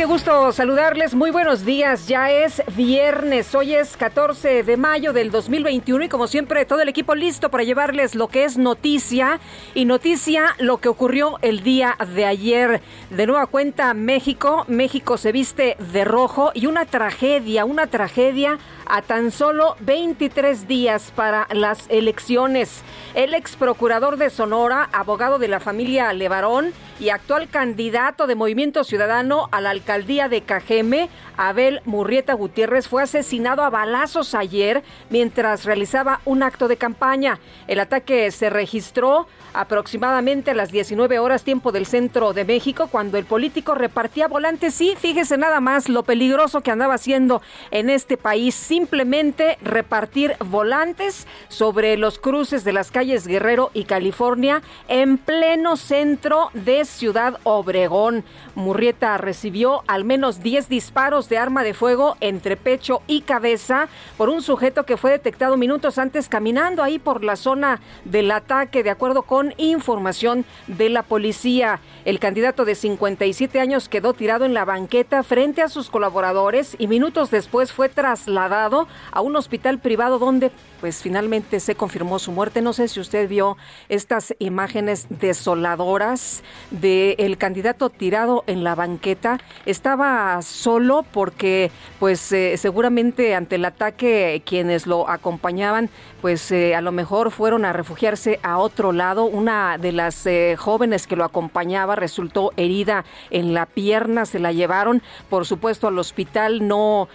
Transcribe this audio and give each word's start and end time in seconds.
¿Qué 0.00 0.06
gusto 0.06 0.50
saludarles. 0.50 1.14
Muy 1.14 1.30
buenos 1.30 1.66
días. 1.66 2.08
Ya 2.08 2.30
es 2.30 2.62
viernes. 2.74 3.54
Hoy 3.54 3.74
es 3.74 3.98
14 3.98 4.62
de 4.62 4.78
mayo 4.78 5.12
del 5.12 5.30
2021 5.30 6.04
y 6.04 6.08
como 6.08 6.26
siempre 6.26 6.64
todo 6.64 6.80
el 6.80 6.88
equipo 6.88 7.14
listo 7.14 7.50
para 7.50 7.64
llevarles 7.64 8.14
lo 8.14 8.28
que 8.28 8.44
es 8.44 8.56
noticia 8.56 9.40
y 9.74 9.84
noticia 9.84 10.56
lo 10.58 10.78
que 10.78 10.88
ocurrió 10.88 11.36
el 11.42 11.62
día 11.62 11.98
de 12.14 12.24
ayer. 12.24 12.80
De 13.10 13.26
nueva 13.26 13.46
cuenta 13.46 13.92
México. 13.92 14.64
México 14.68 15.18
se 15.18 15.32
viste 15.32 15.76
de 15.92 16.04
rojo 16.06 16.50
y 16.54 16.64
una 16.64 16.86
tragedia, 16.86 17.66
una 17.66 17.86
tragedia 17.86 18.58
a 18.90 19.02
tan 19.02 19.30
solo 19.30 19.76
23 19.80 20.66
días 20.66 21.12
para 21.14 21.46
las 21.52 21.86
elecciones. 21.88 22.82
El 23.14 23.34
ex 23.34 23.56
procurador 23.56 24.16
de 24.16 24.30
Sonora, 24.30 24.88
abogado 24.92 25.38
de 25.38 25.48
la 25.48 25.60
familia 25.60 26.12
Levarón 26.12 26.72
y 26.98 27.08
actual 27.08 27.48
candidato 27.48 28.26
de 28.26 28.34
Movimiento 28.34 28.84
Ciudadano 28.84 29.48
a 29.52 29.60
la 29.60 29.70
alcaldía 29.70 30.28
de 30.28 30.42
Cajeme, 30.42 31.08
Abel 31.36 31.80
Murrieta 31.84 32.34
Gutiérrez, 32.34 32.88
fue 32.88 33.02
asesinado 33.02 33.62
a 33.62 33.70
balazos 33.70 34.34
ayer 34.34 34.82
mientras 35.08 35.64
realizaba 35.64 36.20
un 36.24 36.42
acto 36.42 36.68
de 36.68 36.76
campaña. 36.76 37.38
El 37.68 37.80
ataque 37.80 38.30
se 38.30 38.50
registró 38.50 39.26
aproximadamente 39.52 40.50
a 40.50 40.54
las 40.54 40.70
19 40.70 41.18
horas 41.18 41.42
tiempo 41.42 41.72
del 41.72 41.86
centro 41.86 42.32
de 42.32 42.44
México 42.44 42.88
cuando 42.88 43.18
el 43.18 43.24
político 43.24 43.74
repartía 43.74 44.28
volantes. 44.28 44.74
Sí, 44.74 44.94
fíjese 44.96 45.38
nada 45.38 45.60
más 45.60 45.88
lo 45.88 46.02
peligroso 46.02 46.60
que 46.60 46.70
andaba 46.70 46.94
haciendo 46.94 47.42
en 47.70 47.90
este 47.90 48.16
país, 48.16 48.54
simplemente 48.80 49.58
repartir 49.60 50.36
volantes 50.42 51.26
sobre 51.48 51.98
los 51.98 52.18
cruces 52.18 52.64
de 52.64 52.72
las 52.72 52.90
calles 52.90 53.26
Guerrero 53.26 53.70
y 53.74 53.84
California 53.84 54.62
en 54.88 55.18
pleno 55.18 55.76
centro 55.76 56.48
de 56.54 56.86
Ciudad 56.86 57.38
Obregón. 57.42 58.24
Murrieta 58.54 59.18
recibió 59.18 59.82
al 59.86 60.04
menos 60.04 60.42
10 60.42 60.70
disparos 60.70 61.28
de 61.28 61.36
arma 61.36 61.62
de 61.62 61.74
fuego 61.74 62.16
entre 62.20 62.56
pecho 62.56 63.02
y 63.06 63.20
cabeza 63.20 63.88
por 64.16 64.30
un 64.30 64.40
sujeto 64.40 64.86
que 64.86 64.96
fue 64.96 65.10
detectado 65.10 65.58
minutos 65.58 65.98
antes 65.98 66.30
caminando 66.30 66.82
ahí 66.82 66.98
por 66.98 67.22
la 67.22 67.36
zona 67.36 67.82
del 68.06 68.30
ataque, 68.30 68.82
de 68.82 68.88
acuerdo 68.88 69.24
con 69.24 69.52
información 69.58 70.46
de 70.68 70.88
la 70.88 71.02
policía. 71.02 71.80
El 72.06 72.18
candidato 72.18 72.64
de 72.64 72.74
57 72.74 73.60
años 73.60 73.90
quedó 73.90 74.14
tirado 74.14 74.46
en 74.46 74.54
la 74.54 74.64
banqueta 74.64 75.22
frente 75.22 75.60
a 75.60 75.68
sus 75.68 75.90
colaboradores 75.90 76.76
y 76.78 76.86
minutos 76.86 77.30
después 77.30 77.72
fue 77.72 77.90
trasladado 77.90 78.69
a 79.12 79.20
un 79.20 79.36
hospital 79.36 79.78
privado 79.78 80.18
donde 80.18 80.50
pues 80.80 81.02
finalmente 81.02 81.60
se 81.60 81.74
confirmó 81.74 82.18
su 82.18 82.32
muerte. 82.32 82.62
No 82.62 82.72
sé 82.72 82.88
si 82.88 83.00
usted 83.00 83.28
vio 83.28 83.56
estas 83.88 84.34
imágenes 84.38 85.06
desoladoras 85.10 86.42
del 86.70 87.16
el 87.18 87.36
candidato 87.38 87.90
tirado 87.90 88.44
en 88.46 88.64
la 88.64 88.74
banqueta. 88.74 89.38
Estaba 89.66 90.40
solo 90.42 91.04
porque 91.12 91.70
pues 91.98 92.32
eh, 92.32 92.56
seguramente 92.56 93.34
ante 93.34 93.56
el 93.56 93.64
ataque 93.64 94.42
quienes 94.44 94.86
lo 94.86 95.08
acompañaban 95.08 95.90
pues 96.20 96.50
eh, 96.52 96.74
a 96.74 96.82
lo 96.82 96.92
mejor 96.92 97.30
fueron 97.30 97.64
a 97.64 97.72
refugiarse 97.72 98.40
a 98.42 98.58
otro 98.58 98.92
lado. 98.92 99.24
Una 99.24 99.78
de 99.78 99.92
las 99.92 100.26
eh, 100.26 100.54
jóvenes 100.58 101.06
que 101.06 101.16
lo 101.16 101.24
acompañaba 101.24 101.96
resultó 101.96 102.52
herida 102.56 103.04
en 103.30 103.54
la 103.54 103.66
pierna, 103.66 104.26
se 104.26 104.38
la 104.38 104.52
llevaron 104.52 105.02
por 105.28 105.46
supuesto 105.46 105.88
al 105.88 105.98
hospital, 105.98 106.66
no 106.66 107.08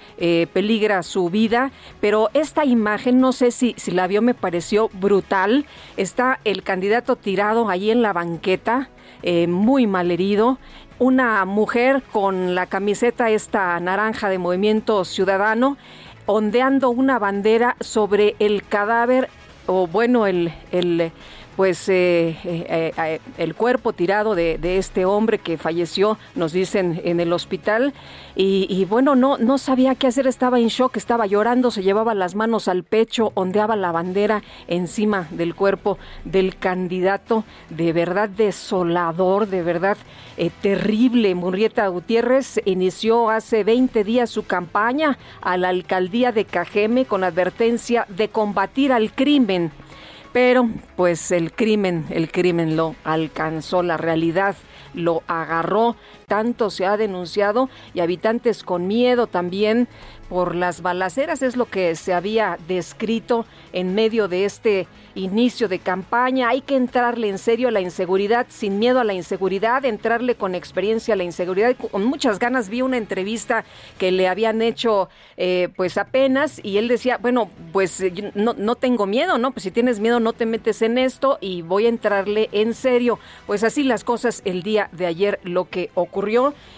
peligra 0.54 1.04
su 1.04 1.30
vida, 1.30 1.45
pero 2.02 2.30
esta 2.34 2.66
imagen 2.66 3.20
no 3.20 3.32
sé 3.32 3.52
si, 3.52 3.74
si 3.78 3.92
la 3.92 4.08
vio, 4.08 4.22
me 4.22 4.34
pareció 4.34 4.90
brutal. 4.94 5.66
Está 5.98 6.40
el 6.44 6.64
candidato 6.64 7.16
tirado 7.16 7.70
ahí 7.70 7.92
en 7.92 8.02
la 8.02 8.14
banqueta, 8.14 8.90
eh, 9.24 9.48
muy 9.48 9.88
mal 9.88 10.12
herido. 10.12 10.58
Una 10.98 11.44
mujer 11.46 12.04
con 12.12 12.56
la 12.56 12.68
camiseta 12.68 13.30
esta 13.30 13.80
naranja 13.80 14.30
de 14.30 14.38
Movimiento 14.38 15.04
Ciudadano, 15.04 15.78
ondeando 16.26 16.90
una 16.90 17.20
bandera 17.20 17.76
sobre 17.82 18.36
el 18.40 18.64
cadáver, 18.64 19.30
o 19.68 19.88
bueno, 19.88 20.26
el, 20.26 20.54
el 20.72 21.12
pues 21.56 21.88
eh, 21.88 22.38
eh, 22.44 22.92
eh, 22.98 23.20
el 23.38 23.56
cuerpo 23.56 23.94
tirado 23.94 24.36
de, 24.36 24.58
de, 24.58 24.78
este 24.78 25.06
hombre 25.06 25.40
que 25.40 25.58
falleció, 25.58 26.18
nos 26.36 26.52
dicen, 26.52 27.02
en 27.06 27.20
el 27.20 27.32
hospital. 27.32 27.94
Y, 28.36 28.68
y, 28.70 28.84
bueno, 28.84 29.16
no, 29.16 29.38
no 29.38 29.58
sabía 29.58 29.96
qué 29.96 30.08
hacer, 30.08 30.28
estaba 30.28 30.60
en 30.60 30.68
shock, 30.68 30.98
estaba 30.98 31.26
llorando, 31.26 31.72
se 31.72 31.84
llevaba 31.84 32.14
las 32.14 32.36
manos 32.36 32.68
al 32.68 32.84
pecho, 32.84 33.32
ondeaba 33.36 33.78
la 33.78 33.94
bandera 33.94 34.44
encima 34.68 35.28
del 35.32 35.56
cuerpo 35.56 35.98
del 36.26 36.58
candidato. 36.58 37.46
De 37.70 37.94
verdad 37.94 38.28
desolador, 38.28 39.48
de 39.48 39.64
verdad 39.64 39.98
terrible. 40.62 41.34
Murrieta 41.34 41.88
Gutiérrez 41.88 42.60
inició 42.66 43.30
hace 43.30 43.64
20 43.64 44.04
días 44.04 44.30
su 44.30 44.46
campaña 44.46 45.18
a 45.42 45.56
la 45.56 45.70
alcaldía 45.70 46.34
de 46.34 46.44
Cajeme 46.44 47.06
con 47.06 47.24
advertencia 47.24 48.06
de 48.10 48.28
combatir 48.28 48.92
al 48.92 49.14
crimen 49.14 49.72
pero 50.36 50.68
pues 50.98 51.32
el 51.32 51.54
crimen, 51.54 52.08
el 52.10 52.30
crimen 52.30 52.76
lo 52.76 52.98
alcanzó, 53.06 53.82
la 53.82 53.96
realidad 53.96 54.58
lo 54.94 55.24
agarró, 55.28 55.96
tanto 56.26 56.70
se 56.70 56.86
ha 56.86 56.98
denunciado 56.98 57.70
y 57.94 58.00
habitantes 58.00 58.64
con 58.64 58.88
miedo 58.88 59.28
también 59.28 59.88
por 60.30 60.56
las 60.56 60.82
balaceras 60.82 61.44
es 61.44 61.56
lo 61.56 61.66
que 61.66 61.96
se 61.96 62.14
había 62.14 62.58
descrito 62.68 63.46
en 63.74 63.94
medio 63.94 64.28
de 64.28 64.46
este 64.46 64.88
inicio 65.14 65.68
de 65.68 65.78
campaña. 65.80 66.50
Hay 66.50 66.62
que 66.62 66.76
entrarle 66.76 67.30
en 67.30 67.38
serio 67.38 67.68
a 67.68 67.72
la 67.72 67.80
inseguridad, 67.80 68.48
sin 68.50 68.80
miedo 68.80 69.00
a 69.00 69.04
la 69.04 69.14
inseguridad, 69.14 69.86
entrarle 69.86 70.34
con 70.34 70.56
experiencia 70.56 71.14
a 71.14 71.18
la 71.18 71.24
inseguridad. 71.24 71.76
Con 71.76 72.06
muchas 72.06 72.40
ganas 72.40 72.70
vi 72.70 72.82
una 72.82 72.98
entrevista 72.98 73.66
que 74.00 74.12
le 74.12 74.28
habían 74.28 74.64
hecho 74.64 75.10
eh, 75.38 75.70
pues 75.76 75.98
apenas 75.98 76.60
y 76.64 76.78
él 76.78 76.88
decía, 76.88 77.18
bueno, 77.18 77.52
pues 77.72 78.04
no, 78.34 78.56
no 78.58 78.76
tengo 78.76 79.06
miedo, 79.06 79.38
¿no? 79.38 79.52
Pues 79.52 79.64
si 79.64 79.72
tienes 79.72 80.00
miedo 80.00 80.20
no 80.20 80.34
te 80.34 80.48
metes 80.48 80.82
en 80.82 80.98
esto 80.98 81.38
y 81.40 81.62
voy 81.62 81.86
a 81.86 81.90
entrarle 81.90 82.50
en 82.52 82.74
serio. 82.74 83.20
Pues 83.46 83.64
así 83.64 83.84
las 83.84 84.04
cosas 84.04 84.42
el 84.44 84.64
día 84.64 84.90
de 84.92 85.06
ayer 85.06 85.40
lo 85.44 85.70
que 85.70 85.92
ocurrió 85.94 86.15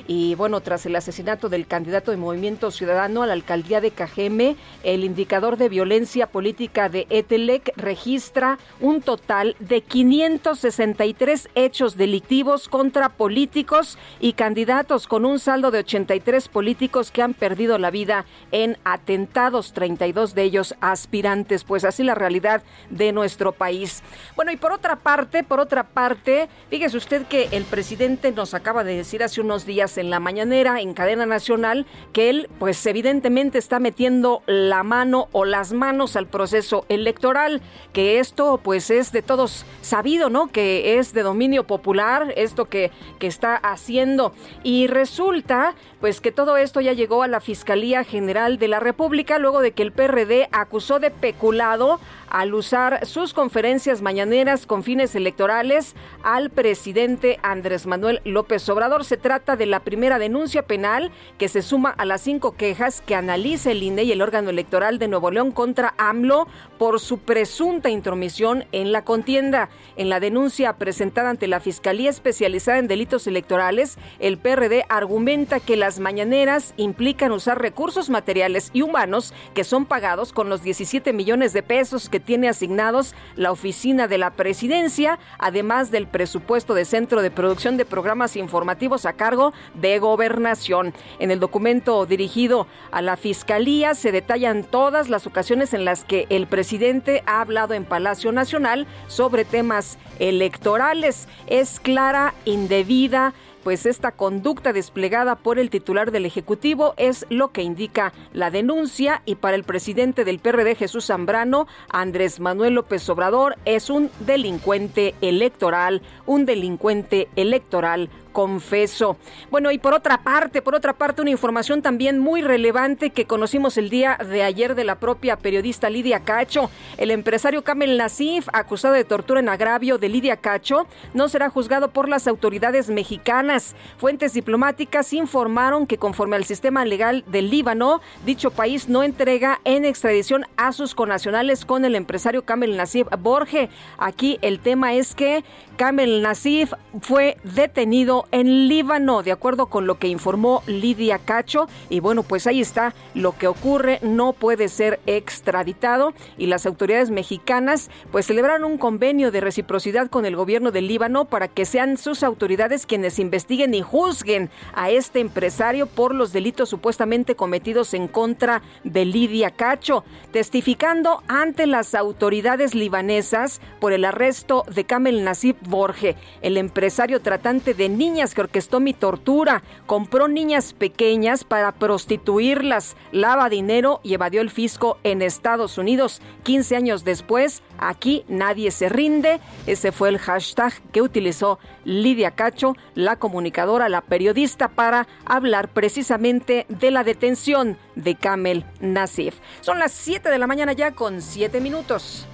y 0.07 0.33
bueno, 0.33 0.61
tras 0.61 0.87
el 0.87 0.95
asesinato 0.95 1.47
del 1.47 1.67
candidato 1.67 2.09
de 2.09 2.17
Movimiento 2.17 2.71
Ciudadano 2.71 3.21
a 3.21 3.27
la 3.27 3.33
alcaldía 3.33 3.81
de 3.81 3.91
Cajeme, 3.91 4.55
el 4.83 5.03
indicador 5.03 5.57
de 5.57 5.69
violencia 5.69 6.25
política 6.25 6.89
de 6.89 7.05
Etelec 7.11 7.71
registra 7.75 8.57
un 8.79 9.01
total 9.01 9.55
de 9.59 9.81
563 9.81 11.49
hechos 11.53 11.97
delictivos 11.97 12.67
contra 12.67 13.09
políticos 13.09 13.99
y 14.19 14.33
candidatos 14.33 15.05
con 15.05 15.23
un 15.23 15.37
saldo 15.37 15.69
de 15.69 15.79
83 15.79 16.47
políticos 16.47 17.11
que 17.11 17.21
han 17.21 17.35
perdido 17.35 17.77
la 17.77 17.91
vida 17.91 18.25
en 18.51 18.77
atentados, 18.85 19.73
32 19.73 20.33
de 20.33 20.43
ellos 20.43 20.73
aspirantes, 20.81 21.63
pues 21.63 21.83
así 21.83 22.03
la 22.03 22.15
realidad 22.15 22.63
de 22.89 23.11
nuestro 23.11 23.51
país. 23.51 24.01
Bueno, 24.35 24.51
y 24.51 24.57
por 24.57 24.71
otra 24.71 24.95
parte, 24.95 25.43
por 25.43 25.59
otra 25.59 25.83
parte, 25.83 26.49
fíjese 26.71 26.97
usted 26.97 27.27
que 27.27 27.49
el 27.51 27.65
presidente 27.65 28.31
nos 28.31 28.55
acaba 28.55 28.83
de 28.83 28.95
decir 28.95 29.26
hace 29.27 29.41
unos 29.41 29.65
días 29.65 29.97
en 29.97 30.09
la 30.09 30.21
mañanera, 30.21 30.79
en 30.79 30.93
cadena 30.93 31.25
nacional, 31.25 31.85
que 32.13 32.29
él, 32.29 32.49
pues 32.59 32.83
evidentemente 32.85 33.57
está 33.57 33.79
metiendo 33.79 34.41
la 34.47 34.83
mano 34.83 35.27
o 35.33 35.43
las 35.43 35.73
manos 35.73 36.15
al 36.15 36.27
proceso 36.27 36.85
electoral, 36.87 37.61
que 37.91 38.19
esto, 38.19 38.61
pues 38.63 38.89
es 38.89 39.11
de 39.11 39.21
todos 39.21 39.65
sabido, 39.81 40.29
¿no? 40.29 40.47
Que 40.47 40.97
es 40.97 41.13
de 41.13 41.23
dominio 41.23 41.67
popular, 41.67 42.33
esto 42.37 42.65
que, 42.65 42.91
que 43.19 43.27
está 43.27 43.57
haciendo. 43.57 44.33
Y 44.63 44.87
resulta, 44.87 45.75
pues 45.99 46.21
que 46.21 46.31
todo 46.31 46.55
esto 46.55 46.79
ya 46.79 46.93
llegó 46.93 47.21
a 47.21 47.27
la 47.27 47.41
Fiscalía 47.41 48.05
General 48.05 48.57
de 48.57 48.69
la 48.69 48.79
República 48.79 49.39
luego 49.39 49.59
de 49.59 49.73
que 49.73 49.83
el 49.83 49.91
PRD 49.91 50.47
acusó 50.53 50.99
de 50.99 51.11
peculado 51.11 51.99
al 52.29 52.53
usar 52.53 53.05
sus 53.05 53.33
conferencias 53.33 54.01
mañaneras 54.01 54.65
con 54.65 54.83
fines 54.83 55.15
electorales 55.15 55.95
al 56.23 56.49
presidente 56.49 57.39
Andrés 57.43 57.85
Manuel 57.85 58.21
López 58.25 58.67
Obrador. 58.69 59.05
Se 59.05 59.17
trata 59.17 59.55
de 59.55 59.65
la 59.65 59.81
primera 59.81 60.19
denuncia 60.19 60.63
penal 60.63 61.11
que 61.37 61.47
se 61.47 61.61
suma 61.61 61.89
a 61.89 62.05
las 62.05 62.21
cinco 62.21 62.55
quejas 62.55 63.01
que 63.01 63.15
analiza 63.15 63.71
el 63.71 63.83
INE 63.83 64.03
y 64.03 64.11
el 64.11 64.21
órgano 64.21 64.49
electoral 64.49 64.99
de 64.99 65.07
Nuevo 65.07 65.31
León 65.31 65.51
contra 65.51 65.93
AMLO 65.97 66.47
por 66.77 66.99
su 66.99 67.19
presunta 67.19 67.89
intromisión 67.89 68.65
en 68.71 68.91
la 68.91 69.03
contienda. 69.03 69.69
En 69.95 70.09
la 70.09 70.19
denuncia 70.19 70.73
presentada 70.77 71.29
ante 71.29 71.47
la 71.47 71.59
Fiscalía 71.59 72.09
Especializada 72.09 72.79
en 72.79 72.87
Delitos 72.87 73.27
Electorales, 73.27 73.97
el 74.19 74.37
PRD 74.37 74.85
argumenta 74.89 75.59
que 75.59 75.75
las 75.75 75.99
mañaneras 75.99 76.73
implican 76.77 77.31
usar 77.31 77.61
recursos 77.61 78.09
materiales 78.09 78.69
y 78.73 78.81
humanos 78.81 79.33
que 79.53 79.63
son 79.63 79.85
pagados 79.85 80.33
con 80.33 80.49
los 80.49 80.63
17 80.63 81.13
millones 81.13 81.53
de 81.53 81.63
pesos 81.63 82.09
que 82.09 82.16
tiene 82.19 82.49
asignados 82.49 83.15
la 83.35 83.51
oficina 83.51 84.07
de 84.07 84.17
la 84.17 84.31
presidencia, 84.31 85.19
además 85.37 85.91
del 85.91 86.07
presupuesto 86.07 86.73
de 86.73 86.85
Centro 86.85 87.21
de 87.21 87.31
Producción 87.31 87.77
de 87.77 87.85
Programas 87.85 88.35
Informativos 88.35 89.05
a 89.05 89.13
cargo 89.13 89.53
de 89.73 89.99
Gobernación. 89.99 90.93
En 91.19 91.31
el 91.31 91.39
documento 91.39 92.05
dirigido 92.05 92.67
a 92.91 93.01
la 93.01 93.17
Fiscalía 93.17 93.95
se 93.95 94.11
detallan 94.11 94.63
todas 94.63 95.09
las 95.09 95.27
ocasiones 95.27 95.73
en 95.73 95.85
las 95.85 96.03
que 96.03 96.27
el 96.29 96.47
presidente 96.47 97.23
ha 97.25 97.41
hablado 97.41 97.73
en 97.73 97.85
Palacio 97.85 98.31
Nacional 98.31 98.87
sobre 99.07 99.45
temas 99.45 99.97
electorales. 100.19 101.27
Es 101.47 101.79
clara, 101.79 102.33
indebida, 102.45 103.33
pues 103.67 103.85
esta 103.85 104.13
conducta 104.13 104.71
desplegada 104.71 105.35
por 105.35 105.59
el 105.59 105.69
titular 105.69 106.11
del 106.11 106.25
Ejecutivo 106.25 106.93
es 106.95 107.25
lo 107.29 107.51
que 107.51 107.63
indica 107.63 108.13
la 108.31 108.49
denuncia 108.49 109.21
y 109.25 109.35
para 109.35 109.57
el 109.57 109.65
presidente 109.65 110.23
del 110.23 110.39
PRD 110.39 110.73
Jesús 110.73 111.07
Zambrano, 111.07 111.67
Andrés 111.89 112.39
Manuel 112.39 112.75
López 112.75 113.09
Obrador 113.09 113.57
es 113.65 113.89
un 113.89 114.09
delincuente 114.21 115.15
electoral, 115.19 116.01
un 116.25 116.45
delincuente 116.45 117.27
electoral 117.35 118.09
confeso. 118.37 119.17
Bueno, 119.49 119.71
y 119.71 119.79
por 119.79 119.95
otra 119.95 120.19
parte, 120.19 120.61
por 120.61 120.75
otra 120.75 120.93
parte, 120.93 121.23
una 121.23 121.31
información 121.31 121.81
también 121.81 122.19
muy 122.19 122.43
relevante 122.43 123.09
que 123.09 123.25
conocimos 123.25 123.79
el 123.79 123.89
día 123.89 124.15
de 124.17 124.43
ayer 124.43 124.75
de 124.75 124.83
la 124.83 124.99
propia 124.99 125.37
periodista 125.37 125.89
Lidia 125.89 126.19
Cacho. 126.19 126.69
El 126.97 127.09
empresario 127.09 127.63
Kamel 127.63 127.97
Nasif, 127.97 128.47
acusado 128.53 128.93
de 128.93 129.05
tortura 129.05 129.39
en 129.39 129.49
agravio 129.49 129.97
de 129.97 130.09
Lidia 130.09 130.37
Cacho, 130.37 130.85
no 131.15 131.29
será 131.29 131.49
juzgado 131.49 131.89
por 131.89 132.07
las 132.07 132.27
autoridades 132.27 132.89
mexicanas. 132.89 133.75
Fuentes 133.97 134.33
diplomáticas 134.33 135.13
informaron 135.13 135.87
que 135.87 135.97
conforme 135.97 136.35
al 136.35 136.45
sistema 136.45 136.85
legal 136.85 137.23
del 137.25 137.49
Líbano, 137.49 138.01
dicho 138.23 138.51
país 138.51 138.87
no 138.87 139.01
entrega 139.01 139.61
en 139.63 139.83
extradición 139.83 140.45
a 140.57 140.73
sus 140.73 140.93
conacionales 140.93 141.65
con 141.65 141.85
el 141.85 141.95
empresario 141.95 142.45
Kamel 142.45 142.77
Nasif 142.77 143.07
Borge. 143.17 143.71
Aquí 143.97 144.37
el 144.43 144.59
tema 144.59 144.93
es 144.93 145.15
que 145.15 145.43
Kamel 145.75 146.21
Nasif 146.21 146.73
fue 147.01 147.37
detenido 147.43 148.26
en 148.31 148.67
Líbano, 148.67 149.23
de 149.23 149.31
acuerdo 149.31 149.67
con 149.67 149.87
lo 149.87 149.99
que 149.99 150.07
informó 150.07 150.63
Lidia 150.67 151.19
Cacho. 151.19 151.67
Y 151.89 151.99
bueno, 151.99 152.23
pues 152.23 152.47
ahí 152.47 152.61
está 152.61 152.93
lo 153.13 153.37
que 153.37 153.47
ocurre, 153.47 153.99
no 154.01 154.33
puede 154.33 154.67
ser 154.67 154.99
extraditado 155.05 156.13
y 156.37 156.47
las 156.47 156.65
autoridades 156.65 157.09
mexicanas 157.09 157.89
pues 158.11 158.25
celebraron 158.25 158.63
un 158.63 158.77
convenio 158.77 159.31
de 159.31 159.41
reciprocidad 159.41 160.09
con 160.09 160.25
el 160.25 160.35
gobierno 160.35 160.71
del 160.71 160.87
Líbano 160.87 161.25
para 161.25 161.47
que 161.47 161.65
sean 161.65 161.97
sus 161.97 162.23
autoridades 162.23 162.85
quienes 162.85 163.19
investiguen 163.19 163.73
y 163.73 163.81
juzguen 163.81 164.49
a 164.73 164.89
este 164.89 165.19
empresario 165.19 165.87
por 165.87 166.13
los 166.13 166.33
delitos 166.33 166.69
supuestamente 166.69 167.35
cometidos 167.35 167.93
en 167.93 168.07
contra 168.07 168.61
de 168.83 169.05
Lidia 169.05 169.51
Cacho, 169.51 170.03
testificando 170.31 171.23
ante 171.27 171.67
las 171.67 171.95
autoridades 171.95 172.75
libanesas 172.75 173.61
por 173.79 173.93
el 173.93 174.05
arresto 174.05 174.63
de 174.73 174.85
Kamel 174.85 175.23
Nasib 175.23 175.55
Borge, 175.61 176.15
el 176.41 176.57
empresario 176.57 177.21
tratante 177.21 177.73
de 177.73 177.89
niños 178.09 178.33
que 178.33 178.41
orquestó 178.41 178.79
mi 178.79 178.93
tortura, 178.93 179.63
compró 179.85 180.27
niñas 180.27 180.73
pequeñas 180.73 181.43
para 181.43 181.73
prostituirlas, 181.73 182.95
lava 183.11 183.49
dinero 183.49 183.99
y 184.01 184.13
evadió 184.13 184.39
el 184.39 184.49
fisco 184.49 184.97
en 185.03 185.21
Estados 185.21 185.77
Unidos. 185.77 186.21
15 186.43 186.75
años 186.77 187.03
después, 187.03 187.63
aquí 187.77 188.23
nadie 188.29 188.71
se 188.71 188.87
rinde. 188.87 189.41
Ese 189.65 189.91
fue 189.91 190.09
el 190.09 190.19
hashtag 190.19 190.73
que 190.93 191.01
utilizó 191.01 191.59
Lidia 191.83 192.31
Cacho, 192.31 192.75
la 192.95 193.17
comunicadora, 193.17 193.89
la 193.89 194.01
periodista, 194.01 194.69
para 194.69 195.07
hablar 195.25 195.67
precisamente 195.67 196.65
de 196.69 196.91
la 196.91 197.03
detención 197.03 197.77
de 197.95 198.15
Kamel 198.15 198.65
Nasif. 198.79 199.35
Son 199.59 199.79
las 199.79 199.91
7 199.91 200.29
de 200.29 200.37
la 200.37 200.47
mañana 200.47 200.71
ya 200.71 200.91
con 200.91 201.21
7 201.21 201.59
minutos. 201.59 202.25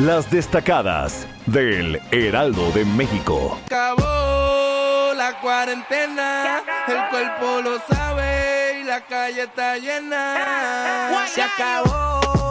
Las 0.00 0.28
destacadas 0.28 1.28
del 1.46 2.00
Heraldo 2.10 2.70
de 2.72 2.84
México. 2.84 3.60
Acabó 3.66 5.12
la 5.14 5.38
cuarentena, 5.40 6.62
el 6.88 7.08
cuerpo 7.10 7.60
lo 7.62 7.78
sabe 7.94 8.80
y 8.80 8.84
la 8.84 9.00
calle 9.02 9.42
está 9.42 9.76
llena. 9.78 11.26
Se 11.32 11.42
acabó 11.42 12.43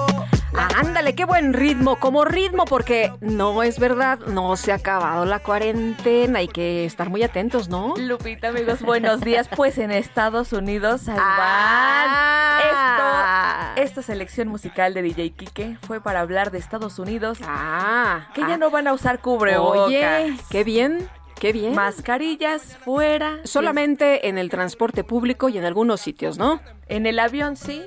Ándale, 0.55 1.15
qué 1.15 1.25
buen 1.25 1.53
ritmo, 1.53 2.00
como 2.00 2.25
ritmo, 2.25 2.65
porque 2.65 3.11
no 3.21 3.63
es 3.63 3.79
verdad, 3.79 4.19
no 4.27 4.55
se 4.55 4.71
ha 4.71 4.75
acabado 4.75 5.25
la 5.25 5.39
cuarentena, 5.39 6.39
hay 6.39 6.47
que 6.47 6.85
estar 6.85 7.09
muy 7.09 7.23
atentos, 7.23 7.69
¿no? 7.69 7.95
Lupita, 7.97 8.50
amigos, 8.50 8.81
buenos 8.81 9.21
días. 9.21 9.50
Pues 9.55 9.77
en 9.77 9.91
Estados 9.91 10.53
Unidos, 10.53 11.07
ahí 11.07 11.17
Ah. 11.19 12.59
Esto, 13.75 13.83
esta 13.83 14.01
selección 14.01 14.47
musical 14.47 14.94
de 14.94 15.01
DJ 15.01 15.31
Kike 15.31 15.77
fue 15.85 16.01
para 16.01 16.21
hablar 16.21 16.51
de 16.51 16.59
Estados 16.59 16.99
Unidos, 16.99 17.39
Ah, 17.45 18.27
que 18.33 18.41
ya 18.41 18.53
ah. 18.53 18.57
no 18.57 18.69
van 18.69 18.88
a 18.88 18.94
usar 18.94 19.19
cubrebocas. 19.19 19.88
Oye, 19.88 20.35
qué 20.49 20.63
bien, 20.63 21.09
qué 21.39 21.51
bien. 21.51 21.73
Mascarillas 21.73 22.77
fuera. 22.83 23.39
Solamente 23.44 24.27
en 24.27 24.38
el 24.38 24.49
transporte 24.49 25.03
público 25.03 25.49
y 25.49 25.57
en 25.57 25.65
algunos 25.65 26.01
sitios, 26.01 26.38
¿no? 26.38 26.61
En 26.88 27.06
el 27.06 27.19
avión 27.19 27.57
sí, 27.57 27.83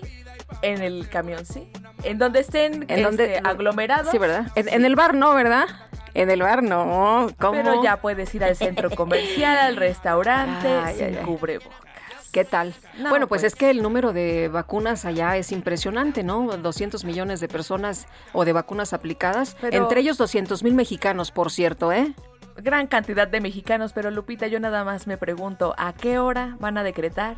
en 0.62 0.82
el 0.82 1.08
camión 1.08 1.44
sí. 1.46 1.70
En 2.02 2.18
donde 2.18 2.40
estén 2.40 2.84
En 2.88 3.02
donde 3.02 3.36
este, 3.36 3.48
aglomerados. 3.48 4.10
Sí, 4.10 4.18
¿verdad? 4.18 4.46
En, 4.54 4.68
en 4.68 4.84
el 4.84 4.94
bar 4.96 5.14
no, 5.14 5.34
¿verdad? 5.34 5.66
En 6.14 6.30
el 6.30 6.42
bar 6.42 6.62
no. 6.62 7.28
¿Cómo? 7.38 7.52
Pero 7.62 7.82
ya 7.82 7.98
puedes 7.98 8.34
ir 8.34 8.44
al 8.44 8.56
centro 8.56 8.90
comercial, 8.90 9.58
al 9.58 9.76
restaurante, 9.76 10.68
Ay, 10.68 10.96
sin 10.96 11.14
cubrebocas. 11.24 11.86
¿Qué 12.32 12.44
tal? 12.44 12.74
No, 12.98 13.08
bueno, 13.08 13.28
pues, 13.28 13.40
pues. 13.42 13.52
es 13.54 13.58
que 13.58 13.70
el 13.70 13.82
número 13.82 14.12
de 14.12 14.48
vacunas 14.48 15.06
allá 15.06 15.36
es 15.38 15.52
impresionante, 15.52 16.22
¿no? 16.22 16.46
200 16.56 17.04
millones 17.04 17.40
de 17.40 17.48
personas 17.48 18.06
o 18.34 18.44
de 18.44 18.52
vacunas 18.52 18.92
aplicadas, 18.92 19.56
Pero- 19.60 19.76
entre 19.76 20.00
ellos 20.00 20.18
200 20.18 20.62
mil 20.62 20.74
mexicanos, 20.74 21.30
por 21.30 21.50
cierto, 21.50 21.92
¿eh? 21.92 22.14
Gran 22.56 22.86
cantidad 22.86 23.28
de 23.28 23.40
mexicanos, 23.40 23.92
pero 23.92 24.10
Lupita, 24.10 24.46
yo 24.46 24.60
nada 24.60 24.84
más 24.84 25.06
me 25.06 25.18
pregunto, 25.18 25.74
¿a 25.78 25.92
qué 25.92 26.18
hora 26.18 26.56
van 26.60 26.78
a 26.78 26.82
decretar 26.82 27.36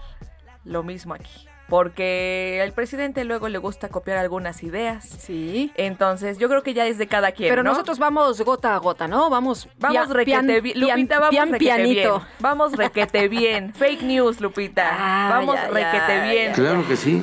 lo 0.64 0.82
mismo 0.84 1.14
aquí? 1.14 1.47
Porque 1.68 2.60
al 2.62 2.72
presidente 2.72 3.24
luego 3.24 3.48
le 3.48 3.58
gusta 3.58 3.88
copiar 3.88 4.16
algunas 4.16 4.62
ideas. 4.62 5.04
Sí. 5.04 5.70
Entonces, 5.76 6.38
yo 6.38 6.48
creo 6.48 6.62
que 6.62 6.72
ya 6.72 6.86
es 6.86 6.96
de 6.96 7.06
cada 7.06 7.32
quien. 7.32 7.50
Pero 7.50 7.62
¿no? 7.62 7.70
nosotros 7.70 7.98
vamos 7.98 8.40
gota 8.40 8.74
a 8.74 8.78
gota, 8.78 9.06
¿no? 9.06 9.28
Vamos, 9.28 9.68
Vamos 9.78 10.08
requete 10.08 10.60
bien. 10.60 10.80
Lupita, 10.80 11.18
vamos 11.18 11.30
pian 11.30 11.52
requete 11.52 11.64
pianito. 11.64 12.18
bien. 12.18 12.28
Vamos 12.40 12.72
requete 12.72 13.28
bien. 13.28 13.74
Fake 13.74 14.02
news, 14.02 14.40
Lupita. 14.40 15.28
Vamos 15.30 15.58
requete 15.70 16.20
bien. 16.22 16.52
Claro 16.54 16.86
que 16.88 16.96
sí. 16.96 17.22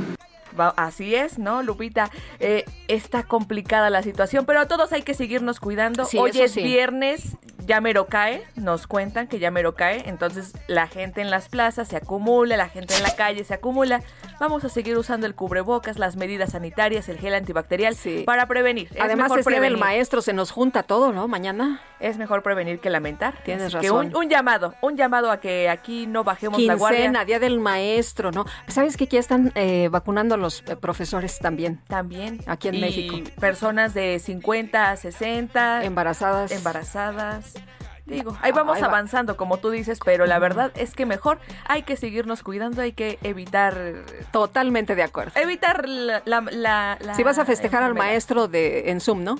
Así 0.77 1.15
es, 1.15 1.37
¿no, 1.37 1.63
Lupita? 1.63 2.09
Eh, 2.39 2.65
está 2.87 3.23
complicada 3.23 3.89
la 3.89 4.01
situación, 4.03 4.45
pero 4.45 4.61
a 4.61 4.67
todos 4.67 4.93
hay 4.93 5.01
que 5.01 5.13
seguirnos 5.13 5.59
cuidando. 5.59 6.05
Sí, 6.05 6.17
Hoy 6.17 6.31
es 6.33 6.51
sí. 6.53 6.63
viernes, 6.63 7.37
ya 7.65 7.81
mero 7.81 8.05
cae, 8.07 8.43
nos 8.55 8.87
cuentan 8.87 9.27
que 9.27 9.39
ya 9.39 9.51
mero 9.51 9.75
cae, 9.75 10.07
entonces 10.07 10.53
la 10.67 10.87
gente 10.87 11.21
en 11.21 11.29
las 11.29 11.49
plazas 11.49 11.87
se 11.87 11.97
acumula, 11.97 12.55
la 12.57 12.69
gente 12.69 12.95
en 12.95 13.03
la 13.03 13.15
calle 13.15 13.43
se 13.43 13.53
acumula. 13.53 14.01
Vamos 14.39 14.65
a 14.65 14.69
seguir 14.69 14.97
usando 14.97 15.27
el 15.27 15.35
cubrebocas, 15.35 15.97
las 15.97 16.17
medidas 16.17 16.51
sanitarias, 16.51 17.07
el 17.07 17.17
gel 17.19 17.33
antibacterial 17.35 17.95
para 18.25 18.47
prevenir. 18.47 18.89
Además, 18.99 19.31
es 19.37 19.45
día 19.45 19.61
del 19.61 19.77
maestro, 19.77 20.21
se 20.21 20.33
nos 20.33 20.51
junta 20.51 20.83
todo, 20.83 21.13
¿no? 21.13 21.27
Mañana. 21.27 21.81
Es 21.99 22.17
mejor 22.17 22.43
prevenir 22.43 22.79
que 22.79 22.89
lamentar. 22.89 23.35
Tienes 23.43 23.71
razón. 23.71 24.13
un, 24.15 24.29
llamado, 24.29 24.75
un 24.81 24.97
llamado 24.97 25.31
a 25.31 25.39
que 25.39 25.69
aquí 25.69 26.07
no 26.07 26.23
bajemos 26.23 26.61
la 26.61 26.75
guardia. 26.75 27.25
día 27.25 27.39
del 27.39 27.59
maestro, 27.59 28.31
¿no? 28.31 28.45
¿Sabes 28.67 28.97
que 28.97 29.07
ya 29.07 29.19
están 29.19 29.51
eh, 29.55 29.87
vacunando 29.89 30.35
a 30.35 30.37
los 30.37 30.63
eh, 30.67 30.75
profesores 30.75 31.39
también? 31.39 31.81
También. 31.87 32.39
Aquí 32.45 32.67
en 32.67 32.81
México. 32.81 33.17
Personas 33.39 33.93
de 33.93 34.19
50 34.19 34.91
a 34.91 34.97
60. 34.97 35.85
Embarazadas. 35.85 36.51
Embarazadas. 36.51 37.53
Digo, 38.05 38.37
ahí 38.41 38.51
vamos 38.51 38.81
avanzando, 38.83 39.35
como 39.35 39.57
tú 39.57 39.71
dices, 39.71 39.99
pero 40.03 40.25
la 40.27 40.37
verdad 40.37 40.71
es 40.75 40.93
que 40.93 41.05
mejor 41.05 41.39
hay 41.67 41.83
que 41.83 41.97
seguirnos 41.97 42.43
cuidando, 42.43 42.81
hay 42.81 42.91
que 42.93 43.17
evitar... 43.23 43.75
Totalmente 44.31 44.95
de 44.95 45.03
acuerdo. 45.03 45.31
Evitar 45.35 45.87
la... 45.87 46.97
si 47.15 47.23
vas 47.23 47.39
a 47.39 47.45
festejar 47.45 47.83
al 47.83 47.95
maestro 47.95 48.47
de 48.47 48.91
en 48.91 49.01
Zoom, 49.01 49.23
¿no? 49.23 49.39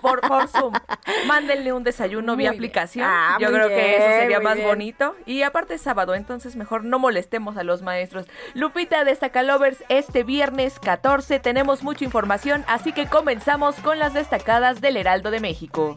Por, 0.00 0.20
por 0.20 0.48
Zoom. 0.48 0.72
Mándenle 1.26 1.72
un 1.72 1.82
desayuno 1.82 2.36
vía 2.36 2.50
aplicación. 2.50 3.06
Ah, 3.08 3.36
Yo 3.40 3.48
creo 3.48 3.68
que 3.68 3.96
eso 3.96 4.20
sería 4.20 4.40
más 4.40 4.62
bonito. 4.62 5.16
Y 5.26 5.42
aparte 5.42 5.74
es 5.74 5.82
sábado, 5.82 6.14
entonces 6.14 6.56
mejor 6.56 6.84
no 6.84 6.98
molestemos 6.98 7.56
a 7.56 7.64
los 7.64 7.82
maestros. 7.82 8.26
Lupita 8.54 9.00
de 9.00 9.10
Destacalovers, 9.10 9.82
este 9.88 10.22
viernes 10.22 10.78
14 10.78 11.40
tenemos 11.40 11.82
mucha 11.82 12.04
información, 12.04 12.64
así 12.68 12.92
que 12.92 13.06
comenzamos 13.06 13.74
con 13.76 13.98
las 13.98 14.14
destacadas 14.14 14.80
del 14.80 14.96
Heraldo 14.96 15.30
de 15.30 15.40
México. 15.40 15.96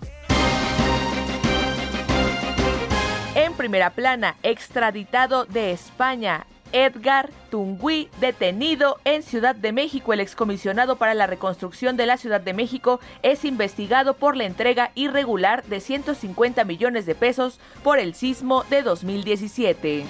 En 3.35 3.53
primera 3.53 3.89
plana, 3.89 4.35
extraditado 4.43 5.45
de 5.45 5.71
España, 5.71 6.45
Edgar 6.71 7.31
Tungui, 7.49 8.09
detenido 8.19 8.99
en 9.05 9.23
Ciudad 9.23 9.55
de 9.55 9.71
México. 9.71 10.13
El 10.13 10.19
excomisionado 10.19 10.97
para 10.97 11.15
la 11.15 11.25
reconstrucción 11.25 11.97
de 11.97 12.05
la 12.05 12.17
Ciudad 12.17 12.41
de 12.41 12.53
México 12.53 12.99
es 13.23 13.43
investigado 13.43 14.13
por 14.13 14.37
la 14.37 14.43
entrega 14.43 14.91
irregular 14.93 15.63
de 15.63 15.79
150 15.79 16.63
millones 16.63 17.07
de 17.07 17.15
pesos 17.15 17.59
por 17.83 17.97
el 17.97 18.13
sismo 18.13 18.65
de 18.69 18.83
2017 18.83 20.05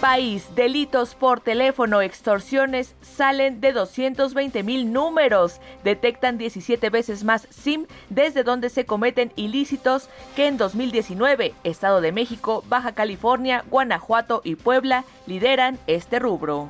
país. 0.00 0.48
Delitos 0.56 1.14
por 1.14 1.40
teléfono, 1.40 2.00
extorsiones 2.00 2.94
salen 3.02 3.60
de 3.60 3.72
220 3.72 4.62
mil 4.62 4.92
números. 4.92 5.60
Detectan 5.84 6.38
17 6.38 6.90
veces 6.90 7.22
más 7.22 7.46
SIM 7.50 7.86
desde 8.08 8.42
donde 8.42 8.70
se 8.70 8.86
cometen 8.86 9.32
ilícitos 9.36 10.08
que 10.34 10.46
en 10.46 10.56
2019. 10.56 11.54
Estado 11.62 12.00
de 12.00 12.12
México, 12.12 12.64
Baja 12.68 12.92
California, 12.92 13.64
Guanajuato 13.70 14.40
y 14.42 14.56
Puebla 14.56 15.04
lideran 15.26 15.78
este 15.86 16.18
rubro. 16.18 16.68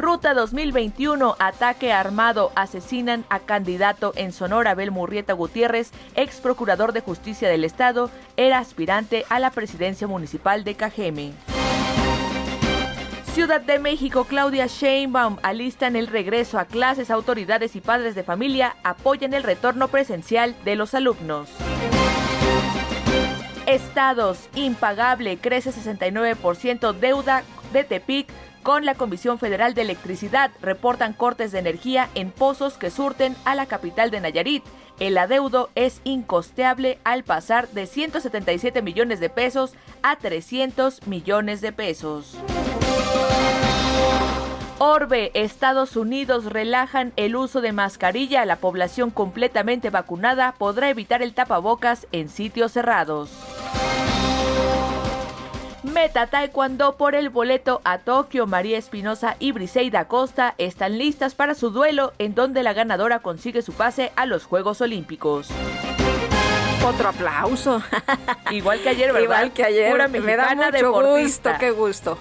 Ruta 0.00 0.32
2021, 0.32 1.36
ataque 1.38 1.92
armado, 1.92 2.52
asesinan 2.54 3.26
a 3.28 3.38
candidato 3.38 4.14
en 4.16 4.32
Sonora, 4.32 4.70
Abel 4.70 4.90
Murrieta 4.90 5.34
Gutiérrez, 5.34 5.90
ex 6.14 6.40
procurador 6.40 6.94
de 6.94 7.02
justicia 7.02 7.50
del 7.50 7.64
Estado, 7.64 8.10
era 8.38 8.60
aspirante 8.60 9.26
a 9.28 9.38
la 9.38 9.50
presidencia 9.50 10.06
municipal 10.06 10.64
de 10.64 10.74
Cajeme. 10.74 11.32
Ciudad 13.34 13.60
de 13.60 13.78
México, 13.78 14.24
Claudia 14.24 14.68
Sheinbaum 14.68 15.36
alistan 15.42 15.96
el 15.96 16.06
regreso 16.06 16.58
a 16.58 16.64
clases, 16.64 17.10
autoridades 17.10 17.76
y 17.76 17.82
padres 17.82 18.14
de 18.14 18.22
familia 18.22 18.76
apoyan 18.82 19.34
el 19.34 19.42
retorno 19.42 19.88
presencial 19.88 20.56
de 20.64 20.76
los 20.76 20.94
alumnos. 20.94 21.50
Estados, 23.66 24.48
impagable, 24.54 25.36
crece 25.36 25.70
69% 25.72 26.94
deuda 26.94 27.42
de 27.74 27.84
Tepic 27.84 28.28
con 28.62 28.84
la 28.84 28.94
Comisión 28.94 29.38
Federal 29.38 29.74
de 29.74 29.82
Electricidad 29.82 30.50
reportan 30.60 31.12
cortes 31.12 31.52
de 31.52 31.58
energía 31.58 32.08
en 32.14 32.30
pozos 32.30 32.74
que 32.74 32.90
surten 32.90 33.36
a 33.44 33.54
la 33.54 33.66
capital 33.66 34.10
de 34.10 34.20
Nayarit. 34.20 34.64
El 34.98 35.16
adeudo 35.16 35.70
es 35.74 36.00
incosteable 36.04 36.98
al 37.04 37.24
pasar 37.24 37.68
de 37.68 37.86
177 37.86 38.82
millones 38.82 39.18
de 39.18 39.30
pesos 39.30 39.72
a 40.02 40.16
300 40.16 41.06
millones 41.06 41.60
de 41.60 41.72
pesos. 41.72 42.36
Orbe, 44.78 45.30
Estados 45.34 45.96
Unidos 45.96 46.46
relajan 46.46 47.12
el 47.16 47.36
uso 47.36 47.60
de 47.60 47.72
mascarilla. 47.72 48.46
La 48.46 48.56
población 48.56 49.10
completamente 49.10 49.90
vacunada 49.90 50.54
podrá 50.56 50.88
evitar 50.88 51.22
el 51.22 51.34
tapabocas 51.34 52.06
en 52.12 52.30
sitios 52.30 52.72
cerrados. 52.72 53.30
Meta 55.82 56.26
Taekwondo 56.26 56.96
por 56.96 57.14
el 57.14 57.30
boleto 57.30 57.80
a 57.84 57.98
Tokio. 57.98 58.46
María 58.46 58.76
Espinosa 58.76 59.36
y 59.38 59.52
Briseida 59.52 60.06
Costa 60.06 60.54
están 60.58 60.98
listas 60.98 61.34
para 61.34 61.54
su 61.54 61.70
duelo 61.70 62.12
en 62.18 62.34
donde 62.34 62.62
la 62.62 62.74
ganadora 62.74 63.20
consigue 63.20 63.62
su 63.62 63.72
pase 63.72 64.12
a 64.16 64.26
los 64.26 64.44
Juegos 64.44 64.80
Olímpicos. 64.82 65.48
Otro 66.86 67.08
aplauso. 67.08 67.82
Igual 68.50 68.82
que 68.82 68.90
ayer, 68.90 69.12
¿verdad? 69.12 69.22
Igual 69.22 69.52
que 69.52 69.64
ayer. 69.64 69.90
Pura 69.90 70.08
Me 70.08 70.36
da 70.36 70.54
mucho 70.54 70.92
gusto, 70.92 71.50
qué 71.58 71.70
gusto. 71.70 72.18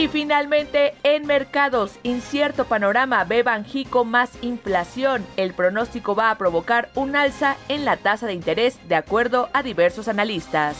Y 0.00 0.08
finalmente, 0.08 0.94
en 1.02 1.26
mercados, 1.26 1.98
incierto 2.04 2.64
panorama, 2.64 3.22
ve 3.24 3.42
Banjico 3.42 4.06
más 4.06 4.30
inflación. 4.40 5.26
El 5.36 5.52
pronóstico 5.52 6.14
va 6.14 6.30
a 6.30 6.38
provocar 6.38 6.88
un 6.94 7.16
alza 7.16 7.58
en 7.68 7.84
la 7.84 7.98
tasa 7.98 8.26
de 8.26 8.32
interés, 8.32 8.78
de 8.88 8.94
acuerdo 8.94 9.50
a 9.52 9.62
diversos 9.62 10.08
analistas. 10.08 10.78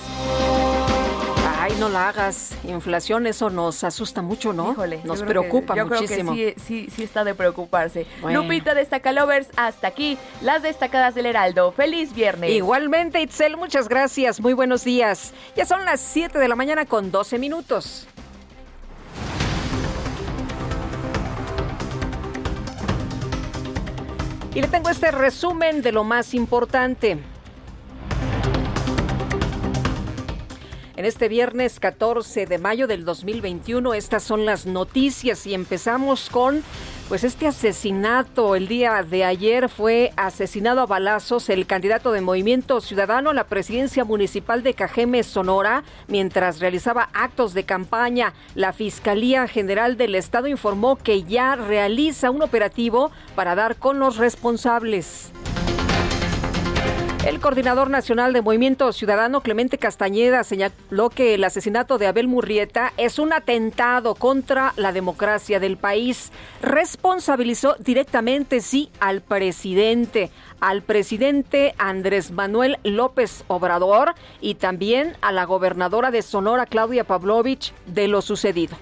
Ay, 1.59 1.75
no 1.79 1.91
la 1.91 2.09
hagas. 2.09 2.53
Inflación, 2.65 3.27
eso 3.27 3.51
nos 3.51 3.85
asusta 3.85 4.23
mucho, 4.23 4.55
¿no? 4.55 4.73
Híjole, 4.73 5.03
nos 5.05 5.23
preocupa 5.23 5.77
yo 5.77 5.87
muchísimo. 5.87 6.33
Creo 6.33 6.55
que 6.55 6.59
sí, 6.59 6.87
sí, 6.87 6.91
sí 6.91 7.03
está 7.03 7.23
de 7.23 7.35
preocuparse. 7.35 8.07
Lupita 8.27 8.73
Destacalovers, 8.73 9.49
hasta 9.59 9.89
aquí 9.89 10.17
las 10.41 10.63
destacadas 10.63 11.15
del 11.15 11.27
Heraldo. 11.27 11.73
¡Feliz 11.73 12.15
viernes! 12.15 12.53
Igualmente, 12.53 13.21
Itzel, 13.21 13.59
muchas 13.59 13.87
gracias. 13.87 14.41
Muy 14.41 14.55
buenos 14.55 14.83
días. 14.83 15.35
Ya 15.57 15.67
son 15.67 15.85
las 15.85 16.01
7 16.01 16.39
de 16.39 16.49
la 16.49 16.57
mañana 16.57 16.87
con 16.87 17.11
12 17.11 17.39
minutos. 17.39 18.07
Y 24.53 24.61
le 24.61 24.67
tengo 24.67 24.91
este 24.91 25.13
resumen 25.13 25.81
de 25.81 25.93
lo 25.93 26.03
más 26.03 26.35
importante. 26.35 27.19
En 31.01 31.07
este 31.07 31.29
viernes 31.29 31.81
14 31.81 32.45
de 32.45 32.59
mayo 32.59 32.87
del 32.87 33.07
2021, 33.07 33.95
estas 33.95 34.23
son 34.23 34.45
las 34.45 34.67
noticias 34.67 35.47
y 35.47 35.55
empezamos 35.55 36.29
con 36.29 36.63
pues 37.09 37.25
este 37.25 37.47
asesinato 37.47 38.55
el 38.55 38.69
día 38.69 39.03
de 39.03 39.25
ayer 39.25 39.71
fue 39.71 40.13
asesinado 40.17 40.83
a 40.83 40.87
balazos 40.87 41.49
el 41.49 41.67
candidato 41.67 42.13
de 42.13 42.21
Movimiento 42.21 42.83
Ciudadano 42.83 43.31
a 43.31 43.35
la 43.35 43.45
presidencia 43.45 44.05
municipal 44.05 44.63
de 44.63 44.75
Cajeme, 44.75 45.23
Sonora, 45.23 45.85
mientras 46.07 46.61
realizaba 46.61 47.09
actos 47.15 47.55
de 47.55 47.65
campaña. 47.65 48.35
La 48.55 48.75
Fiscalía 48.75 49.49
General 49.49 49.97
del 49.97 50.15
Estado 50.15 50.49
informó 50.49 50.97
que 50.97 51.23
ya 51.23 51.57
realiza 51.57 52.31
un 52.31 52.43
operativo 52.43 53.11
para 53.35 53.55
dar 53.55 53.77
con 53.77 53.99
los 54.01 54.19
responsables. 54.19 55.33
El 57.27 57.39
coordinador 57.39 57.91
nacional 57.91 58.33
de 58.33 58.41
Movimiento 58.41 58.91
Ciudadano, 58.95 59.43
Clemente 59.43 59.77
Castañeda, 59.77 60.43
señaló 60.43 61.11
que 61.11 61.35
el 61.35 61.45
asesinato 61.45 61.99
de 61.99 62.07
Abel 62.07 62.29
Murrieta 62.29 62.95
es 62.97 63.19
un 63.19 63.35
atentado 63.35 64.15
contra 64.15 64.73
la 64.77 64.91
democracia 64.91 65.61
del 65.61 65.77
país. 65.77 66.33
Responsabilizó 66.63 67.77
directamente, 67.79 68.63
sí, 68.63 68.89
al 69.01 69.21
presidente, 69.21 70.31
al 70.61 70.81
presidente 70.81 71.75
Andrés 71.77 72.31
Manuel 72.31 72.79
López 72.85 73.45
Obrador 73.49 74.15
y 74.41 74.55
también 74.55 75.13
a 75.21 75.31
la 75.31 75.45
gobernadora 75.45 76.11
de 76.11 76.23
Sonora, 76.23 76.65
Claudia 76.65 77.05
Pavlovich, 77.05 77.75
de 77.87 78.09
lo 78.09 78.23
sucedido. 78.23 78.79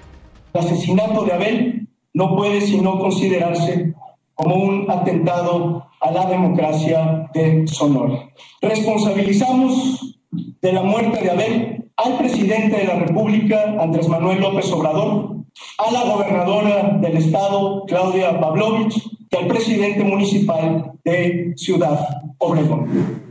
El 0.54 0.60
asesinato 0.60 1.24
de 1.24 1.32
Abel 1.32 1.88
no 2.14 2.36
puede 2.36 2.60
sino 2.60 3.00
considerarse 3.00 3.94
como 4.38 4.54
un 4.54 4.88
atentado 4.88 5.84
a 6.00 6.10
la 6.12 6.26
democracia 6.26 7.28
de 7.34 7.66
Sonora. 7.66 8.30
Responsabilizamos 8.62 10.16
de 10.30 10.72
la 10.72 10.82
muerte 10.82 11.20
de 11.24 11.30
Abel 11.30 11.90
al 11.96 12.18
presidente 12.18 12.76
de 12.76 12.84
la 12.84 13.00
República, 13.00 13.74
Andrés 13.80 14.06
Manuel 14.08 14.40
López 14.40 14.70
Obrador, 14.72 15.38
a 15.78 15.90
la 15.90 16.04
gobernadora 16.04 16.98
del 17.00 17.16
estado, 17.16 17.84
Claudia 17.86 18.38
Pavlovich, 18.38 18.94
y 19.28 19.36
al 19.36 19.48
presidente 19.48 20.04
municipal 20.04 20.92
de 21.04 21.52
Ciudad 21.56 21.98
Obregón. 22.38 23.27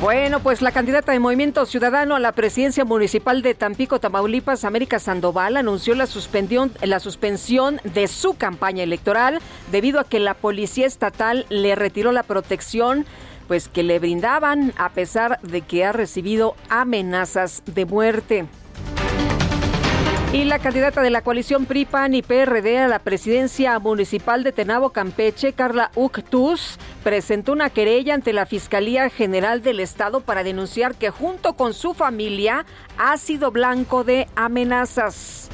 Bueno, 0.00 0.38
pues 0.38 0.62
la 0.62 0.70
candidata 0.70 1.10
de 1.10 1.18
Movimiento 1.18 1.66
Ciudadano 1.66 2.14
a 2.14 2.20
la 2.20 2.30
presidencia 2.30 2.84
municipal 2.84 3.42
de 3.42 3.56
Tampico, 3.56 3.98
Tamaulipas, 3.98 4.64
América 4.64 5.00
Sandoval, 5.00 5.56
anunció 5.56 5.96
la 5.96 6.06
suspensión, 6.06 6.70
la 6.82 7.00
suspensión 7.00 7.80
de 7.82 8.06
su 8.06 8.34
campaña 8.34 8.84
electoral 8.84 9.40
debido 9.72 9.98
a 9.98 10.04
que 10.04 10.20
la 10.20 10.34
policía 10.34 10.86
estatal 10.86 11.46
le 11.48 11.74
retiró 11.74 12.12
la 12.12 12.22
protección 12.22 13.06
pues 13.48 13.66
que 13.66 13.82
le 13.82 13.98
brindaban 13.98 14.72
a 14.76 14.90
pesar 14.90 15.40
de 15.42 15.62
que 15.62 15.84
ha 15.84 15.90
recibido 15.90 16.54
amenazas 16.68 17.64
de 17.66 17.84
muerte. 17.84 18.46
Y 20.30 20.44
la 20.44 20.58
candidata 20.58 21.00
de 21.00 21.08
la 21.08 21.22
coalición 21.22 21.64
PRI-PAN 21.64 22.12
y 22.12 22.20
PRD 22.20 22.78
a 22.78 22.86
la 22.86 22.98
presidencia 22.98 23.78
municipal 23.78 24.44
de 24.44 24.52
Tenabo, 24.52 24.90
Campeche, 24.90 25.54
Carla 25.54 25.90
Uctus, 25.94 26.78
presentó 27.02 27.52
una 27.52 27.70
querella 27.70 28.12
ante 28.12 28.34
la 28.34 28.44
Fiscalía 28.44 29.08
General 29.08 29.62
del 29.62 29.80
Estado 29.80 30.20
para 30.20 30.44
denunciar 30.44 30.96
que 30.96 31.08
junto 31.08 31.54
con 31.54 31.72
su 31.72 31.94
familia 31.94 32.66
ha 32.98 33.16
sido 33.16 33.50
blanco 33.50 34.04
de 34.04 34.28
amenazas. 34.36 35.48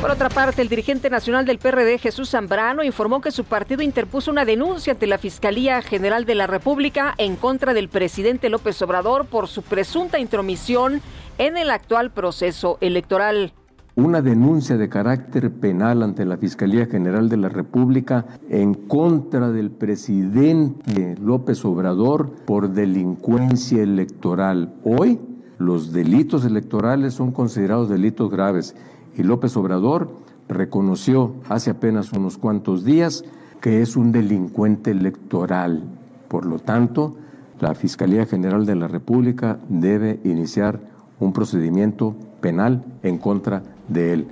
Por 0.00 0.10
otra 0.10 0.28
parte, 0.28 0.60
el 0.60 0.68
dirigente 0.68 1.08
nacional 1.08 1.46
del 1.46 1.58
PRD, 1.58 1.98
Jesús 1.98 2.28
Zambrano, 2.28 2.84
informó 2.84 3.22
que 3.22 3.30
su 3.30 3.42
partido 3.44 3.82
interpuso 3.82 4.30
una 4.30 4.44
denuncia 4.44 4.92
ante 4.92 5.06
la 5.06 5.16
Fiscalía 5.16 5.80
General 5.80 6.26
de 6.26 6.34
la 6.34 6.46
República 6.46 7.14
en 7.16 7.36
contra 7.36 7.72
del 7.72 7.88
presidente 7.88 8.50
López 8.50 8.80
Obrador 8.82 9.24
por 9.24 9.48
su 9.48 9.62
presunta 9.62 10.18
intromisión 10.18 11.00
en 11.38 11.56
el 11.56 11.70
actual 11.70 12.12
proceso 12.12 12.78
electoral. 12.80 13.52
Una 13.96 14.22
denuncia 14.22 14.76
de 14.76 14.88
carácter 14.88 15.52
penal 15.52 16.02
ante 16.02 16.24
la 16.24 16.36
Fiscalía 16.36 16.86
General 16.86 17.28
de 17.28 17.36
la 17.36 17.48
República 17.48 18.26
en 18.48 18.74
contra 18.74 19.50
del 19.50 19.70
presidente 19.70 21.14
López 21.20 21.64
Obrador 21.64 22.30
por 22.44 22.70
delincuencia 22.70 23.82
electoral. 23.82 24.74
Hoy 24.82 25.20
los 25.58 25.92
delitos 25.92 26.44
electorales 26.44 27.14
son 27.14 27.30
considerados 27.30 27.88
delitos 27.88 28.30
graves 28.30 28.74
y 29.16 29.22
López 29.22 29.56
Obrador 29.56 30.10
reconoció 30.48 31.34
hace 31.48 31.70
apenas 31.70 32.12
unos 32.12 32.36
cuantos 32.36 32.84
días 32.84 33.24
que 33.60 33.80
es 33.80 33.96
un 33.96 34.10
delincuente 34.10 34.90
electoral. 34.90 35.84
Por 36.26 36.46
lo 36.46 36.58
tanto, 36.58 37.16
la 37.60 37.74
Fiscalía 37.76 38.26
General 38.26 38.66
de 38.66 38.74
la 38.74 38.88
República 38.88 39.58
debe 39.68 40.18
iniciar 40.24 40.93
un 41.20 41.32
procedimiento 41.32 42.16
penal 42.40 42.84
en 43.02 43.18
contra 43.18 43.62
de 43.88 44.12
él. 44.12 44.28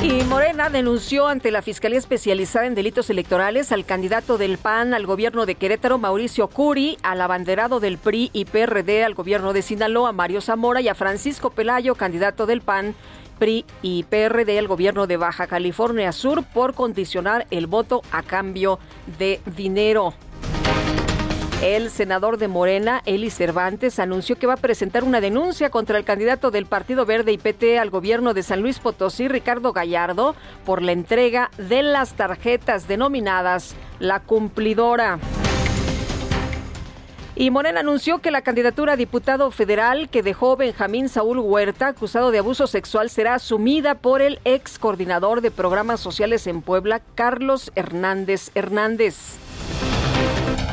Y 0.00 0.22
Morena 0.24 0.70
denunció 0.70 1.26
ante 1.26 1.50
la 1.50 1.60
Fiscalía 1.60 1.98
Especializada 1.98 2.66
en 2.66 2.76
Delitos 2.76 3.10
Electorales 3.10 3.72
al 3.72 3.84
candidato 3.84 4.38
del 4.38 4.56
PAN 4.56 4.94
al 4.94 5.06
gobierno 5.06 5.44
de 5.44 5.56
Querétaro, 5.56 5.98
Mauricio 5.98 6.46
Curi, 6.46 6.96
al 7.02 7.20
abanderado 7.20 7.80
del 7.80 7.98
PRI 7.98 8.30
y 8.32 8.44
PRD 8.44 9.02
al 9.02 9.14
gobierno 9.14 9.52
de 9.52 9.62
Sinaloa, 9.62 10.12
Mario 10.12 10.40
Zamora, 10.40 10.80
y 10.80 10.86
a 10.86 10.94
Francisco 10.94 11.50
Pelayo, 11.50 11.96
candidato 11.96 12.46
del 12.46 12.60
PAN, 12.60 12.94
PRI 13.40 13.64
y 13.82 14.04
PRD 14.04 14.56
al 14.60 14.68
gobierno 14.68 15.08
de 15.08 15.16
Baja 15.16 15.48
California 15.48 16.12
Sur 16.12 16.44
por 16.44 16.74
condicionar 16.74 17.48
el 17.50 17.66
voto 17.66 18.02
a 18.12 18.22
cambio 18.22 18.78
de 19.18 19.40
dinero. 19.56 20.14
El 21.62 21.90
senador 21.90 22.38
de 22.38 22.46
Morena, 22.46 23.02
Eli 23.04 23.30
Cervantes, 23.30 23.98
anunció 23.98 24.36
que 24.36 24.46
va 24.46 24.54
a 24.54 24.58
presentar 24.58 25.02
una 25.02 25.20
denuncia 25.20 25.70
contra 25.70 25.98
el 25.98 26.04
candidato 26.04 26.52
del 26.52 26.66
Partido 26.66 27.04
Verde 27.04 27.32
y 27.32 27.38
PT 27.38 27.80
al 27.80 27.90
gobierno 27.90 28.32
de 28.32 28.44
San 28.44 28.60
Luis 28.62 28.78
Potosí, 28.78 29.26
Ricardo 29.26 29.72
Gallardo, 29.72 30.36
por 30.64 30.82
la 30.82 30.92
entrega 30.92 31.50
de 31.58 31.82
las 31.82 32.14
tarjetas 32.14 32.86
denominadas 32.86 33.74
La 33.98 34.20
Cumplidora. 34.20 35.18
Y 37.34 37.50
Morena 37.50 37.80
anunció 37.80 38.20
que 38.20 38.30
la 38.30 38.42
candidatura 38.42 38.92
a 38.92 38.96
diputado 38.96 39.50
federal 39.50 40.08
que 40.10 40.22
dejó 40.22 40.56
Benjamín 40.56 41.08
Saúl 41.08 41.40
Huerta, 41.40 41.88
acusado 41.88 42.30
de 42.30 42.38
abuso 42.38 42.68
sexual, 42.68 43.10
será 43.10 43.34
asumida 43.34 43.96
por 43.96 44.22
el 44.22 44.38
ex 44.44 44.78
coordinador 44.78 45.40
de 45.40 45.50
programas 45.50 45.98
sociales 45.98 46.46
en 46.46 46.62
Puebla, 46.62 47.00
Carlos 47.16 47.72
Hernández 47.74 48.52
Hernández. 48.54 49.47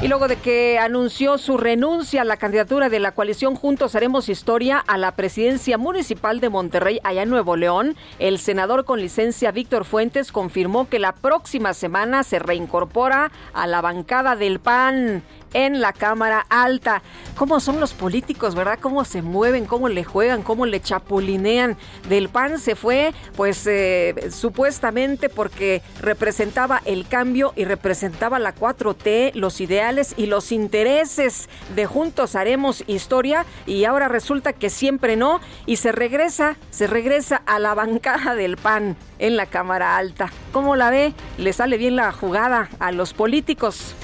Y 0.01 0.07
luego 0.07 0.27
de 0.27 0.35
que 0.35 0.77
anunció 0.77 1.37
su 1.37 1.57
renuncia 1.57 2.21
a 2.21 2.25
la 2.25 2.37
candidatura 2.37 2.89
de 2.89 2.99
la 2.99 3.13
coalición 3.13 3.55
Juntos 3.55 3.95
Haremos 3.95 4.29
Historia 4.29 4.77
a 4.85 4.97
la 4.97 5.13
presidencia 5.13 5.77
municipal 5.77 6.39
de 6.39 6.49
Monterrey, 6.49 6.99
allá 7.03 7.23
en 7.23 7.29
Nuevo 7.29 7.55
León, 7.55 7.95
el 8.19 8.37
senador 8.37 8.85
con 8.85 8.99
licencia 8.99 9.51
Víctor 9.51 9.83
Fuentes 9.83 10.31
confirmó 10.31 10.87
que 10.89 10.99
la 10.99 11.13
próxima 11.13 11.73
semana 11.73 12.23
se 12.23 12.39
reincorpora 12.39 13.31
a 13.53 13.65
la 13.67 13.81
bancada 13.81 14.35
del 14.35 14.59
PAN 14.59 15.23
en 15.53 15.81
la 15.81 15.93
Cámara 15.93 16.45
Alta. 16.49 17.01
¿Cómo 17.35 17.59
son 17.59 17.79
los 17.79 17.93
políticos, 17.93 18.55
verdad? 18.55 18.79
¿Cómo 18.81 19.03
se 19.05 19.21
mueven? 19.21 19.65
¿Cómo 19.65 19.89
le 19.89 20.03
juegan? 20.03 20.41
¿Cómo 20.41 20.65
le 20.65 20.81
chapulinean? 20.81 21.77
Del 22.09 22.29
PAN 22.29 22.59
se 22.59 22.75
fue, 22.75 23.13
pues 23.35 23.65
eh, 23.67 24.29
supuestamente 24.31 25.29
porque 25.29 25.81
representaba 26.01 26.81
el 26.85 27.07
cambio 27.07 27.53
y 27.55 27.65
representaba 27.65 28.39
la 28.39 28.55
4T, 28.55 29.33
los 29.33 29.61
ideales 29.61 30.13
y 30.17 30.27
los 30.27 30.51
intereses 30.51 31.49
de 31.75 31.85
Juntos 31.85 32.35
Haremos 32.35 32.83
Historia 32.87 33.45
y 33.65 33.85
ahora 33.85 34.07
resulta 34.07 34.53
que 34.53 34.69
siempre 34.69 35.15
no 35.15 35.41
y 35.65 35.77
se 35.77 35.91
regresa, 35.91 36.57
se 36.69 36.87
regresa 36.87 37.41
a 37.45 37.59
la 37.59 37.73
bancada 37.73 38.35
del 38.35 38.57
PAN 38.57 38.95
en 39.19 39.35
la 39.35 39.45
Cámara 39.45 39.97
Alta. 39.97 40.31
¿Cómo 40.51 40.75
la 40.75 40.89
ve? 40.89 41.13
¿Le 41.37 41.53
sale 41.53 41.77
bien 41.77 41.95
la 41.95 42.11
jugada 42.11 42.69
a 42.79 42.91
los 42.91 43.13
políticos? 43.13 43.95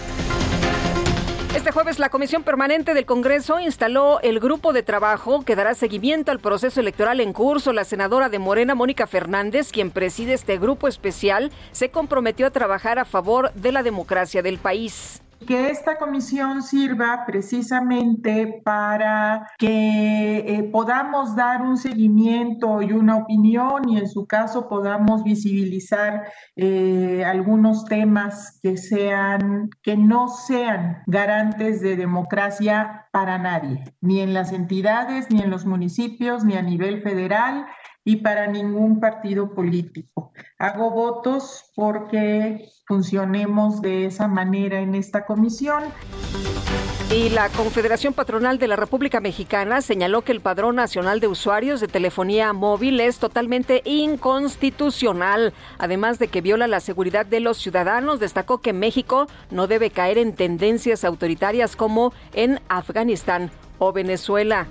Este 1.54 1.72
jueves 1.72 2.00
la 2.00 2.08
Comisión 2.08 2.44
Permanente 2.44 2.94
del 2.94 3.06
Congreso 3.06 3.60
instaló 3.60 4.22
el 4.22 4.40
grupo 4.40 4.72
de 4.72 4.84
trabajo 4.84 5.44
que 5.44 5.58
dará 5.58 5.76
seguimiento 5.76 6.32
al 6.32 6.40
proceso 6.40 6.80
electoral 6.80 7.20
en 7.20 7.34
curso. 7.34 7.74
La 7.74 7.84
senadora 7.84 8.30
de 8.30 8.40
Morena, 8.40 8.74
Mónica 8.74 9.06
Fernández, 9.06 9.70
quien 9.70 9.92
preside 9.92 10.32
este 10.32 10.58
grupo 10.58 10.88
especial, 10.88 11.52
se 11.74 11.90
comprometió 11.90 12.48
a 12.48 12.52
trabajar 12.52 13.00
a 13.00 13.06
favor 13.06 13.52
de 13.54 13.74
la 13.74 13.84
democracia 13.84 14.42
del 14.42 14.60
país 14.60 15.22
que 15.46 15.70
esta 15.70 15.98
comisión 15.98 16.62
sirva 16.62 17.24
precisamente 17.26 18.62
para 18.64 19.48
que 19.58 20.38
eh, 20.40 20.64
podamos 20.72 21.36
dar 21.36 21.62
un 21.62 21.78
seguimiento 21.78 22.82
y 22.82 22.92
una 22.94 23.18
opinión 23.18 23.90
y 23.90 23.98
en 23.98 24.08
su 24.08 24.26
caso 24.26 24.68
podamos 24.68 25.24
visibilizar 25.24 26.24
eh, 26.56 27.24
algunos 27.26 27.86
temas 27.86 28.60
que 28.62 28.78
sean 28.78 29.70
que 29.82 29.98
no 29.98 30.28
sean 30.28 31.04
garantes 31.08 31.82
de 31.82 31.96
democracia 31.96 33.08
para 33.12 33.38
nadie, 33.38 33.84
ni 34.00 34.22
en 34.22 34.34
las 34.34 34.54
entidades, 34.54 35.30
ni 35.30 35.42
en 35.42 35.50
los 35.50 35.66
municipios, 35.66 36.46
ni 36.46 36.56
a 36.56 36.62
nivel 36.62 37.02
federal 37.02 37.66
y 38.04 38.18
para 38.18 38.48
ningún 38.48 39.00
partido 39.00 39.54
político. 39.54 40.34
Hago 40.58 40.92
votos 40.92 41.72
porque 41.76 42.70
funcionemos 42.86 43.82
de 43.82 44.06
esa 44.06 44.28
manera 44.28 44.80
en 44.80 44.96
esta 44.96 45.26
comisión. 45.26 45.84
Y 47.14 47.28
la 47.28 47.50
Confederación 47.50 48.14
Patronal 48.14 48.58
de 48.58 48.70
la 48.70 48.78
República 48.78 49.20
Mexicana 49.20 49.82
señaló 49.82 50.22
que 50.22 50.32
el 50.32 50.40
Padrón 50.40 50.78
Nacional 50.78 51.20
de 51.20 51.28
Usuarios 51.28 51.82
de 51.82 51.90
Telefonía 51.90 52.54
Móvil 52.54 53.02
es 53.02 53.20
totalmente 53.20 53.82
inconstitucional, 53.84 55.54
además 55.78 56.20
de 56.20 56.30
que 56.30 56.40
viola 56.40 56.68
la 56.68 56.80
seguridad 56.80 57.26
de 57.26 57.42
los 57.42 57.58
ciudadanos. 57.58 58.22
Destacó 58.22 58.60
que 58.60 58.72
México 58.72 59.28
no 59.50 59.68
debe 59.68 59.90
caer 59.90 60.18
en 60.18 60.34
tendencias 60.34 61.04
autoritarias 61.04 61.76
como 61.76 62.14
en 62.32 62.62
Afganistán 62.70 63.52
o 63.78 63.92
Venezuela. 63.92 64.68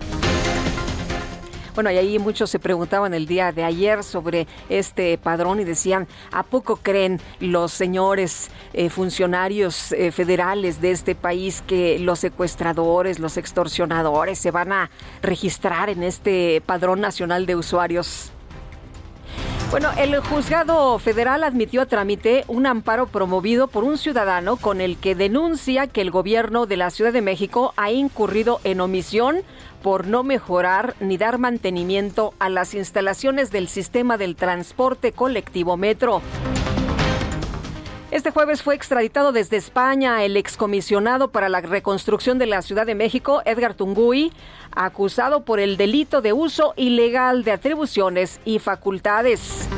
Bueno, 1.81 1.93
y 1.93 1.97
ahí 1.97 2.19
muchos 2.19 2.51
se 2.51 2.59
preguntaban 2.59 3.14
el 3.14 3.27
día 3.27 3.53
de 3.53 3.64
ayer 3.64 4.05
sobre 4.05 4.47
este 4.69 5.16
padrón 5.16 5.61
y 5.61 5.64
decían, 5.64 6.07
¿a 6.31 6.43
poco 6.43 6.77
creen 6.77 7.19
los 7.38 7.73
señores 7.73 8.51
eh, 8.75 8.90
funcionarios 8.90 9.93
eh, 9.93 10.12
federales 10.12 10.83
de 10.83 10.90
este 10.90 11.14
país 11.14 11.64
que 11.66 11.99
los 11.99 12.19
secuestradores, 12.19 13.19
los 13.19 13.38
extorsionadores 13.38 14.38
se 14.38 14.51
van 14.51 14.73
a 14.73 14.90
registrar 15.23 15.88
en 15.88 16.03
este 16.03 16.62
padrón 16.66 17.01
nacional 17.01 17.47
de 17.47 17.57
usuarios? 17.57 18.31
Bueno, 19.71 19.91
el 19.97 20.19
juzgado 20.19 20.99
federal 20.99 21.45
admitió 21.45 21.83
a 21.83 21.87
trámite 21.87 22.45
un 22.49 22.67
amparo 22.67 23.07
promovido 23.07 23.69
por 23.69 23.85
un 23.85 23.99
ciudadano 23.99 24.57
con 24.57 24.81
el 24.81 24.97
que 24.97 25.15
denuncia 25.15 25.87
que 25.87 26.01
el 26.01 26.11
gobierno 26.11 26.67
de 26.67 26.77
la 26.77 26.91
Ciudad 26.91 27.13
de 27.13 27.23
México 27.23 27.73
ha 27.77 27.93
incurrido 27.93 28.61
en 28.65 28.81
omisión 28.81 29.43
por 29.81 30.09
no 30.09 30.25
mejorar 30.25 30.97
ni 30.99 31.17
dar 31.19 31.39
mantenimiento 31.39 32.35
a 32.41 32.49
las 32.49 32.75
instalaciones 32.75 33.53
del 33.53 33.69
sistema 33.69 34.19
del 34.19 34.35
transporte 34.35 35.13
colectivo 35.13 35.77
Metro. 35.77 36.21
Este 38.11 38.33
jueves 38.33 38.64
fue 38.64 38.75
extraditado 38.75 39.31
desde 39.31 39.57
España 39.57 40.25
el 40.25 40.37
excomisionado 40.37 41.31
para 41.31 41.49
la 41.49 41.61
reconstrucción 41.61 42.38
de 42.38 42.46
la 42.46 42.61
Ciudad 42.61 42.85
de 42.85 42.96
México, 42.96 43.40
Edgar 43.44 43.75
Tungui, 43.75 44.33
acusado 44.75 45.44
por 45.44 45.61
el 45.61 45.77
delito 45.77 46.20
de 46.20 46.33
uso 46.33 46.75
ilegal 46.77 47.44
de 47.44 47.53
atribuciones 47.53 48.40
y 48.44 48.59
facultades. 48.59 49.68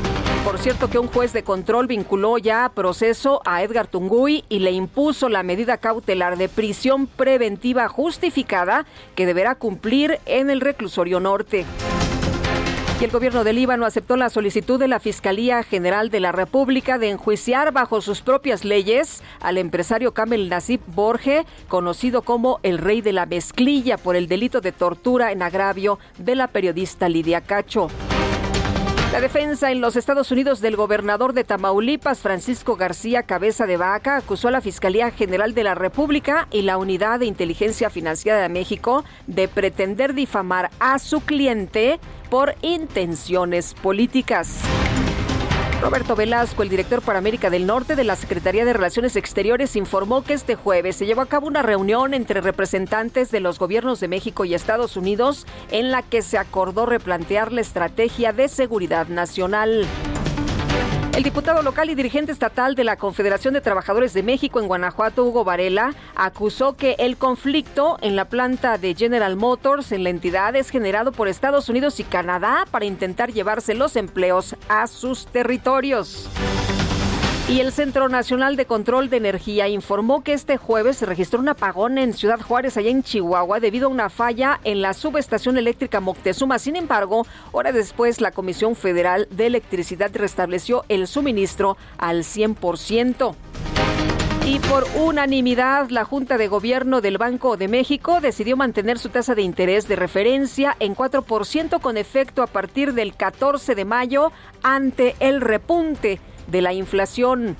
Por 0.46 0.58
cierto 0.58 0.88
que 0.88 0.98
un 0.98 1.08
juez 1.08 1.34
de 1.34 1.44
control 1.44 1.86
vinculó 1.88 2.38
ya 2.38 2.64
a 2.64 2.70
proceso 2.70 3.42
a 3.44 3.62
Edgar 3.62 3.86
Tungui 3.86 4.44
y 4.48 4.60
le 4.60 4.70
impuso 4.70 5.28
la 5.28 5.42
medida 5.42 5.76
cautelar 5.76 6.38
de 6.38 6.48
prisión 6.48 7.08
preventiva 7.08 7.86
justificada 7.88 8.86
que 9.14 9.26
deberá 9.26 9.56
cumplir 9.56 10.20
en 10.24 10.48
el 10.48 10.62
reclusorio 10.62 11.20
norte. 11.20 11.66
Y 13.02 13.04
el 13.04 13.10
gobierno 13.10 13.42
del 13.42 13.56
Líbano 13.56 13.84
aceptó 13.84 14.14
la 14.14 14.30
solicitud 14.30 14.78
de 14.78 14.86
la 14.86 15.00
Fiscalía 15.00 15.64
General 15.64 16.08
de 16.08 16.20
la 16.20 16.30
República 16.30 16.98
de 16.98 17.10
enjuiciar 17.10 17.72
bajo 17.72 18.00
sus 18.00 18.20
propias 18.20 18.64
leyes 18.64 19.24
al 19.40 19.58
empresario 19.58 20.14
Kamel 20.14 20.48
Nasib 20.48 20.78
Borge, 20.86 21.44
conocido 21.66 22.22
como 22.22 22.60
el 22.62 22.78
rey 22.78 23.00
de 23.00 23.12
la 23.12 23.26
mezclilla 23.26 23.96
por 23.96 24.14
el 24.14 24.28
delito 24.28 24.60
de 24.60 24.70
tortura 24.70 25.32
en 25.32 25.42
agravio 25.42 25.98
de 26.18 26.36
la 26.36 26.46
periodista 26.46 27.08
Lidia 27.08 27.40
Cacho. 27.40 27.88
La 29.12 29.20
defensa 29.20 29.70
en 29.70 29.82
los 29.82 29.96
Estados 29.96 30.30
Unidos 30.30 30.62
del 30.62 30.74
gobernador 30.74 31.34
de 31.34 31.44
Tamaulipas, 31.44 32.20
Francisco 32.20 32.76
García 32.76 33.24
Cabeza 33.24 33.66
de 33.66 33.76
Vaca, 33.76 34.16
acusó 34.16 34.48
a 34.48 34.52
la 34.52 34.62
Fiscalía 34.62 35.10
General 35.10 35.52
de 35.52 35.64
la 35.64 35.74
República 35.74 36.48
y 36.50 36.62
la 36.62 36.78
Unidad 36.78 37.20
de 37.20 37.26
Inteligencia 37.26 37.90
Financiera 37.90 38.40
de 38.40 38.48
México 38.48 39.04
de 39.26 39.48
pretender 39.48 40.14
difamar 40.14 40.70
a 40.80 40.98
su 40.98 41.20
cliente 41.20 42.00
por 42.30 42.54
intenciones 42.62 43.74
políticas. 43.74 44.62
Roberto 45.82 46.14
Velasco, 46.14 46.62
el 46.62 46.68
director 46.68 47.02
para 47.02 47.18
América 47.18 47.50
del 47.50 47.66
Norte 47.66 47.96
de 47.96 48.04
la 48.04 48.14
Secretaría 48.14 48.64
de 48.64 48.72
Relaciones 48.72 49.16
Exteriores, 49.16 49.74
informó 49.74 50.22
que 50.22 50.32
este 50.32 50.54
jueves 50.54 50.94
se 50.94 51.06
llevó 51.06 51.22
a 51.22 51.26
cabo 51.26 51.48
una 51.48 51.60
reunión 51.60 52.14
entre 52.14 52.40
representantes 52.40 53.32
de 53.32 53.40
los 53.40 53.58
gobiernos 53.58 53.98
de 53.98 54.06
México 54.06 54.44
y 54.44 54.54
Estados 54.54 54.96
Unidos 54.96 55.44
en 55.72 55.90
la 55.90 56.02
que 56.02 56.22
se 56.22 56.38
acordó 56.38 56.86
replantear 56.86 57.50
la 57.50 57.62
estrategia 57.62 58.32
de 58.32 58.46
seguridad 58.46 59.08
nacional. 59.08 59.84
El 61.14 61.24
diputado 61.24 61.62
local 61.62 61.90
y 61.90 61.94
dirigente 61.94 62.32
estatal 62.32 62.74
de 62.74 62.84
la 62.84 62.96
Confederación 62.96 63.52
de 63.52 63.60
Trabajadores 63.60 64.14
de 64.14 64.22
México 64.22 64.60
en 64.60 64.66
Guanajuato, 64.66 65.24
Hugo 65.24 65.44
Varela, 65.44 65.94
acusó 66.16 66.74
que 66.74 66.96
el 66.98 67.18
conflicto 67.18 67.98
en 68.00 68.16
la 68.16 68.24
planta 68.24 68.78
de 68.78 68.94
General 68.94 69.36
Motors 69.36 69.92
en 69.92 70.04
la 70.04 70.10
entidad 70.10 70.56
es 70.56 70.70
generado 70.70 71.12
por 71.12 71.28
Estados 71.28 71.68
Unidos 71.68 72.00
y 72.00 72.04
Canadá 72.04 72.64
para 72.70 72.86
intentar 72.86 73.30
llevarse 73.30 73.74
los 73.74 73.96
empleos 73.96 74.56
a 74.70 74.86
sus 74.86 75.26
territorios. 75.26 76.30
Y 77.52 77.60
el 77.60 77.70
Centro 77.70 78.08
Nacional 78.08 78.56
de 78.56 78.64
Control 78.64 79.10
de 79.10 79.18
Energía 79.18 79.68
informó 79.68 80.24
que 80.24 80.32
este 80.32 80.56
jueves 80.56 80.96
se 80.96 81.04
registró 81.04 81.38
un 81.38 81.50
apagón 81.50 81.98
en 81.98 82.14
Ciudad 82.14 82.40
Juárez, 82.40 82.78
allá 82.78 82.88
en 82.88 83.02
Chihuahua, 83.02 83.60
debido 83.60 83.88
a 83.88 83.90
una 83.90 84.08
falla 84.08 84.58
en 84.64 84.80
la 84.80 84.94
subestación 84.94 85.58
eléctrica 85.58 86.00
Moctezuma. 86.00 86.58
Sin 86.58 86.76
embargo, 86.76 87.26
hora 87.52 87.70
después, 87.70 88.22
la 88.22 88.30
Comisión 88.30 88.74
Federal 88.74 89.28
de 89.30 89.48
Electricidad 89.48 90.10
restableció 90.14 90.86
el 90.88 91.06
suministro 91.06 91.76
al 91.98 92.24
100%. 92.24 93.34
Y 94.46 94.58
por 94.60 94.86
unanimidad, 94.96 95.90
la 95.90 96.06
Junta 96.06 96.38
de 96.38 96.48
Gobierno 96.48 97.02
del 97.02 97.18
Banco 97.18 97.58
de 97.58 97.68
México 97.68 98.22
decidió 98.22 98.56
mantener 98.56 98.98
su 98.98 99.10
tasa 99.10 99.34
de 99.34 99.42
interés 99.42 99.86
de 99.88 99.96
referencia 99.96 100.74
en 100.80 100.96
4% 100.96 101.82
con 101.82 101.98
efecto 101.98 102.42
a 102.42 102.46
partir 102.46 102.94
del 102.94 103.14
14 103.14 103.74
de 103.74 103.84
mayo 103.84 104.32
ante 104.62 105.16
el 105.20 105.42
repunte 105.42 106.18
de 106.52 106.62
la 106.62 106.72
inflación. 106.72 107.56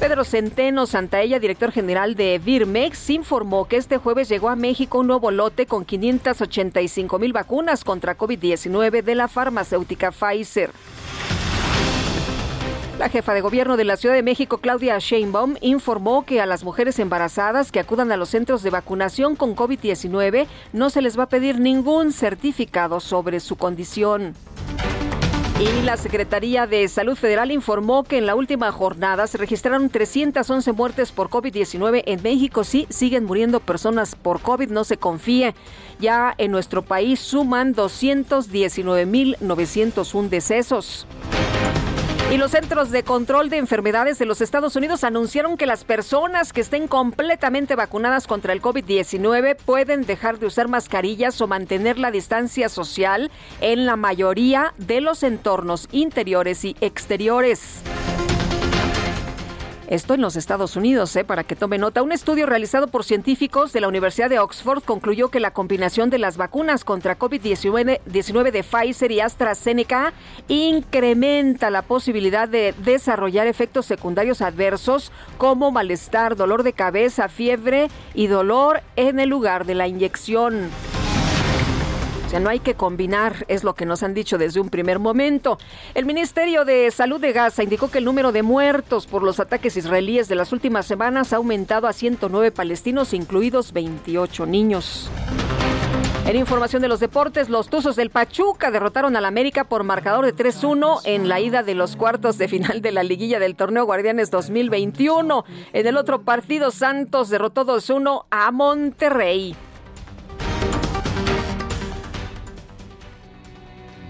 Pedro 0.00 0.24
Centeno 0.24 0.86
Santaella, 0.86 1.38
director 1.38 1.70
general 1.70 2.16
de 2.16 2.40
Virmex, 2.44 3.08
informó 3.10 3.68
que 3.68 3.76
este 3.76 3.98
jueves 3.98 4.28
llegó 4.28 4.48
a 4.48 4.56
México 4.56 4.98
un 4.98 5.06
nuevo 5.06 5.30
lote 5.30 5.66
con 5.66 5.84
585 5.84 7.20
mil 7.20 7.32
vacunas 7.32 7.84
contra 7.84 8.18
COVID-19 8.18 9.04
de 9.04 9.14
la 9.14 9.28
farmacéutica 9.28 10.10
Pfizer. 10.10 10.72
La 12.98 13.08
jefa 13.08 13.32
de 13.32 13.40
gobierno 13.42 13.76
de 13.76 13.84
la 13.84 13.96
Ciudad 13.96 14.14
de 14.14 14.22
México, 14.22 14.58
Claudia 14.58 14.98
Sheinbaum, 14.98 15.54
informó 15.60 16.24
que 16.24 16.40
a 16.40 16.46
las 16.46 16.64
mujeres 16.64 16.98
embarazadas 16.98 17.70
que 17.70 17.80
acudan 17.80 18.10
a 18.10 18.16
los 18.16 18.28
centros 18.28 18.64
de 18.64 18.70
vacunación 18.70 19.36
con 19.36 19.54
COVID-19 19.54 20.46
no 20.72 20.90
se 20.90 21.00
les 21.00 21.16
va 21.18 21.24
a 21.24 21.28
pedir 21.28 21.60
ningún 21.60 22.12
certificado 22.12 22.98
sobre 22.98 23.38
su 23.38 23.56
condición. 23.56 24.34
Y 25.62 25.82
la 25.82 25.96
Secretaría 25.96 26.66
de 26.66 26.88
Salud 26.88 27.14
Federal 27.14 27.52
informó 27.52 28.02
que 28.02 28.18
en 28.18 28.26
la 28.26 28.34
última 28.34 28.72
jornada 28.72 29.28
se 29.28 29.38
registraron 29.38 29.90
311 29.90 30.72
muertes 30.72 31.12
por 31.12 31.30
COVID-19 31.30 32.02
en 32.04 32.20
México. 32.20 32.64
Sí, 32.64 32.88
siguen 32.90 33.24
muriendo 33.24 33.60
personas 33.60 34.16
por 34.16 34.40
COVID, 34.40 34.70
no 34.70 34.82
se 34.82 34.96
confíe. 34.96 35.54
Ya 36.00 36.34
en 36.36 36.50
nuestro 36.50 36.82
país 36.82 37.20
suman 37.20 37.76
219.901 37.76 40.28
decesos. 40.28 41.06
Y 42.32 42.38
los 42.38 42.52
Centros 42.52 42.90
de 42.90 43.02
Control 43.02 43.50
de 43.50 43.58
Enfermedades 43.58 44.18
de 44.18 44.24
los 44.24 44.40
Estados 44.40 44.74
Unidos 44.74 45.04
anunciaron 45.04 45.58
que 45.58 45.66
las 45.66 45.84
personas 45.84 46.54
que 46.54 46.62
estén 46.62 46.88
completamente 46.88 47.76
vacunadas 47.76 48.26
contra 48.26 48.54
el 48.54 48.62
COVID-19 48.62 49.54
pueden 49.56 50.06
dejar 50.06 50.38
de 50.38 50.46
usar 50.46 50.66
mascarillas 50.66 51.38
o 51.42 51.46
mantener 51.46 51.98
la 51.98 52.10
distancia 52.10 52.70
social 52.70 53.30
en 53.60 53.84
la 53.84 53.96
mayoría 53.96 54.72
de 54.78 55.02
los 55.02 55.24
entornos 55.24 55.90
interiores 55.92 56.64
y 56.64 56.74
exteriores. 56.80 57.82
Esto 59.92 60.14
en 60.14 60.22
los 60.22 60.36
Estados 60.36 60.74
Unidos, 60.76 61.14
¿eh? 61.16 61.22
para 61.22 61.44
que 61.44 61.54
tome 61.54 61.76
nota. 61.76 62.02
Un 62.02 62.12
estudio 62.12 62.46
realizado 62.46 62.88
por 62.88 63.04
científicos 63.04 63.74
de 63.74 63.82
la 63.82 63.88
Universidad 63.88 64.30
de 64.30 64.38
Oxford 64.38 64.82
concluyó 64.82 65.28
que 65.28 65.38
la 65.38 65.50
combinación 65.50 66.08
de 66.08 66.16
las 66.16 66.38
vacunas 66.38 66.82
contra 66.82 67.18
COVID-19 67.18 68.50
de 68.50 68.62
Pfizer 68.62 69.12
y 69.12 69.20
AstraZeneca 69.20 70.14
incrementa 70.48 71.68
la 71.68 71.82
posibilidad 71.82 72.48
de 72.48 72.74
desarrollar 72.78 73.46
efectos 73.46 73.84
secundarios 73.84 74.40
adversos 74.40 75.12
como 75.36 75.70
malestar, 75.70 76.36
dolor 76.36 76.62
de 76.62 76.72
cabeza, 76.72 77.28
fiebre 77.28 77.88
y 78.14 78.28
dolor 78.28 78.80
en 78.96 79.20
el 79.20 79.28
lugar 79.28 79.66
de 79.66 79.74
la 79.74 79.88
inyección 79.88 80.70
sea, 82.32 82.40
no 82.40 82.48
hay 82.48 82.60
que 82.60 82.74
combinar, 82.74 83.44
es 83.48 83.62
lo 83.62 83.74
que 83.74 83.84
nos 83.84 84.02
han 84.02 84.14
dicho 84.14 84.38
desde 84.38 84.58
un 84.58 84.70
primer 84.70 84.98
momento. 84.98 85.58
El 85.94 86.06
Ministerio 86.06 86.64
de 86.64 86.90
Salud 86.90 87.20
de 87.20 87.32
Gaza 87.32 87.62
indicó 87.62 87.90
que 87.90 87.98
el 87.98 88.06
número 88.06 88.32
de 88.32 88.42
muertos 88.42 89.06
por 89.06 89.22
los 89.22 89.38
ataques 89.38 89.76
israelíes 89.76 90.28
de 90.28 90.34
las 90.34 90.50
últimas 90.50 90.86
semanas 90.86 91.34
ha 91.34 91.36
aumentado 91.36 91.86
a 91.86 91.92
109 91.92 92.50
palestinos, 92.50 93.12
incluidos 93.12 93.74
28 93.74 94.46
niños. 94.46 95.10
En 96.24 96.36
información 96.36 96.80
de 96.80 96.88
los 96.88 97.00
deportes, 97.00 97.50
los 97.50 97.68
Tuzos 97.68 97.96
del 97.96 98.08
Pachuca 98.08 98.70
derrotaron 98.70 99.14
al 99.14 99.26
América 99.26 99.64
por 99.64 99.84
marcador 99.84 100.24
de 100.24 100.34
3-1 100.34 101.00
en 101.04 101.28
la 101.28 101.38
ida 101.38 101.62
de 101.62 101.74
los 101.74 101.96
cuartos 101.96 102.38
de 102.38 102.48
final 102.48 102.80
de 102.80 102.92
la 102.92 103.02
liguilla 103.02 103.40
del 103.40 103.56
torneo 103.56 103.84
Guardianes 103.84 104.30
2021. 104.30 105.44
En 105.74 105.86
el 105.86 105.98
otro 105.98 106.22
partido, 106.22 106.70
Santos 106.70 107.28
derrotó 107.28 107.66
2-1 107.66 108.24
a 108.30 108.50
Monterrey. 108.52 109.54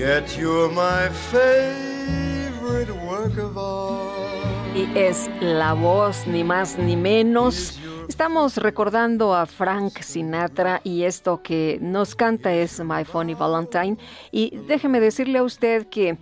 My 0.00 1.10
favorite 1.30 2.90
work 3.06 3.36
of. 3.54 4.74
Y 4.74 4.88
es 4.96 5.28
la 5.42 5.74
voz, 5.74 6.26
ni 6.26 6.42
más 6.42 6.78
ni 6.78 6.96
menos. 6.96 7.78
Estamos 8.08 8.56
recordando 8.56 9.34
a 9.34 9.44
Frank 9.44 10.00
Sinatra 10.00 10.80
y 10.84 11.02
esto 11.02 11.42
que 11.42 11.76
nos 11.82 12.14
canta 12.14 12.50
es 12.54 12.82
My 12.82 13.04
Funny 13.04 13.34
Valentine. 13.34 13.98
Y 14.32 14.56
déjeme 14.66 15.00
decirle 15.00 15.40
a 15.40 15.42
usted 15.42 15.86
que 15.88 16.16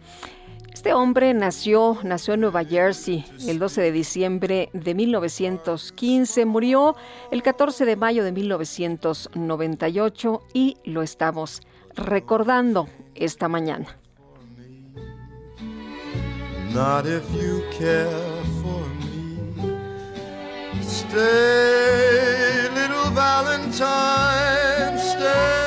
este 0.72 0.92
hombre 0.92 1.32
nació, 1.32 1.98
nació 2.02 2.34
en 2.34 2.40
Nueva 2.40 2.64
Jersey 2.64 3.24
el 3.46 3.60
12 3.60 3.80
de 3.80 3.92
diciembre 3.92 4.70
de 4.72 4.96
1915, 4.96 6.46
murió 6.46 6.96
el 7.30 7.44
14 7.44 7.84
de 7.84 7.94
mayo 7.94 8.24
de 8.24 8.32
1998 8.32 10.42
y 10.52 10.78
lo 10.82 11.02
estamos 11.02 11.62
recordando 11.98 12.88
esta 13.14 13.48
mañana. 13.48 13.86
Valentine. 23.14 25.57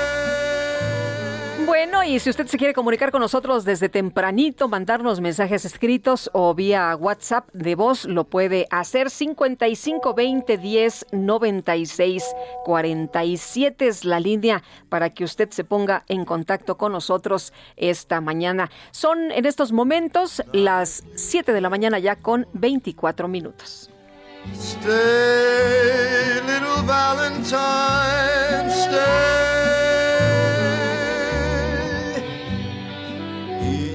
Bueno, 1.71 2.03
y 2.03 2.19
si 2.19 2.29
usted 2.29 2.47
se 2.47 2.57
quiere 2.57 2.73
comunicar 2.73 3.11
con 3.11 3.21
nosotros 3.21 3.63
desde 3.63 3.87
tempranito, 3.87 4.67
mandarnos 4.67 5.21
mensajes 5.21 5.63
escritos 5.63 6.29
o 6.33 6.53
vía 6.53 6.93
WhatsApp 6.97 7.47
de 7.53 7.75
voz, 7.75 8.03
lo 8.03 8.25
puede 8.25 8.67
hacer 8.71 9.09
55 9.09 10.13
20 10.13 10.57
10 10.57 11.05
96 11.13 12.25
47 12.65 13.87
es 13.87 14.03
la 14.03 14.19
línea 14.19 14.63
para 14.89 15.11
que 15.11 15.23
usted 15.23 15.49
se 15.51 15.63
ponga 15.63 16.03
en 16.09 16.25
contacto 16.25 16.77
con 16.77 16.91
nosotros 16.91 17.53
esta 17.77 18.19
mañana. 18.19 18.69
Son 18.91 19.31
en 19.31 19.45
estos 19.45 19.71
momentos 19.71 20.43
las 20.51 21.05
7 21.15 21.53
de 21.53 21.61
la 21.61 21.69
mañana 21.69 21.99
ya 21.99 22.17
con 22.17 22.47
24 22.51 23.29
minutos. 23.29 23.89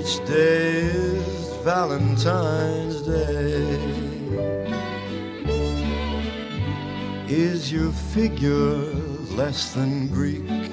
Each 0.06 0.22
day 0.24 0.82
is 0.82 1.48
Valentine's 1.64 3.02
Day. 3.02 3.76
Is 7.26 7.72
your 7.72 7.90
figure 7.90 8.76
less 9.34 9.74
than 9.74 10.06
Greek? 10.06 10.70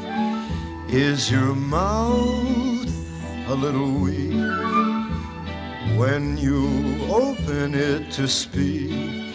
Is 0.88 1.32
your 1.32 1.56
mouth 1.56 2.94
a 3.48 3.56
little 3.56 3.92
weak? 3.94 4.38
When 5.98 6.38
you 6.38 7.02
open 7.12 7.74
it 7.74 8.12
to 8.12 8.28
speak, 8.28 9.34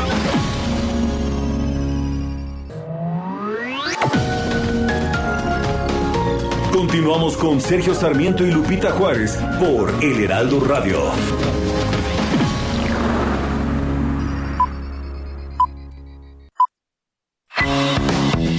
Continuamos 6.91 7.37
con 7.37 7.61
Sergio 7.61 7.95
Sarmiento 7.95 8.45
y 8.45 8.51
Lupita 8.51 8.91
Juárez 8.91 9.39
por 9.61 9.89
El 10.03 10.25
Heraldo 10.25 10.59
Radio. 10.59 10.99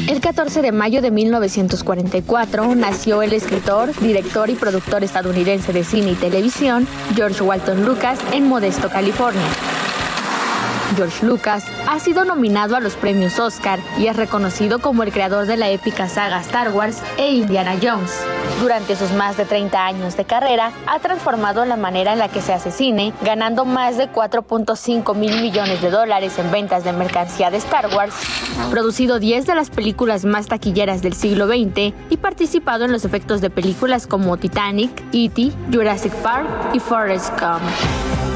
El 0.09 0.19
14 0.23 0.63
de 0.63 0.73
mayo 0.73 1.03
de 1.03 1.11
1944 1.11 2.75
nació 2.75 3.21
el 3.21 3.35
escritor, 3.35 3.95
director 4.01 4.49
y 4.49 4.55
productor 4.55 5.05
estadounidense 5.05 5.75
de 5.75 5.85
cine 5.85 6.13
y 6.13 6.15
televisión 6.15 6.89
George 7.15 7.43
Walton 7.43 7.85
Lucas 7.85 8.19
en 8.33 8.49
Modesto, 8.49 8.89
California. 8.89 9.72
George 10.97 11.25
Lucas 11.27 11.65
ha 11.89 11.99
sido 11.99 12.25
nominado 12.25 12.77
a 12.77 12.81
los 12.81 12.95
premios 12.95 13.39
Oscar 13.39 13.81
y 13.99 14.07
es 14.07 14.17
reconocido 14.17 14.81
como 14.81 15.03
el 15.03 15.13
creador 15.13 15.47
de 15.47 15.57
la 15.57 15.71
épica 15.71 16.09
saga 16.09 16.41
Star 16.41 16.73
Wars 16.73 17.03
e 17.17 17.33
Indiana 17.33 17.77
Jones. 17.83 18.13
Durante 18.61 18.97
sus 18.97 19.13
más 19.13 19.37
de 19.37 19.45
30 19.45 19.85
años 19.85 20.17
de 20.17 20.25
carrera, 20.25 20.73
ha 20.87 20.99
transformado 20.99 21.65
la 21.65 21.77
manera 21.77 22.13
en 22.13 22.19
la 22.19 22.29
que 22.29 22.41
se 22.41 22.53
hace 22.53 22.71
cine, 22.71 23.13
ganando 23.23 23.65
más 23.65 23.97
de 23.97 24.11
4.5 24.11 25.15
mil 25.15 25.41
millones 25.41 25.81
de 25.81 25.91
dólares 25.91 26.39
en 26.39 26.51
ventas 26.51 26.85
de 26.85 26.93
mercancía 26.93 27.51
de 27.51 27.57
Star 27.59 27.89
Wars, 27.95 28.15
producido 28.71 29.19
10 29.19 29.47
de 29.47 29.55
las 29.55 29.71
películas 29.71 30.25
más 30.25 30.47
taquilleras 30.47 31.03
del 31.03 31.15
siglo 31.15 31.47
XX 31.47 31.95
y 32.11 32.17
participado 32.19 32.85
en 32.85 32.93
los 32.93 33.05
efectos 33.05 33.41
de 33.41 33.51
películas 33.51 34.07
como 34.07 34.37
Titanic, 34.37 35.03
E.T., 35.13 35.53
Jurassic 35.73 36.13
Park 36.17 36.49
y 36.73 36.79
Forrest 36.79 37.31
Gump 37.41 38.32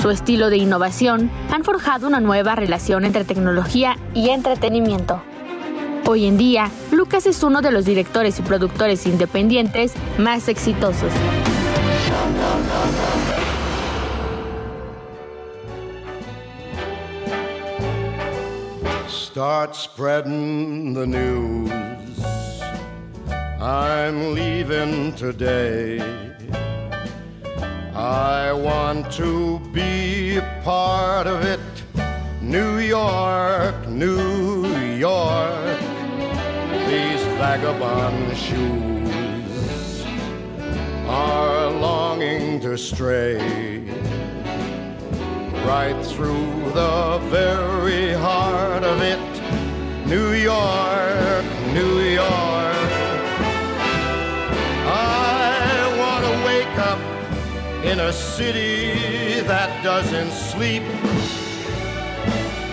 su 0.00 0.10
estilo 0.10 0.48
de 0.48 0.56
innovación 0.56 1.30
han 1.52 1.64
forjado 1.64 2.06
una 2.06 2.20
nueva 2.20 2.54
relación 2.54 3.04
entre 3.04 3.24
tecnología 3.24 3.96
y 4.14 4.30
entretenimiento. 4.30 5.22
Hoy 6.06 6.26
en 6.26 6.38
día, 6.38 6.70
Lucas 6.92 7.26
es 7.26 7.42
uno 7.42 7.60
de 7.60 7.72
los 7.72 7.84
directores 7.84 8.38
y 8.38 8.42
productores 8.42 9.06
independientes 9.06 9.92
más 10.18 10.48
exitosos. 10.48 11.12
Start 19.08 19.74
spreading 19.74 20.94
the 20.94 21.06
news. 21.06 21.70
I'm 23.60 24.34
leaving 24.34 25.12
today. 25.14 26.00
I 27.98 28.52
want 28.52 29.10
to 29.14 29.58
be 29.72 30.36
a 30.36 30.60
part 30.62 31.26
of 31.26 31.44
it. 31.44 31.58
New 32.40 32.78
York, 32.78 33.88
New 33.88 34.72
York. 34.94 35.80
These 36.86 37.24
vagabond 37.40 38.36
shoes 38.36 40.04
are 41.08 41.72
longing 41.72 42.60
to 42.60 42.78
stray 42.78 43.80
right 45.66 46.00
through 46.06 46.70
the 46.74 47.18
very 47.30 48.12
heart 48.12 48.84
of 48.84 49.02
it. 49.02 49.18
New 50.06 50.34
York, 50.34 51.44
New 51.74 51.98
York. 51.98 52.57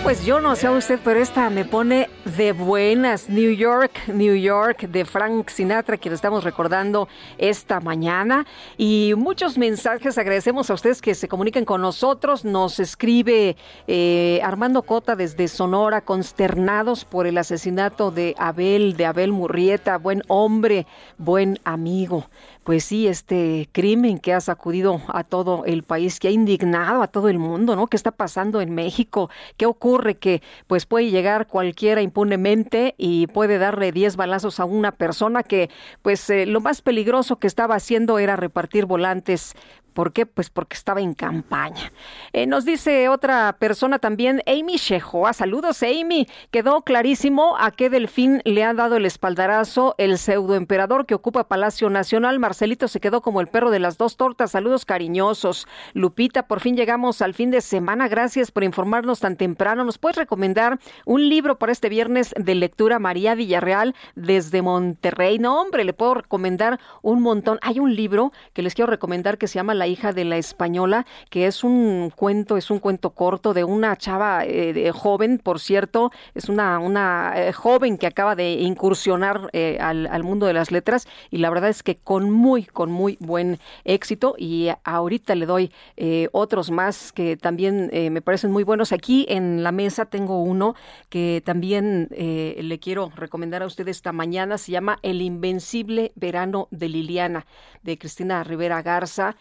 Pues 0.02 0.24
yo 0.24 0.40
no 0.40 0.54
sé 0.54 0.68
a 0.68 0.72
usted, 0.72 1.00
pero 1.02 1.18
esta 1.18 1.50
me 1.50 1.64
pone 1.64 2.08
de 2.36 2.52
buenas. 2.52 3.28
New 3.28 3.50
York, 3.50 4.08
New 4.08 4.36
York, 4.36 4.82
de 4.82 5.04
Frank 5.04 5.48
Sinatra, 5.48 5.96
que 5.96 6.10
lo 6.10 6.14
estamos 6.14 6.44
recordando 6.44 7.08
esta 7.38 7.80
mañana. 7.80 8.46
Y 8.76 9.14
muchos 9.16 9.58
mensajes. 9.58 10.18
Agradecemos 10.18 10.70
a 10.70 10.74
ustedes 10.74 11.00
que 11.00 11.14
se 11.14 11.28
comuniquen 11.28 11.64
con 11.64 11.80
nosotros. 11.80 12.44
Nos 12.44 12.78
escribe 12.78 13.56
eh, 13.88 14.40
Armando 14.44 14.82
Cota 14.82 15.16
desde 15.16 15.48
Sonora, 15.48 16.02
consternados 16.02 17.04
por 17.04 17.26
el 17.26 17.38
asesinato 17.38 18.10
de 18.10 18.34
Abel, 18.38 18.96
de 18.96 19.06
Abel 19.06 19.32
Murrieta. 19.32 19.96
Buen 19.98 20.22
hombre, 20.28 20.86
buen 21.18 21.58
amigo 21.64 22.28
pues 22.66 22.82
sí, 22.82 23.06
este 23.06 23.68
crimen 23.70 24.18
que 24.18 24.32
ha 24.32 24.40
sacudido 24.40 25.00
a 25.06 25.22
todo 25.22 25.64
el 25.66 25.84
país, 25.84 26.18
que 26.18 26.26
ha 26.26 26.32
indignado 26.32 27.00
a 27.00 27.06
todo 27.06 27.28
el 27.28 27.38
mundo, 27.38 27.76
¿no? 27.76 27.86
¿Qué 27.86 27.96
está 27.96 28.10
pasando 28.10 28.60
en 28.60 28.74
México? 28.74 29.30
¿Qué 29.56 29.66
ocurre? 29.66 30.16
Que 30.16 30.42
pues 30.66 30.84
puede 30.84 31.08
llegar 31.08 31.46
cualquiera 31.46 32.02
impunemente 32.02 32.96
y 32.98 33.28
puede 33.28 33.58
darle 33.58 33.92
10 33.92 34.16
balazos 34.16 34.58
a 34.58 34.64
una 34.64 34.90
persona 34.90 35.44
que 35.44 35.70
pues 36.02 36.28
eh, 36.28 36.44
lo 36.44 36.60
más 36.60 36.82
peligroso 36.82 37.38
que 37.38 37.46
estaba 37.46 37.76
haciendo 37.76 38.18
era 38.18 38.34
repartir 38.34 38.84
volantes 38.84 39.54
¿Por 39.96 40.12
qué? 40.12 40.26
Pues 40.26 40.50
porque 40.50 40.76
estaba 40.76 41.00
en 41.00 41.14
campaña. 41.14 41.90
Eh, 42.34 42.46
nos 42.46 42.66
dice 42.66 43.08
otra 43.08 43.56
persona 43.58 43.98
también, 43.98 44.42
Amy 44.46 44.76
Shehoa. 44.76 45.32
Saludos, 45.32 45.82
Amy. 45.82 46.26
Quedó 46.50 46.82
clarísimo 46.82 47.56
a 47.58 47.70
qué 47.70 47.88
delfín 47.88 48.42
le 48.44 48.62
ha 48.62 48.74
dado 48.74 48.96
el 48.96 49.06
espaldarazo 49.06 49.94
el 49.96 50.18
pseudoemperador 50.18 51.06
que 51.06 51.14
ocupa 51.14 51.48
Palacio 51.48 51.88
Nacional. 51.88 52.38
Marcelito 52.38 52.88
se 52.88 53.00
quedó 53.00 53.22
como 53.22 53.40
el 53.40 53.46
perro 53.46 53.70
de 53.70 53.78
las 53.78 53.96
dos 53.96 54.18
tortas. 54.18 54.50
Saludos 54.50 54.84
cariñosos. 54.84 55.66
Lupita, 55.94 56.46
por 56.46 56.60
fin 56.60 56.76
llegamos 56.76 57.22
al 57.22 57.32
fin 57.32 57.50
de 57.50 57.62
semana. 57.62 58.06
Gracias 58.06 58.50
por 58.50 58.64
informarnos 58.64 59.20
tan 59.20 59.36
temprano. 59.36 59.82
¿Nos 59.82 59.96
puedes 59.96 60.18
recomendar 60.18 60.78
un 61.06 61.26
libro 61.26 61.58
para 61.58 61.72
este 61.72 61.88
viernes 61.88 62.34
de 62.36 62.54
lectura 62.54 62.98
María 62.98 63.34
Villarreal 63.34 63.94
desde 64.14 64.60
Monterrey? 64.60 65.38
No, 65.38 65.58
hombre, 65.58 65.84
le 65.84 65.94
puedo 65.94 66.12
recomendar 66.12 66.80
un 67.00 67.22
montón. 67.22 67.58
Hay 67.62 67.78
un 67.78 67.96
libro 67.96 68.30
que 68.52 68.60
les 68.60 68.74
quiero 68.74 68.90
recomendar 68.90 69.38
que 69.38 69.48
se 69.48 69.54
llama 69.54 69.72
La 69.72 69.85
hija 69.86 70.12
de 70.12 70.24
la 70.24 70.36
española, 70.36 71.06
que 71.30 71.46
es 71.46 71.64
un 71.64 72.12
cuento, 72.14 72.56
es 72.56 72.70
un 72.70 72.78
cuento 72.78 73.10
corto 73.10 73.54
de 73.54 73.64
una 73.64 73.96
chava 73.96 74.44
eh, 74.44 74.92
joven, 74.92 75.38
por 75.38 75.60
cierto, 75.60 76.10
es 76.34 76.48
una, 76.48 76.78
una 76.78 77.32
eh, 77.34 77.52
joven 77.52 77.98
que 77.98 78.06
acaba 78.06 78.36
de 78.36 78.52
incursionar 78.52 79.50
eh, 79.52 79.78
al, 79.80 80.06
al 80.06 80.22
mundo 80.22 80.46
de 80.46 80.52
las 80.52 80.70
letras 80.70 81.06
y 81.30 81.38
la 81.38 81.50
verdad 81.50 81.70
es 81.70 81.82
que 81.82 81.96
conmueve 81.96 82.36
muy, 82.36 82.64
con 82.64 82.92
muy 82.92 83.16
buen 83.18 83.58
éxito 83.84 84.34
y 84.38 84.68
ahorita 84.84 85.34
le 85.34 85.46
doy 85.46 85.72
eh, 85.96 86.28
otros 86.32 86.70
más 86.70 87.12
que 87.12 87.36
también 87.36 87.90
me 88.12 88.20
parecen 88.20 88.52
muy 88.52 88.62
buenos. 88.62 88.92
Aquí 88.92 89.26
en 89.28 89.62
la 89.62 89.72
mesa 89.72 90.04
tengo 90.04 90.42
uno 90.42 90.74
que 91.08 91.42
también 91.44 92.08
le 92.10 92.78
quiero 92.78 93.10
recomendar 93.16 93.62
a 93.62 93.66
ustedes 93.66 93.96
esta 93.96 94.12
mañana. 94.12 94.58
Se 94.58 94.72
llama 94.72 94.98
El 95.02 95.22
Invencible 95.22 96.12
Verano 96.14 96.68
de 96.70 96.88
Liliana, 96.88 97.46
de 97.82 97.96
Cristina 97.98 98.44
Rivera 98.44 98.82
Garza. 98.82 99.36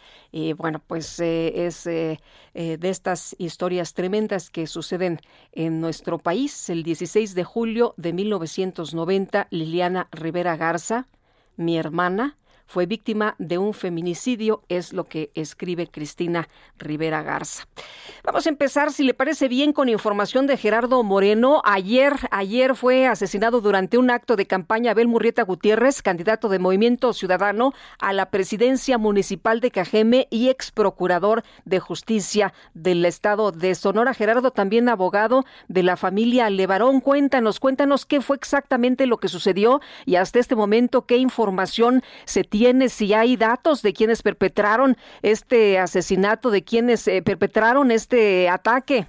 Bueno, 0.58 0.82
pues 0.86 1.20
es 1.20 1.86
de 1.86 2.20
estas 2.54 3.36
historias 3.40 3.94
tremendas 3.94 4.50
que 4.50 4.68
suceden 4.68 5.20
en 5.54 5.80
nuestro 5.82 6.18
país. 6.18 6.70
El 6.70 6.84
16 6.84 7.36
de 7.36 7.44
julio 7.44 7.94
de 7.98 8.14
1990, 8.14 9.48
Liliana 9.50 10.08
Rivera 10.12 10.58
Garza, 10.58 11.08
mi 11.56 11.78
hermana, 11.78 12.38
fue 12.66 12.86
víctima 12.86 13.36
de 13.38 13.58
un 13.58 13.74
feminicidio, 13.74 14.64
es 14.70 14.92
lo 14.92 15.06
que 15.06 15.32
escribe 15.36 15.88
Cristina 15.88 16.50
Rivera 16.78 17.22
Garza. 17.22 17.68
Vamos 18.24 18.46
a 18.46 18.50
empezar, 18.50 18.92
si 18.92 19.04
le 19.04 19.14
parece 19.14 19.48
bien, 19.48 19.72
con 19.72 19.88
información 19.88 20.48
de 20.48 20.58
Gerardo 20.58 21.04
Moreno. 21.04 21.62
Ayer, 21.64 22.14
ayer 22.32 22.76
fue 22.76 23.08
asesinado 23.08 23.62
durante 23.62 23.98
un 23.98 24.10
acto 24.10 24.36
de 24.36 24.48
campaña 24.48 24.92
Abel 24.92 25.08
Murrieta 25.08 25.44
Gutiérrez, 25.44 26.02
candidato 26.02 26.50
de 26.50 26.60
Movimiento 26.60 27.14
Ciudadano 27.14 27.74
a 28.00 28.14
la 28.14 28.32
presidencia 28.32 28.98
municipal 28.98 29.60
de 29.60 29.72
Cajeme 29.72 30.28
y 30.32 30.50
ex 30.50 30.72
procurador 30.72 31.44
de 31.66 31.80
justicia 31.80 32.54
del 32.74 33.06
estado 33.06 33.52
de 33.52 33.76
Sonora. 33.76 34.14
Gerardo, 34.14 34.52
también 34.52 34.90
abogado 34.90 35.46
de 35.68 35.84
la 35.84 35.98
familia 35.98 36.50
Levarón. 36.50 37.00
Cuéntanos, 37.00 37.60
cuéntanos 37.60 38.06
qué 38.06 38.22
fue 38.22 38.38
exactamente 38.38 39.06
lo 39.06 39.18
que 39.18 39.28
sucedió 39.28 39.82
y 40.06 40.16
hasta 40.16 40.40
este 40.40 40.56
momento 40.56 41.06
qué 41.06 41.18
información 41.18 42.02
se 42.26 42.44
tiene 42.44 42.55
tiene, 42.58 42.88
si 42.88 43.14
hay 43.14 43.36
datos 43.36 43.82
de 43.82 43.92
quienes 43.92 44.24
perpetraron 44.24 44.96
este 45.22 45.78
asesinato, 45.78 46.52
de 46.52 46.64
quienes 46.64 47.06
eh, 47.06 47.22
perpetraron 47.22 47.92
este 47.92 48.48
ataque. 48.48 49.08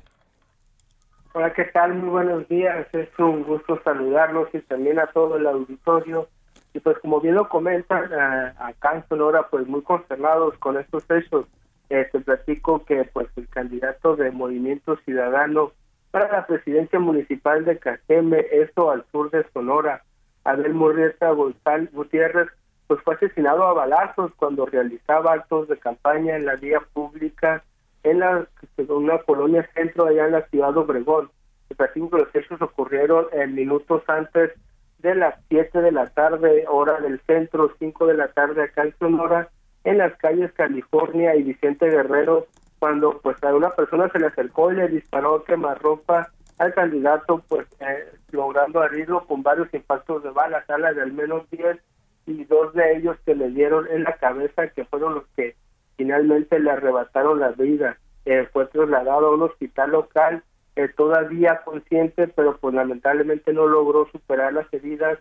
Hola, 1.33 1.53
¿qué 1.53 1.63
tal? 1.67 1.95
Muy 1.95 2.09
buenos 2.09 2.49
días. 2.49 2.89
Es 2.93 3.09
un 3.21 3.45
gusto 3.45 3.81
saludarlos 3.85 4.49
y 4.53 4.59
también 4.63 4.99
a 4.99 5.07
todo 5.13 5.37
el 5.37 5.47
auditorio. 5.47 6.29
Y 6.75 6.81
pues 6.81 6.99
como 6.99 7.21
bien 7.21 7.37
lo 7.37 7.49
comentan, 7.49 8.11
eh, 8.13 8.53
acá 8.59 8.97
en 8.97 9.09
Sonora, 9.09 9.47
pues 9.49 9.65
muy 9.69 9.83
consternados 9.83 10.59
con 10.59 10.77
estos 10.77 11.09
hechos. 11.09 11.47
Eh, 11.89 12.09
te 12.11 12.19
platico 12.19 12.85
que 12.85 13.05
pues 13.05 13.29
el 13.37 13.47
candidato 13.49 14.17
de 14.17 14.33
Movimiento 14.33 14.97
Ciudadano 15.05 15.71
para 16.11 16.33
la 16.33 16.47
presidencia 16.49 16.99
municipal 16.99 17.65
de 17.65 17.79
Cajeme, 17.79 18.45
esto 18.51 18.91
al 18.91 19.05
sur 19.13 19.31
de 19.31 19.47
Sonora, 19.53 20.03
Abel 20.43 20.75
Murrieta 20.75 21.31
Gutiérrez, 21.31 22.49
pues 22.87 23.01
fue 23.03 23.15
asesinado 23.15 23.65
a 23.65 23.73
balazos 23.73 24.33
cuando 24.37 24.67
realizaba 24.67 25.33
actos 25.33 25.69
de 25.69 25.79
campaña 25.79 26.37
en 26.37 26.47
la 26.47 26.57
vía 26.57 26.81
pública 26.93 27.63
en 28.03 28.21
la 28.21 28.47
una 28.89 29.19
colonia 29.19 29.69
centro 29.75 30.07
allá 30.07 30.27
en 30.27 30.33
la 30.33 30.47
ciudad 30.49 30.73
de 30.73 30.81
Obregón. 30.81 31.31
El 31.69 32.09
los 32.11 32.35
hechos 32.35 32.63
ocurrieron 32.63 33.27
en 33.33 33.55
minutos 33.55 34.03
antes 34.07 34.53
de 34.99 35.15
las 35.15 35.35
7 35.49 35.81
de 35.81 35.93
la 35.93 36.07
tarde, 36.07 36.65
hora 36.69 37.01
del 37.01 37.21
centro, 37.27 37.73
5 37.79 38.07
de 38.07 38.15
la 38.15 38.29
tarde 38.29 38.63
acá 38.63 38.85
en 38.85 38.97
Sonora, 38.99 39.49
en 39.85 39.99
las 39.99 40.17
calles 40.17 40.53
California 40.53 41.35
y 41.35 41.43
Vicente 41.43 41.91
Guerrero, 41.91 42.47
cuando 42.79 43.21
pues 43.21 43.43
a 43.43 43.55
una 43.55 43.71
persona 43.71 44.09
se 44.11 44.21
le 44.21 44.27
acercó 44.27 44.73
y 44.73 44.77
le 44.77 44.89
disparó 44.89 45.43
quemarropa 45.45 46.31
al 46.59 46.75
candidato, 46.75 47.43
pues 47.49 47.67
eh, 47.81 48.13
logrando 48.31 48.85
herirlo 48.85 49.27
con 49.27 49.43
varios 49.43 49.73
impactos 49.75 50.23
de 50.23 50.31
balas, 50.31 50.69
a 50.71 50.79
la 50.79 50.93
de 50.93 51.03
al 51.03 51.13
menos 51.13 51.49
10 51.51 51.79
y 52.27 52.45
dos 52.45 52.75
de 52.75 52.97
ellos 52.97 53.17
que 53.25 53.35
le 53.35 53.51
dieron 53.51 53.87
en 53.89 54.03
la 54.03 54.15
cabeza, 54.15 54.69
que 54.69 54.85
fueron 54.85 55.15
los 55.15 55.25
que 55.37 55.55
finalmente 55.97 56.59
le 56.59 56.71
arrebataron 56.71 57.41
la 57.41 57.51
vida. 57.51 57.99
Eh, 58.25 58.49
fue 58.53 58.67
trasladado 58.67 59.29
a 59.29 59.35
un 59.35 59.43
hospital 59.43 59.93
local, 59.93 60.43
eh, 60.75 60.89
todavía 60.89 61.63
consciente, 61.65 62.27
pero 62.29 62.57
pues 62.59 62.75
lamentablemente 62.75 63.53
no 63.53 63.67
logró 63.67 64.09
superar 64.11 64.53
las 64.53 64.73
heridas 64.75 65.19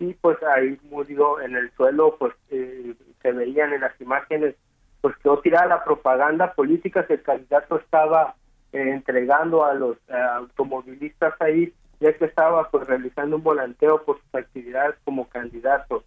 y 0.00 0.12
pues 0.14 0.36
ahí 0.42 0.78
murió 0.90 1.40
en 1.40 1.54
el 1.54 1.70
suelo, 1.72 2.16
pues 2.18 2.34
eh, 2.50 2.94
se 3.22 3.32
veían 3.32 3.72
en 3.72 3.80
las 3.80 3.98
imágenes, 4.00 4.56
pues 5.00 5.16
quedó 5.18 5.38
tirada 5.38 5.66
la 5.66 5.84
propaganda 5.84 6.52
política 6.52 7.06
que 7.06 7.14
el 7.14 7.22
candidato 7.22 7.78
estaba 7.78 8.34
entregando 8.70 9.64
a 9.64 9.72
los 9.72 9.96
automovilistas 10.10 11.32
ahí, 11.40 11.72
ya 12.00 12.12
que 12.12 12.26
estaba 12.26 12.68
pues 12.70 12.86
realizando 12.86 13.36
un 13.36 13.42
volanteo 13.42 14.02
por 14.04 14.20
sus 14.20 14.34
actividades 14.34 14.94
como 15.04 15.26
candidato 15.28 16.04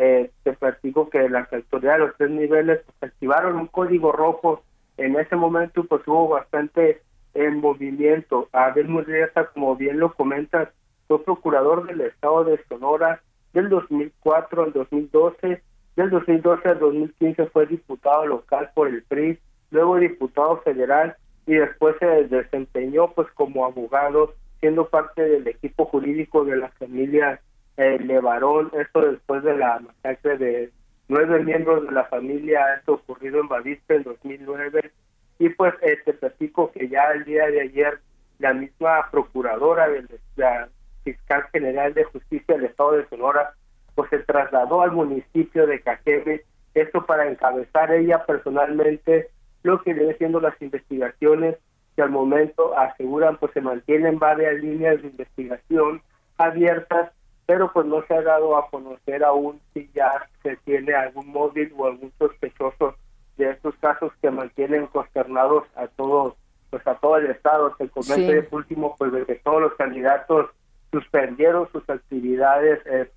eh, 0.00 0.30
te 0.44 0.52
platico 0.52 1.10
que 1.10 1.28
las 1.28 1.52
autoridades 1.52 1.98
de 2.00 2.06
los 2.06 2.16
tres 2.16 2.30
niveles 2.30 2.80
activaron 3.00 3.56
un 3.56 3.66
código 3.66 4.12
rojo. 4.12 4.62
En 4.96 5.16
ese 5.16 5.34
momento 5.34 5.82
pues 5.84 6.06
hubo 6.06 6.28
bastante 6.28 7.02
en 7.34 7.54
eh, 7.54 7.56
movimiento. 7.56 8.48
Abel 8.52 8.86
Murrieta, 8.88 9.46
como 9.46 9.74
bien 9.74 9.98
lo 9.98 10.14
comentas, 10.14 10.68
fue 11.08 11.24
procurador 11.24 11.86
del 11.88 12.00
estado 12.02 12.44
de 12.44 12.60
Sonora 12.68 13.20
del 13.52 13.68
2004 13.68 14.62
al 14.62 14.72
2012. 14.72 15.62
Del 15.96 16.10
2012 16.10 16.68
al 16.68 16.78
2015 16.78 17.46
fue 17.46 17.66
diputado 17.66 18.24
local 18.24 18.70
por 18.74 18.86
el 18.86 19.02
PRI, 19.02 19.36
luego 19.72 19.96
diputado 19.96 20.58
federal 20.58 21.16
y 21.44 21.54
después 21.54 21.96
se 21.98 22.06
desempeñó 22.28 23.10
pues 23.14 23.26
como 23.34 23.64
abogado 23.64 24.34
siendo 24.60 24.88
parte 24.88 25.22
del 25.22 25.48
equipo 25.48 25.86
jurídico 25.86 26.44
de 26.44 26.56
la 26.56 26.68
familia 26.68 27.40
Levarón, 27.78 28.70
esto 28.78 29.00
después 29.00 29.42
de 29.44 29.56
la 29.56 29.78
masacre 29.78 30.36
de 30.36 30.72
nueve 31.08 31.44
miembros 31.44 31.86
de 31.86 31.92
la 31.92 32.04
familia, 32.04 32.74
esto 32.74 32.94
ocurrido 32.94 33.40
en 33.40 33.48
Bavispe 33.48 33.96
en 33.96 34.02
2009, 34.02 34.90
y 35.38 35.48
pues 35.50 35.74
eh, 35.82 35.98
te 36.04 36.12
platico 36.12 36.72
que 36.72 36.88
ya 36.88 37.04
el 37.12 37.24
día 37.24 37.46
de 37.46 37.60
ayer 37.60 38.00
la 38.40 38.52
misma 38.52 39.08
procuradora 39.10 39.88
de 39.88 40.04
la 40.36 40.68
fiscal 41.04 41.44
general 41.52 41.94
de 41.94 42.04
justicia 42.04 42.56
del 42.56 42.66
estado 42.66 42.92
de 42.92 43.08
Sonora 43.08 43.54
pues 43.94 44.10
se 44.10 44.18
trasladó 44.20 44.82
al 44.82 44.92
municipio 44.92 45.66
de 45.66 45.80
Cajeme, 45.80 46.42
esto 46.74 47.04
para 47.06 47.28
encabezar 47.28 47.92
ella 47.92 48.24
personalmente 48.24 49.28
lo 49.62 49.82
que 49.82 49.92
viene 49.92 50.14
siendo 50.14 50.40
las 50.40 50.60
investigaciones 50.62 51.56
que 51.96 52.02
al 52.02 52.10
momento 52.10 52.78
aseguran 52.78 53.38
pues 53.38 53.52
se 53.52 53.60
mantienen 53.60 54.18
varias 54.18 54.54
líneas 54.60 55.02
de 55.02 55.08
investigación 55.08 56.00
abiertas 56.36 57.10
pero 57.48 57.72
pues 57.72 57.86
no 57.86 58.04
se 58.06 58.14
ha 58.14 58.20
dado 58.20 58.58
a 58.58 58.68
conocer 58.68 59.24
aún 59.24 59.58
si 59.72 59.90
ya 59.94 60.28
se 60.42 60.56
tiene 60.66 60.92
algún 60.92 61.28
móvil 61.28 61.72
o 61.78 61.86
algún 61.86 62.12
sospechoso 62.18 62.94
de 63.38 63.52
estos 63.52 63.74
casos 63.76 64.12
que 64.20 64.30
mantienen 64.30 64.86
consternados 64.88 65.64
a 65.74 65.86
todos 65.86 66.34
pues 66.68 66.86
a 66.86 66.96
todo 66.96 67.16
el 67.16 67.30
estado. 67.30 67.74
Se 67.78 67.88
comenta 67.88 68.42
sí. 68.42 68.48
último 68.50 68.94
pues 68.98 69.12
de 69.12 69.24
que 69.24 69.36
todos 69.36 69.62
los 69.62 69.74
candidatos 69.76 70.50
suspendieron 70.92 71.66
sus 71.72 71.88
actividades 71.88 72.80
eh, 72.84 73.10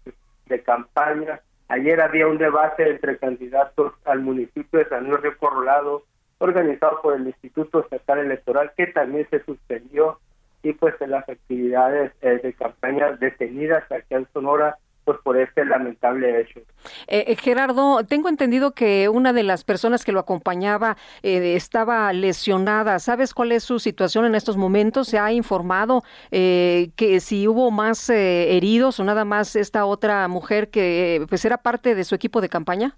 de 0.45 0.63
campaña. 0.63 1.41
Ayer 1.67 1.99
había 1.99 2.27
un 2.27 2.37
debate 2.37 2.89
entre 2.89 3.17
candidatos 3.17 3.91
al 4.05 4.21
municipio 4.21 4.79
de 4.79 4.87
San 4.87 5.09
Luis 5.09 5.19
Río 5.19 5.37
Corrolado 5.39 6.03
organizado 6.37 7.01
por 7.01 7.17
el 7.17 7.27
Instituto 7.27 7.81
Estatal 7.81 8.19
Electoral 8.19 8.71
que 8.77 8.87
también 8.87 9.27
se 9.29 9.43
suspendió 9.43 10.21
y 10.63 10.73
pues 10.73 10.95
en 11.01 11.11
las 11.11 11.27
actividades 11.27 12.11
eh, 12.21 12.39
de 12.41 12.53
campaña 12.53 13.11
detenidas 13.13 13.83
aquí 13.91 14.13
en 14.13 14.27
Sonora 14.33 14.77
pues 15.03 15.17
por 15.23 15.35
este 15.35 15.65
lamentable 15.65 16.41
hecho. 16.41 16.59
Eh, 17.07 17.25
eh, 17.27 17.35
Gerardo, 17.35 18.03
tengo 18.05 18.29
entendido 18.29 18.73
que 18.73 19.09
una 19.09 19.33
de 19.33 19.41
las 19.41 19.63
personas 19.63 20.05
que 20.05 20.11
lo 20.11 20.19
acompañaba 20.19 20.95
estaba 21.23 22.13
lesionada. 22.13 22.99
¿Sabes 22.99 23.33
cuál 23.33 23.51
es 23.51 23.63
su 23.63 23.79
situación 23.79 24.25
en 24.25 24.35
estos 24.35 24.57
momentos? 24.57 25.07
¿Se 25.07 25.17
ha 25.17 25.31
informado 25.31 26.03
que 26.29 27.17
si 27.19 27.47
hubo 27.47 27.71
más 27.71 28.11
heridos 28.11 28.99
o 28.99 29.03
nada 29.03 29.25
más 29.25 29.55
esta 29.55 29.85
otra 29.85 30.27
mujer 30.27 30.69
que 30.69 31.25
pues 31.27 31.43
era 31.45 31.57
parte 31.57 31.95
de 31.95 32.03
su 32.03 32.13
equipo 32.13 32.39
de 32.39 32.49
campaña? 32.49 32.95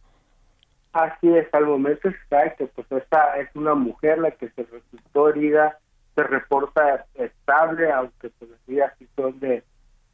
Así 0.91 1.33
es, 1.33 1.51
al 1.53 1.65
momento 1.65 2.09
que 2.09 2.67
pues 2.67 2.91
esta 2.91 3.37
es 3.37 3.49
una 3.55 3.75
mujer 3.75 4.19
la 4.19 4.31
que 4.31 4.49
se 4.49 4.63
resultó 4.63 5.29
herida 5.29 5.79
se 6.15 6.23
reporta 6.23 7.05
estable, 7.15 7.91
aunque 7.91 8.29
pues 8.29 8.51
las 8.51 8.97
sí 8.97 9.07
son 9.15 9.39
de, 9.39 9.63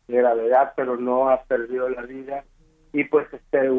gravedad, 0.08 0.74
pero 0.76 0.98
no 0.98 1.30
ha 1.30 1.44
perdido 1.44 1.88
la 1.88 2.02
vida. 2.02 2.44
Y 2.94 3.04
pues 3.04 3.28
este 3.32 3.70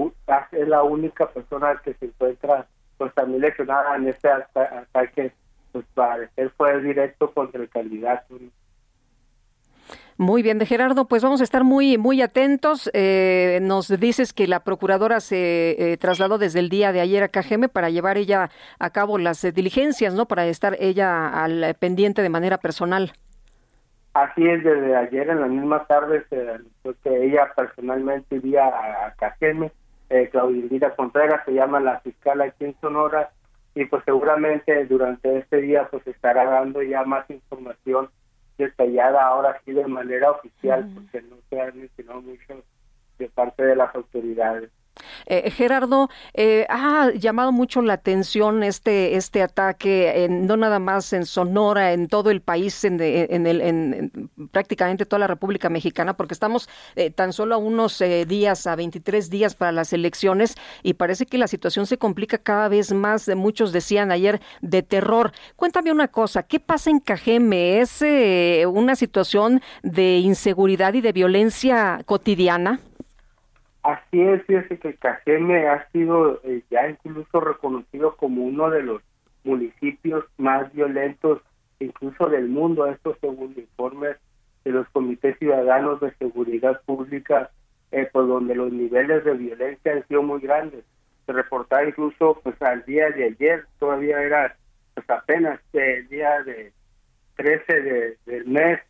es 0.52 0.68
la 0.68 0.85
única 0.85 1.28
persona 1.28 1.80
que 1.85 1.94
se 1.94 2.06
encuentra 2.06 2.68
pues 2.98 3.12
también 3.14 3.40
lesionada 3.40 3.96
en 3.96 4.09
este 4.09 4.28
ataque, 4.28 5.33
pues 5.72 5.85
parecer 5.94 6.50
fue 6.56 6.80
directo 6.83 7.33
contra 7.33 7.61
el 7.61 7.68
candidato. 7.68 8.37
Muy 10.20 10.42
bien, 10.42 10.59
de 10.59 10.66
Gerardo, 10.66 11.06
pues 11.06 11.22
vamos 11.22 11.40
a 11.40 11.44
estar 11.44 11.64
muy 11.64 11.96
muy 11.96 12.20
atentos. 12.20 12.90
Eh, 12.92 13.59
nos 13.62 13.88
dices 13.88 14.35
que 14.35 14.46
la 14.46 14.61
procuradora 14.61 15.18
se 15.20 15.92
eh, 15.92 15.96
trasladó 15.96 16.37
desde 16.37 16.59
el 16.59 16.68
día 16.68 16.92
de 16.92 17.00
ayer 17.00 17.22
a 17.22 17.28
Cajeme 17.28 17.70
para 17.70 17.88
llevar 17.88 18.18
ella 18.18 18.50
a 18.78 18.90
cabo 18.90 19.16
las 19.16 19.42
eh, 19.44 19.50
diligencias, 19.50 20.12
¿no? 20.12 20.26
Para 20.26 20.44
estar 20.44 20.76
ella 20.78 21.26
al 21.42 21.74
pendiente 21.80 22.20
de 22.20 22.28
manera 22.28 22.59
personal. 22.59 23.12
Así 24.12 24.46
es, 24.46 24.62
desde 24.62 24.94
ayer 24.94 25.30
en 25.30 25.40
la 25.40 25.46
misma 25.46 25.87
tarde 25.87 26.22
se 26.28 26.50
anunció 26.50 26.94
que 27.02 27.24
ella 27.24 27.50
personalmente 27.56 28.37
iría 28.37 28.66
a, 28.66 29.14
Cajeme 29.18 29.72
eh, 30.11 30.28
Claudia 30.30 30.94
Contreras, 30.96 31.46
se 31.46 31.54
llama 31.54 31.80
la 31.80 31.98
fiscal 32.00 32.42
aquí 32.42 32.66
en 32.66 32.78
Sonora, 32.83 33.30
y 33.74 33.87
pues 33.87 34.02
seguramente 34.04 34.85
durante 34.85 35.38
este 35.38 35.62
día 35.62 35.88
pues 35.90 36.06
estará 36.06 36.44
dando 36.44 36.83
ya 36.83 37.04
más 37.04 37.24
información 37.30 38.11
detallada 38.60 39.24
ahora 39.24 39.60
sí 39.64 39.72
de 39.72 39.86
manera 39.86 40.30
oficial, 40.30 40.88
porque 40.94 41.22
no 41.22 41.36
se 41.48 41.60
ha 41.60 41.72
mencionado 41.72 42.22
mucho 42.22 42.62
de 43.18 43.28
parte 43.28 43.64
de 43.64 43.76
las 43.76 43.94
autoridades. 43.94 44.70
Eh, 45.26 45.50
Gerardo, 45.50 46.08
eh, 46.34 46.66
ha 46.68 47.10
llamado 47.12 47.52
mucho 47.52 47.82
la 47.82 47.94
atención 47.94 48.62
este, 48.62 49.16
este 49.16 49.42
ataque, 49.42 50.26
no 50.30 50.57
nada 50.57 50.78
más 50.78 51.12
en 51.12 51.26
Sonora, 51.26 51.92
en 51.92 52.09
todo 52.09 52.30
el 52.30 52.40
país, 52.40 52.84
en, 52.84 53.01
el, 53.01 53.61
en, 53.61 54.30
prácticamente 54.53 55.07
toda 55.07 55.20
la 55.20 55.26
República 55.26 55.68
Mexicana, 55.68 56.14
porque 56.16 56.34
estamos 56.34 56.68
eh, 56.96 57.11
tan 57.11 57.32
solo 57.32 57.55
a 57.55 57.59
unos 57.59 58.03
días, 58.26 58.66
a 58.66 58.76
23 58.76 59.30
días 59.30 59.55
para 59.55 59.72
las 59.72 59.92
elecciones, 59.92 60.55
y 60.82 60.94
parece 60.94 61.26
que 61.26 61.38
la 61.38 61.48
situación 61.48 61.86
se 61.86 61.98
complica 61.98 62.38
cada 62.38 62.68
vez 62.68 62.92
más. 62.92 63.28
Muchos 63.34 63.72
decían 63.72 64.11
ayer 64.11 64.40
de 64.61 64.82
terror. 64.82 65.32
Cuéntame 65.57 65.92
una 65.92 66.09
cosa, 66.09 66.42
¿qué 66.42 66.61
pasa 66.61 66.90
en 66.90 67.01
Cajeme? 67.01 67.80
¿Es 67.80 68.03
una 68.66 68.96
situación 68.96 69.62
de 69.82 70.18
inseguridad 70.18 70.94
y 70.94 71.01
de 71.01 71.12
violencia 71.12 72.03
cotidiana? 72.07 72.80
Así 73.83 74.20
es, 74.20 74.45
fíjese 74.45 74.78
que 74.78 74.95
Cajeme 74.95 75.68
ha 75.68 75.89
sido 75.91 76.41
eh, 76.45 76.62
ya 76.70 76.89
incluso 76.89 77.41
reconocido 77.41 78.16
como 78.16 78.45
uno 78.45 78.70
de 78.70 78.83
los 78.83 79.03
municipios 79.45 80.24
más 80.37 80.70
violentos 80.72 81.41
incluso 81.78 82.28
del 82.28 82.49
mundo, 82.49 82.87
esto 82.87 83.16
según 83.20 83.55
informes 83.57 84.16
de 84.64 84.72
los 84.72 84.89
comités 84.91 85.39
ciudadanos 85.39 85.99
de 86.01 86.12
seguridad 86.16 86.81
pública, 86.85 87.51
eh, 87.91 88.09
por 88.12 88.28
donde 88.28 88.55
los 88.55 88.70
niveles 88.70 89.24
de 89.24 89.33
violencia 89.33 89.93
han 89.93 90.07
sido 90.07 90.22
muy 90.22 90.41
grandes. 90.41 90.85
Se 91.24 91.33
reportaba 91.33 91.85
incluso 91.85 92.39
pues 92.43 92.61
al 92.61 92.85
día 92.85 93.11
de 93.11 93.24
ayer, 93.24 93.64
todavía 93.78 94.22
era 94.22 94.57
pues 94.95 95.09
apenas 95.09 95.59
el 95.72 96.07
día 96.09 96.43
de 96.43 96.72
13 97.37 97.81
de, 97.81 98.18
del 98.26 98.47
mes, 98.47 98.81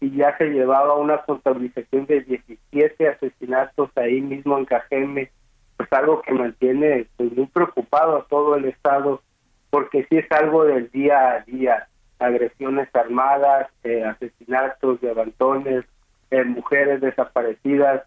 y 0.00 0.16
ya 0.16 0.36
se 0.38 0.46
llevaba 0.46 0.96
una 0.96 1.18
contabilización 1.22 2.06
de 2.06 2.22
17 2.22 3.08
asesinatos 3.08 3.90
ahí 3.96 4.20
mismo 4.20 4.58
en 4.58 4.64
Cajeme, 4.64 5.30
pues 5.76 5.92
algo 5.92 6.22
que 6.22 6.32
mantiene 6.32 7.06
pues, 7.16 7.32
muy 7.36 7.46
preocupado 7.46 8.16
a 8.16 8.24
todo 8.26 8.56
el 8.56 8.64
Estado, 8.64 9.20
porque 9.68 10.06
sí 10.08 10.16
es 10.16 10.32
algo 10.32 10.64
del 10.64 10.90
día 10.90 11.32
a 11.32 11.40
día, 11.40 11.88
agresiones 12.18 12.88
armadas, 12.94 13.68
eh, 13.84 14.04
asesinatos, 14.04 15.02
levantones, 15.02 15.84
eh, 16.30 16.44
mujeres 16.44 17.00
desaparecidas, 17.00 18.02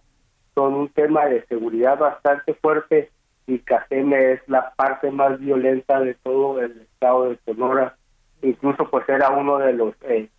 son 0.55 0.73
un 0.73 0.89
tema 0.89 1.25
de 1.25 1.45
seguridad 1.45 1.97
bastante 1.97 2.53
fuerte 2.55 3.11
y 3.45 3.59
Cajeme 3.59 4.33
es 4.33 4.41
la 4.47 4.73
parte 4.75 5.11
más 5.11 5.39
violenta 5.39 5.99
de 5.99 6.15
todo 6.15 6.61
el 6.61 6.81
estado 6.81 7.29
de 7.29 7.39
Sonora, 7.45 7.95
incluso 8.41 8.89
pues 8.89 9.07
era 9.09 9.29
uno 9.29 9.57
de 9.57 9.73
los 9.73 9.93
eh, 10.03 10.29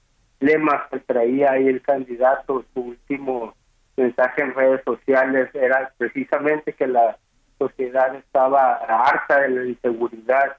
lemas 0.44 0.82
que 0.90 1.00
traía 1.00 1.52
ahí 1.52 1.66
el 1.66 1.82
candidato, 1.82 2.64
su 2.74 2.80
último 2.80 3.54
mensaje 3.96 4.42
en 4.42 4.54
redes 4.54 4.82
sociales 4.84 5.50
era 5.54 5.92
precisamente 5.96 6.72
que 6.72 6.86
la 6.86 7.16
sociedad 7.58 8.14
estaba 8.16 8.74
harta 8.74 9.40
de 9.40 9.48
la 9.48 9.64
inseguridad 9.66 10.56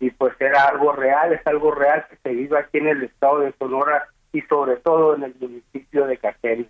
y 0.00 0.10
pues 0.10 0.34
era 0.38 0.64
algo 0.64 0.92
real, 0.92 1.32
es 1.32 1.46
algo 1.46 1.70
real 1.70 2.04
que 2.08 2.16
se 2.22 2.30
vive 2.30 2.58
aquí 2.58 2.78
en 2.78 2.88
el 2.88 3.02
estado 3.04 3.40
de 3.40 3.54
Sonora 3.58 4.08
y 4.32 4.42
sobre 4.42 4.76
todo 4.76 5.14
en 5.14 5.24
el 5.24 5.34
municipio 5.40 6.06
de 6.06 6.18
Cajeri. 6.18 6.68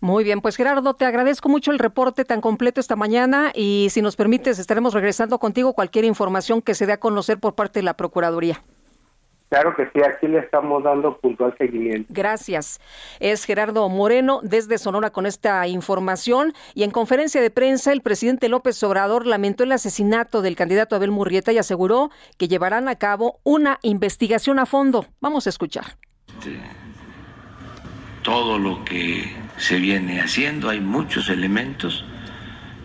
Muy 0.00 0.24
bien, 0.24 0.40
pues 0.40 0.56
Gerardo, 0.56 0.94
te 0.94 1.04
agradezco 1.04 1.50
mucho 1.50 1.72
el 1.72 1.78
reporte 1.78 2.24
tan 2.24 2.40
completo 2.40 2.80
esta 2.80 2.96
mañana 2.96 3.52
y 3.54 3.88
si 3.90 4.00
nos 4.00 4.16
permites 4.16 4.58
estaremos 4.58 4.94
regresando 4.94 5.38
contigo 5.38 5.74
cualquier 5.74 6.06
información 6.06 6.62
que 6.62 6.74
se 6.74 6.86
dé 6.86 6.94
a 6.94 7.00
conocer 7.00 7.38
por 7.38 7.54
parte 7.54 7.80
de 7.80 7.84
la 7.84 7.94
Procuraduría. 7.94 8.62
Claro 9.50 9.74
que 9.74 9.90
sí, 9.92 10.00
aquí 10.00 10.28
le 10.28 10.38
estamos 10.38 10.84
dando 10.84 11.18
puntual 11.18 11.52
seguimiento. 11.58 12.06
Gracias. 12.08 12.80
Es 13.18 13.44
Gerardo 13.44 13.88
Moreno 13.88 14.38
desde 14.44 14.78
Sonora 14.78 15.10
con 15.10 15.26
esta 15.26 15.66
información 15.66 16.52
y 16.72 16.84
en 16.84 16.92
conferencia 16.92 17.42
de 17.42 17.50
prensa 17.50 17.90
el 17.92 18.00
presidente 18.00 18.48
López 18.48 18.80
Obrador 18.84 19.26
lamentó 19.26 19.64
el 19.64 19.72
asesinato 19.72 20.40
del 20.40 20.54
candidato 20.54 20.94
Abel 20.94 21.10
Murrieta 21.10 21.50
y 21.50 21.58
aseguró 21.58 22.10
que 22.38 22.46
llevarán 22.46 22.86
a 22.86 22.94
cabo 22.94 23.40
una 23.42 23.80
investigación 23.82 24.60
a 24.60 24.66
fondo. 24.66 25.06
Vamos 25.20 25.48
a 25.48 25.50
escuchar. 25.50 25.96
Este, 26.28 26.56
todo 28.22 28.56
lo 28.56 28.84
que 28.84 29.34
se 29.56 29.80
viene 29.80 30.20
haciendo, 30.20 30.68
hay 30.68 30.78
muchos 30.78 31.28
elementos 31.28 32.04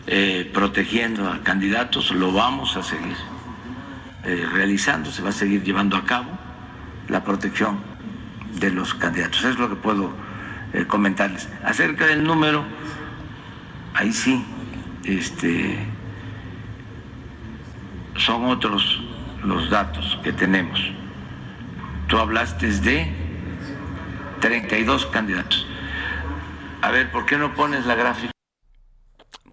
eh, 0.07 0.49
protegiendo 0.51 1.29
a 1.29 1.43
candidatos, 1.43 2.09
lo 2.09 2.31
vamos 2.31 2.75
a 2.75 2.81
seguir 2.81 3.15
eh, 4.23 4.43
realizando, 4.51 5.11
se 5.11 5.21
va 5.21 5.29
a 5.29 5.31
seguir 5.31 5.61
llevando 5.61 5.95
a 5.95 6.03
cabo 6.05 6.44
la 7.07 7.23
protección 7.23 7.79
de 8.59 8.71
los 8.71 8.93
candidatos. 8.93 9.43
Es 9.43 9.57
lo 9.57 9.69
que 9.69 9.75
puedo 9.75 10.11
eh, 10.73 10.85
comentarles. 10.87 11.49
Acerca 11.63 12.05
del 12.05 12.23
número, 12.23 12.63
ahí 13.93 14.11
sí, 14.11 14.43
este, 15.03 15.77
son 18.17 18.45
otros 18.45 19.01
los 19.43 19.69
datos 19.69 20.19
que 20.23 20.33
tenemos. 20.33 20.79
Tú 22.07 22.17
hablaste 22.17 22.67
de 22.67 23.11
32 24.41 25.05
candidatos. 25.07 25.65
A 26.81 26.91
ver, 26.91 27.11
¿por 27.11 27.25
qué 27.25 27.37
no 27.37 27.53
pones 27.53 27.85
la 27.85 27.95
gráfica? 27.95 28.31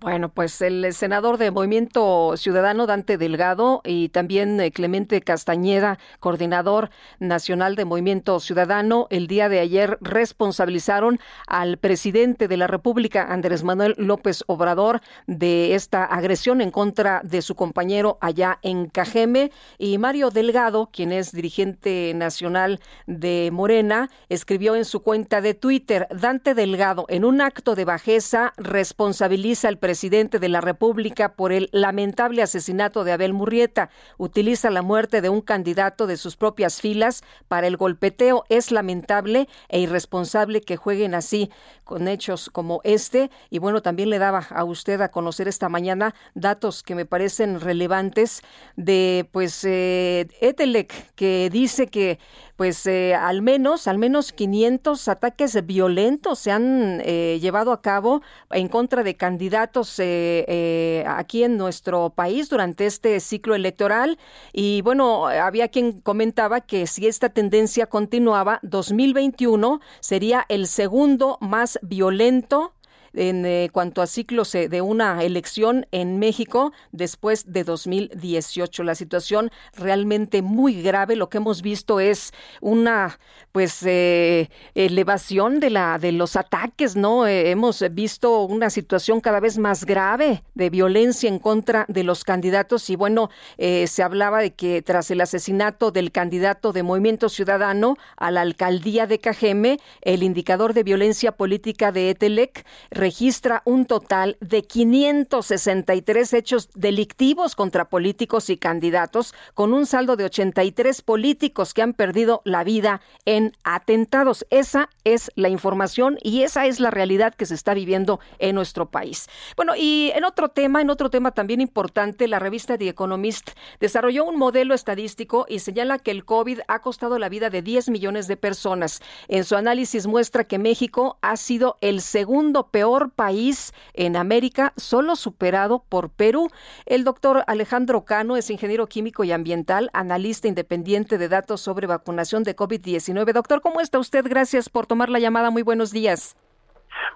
Bueno, 0.02 0.30
pues 0.30 0.60
el 0.62 0.92
senador 0.94 1.38
de 1.38 1.52
Movimiento 1.52 2.36
Ciudadano 2.36 2.88
Dante 2.88 3.18
Delgado 3.18 3.82
y 3.84 4.08
también 4.08 4.60
eh, 4.60 4.72
Clemente 4.72 5.20
Castañeda, 5.20 6.00
coordinador 6.18 6.90
nacional 7.20 7.76
de 7.76 7.84
Movimiento 7.84 8.40
Ciudadano, 8.40 9.06
el 9.10 9.28
día 9.28 9.48
de 9.48 9.60
ayer 9.60 9.98
responsabilizaron 10.00 11.20
al 11.46 11.76
presidente 11.76 12.48
de 12.48 12.56
la 12.56 12.66
República, 12.66 13.28
Andrés 13.32 13.62
Manuel 13.62 13.94
López 13.96 14.42
Obrador, 14.48 15.02
de 15.28 15.76
esta 15.76 16.04
agresión 16.04 16.62
en 16.62 16.72
contra 16.72 17.20
de 17.22 17.40
su 17.40 17.54
compañero 17.54 18.18
allá 18.20 18.58
en 18.62 18.88
Cajeme. 18.88 19.52
Y 19.78 19.98
Mario 19.98 20.30
Delgado, 20.30 20.90
quien 20.92 21.12
es 21.12 21.30
dirigente 21.30 22.12
nacional 22.16 22.80
de 23.06 23.50
Morena, 23.52 24.10
escribió 24.28 24.74
en 24.74 24.84
su 24.84 25.00
cuenta 25.04 25.40
de 25.40 25.54
Twitter, 25.54 26.08
Dante 26.10 26.54
Delgado, 26.54 27.06
en 27.08 27.24
un 27.24 27.40
acto 27.40 27.76
de 27.76 27.84
bajeza, 27.84 28.52
responsabiliza 28.56 29.68
al 29.68 29.76
presidente 29.76 29.91
presidente 29.92 30.38
de 30.38 30.48
la 30.48 30.62
República 30.62 31.34
por 31.34 31.52
el 31.52 31.68
lamentable 31.70 32.40
asesinato 32.40 33.04
de 33.04 33.12
Abel 33.12 33.34
Murrieta. 33.34 33.90
Utiliza 34.16 34.70
la 34.70 34.80
muerte 34.80 35.20
de 35.20 35.28
un 35.28 35.42
candidato 35.42 36.06
de 36.06 36.16
sus 36.16 36.34
propias 36.34 36.80
filas 36.80 37.22
para 37.46 37.66
el 37.66 37.76
golpeteo. 37.76 38.44
Es 38.48 38.72
lamentable 38.72 39.50
e 39.68 39.80
irresponsable 39.80 40.62
que 40.62 40.78
jueguen 40.78 41.14
así 41.14 41.50
con 41.84 42.08
hechos 42.08 42.48
como 42.48 42.80
este. 42.84 43.30
Y 43.50 43.58
bueno, 43.58 43.82
también 43.82 44.08
le 44.08 44.18
daba 44.18 44.46
a 44.48 44.64
usted 44.64 44.98
a 45.02 45.10
conocer 45.10 45.46
esta 45.46 45.68
mañana 45.68 46.14
datos 46.32 46.82
que 46.82 46.94
me 46.94 47.04
parecen 47.04 47.60
relevantes 47.60 48.40
de 48.76 49.28
pues 49.30 49.62
eh, 49.64 50.26
Etelec, 50.40 51.12
que 51.16 51.50
dice 51.52 51.88
que 51.88 52.18
pues 52.62 52.86
eh, 52.86 53.12
al 53.16 53.42
menos, 53.42 53.88
al 53.88 53.98
menos 53.98 54.32
500 54.32 55.08
ataques 55.08 55.66
violentos 55.66 56.38
se 56.38 56.52
han 56.52 57.02
eh, 57.04 57.40
llevado 57.42 57.72
a 57.72 57.82
cabo 57.82 58.22
en 58.52 58.68
contra 58.68 59.02
de 59.02 59.16
candidatos 59.16 59.96
eh, 59.98 61.04
aquí 61.08 61.42
en 61.42 61.56
nuestro 61.56 62.10
país 62.10 62.48
durante 62.48 62.86
este 62.86 63.18
ciclo 63.18 63.56
electoral. 63.56 64.16
Y 64.52 64.80
bueno, 64.82 65.26
había 65.26 65.66
quien 65.66 66.00
comentaba 66.02 66.60
que 66.60 66.86
si 66.86 67.08
esta 67.08 67.30
tendencia 67.30 67.86
continuaba, 67.86 68.60
2021 68.62 69.80
sería 69.98 70.46
el 70.48 70.68
segundo 70.68 71.38
más 71.40 71.80
violento 71.82 72.74
en 73.14 73.44
eh, 73.46 73.68
cuanto 73.72 74.02
a 74.02 74.06
ciclos 74.06 74.52
de 74.52 74.80
una 74.80 75.22
elección 75.22 75.86
en 75.92 76.18
México 76.18 76.72
después 76.92 77.52
de 77.52 77.64
2018. 77.64 78.82
La 78.82 78.94
situación 78.94 79.50
realmente 79.74 80.42
muy 80.42 80.82
grave. 80.82 81.16
Lo 81.16 81.28
que 81.28 81.38
hemos 81.38 81.62
visto 81.62 82.00
es 82.00 82.32
una 82.60 83.18
pues 83.52 83.82
eh, 83.84 84.50
elevación 84.74 85.60
de 85.60 85.70
la 85.70 85.98
de 85.98 86.12
los 86.12 86.36
ataques, 86.36 86.96
¿no? 86.96 87.26
Eh, 87.26 87.50
hemos 87.50 87.84
visto 87.92 88.44
una 88.44 88.70
situación 88.70 89.20
cada 89.20 89.40
vez 89.40 89.58
más 89.58 89.84
grave 89.84 90.42
de 90.54 90.70
violencia 90.70 91.28
en 91.28 91.38
contra 91.38 91.84
de 91.88 92.04
los 92.04 92.24
candidatos 92.24 92.88
y 92.90 92.96
bueno, 92.96 93.30
se 93.58 94.02
hablaba 94.02 94.40
de 94.40 94.54
que 94.54 94.82
tras 94.82 95.10
el 95.10 95.20
asesinato 95.20 95.90
del 95.90 96.12
candidato 96.12 96.72
de 96.72 96.82
Movimiento 96.82 97.28
Ciudadano 97.28 97.96
a 98.16 98.30
la 98.30 98.40
alcaldía 98.40 99.06
de 99.06 99.18
Cajeme, 99.18 99.78
el 100.00 100.22
indicador 100.22 100.74
de 100.74 100.82
violencia 100.82 101.32
política 101.32 101.92
de 101.92 102.10
Etelec 102.10 102.64
registra 103.02 103.62
un 103.64 103.84
total 103.84 104.36
de 104.38 104.62
563 104.62 106.34
hechos 106.34 106.70
delictivos 106.76 107.56
contra 107.56 107.88
políticos 107.88 108.48
y 108.48 108.56
candidatos, 108.56 109.34
con 109.54 109.74
un 109.74 109.86
saldo 109.86 110.14
de 110.14 110.26
83 110.26 111.02
políticos 111.02 111.74
que 111.74 111.82
han 111.82 111.94
perdido 111.94 112.42
la 112.44 112.62
vida 112.62 113.00
en 113.24 113.56
atentados. 113.64 114.46
Esa 114.50 114.88
es 115.02 115.32
la 115.34 115.48
información 115.48 116.16
y 116.22 116.42
esa 116.42 116.66
es 116.66 116.78
la 116.78 116.92
realidad 116.92 117.34
que 117.34 117.44
se 117.44 117.56
está 117.56 117.74
viviendo 117.74 118.20
en 118.38 118.54
nuestro 118.54 118.88
país. 118.88 119.28
Bueno, 119.56 119.72
y 119.76 120.12
en 120.14 120.22
otro 120.22 120.50
tema, 120.50 120.80
en 120.80 120.88
otro 120.88 121.10
tema 121.10 121.32
también 121.32 121.60
importante, 121.60 122.28
la 122.28 122.38
revista 122.38 122.78
The 122.78 122.88
Economist 122.88 123.50
desarrolló 123.80 124.26
un 124.26 124.38
modelo 124.38 124.74
estadístico 124.74 125.44
y 125.48 125.58
señala 125.58 125.98
que 125.98 126.12
el 126.12 126.24
COVID 126.24 126.60
ha 126.68 126.78
costado 126.78 127.18
la 127.18 127.28
vida 127.28 127.50
de 127.50 127.62
10 127.62 127.88
millones 127.88 128.28
de 128.28 128.36
personas. 128.36 129.00
En 129.26 129.42
su 129.42 129.56
análisis 129.56 130.06
muestra 130.06 130.44
que 130.44 130.60
México 130.60 131.18
ha 131.20 131.36
sido 131.36 131.78
el 131.80 132.00
segundo 132.00 132.68
peor 132.68 132.91
país 133.10 133.72
en 133.94 134.16
América, 134.16 134.72
solo 134.76 135.16
superado 135.16 135.84
por 135.88 136.10
Perú. 136.10 136.50
El 136.86 137.04
doctor 137.04 137.44
Alejandro 137.46 138.04
Cano 138.04 138.36
es 138.36 138.50
ingeniero 138.50 138.86
químico 138.86 139.24
y 139.24 139.32
ambiental, 139.32 139.90
analista 139.92 140.48
independiente 140.48 141.18
de 141.18 141.28
datos 141.28 141.60
sobre 141.60 141.86
vacunación 141.86 142.42
de 142.42 142.54
COVID-19. 142.54 143.32
Doctor, 143.32 143.60
¿cómo 143.60 143.80
está 143.80 143.98
usted? 143.98 144.24
Gracias 144.28 144.68
por 144.68 144.86
tomar 144.86 145.08
la 145.08 145.18
llamada. 145.18 145.50
Muy 145.50 145.62
buenos 145.62 145.90
días. 145.92 146.36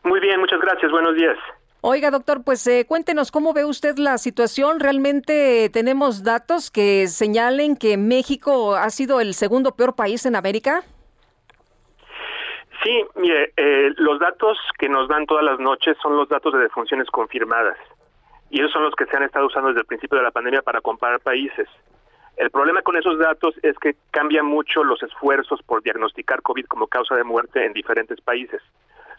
Muy 0.03 0.21
bien, 0.21 0.41
muchas 0.41 0.61
gracias. 0.61 0.91
Buenos 0.91 1.15
días. 1.17 1.37
Oiga, 1.83 2.11
doctor, 2.11 2.43
pues 2.43 2.67
eh, 2.67 2.85
cuéntenos 2.89 3.31
cómo 3.31 3.53
ve 3.53 3.65
usted 3.65 3.97
la 3.99 4.19
situación. 4.19 4.81
¿Realmente 4.81 5.71
tenemos 5.73 6.25
datos 6.25 6.71
que 6.71 7.07
señalen 7.07 7.77
que 7.77 7.97
México 7.97 8.75
ha 8.75 8.91
sido 8.91 9.21
el 9.21 9.35
segundo 9.35 9.77
peor 9.77 9.95
país 9.95 10.27
en 10.27 10.35
América? 10.35 10.83
Sí, 12.87 13.05
mire, 13.17 13.53
eh, 13.57 13.91
los 13.97 14.21
datos 14.21 14.57
que 14.79 14.89
nos 14.89 15.09
dan 15.09 15.27
todas 15.27 15.45
las 15.45 15.59
noches 15.59 15.97
son 16.01 16.17
los 16.17 16.29
datos 16.29 16.53
de 16.53 16.61
defunciones 16.61 17.11
confirmadas. 17.11 17.77
Y 18.49 18.61
esos 18.61 18.71
son 18.71 18.85
los 18.85 18.95
que 18.95 19.07
se 19.07 19.17
han 19.17 19.25
estado 19.25 19.47
usando 19.47 19.71
desde 19.71 19.81
el 19.81 19.87
principio 19.87 20.19
de 20.19 20.23
la 20.23 20.31
pandemia 20.31 20.63
para 20.63 20.81
comparar 20.81 21.19
países. 21.19 21.69
El 22.37 22.49
problema 22.53 22.83
con 22.83 22.97
esos 22.97 23.19
datos 23.19 23.57
es 23.65 23.77
que 23.79 23.97
cambian 24.13 24.47
mucho 24.47 24.85
los 24.85 25.03
esfuerzos 25.03 25.61
por 25.65 25.83
diagnosticar 25.83 26.43
COVID 26.43 26.67
como 26.67 26.87
causa 26.87 27.17
de 27.17 27.25
muerte 27.25 27.67
en 27.67 27.73
diferentes 27.73 28.21
países. 28.21 28.63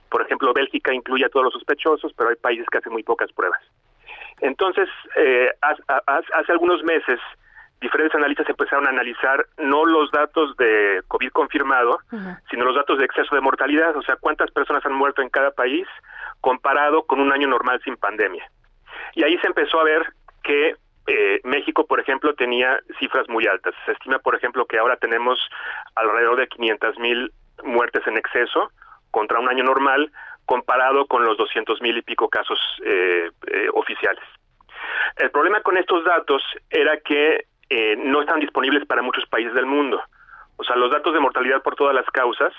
Por 0.09 0.21
ejemplo, 0.21 0.53
Bélgica 0.53 0.93
incluye 0.93 1.25
a 1.25 1.29
todos 1.29 1.47
los 1.47 1.53
sospechosos, 1.53 2.13
pero 2.13 2.29
hay 2.29 2.37
países 2.37 2.67
que 2.71 2.77
hacen 2.77 2.93
muy 2.93 3.03
pocas 3.03 3.33
pruebas. 3.33 3.59
Entonces, 4.39 4.87
eh, 5.17 5.51
hace 5.61 6.51
algunos 6.53 6.83
meses, 6.83 7.19
diferentes 7.79 8.15
analistas 8.15 8.49
empezaron 8.49 8.87
a 8.87 8.89
analizar 8.89 9.45
no 9.57 9.85
los 9.85 10.11
datos 10.11 10.55
de 10.57 11.01
COVID 11.07 11.29
confirmado, 11.31 11.99
sino 12.49 12.65
los 12.65 12.75
datos 12.75 12.97
de 12.97 13.05
exceso 13.05 13.35
de 13.35 13.41
mortalidad, 13.41 13.95
o 13.95 14.01
sea, 14.01 14.15
cuántas 14.15 14.51
personas 14.51 14.85
han 14.85 14.93
muerto 14.93 15.21
en 15.21 15.29
cada 15.29 15.51
país 15.51 15.87
comparado 16.41 17.03
con 17.03 17.19
un 17.19 17.31
año 17.31 17.47
normal 17.47 17.81
sin 17.83 17.97
pandemia. 17.97 18.49
Y 19.13 19.23
ahí 19.23 19.37
se 19.39 19.47
empezó 19.47 19.79
a 19.79 19.83
ver 19.83 20.05
que 20.43 20.75
eh, 21.07 21.39
México, 21.43 21.85
por 21.85 21.99
ejemplo, 21.99 22.33
tenía 22.35 22.79
cifras 22.99 23.29
muy 23.29 23.47
altas. 23.47 23.73
Se 23.85 23.93
estima, 23.93 24.19
por 24.19 24.35
ejemplo, 24.35 24.65
que 24.65 24.77
ahora 24.77 24.97
tenemos 24.97 25.39
alrededor 25.95 26.37
de 26.37 26.47
500 26.47 26.99
mil 26.99 27.31
muertes 27.63 28.05
en 28.07 28.17
exceso 28.17 28.71
contra 29.11 29.39
un 29.39 29.49
año 29.49 29.63
normal 29.63 30.11
comparado 30.45 31.07
con 31.07 31.25
los 31.25 31.37
200 31.37 31.81
mil 31.81 31.97
y 31.97 32.01
pico 32.01 32.29
casos 32.29 32.59
eh, 32.83 33.29
eh, 33.47 33.67
oficiales. 33.73 34.23
El 35.17 35.31
problema 35.31 35.61
con 35.61 35.77
estos 35.77 36.03
datos 36.03 36.43
era 36.69 36.97
que 36.99 37.45
eh, 37.69 37.95
no 37.97 38.21
están 38.21 38.39
disponibles 38.39 38.85
para 38.85 39.01
muchos 39.01 39.25
países 39.27 39.53
del 39.53 39.65
mundo. 39.65 40.01
O 40.57 40.63
sea, 40.63 40.75
los 40.75 40.91
datos 40.91 41.13
de 41.13 41.19
mortalidad 41.19 41.61
por 41.61 41.75
todas 41.75 41.93
las 41.93 42.05
causas 42.07 42.53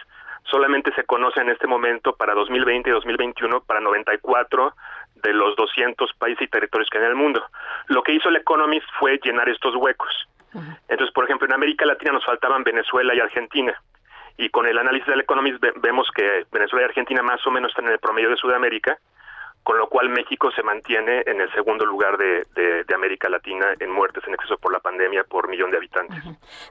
solamente 0.45 0.93
se 0.95 1.05
conocen 1.05 1.45
en 1.45 1.51
este 1.51 1.67
momento 1.67 2.15
para 2.15 2.35
2020 2.35 2.89
y 2.89 2.93
2021 2.93 3.61
para 3.63 3.81
94 3.81 4.73
de 5.17 5.33
los 5.33 5.57
200 5.57 6.13
países 6.15 6.43
y 6.43 6.49
territorios 6.49 6.89
que 6.91 6.99
hay 6.99 7.05
en 7.05 7.11
el 7.11 7.17
mundo. 7.17 7.45
Lo 7.89 8.03
que 8.03 8.13
hizo 8.13 8.29
el 8.29 8.37
Economist 8.37 8.87
fue 8.99 9.19
llenar 9.23 9.49
estos 9.49 9.75
huecos. 9.75 10.13
Entonces, 10.89 11.13
por 11.15 11.25
ejemplo, 11.25 11.47
en 11.47 11.53
América 11.53 11.85
Latina 11.85 12.13
nos 12.13 12.25
faltaban 12.25 12.65
Venezuela 12.65 13.15
y 13.15 13.21
Argentina. 13.21 13.75
Y 14.39 14.49
con 14.49 14.67
el 14.67 14.79
análisis 14.79 15.07
del 15.07 15.21
Economist 15.21 15.63
vemos 15.77 16.09
que 16.15 16.47
Venezuela 16.51 16.87
y 16.87 16.89
Argentina 16.89 17.23
más 17.23 17.45
o 17.47 17.51
menos 17.51 17.71
están 17.71 17.87
en 17.87 17.93
el 17.93 17.99
promedio 17.99 18.31
de 18.31 18.37
Sudamérica 18.37 18.99
con 19.63 19.77
lo 19.77 19.89
cual 19.89 20.09
México 20.09 20.51
se 20.51 20.63
mantiene 20.63 21.23
en 21.27 21.41
el 21.41 21.53
segundo 21.53 21.85
lugar 21.85 22.17
de, 22.17 22.47
América 22.95 23.29
Latina 23.29 23.67
en 23.79 23.93
muertes 23.93 24.25
en 24.27 24.35
exceso 24.35 24.57
por 24.59 24.73
la 24.73 24.81
pandemia 24.81 25.23
por 25.23 25.49
millón 25.49 25.71
de 25.71 25.77
habitantes. 25.77 26.19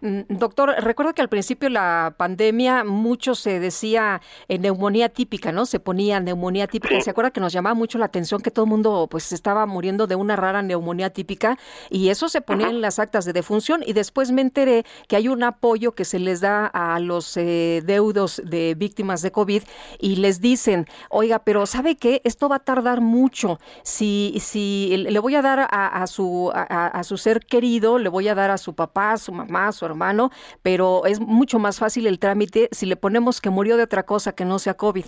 Mm, 0.02 0.22
doctor, 0.28 0.74
recuerdo 0.80 1.14
que 1.14 1.22
al 1.22 1.30
principio 1.30 1.70
de 1.70 1.74
la 1.74 2.16
pandemia 2.18 2.84
mucho 2.84 3.34
se 3.34 3.62
decía 3.62 4.20
en 4.50 4.64
neumonía 4.64 5.08
típica, 5.08 5.54
¿no? 5.54 5.66
Se 5.66 5.80
ponía 5.80 6.20
neumonía 6.20 6.68
típica. 6.68 7.00
¿Se 7.00 7.12
acuerda 7.12 7.32
que 7.32 7.40
nos 7.40 7.54
llamaba 7.54 7.76
mucho 7.76 7.98
la 7.98 8.06
atención 8.06 8.42
que 8.42 8.52
todo 8.52 8.66
el 8.66 8.72
mundo 8.72 9.08
pues 9.10 9.32
estaba 9.32 9.66
muriendo 9.66 10.06
de 10.06 10.16
una 10.16 10.36
rara 10.36 10.62
neumonía 10.62 11.12
típica? 11.12 11.58
Y 11.90 12.10
eso 12.10 12.28
se 12.28 12.42
ponía 12.42 12.68
en 12.68 12.82
las 12.82 13.00
actas 13.00 13.24
de 13.24 13.32
defunción 13.32 13.84
y 13.86 13.94
después 13.94 14.32
me 14.32 14.42
enteré 14.42 14.84
que 15.08 15.16
hay 15.16 15.30
un 15.30 15.44
apoyo 15.44 15.94
que 15.94 16.04
se 16.04 16.20
les 16.20 16.42
da 16.42 16.66
a 16.66 17.00
los 17.00 17.38
eh, 17.38 17.82
deudos 17.86 18.42
de 18.44 18.76
víctimas 18.76 19.22
de 19.22 19.32
COVID 19.32 19.64
y 20.00 20.18
les 20.18 20.42
dicen, 20.42 20.88
oiga, 21.10 21.40
pero 21.40 21.66
¿sabe 21.66 21.96
qué? 21.96 22.22
Esto 22.26 22.50
va 22.50 22.58
a 22.58 22.60
tardar 22.60 22.77
mucho. 23.02 23.60
Si, 23.84 24.36
si 24.40 25.06
le 25.10 25.20
voy 25.20 25.36
a 25.36 25.42
dar 25.42 25.68
a, 25.70 26.08
su, 26.08 26.52
a, 26.54 27.04
su 27.04 27.18
ser 27.18 27.40
querido, 27.46 27.98
le 28.00 28.10
voy 28.10 28.28
a 28.28 28.36
dar 28.36 28.52
a 28.52 28.58
su 28.58 28.76
papá, 28.76 29.14
a 29.14 29.18
su 29.18 29.32
mamá, 29.32 29.68
a 29.68 29.72
su 29.72 29.86
hermano, 29.86 30.30
pero 30.64 31.06
es 31.06 31.20
mucho 31.20 31.60
más 31.60 31.80
fácil 31.80 32.08
el 32.08 32.20
trámite 32.20 32.70
si 32.72 32.86
le 32.86 32.96
ponemos 32.96 33.42
que 33.42 33.50
murió 33.50 33.78
de 33.78 33.84
otra 33.84 34.04
cosa 34.04 34.36
que 34.36 34.46
no 34.46 34.60
sea 34.60 34.76
COVID. 34.76 35.06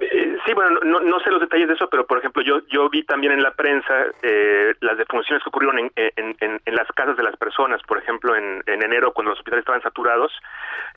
Eh, 0.00 0.38
sí, 0.46 0.54
bueno, 0.54 0.80
no, 0.80 1.20
sé 1.20 1.30
los 1.30 1.40
detalles 1.40 1.68
de 1.68 1.74
eso, 1.74 1.88
pero 1.90 2.06
por 2.06 2.18
ejemplo, 2.18 2.42
yo 2.42 2.60
yo 2.68 2.88
vi 2.88 3.04
también 3.04 3.32
en 3.32 3.42
la 3.42 3.52
prensa 3.52 3.92
eh, 4.22 4.74
las 4.80 4.96
defunciones 4.96 5.42
que 5.42 5.48
ocurrieron 5.48 5.78
en, 5.78 5.92
en, 5.96 6.74
las 6.74 6.88
casas 6.94 7.16
de 7.16 7.22
las 7.22 7.36
personas, 7.36 7.82
por 7.82 7.98
ejemplo, 7.98 8.36
en 8.36 8.62
enero 8.66 9.12
cuando 9.12 9.30
los 9.30 9.40
hospitales 9.40 9.62
estaban 9.62 9.82
saturados, 9.82 10.32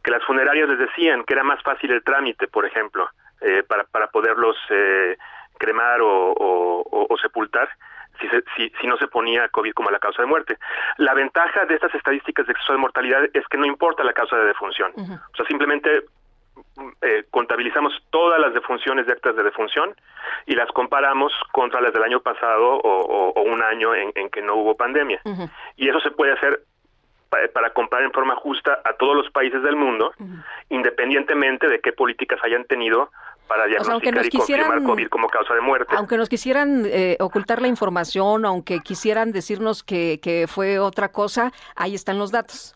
que 0.04 0.12
las 0.12 0.24
funerarias 0.26 0.70
les 0.70 0.80
decían 0.80 1.24
que 1.24 1.34
era 1.34 1.44
más 1.44 1.62
fácil 1.64 1.92
el 1.92 2.04
trámite, 2.04 2.48
por 2.48 2.66
ejemplo, 2.66 3.10
eh, 3.42 3.64
para, 3.68 3.84
para 3.86 4.08
poderlos 4.08 4.56
eh, 4.70 5.18
cremar 5.58 6.02
o, 6.02 6.34
o, 6.38 7.18
sepultar 7.22 7.70
si, 8.20 8.28
si, 8.56 8.74
si, 8.82 8.88
no 8.88 8.98
se 8.98 9.08
ponía 9.08 9.48
COVID 9.50 9.74
como 9.74 9.92
la 9.92 10.00
causa 10.00 10.22
de 10.22 10.28
muerte. 10.28 10.58
La 10.98 11.14
ventaja 11.14 11.66
de 11.66 11.76
estas 11.76 11.94
estadísticas 11.94 12.46
de 12.46 12.54
exceso 12.54 12.74
de 12.74 12.80
mortalidad 12.80 13.24
es 13.34 13.48
que 13.48 13.58
no 13.58 13.66
importa 13.66 14.04
la 14.04 14.14
causa 14.14 14.38
de 14.38 14.46
defunción. 14.46 14.92
O 14.96 15.36
sea, 15.36 15.46
simplemente 15.48 16.04
eh, 17.02 17.26
contabilizamos 17.30 17.94
todas 18.10 18.40
las 18.40 18.54
defunciones 18.54 19.06
de 19.06 19.14
actas 19.14 19.36
de 19.36 19.44
defunción 19.44 19.96
y 20.46 20.56
las 20.56 20.72
comparamos 20.72 21.34
contra 21.52 21.82
las 21.82 21.94
del 21.94 22.04
año 22.04 22.22
pasado 22.22 22.76
o, 22.76 23.32
o, 23.36 23.42
un 23.44 23.62
año 23.64 23.94
en, 23.94 24.12
en, 24.16 24.30
que 24.30 24.42
no 24.42 24.56
hubo 24.56 24.76
pandemia. 24.76 25.22
Y 25.76 25.90
eso 25.90 26.00
se 26.00 26.12
puede 26.12 26.34
hacer 26.34 26.62
para 27.54 27.72
comparar 27.72 28.06
en 28.06 28.12
forma 28.12 28.36
justa 28.36 28.82
a 28.84 28.94
todos 28.94 29.16
los 29.16 29.32
países 29.32 29.64
del 29.64 29.78
mundo, 29.78 30.14
independientemente 30.70 31.68
de 31.70 31.80
qué 31.80 31.94
políticas 31.94 32.40
hayan 32.44 32.66
tenido 32.66 33.10
para 33.48 33.66
diagnosticar 33.66 34.26
y 34.26 34.30
confirmar 34.30 34.84
COVID 34.84 35.08
como 35.10 35.28
causa 35.28 35.54
de 35.54 35.62
muerte. 35.62 35.94
Aunque 35.98 36.18
nos 36.18 36.30
quisieran 36.30 36.84
eh, 36.86 37.18
ocultar 37.20 37.62
la 37.62 37.68
información, 37.68 38.46
aunque 38.46 38.80
quisieran 38.80 39.32
decirnos 39.32 39.84
que, 39.84 40.20
que 40.22 40.48
fue 40.48 40.80
otra 40.80 41.12
cosa, 41.12 41.52
ahí 41.76 41.96
están 41.96 42.18
los 42.18 42.32
datos. 42.32 42.76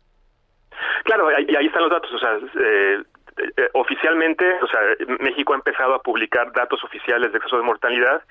Claro, 1.04 1.28
ahí, 1.30 1.56
ahí 1.56 1.68
están 1.68 1.84
los 1.84 1.92
datos. 1.92 2.12
O 2.12 2.20
sea, 2.20 2.38
eh, 2.60 3.04
eh, 3.38 3.70
oficialmente, 3.74 4.46
o 4.62 4.68
sea, 4.68 4.80
México 5.20 5.54
ha 5.54 5.58
empezado 5.58 5.94
a 5.94 6.02
publicar 6.02 6.54
datos 6.54 6.82
oficiales 6.86 7.32
de 7.34 7.38
exceso 7.38 7.58
de 7.58 7.64
mortalidad 7.64 8.24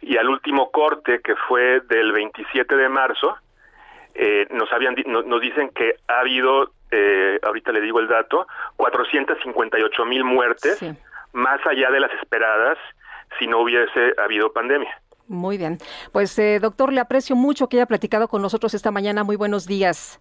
y 0.00 0.16
al 0.16 0.28
último 0.28 0.72
corte 0.72 1.20
que 1.20 1.36
fue 1.36 1.80
del 1.82 2.10
27 2.12 2.76
de 2.76 2.88
marzo, 2.88 3.36
eh, 4.14 4.48
nos 4.50 4.72
habían 4.72 4.96
nos 5.06 5.40
dicen 5.40 5.70
que 5.70 5.94
ha 6.08 6.20
habido 6.20 6.72
eh, 6.90 7.38
ahorita 7.42 7.70
le 7.70 7.80
digo 7.80 8.00
el 8.00 8.08
dato 8.08 8.48
458 8.76 10.04
mil 10.06 10.24
muertes 10.24 10.82
más 11.38 11.60
allá 11.66 11.90
de 11.90 12.00
las 12.00 12.12
esperadas 12.20 12.76
si 13.38 13.46
no 13.46 13.62
hubiese 13.62 14.12
habido 14.22 14.52
pandemia. 14.52 15.00
Muy 15.28 15.58
bien. 15.58 15.78
Pues 16.12 16.38
eh, 16.38 16.58
doctor 16.60 16.92
le 16.92 17.00
aprecio 17.00 17.36
mucho 17.36 17.68
que 17.68 17.76
haya 17.76 17.86
platicado 17.86 18.28
con 18.28 18.42
nosotros 18.42 18.74
esta 18.74 18.90
mañana. 18.90 19.24
Muy 19.24 19.36
buenos 19.36 19.66
días. 19.66 20.20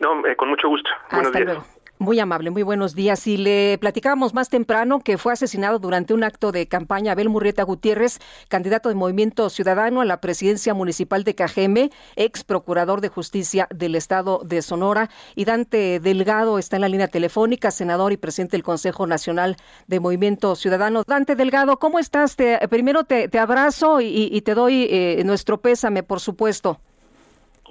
No 0.00 0.22
con 0.36 0.48
mucho 0.48 0.68
gusto. 0.68 0.90
Buenos 1.10 1.32
días 1.32 1.83
muy 2.04 2.20
amable, 2.20 2.50
muy 2.50 2.62
buenos 2.62 2.94
días. 2.94 3.26
Y 3.26 3.36
le 3.36 3.78
platicábamos 3.78 4.34
más 4.34 4.50
temprano 4.50 5.00
que 5.00 5.18
fue 5.18 5.32
asesinado 5.32 5.78
durante 5.78 6.14
un 6.14 6.22
acto 6.22 6.52
de 6.52 6.68
campaña 6.68 7.12
Abel 7.12 7.30
Murrieta 7.30 7.62
Gutiérrez, 7.64 8.20
candidato 8.48 8.90
de 8.90 8.94
Movimiento 8.94 9.48
Ciudadano 9.50 10.02
a 10.02 10.04
la 10.04 10.20
presidencia 10.20 10.74
municipal 10.74 11.24
de 11.24 11.34
Cajeme, 11.34 11.90
ex 12.14 12.44
procurador 12.44 13.00
de 13.00 13.08
justicia 13.08 13.66
del 13.74 13.96
estado 13.96 14.42
de 14.44 14.62
Sonora. 14.62 15.08
Y 15.34 15.46
Dante 15.46 15.98
Delgado 15.98 16.58
está 16.58 16.76
en 16.76 16.82
la 16.82 16.88
línea 16.88 17.08
telefónica, 17.08 17.70
senador 17.70 18.12
y 18.12 18.18
presidente 18.18 18.56
del 18.56 18.62
Consejo 18.62 19.06
Nacional 19.06 19.56
de 19.86 19.98
Movimiento 19.98 20.54
Ciudadano. 20.54 21.02
Dante 21.06 21.34
Delgado, 21.34 21.78
¿cómo 21.78 21.98
estás? 21.98 22.36
Te, 22.36 22.58
primero 22.68 23.04
te, 23.04 23.30
abrazo 23.38 24.00
y, 24.00 24.40
te 24.42 24.54
doy 24.54 24.86
eh, 24.90 25.22
nuestro 25.24 25.58
pésame, 25.58 26.02
por 26.02 26.20
supuesto. 26.20 26.78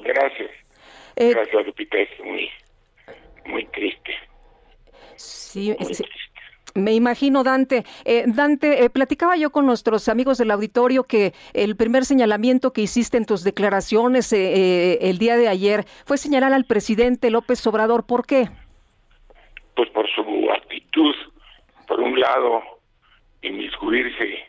Gracias. 0.03 0.49
Eh, 1.15 1.29
Gracias, 1.29 1.65
Lupita. 1.67 1.97
Es 1.99 2.09
muy 2.25 2.49
muy 3.45 3.65
triste. 3.65 4.13
Sí, 5.15 5.75
Me 6.75 6.93
imagino, 6.93 7.43
Dante. 7.43 7.83
Eh, 8.03 8.23
Dante, 8.27 8.83
eh, 8.83 8.89
platicaba 8.89 9.37
yo 9.37 9.51
con 9.51 9.65
nuestros 9.65 10.09
amigos 10.09 10.37
del 10.37 10.51
auditorio 10.51 11.03
que 11.03 11.33
el 11.53 11.75
primer 11.75 12.03
señalamiento 12.05 12.73
que 12.73 12.81
hiciste 12.81 13.17
en 13.17 13.25
tus 13.25 13.43
declaraciones 13.43 14.33
eh, 14.33 14.97
el 15.01 15.19
día 15.19 15.37
de 15.37 15.47
ayer 15.47 15.83
fue 16.05 16.17
señalar 16.17 16.53
al 16.53 16.65
presidente 16.65 17.29
López 17.29 17.65
Obrador. 17.67 18.05
¿Por 18.07 18.25
qué? 18.25 18.49
Pues 19.75 19.89
por 19.91 20.09
su 20.09 20.51
actitud, 20.51 21.15
por 21.87 21.99
un 21.99 22.19
lado, 22.19 22.63
inmiscuirse 23.43 24.45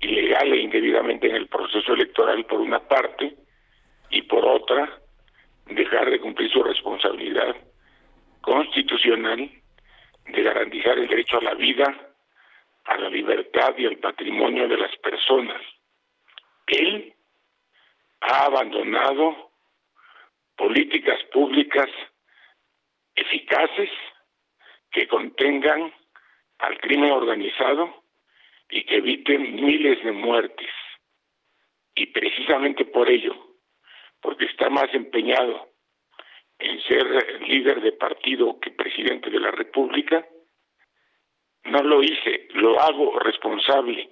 ilegal 0.00 0.52
e 0.52 0.62
indebidamente 0.62 1.28
en 1.28 1.36
el 1.36 1.48
proceso 1.48 1.92
electoral 1.92 2.44
por 2.46 2.60
una 2.60 2.80
parte 2.80 3.36
y 4.10 4.22
por 4.22 4.44
otra, 4.44 5.00
dejar 5.66 6.10
de 6.10 6.20
cumplir 6.20 6.50
su 6.50 6.62
responsabilidad 6.62 7.54
constitucional 8.40 9.50
de 10.26 10.42
garantizar 10.42 10.98
el 10.98 11.08
derecho 11.08 11.38
a 11.38 11.42
la 11.42 11.54
vida, 11.54 12.14
a 12.84 12.96
la 12.96 13.08
libertad 13.10 13.74
y 13.76 13.86
al 13.86 13.98
patrimonio 13.98 14.68
de 14.68 14.76
las 14.76 14.94
personas. 14.96 15.60
Él 16.66 17.14
ha 18.20 18.44
abandonado 18.44 19.50
políticas 20.56 21.22
públicas 21.32 21.88
eficaces 23.14 23.90
que 24.90 25.06
contengan 25.06 25.92
al 26.58 26.78
crimen 26.80 27.12
organizado 27.12 28.02
y 28.70 28.84
que 28.84 28.96
eviten 28.96 29.54
miles 29.54 30.02
de 30.04 30.12
muertes. 30.12 30.70
Y 31.94 32.06
precisamente 32.06 32.84
por 32.84 33.08
ello, 33.08 33.34
porque 34.20 34.44
está 34.46 34.68
más 34.70 34.92
empeñado 34.92 35.68
en 36.58 36.80
ser 36.82 37.40
líder 37.42 37.80
de 37.80 37.92
partido 37.92 38.58
que 38.60 38.70
presidente 38.70 39.30
de 39.30 39.40
la 39.40 39.50
República, 39.50 40.26
no 41.64 41.82
lo 41.82 42.02
hice, 42.02 42.48
lo 42.54 42.80
hago 42.80 43.18
responsable 43.20 44.10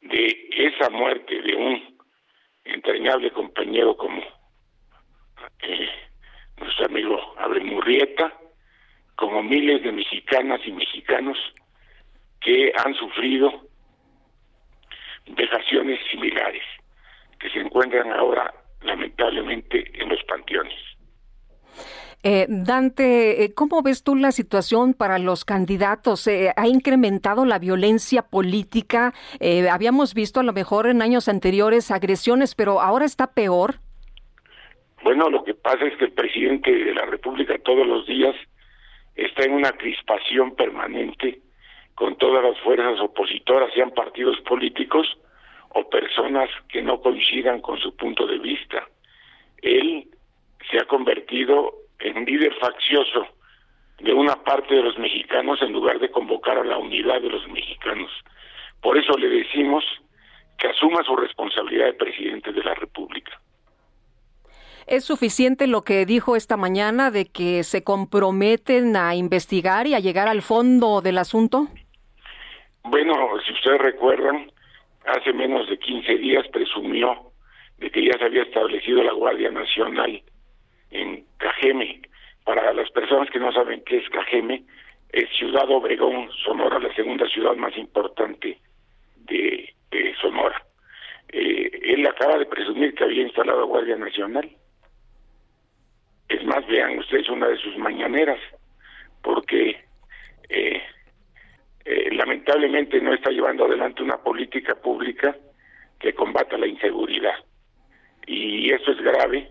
de 0.00 0.48
esa 0.50 0.90
muerte 0.90 1.40
de 1.42 1.54
un 1.54 1.98
entrañable 2.64 3.30
compañero 3.30 3.96
como 3.96 4.22
eh, 5.62 5.88
nuestro 6.58 6.86
amigo 6.86 7.34
Abel 7.38 7.64
Murrieta, 7.64 8.32
como 9.16 9.42
miles 9.42 9.82
de 9.82 9.92
mexicanas 9.92 10.60
y 10.64 10.72
mexicanos 10.72 11.38
que 12.40 12.72
han 12.84 12.94
sufrido 12.94 13.68
vejaciones 15.26 16.00
similares, 16.10 16.64
que 17.38 17.50
se 17.50 17.60
encuentran 17.60 18.10
ahora 18.12 18.52
lamentablemente 18.82 19.84
en 20.00 20.08
los 20.08 20.22
panteones. 20.24 20.78
Eh, 22.22 22.46
Dante, 22.48 23.44
eh, 23.44 23.54
¿cómo 23.54 23.82
ves 23.82 24.04
tú 24.04 24.14
la 24.14 24.30
situación 24.30 24.92
para 24.92 25.18
los 25.18 25.46
candidatos? 25.46 26.26
Eh, 26.26 26.52
¿Ha 26.54 26.68
incrementado 26.68 27.46
la 27.46 27.58
violencia 27.58 28.22
política? 28.22 29.14
habíamos 29.70 30.12
visto 30.14 30.40
a 30.40 30.42
lo 30.42 30.52
mejor 30.52 30.86
en 30.86 31.02
años 31.02 31.28
anteriores 31.28 31.90
agresiones, 31.90 32.54
pero 32.54 32.80
ahora 32.80 33.04
está 33.04 33.32
peor. 33.32 33.76
Bueno, 35.02 35.30
lo 35.30 35.44
que 35.44 35.54
pasa 35.54 35.86
es 35.86 35.96
que 35.96 36.04
el 36.04 36.12
presidente 36.12 36.70
de 36.70 36.94
la 36.94 37.06
República 37.06 37.56
todos 37.64 37.86
los 37.86 38.06
días 38.06 38.34
está 39.14 39.44
en 39.44 39.52
una 39.52 39.72
crispación 39.72 40.54
permanente 40.54 41.40
con 41.94 42.16
todas 42.16 42.42
las 42.42 42.58
fuerzas 42.60 43.00
opositoras, 43.00 43.72
sean 43.74 43.92
partidos 43.92 44.38
políticos 44.42 45.06
o 45.70 45.88
personas 45.88 46.48
que 46.68 46.82
no 46.82 47.00
coincidan 47.00 47.60
con 47.60 47.78
su 47.78 47.96
punto 47.96 48.26
de 48.26 48.38
vista. 48.38 48.88
Él 49.62 50.08
se 50.70 50.78
ha 50.78 50.84
convertido 50.84 51.80
en 52.00 52.24
líder 52.24 52.54
faccioso 52.60 53.26
de 54.00 54.12
una 54.14 54.36
parte 54.42 54.74
de 54.74 54.82
los 54.82 54.98
mexicanos 54.98 55.60
en 55.62 55.72
lugar 55.72 55.98
de 55.98 56.10
convocar 56.10 56.58
a 56.58 56.64
la 56.64 56.78
unidad 56.78 57.20
de 57.20 57.28
los 57.28 57.46
mexicanos. 57.48 58.10
Por 58.80 58.96
eso 58.96 59.16
le 59.18 59.28
decimos 59.28 59.84
que 60.58 60.68
asuma 60.68 61.02
su 61.04 61.16
responsabilidad 61.16 61.86
de 61.86 61.94
presidente 61.94 62.52
de 62.52 62.62
la 62.62 62.74
República. 62.74 63.40
¿Es 64.86 65.04
suficiente 65.04 65.66
lo 65.66 65.82
que 65.82 66.04
dijo 66.06 66.34
esta 66.34 66.56
mañana 66.56 67.10
de 67.10 67.26
que 67.26 67.62
se 67.62 67.84
comprometen 67.84 68.96
a 68.96 69.14
investigar 69.14 69.86
y 69.86 69.94
a 69.94 70.00
llegar 70.00 70.28
al 70.28 70.42
fondo 70.42 71.00
del 71.00 71.18
asunto? 71.18 71.68
Bueno, 72.84 73.14
si 73.46 73.52
ustedes 73.52 73.80
recuerdan, 73.80 74.50
hace 75.06 75.32
menos 75.32 75.68
de 75.68 75.78
15 75.78 76.16
días 76.16 76.48
presumió 76.48 77.30
de 77.78 77.90
que 77.90 78.04
ya 78.04 78.18
se 78.18 78.24
había 78.24 78.42
establecido 78.42 79.02
la 79.02 79.12
Guardia 79.12 79.50
Nacional 79.50 80.22
en 80.90 81.24
Cajeme. 81.38 82.00
Para 82.44 82.72
las 82.72 82.90
personas 82.90 83.30
que 83.30 83.38
no 83.38 83.52
saben 83.52 83.82
qué 83.84 83.98
es 83.98 84.08
Cajeme, 84.10 84.64
es 85.12 85.28
Ciudad 85.36 85.68
Obregón, 85.70 86.30
Sonora, 86.44 86.78
la 86.78 86.94
segunda 86.94 87.28
ciudad 87.28 87.54
más 87.56 87.76
importante 87.76 88.58
de, 89.16 89.74
Sonora. 90.20 90.62
Eh, 91.32 91.70
él 91.82 92.06
acaba 92.06 92.36
de 92.36 92.44
presumir 92.44 92.94
que 92.94 93.04
había 93.04 93.22
instalado 93.22 93.66
Guardia 93.66 93.96
Nacional. 93.96 94.50
Es 96.28 96.44
más, 96.44 96.66
vean 96.66 96.98
ustedes 96.98 97.28
una 97.30 97.48
de 97.48 97.56
sus 97.56 97.76
mañaneras, 97.78 98.38
porque 99.22 99.82
eh, 100.48 100.82
eh, 101.84 102.10
lamentablemente 102.12 103.00
no 103.00 103.14
está 103.14 103.30
llevando 103.30 103.64
adelante 103.64 104.02
una 104.02 104.18
política 104.18 104.74
pública 104.74 105.34
que 105.98 106.12
combata 106.12 106.58
la 106.58 106.66
inseguridad. 106.66 107.36
Y 108.26 108.70
eso 108.70 108.92
es 108.92 109.00
grave 109.00 109.50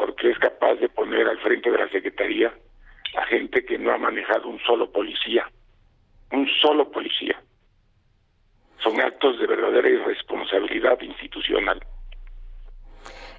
porque 0.00 0.30
es 0.30 0.38
capaz 0.38 0.76
de 0.76 0.88
poner 0.88 1.28
al 1.28 1.38
frente 1.40 1.70
de 1.70 1.76
la 1.76 1.86
Secretaría 1.90 2.50
a 3.18 3.26
gente 3.26 3.62
que 3.66 3.78
no 3.78 3.92
ha 3.92 3.98
manejado 3.98 4.48
un 4.48 4.58
solo 4.60 4.90
policía, 4.90 5.46
un 6.32 6.48
solo 6.62 6.90
policía. 6.90 7.38
Son 8.78 8.98
actos 8.98 9.38
de 9.38 9.46
verdadera 9.46 9.90
irresponsabilidad 9.90 10.98
institucional. 11.02 11.82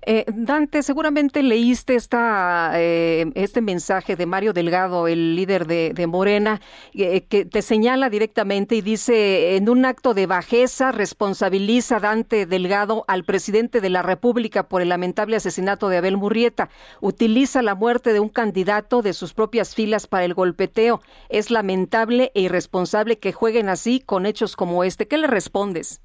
Eh, 0.04 0.26
Dante, 0.28 0.82
seguramente 0.82 1.44
leíste 1.44 1.94
esta, 1.96 2.72
eh, 2.76 3.32
este 3.36 3.62
mensaje 3.62 4.16
de 4.16 4.26
Mario 4.26 4.52
Delgado, 4.52 5.08
el 5.08 5.36
líder 5.36 5.68
de, 5.68 6.08
Morena, 6.08 6.60
eh, 6.96 7.22
que 7.30 7.46
te 7.46 7.62
señala 7.62 8.10
directamente 8.10 8.76
y 8.76 8.82
dice, 8.82 9.56
en 9.56 9.70
un 9.70 9.86
acto 9.86 10.16
de 10.16 10.26
bajeza 10.26 10.92
responsabiliza 10.92 12.00
Dante 12.00 12.48
Delgado 12.48 13.06
al 13.08 13.24
presidente 13.24 13.80
de 13.80 13.90
la 13.92 14.02
República 14.02 14.68
por 14.68 14.82
el 14.82 14.90
lamentable 14.90 15.36
asesinato 15.36 15.88
de 15.90 15.98
Abel 15.98 16.18
Murrieta. 16.18 16.70
Utiliza 17.00 17.62
la 17.62 17.76
muerte 17.76 18.12
de 18.12 18.20
un 18.20 18.30
candidato 18.30 19.04
de 19.04 19.14
sus 19.14 19.34
propias 19.34 19.76
filas 19.76 20.08
para 20.08 20.26
el 20.26 20.34
golpeteo. 20.34 21.02
Es 21.30 21.52
lamentable 21.52 22.32
e 22.34 22.42
irresponsable 22.42 23.20
que 23.20 23.34
jueguen 23.34 23.70
así 23.70 24.00
con 24.00 24.26
hechos 24.26 24.56
como 24.56 24.84
este. 24.84 25.08
¿Qué 25.08 25.20
le 25.20 25.28
respondes? 25.28 26.02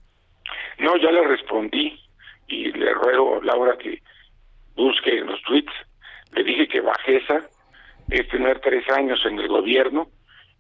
No, 0.78 0.96
ya 0.98 1.10
le 1.10 1.26
respondí 1.26 2.05
y 2.48 2.72
le 2.72 2.92
ruego, 2.94 3.40
Laura, 3.42 3.76
que 3.76 4.02
busque 4.74 5.18
en 5.18 5.26
los 5.26 5.42
tweets. 5.42 5.72
Le 6.32 6.44
dije 6.44 6.68
que 6.68 6.80
bajeza 6.80 7.48
es 8.10 8.28
tener 8.28 8.60
tres 8.60 8.88
años 8.90 9.20
en 9.24 9.38
el 9.38 9.48
gobierno 9.48 10.08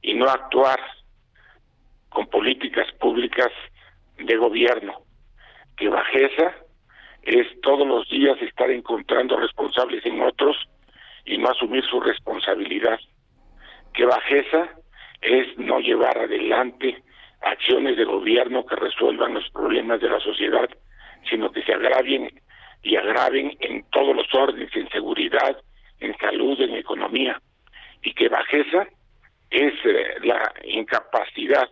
y 0.02 0.14
no 0.14 0.26
actuar 0.26 0.80
con 2.08 2.26
políticas 2.28 2.90
públicas 2.94 3.52
de 4.16 4.36
gobierno. 4.36 5.02
Que 5.76 5.88
bajeza 5.88 6.54
es 7.22 7.46
todos 7.60 7.86
los 7.86 8.08
días 8.08 8.40
estar 8.40 8.70
encontrando 8.70 9.36
responsables 9.36 10.04
en 10.06 10.22
otros 10.22 10.56
y 11.24 11.38
no 11.38 11.50
asumir 11.50 11.84
su 11.84 12.00
responsabilidad. 12.00 12.98
Que 13.92 14.06
bajeza 14.06 14.70
es 15.20 15.58
no 15.58 15.80
llevar 15.80 16.18
adelante 16.18 17.02
acciones 17.42 17.96
de 17.96 18.04
gobierno 18.04 18.64
que 18.64 18.76
resuelvan 18.76 19.34
los 19.34 19.48
problemas 19.50 20.00
de 20.00 20.08
la 20.08 20.20
sociedad 20.20 20.68
sino 21.28 21.50
que 21.52 21.62
se 21.62 21.72
agravien 21.72 22.30
y 22.82 22.96
agraven 22.96 23.56
en 23.60 23.84
todos 23.90 24.14
los 24.14 24.32
órdenes, 24.34 24.74
en 24.74 24.88
seguridad, 24.90 25.60
en 26.00 26.16
salud, 26.18 26.60
en 26.60 26.74
economía, 26.74 27.40
y 28.02 28.12
que 28.12 28.28
bajeza 28.28 28.86
es 29.50 29.72
eh, 29.84 30.14
la 30.22 30.52
incapacidad 30.64 31.68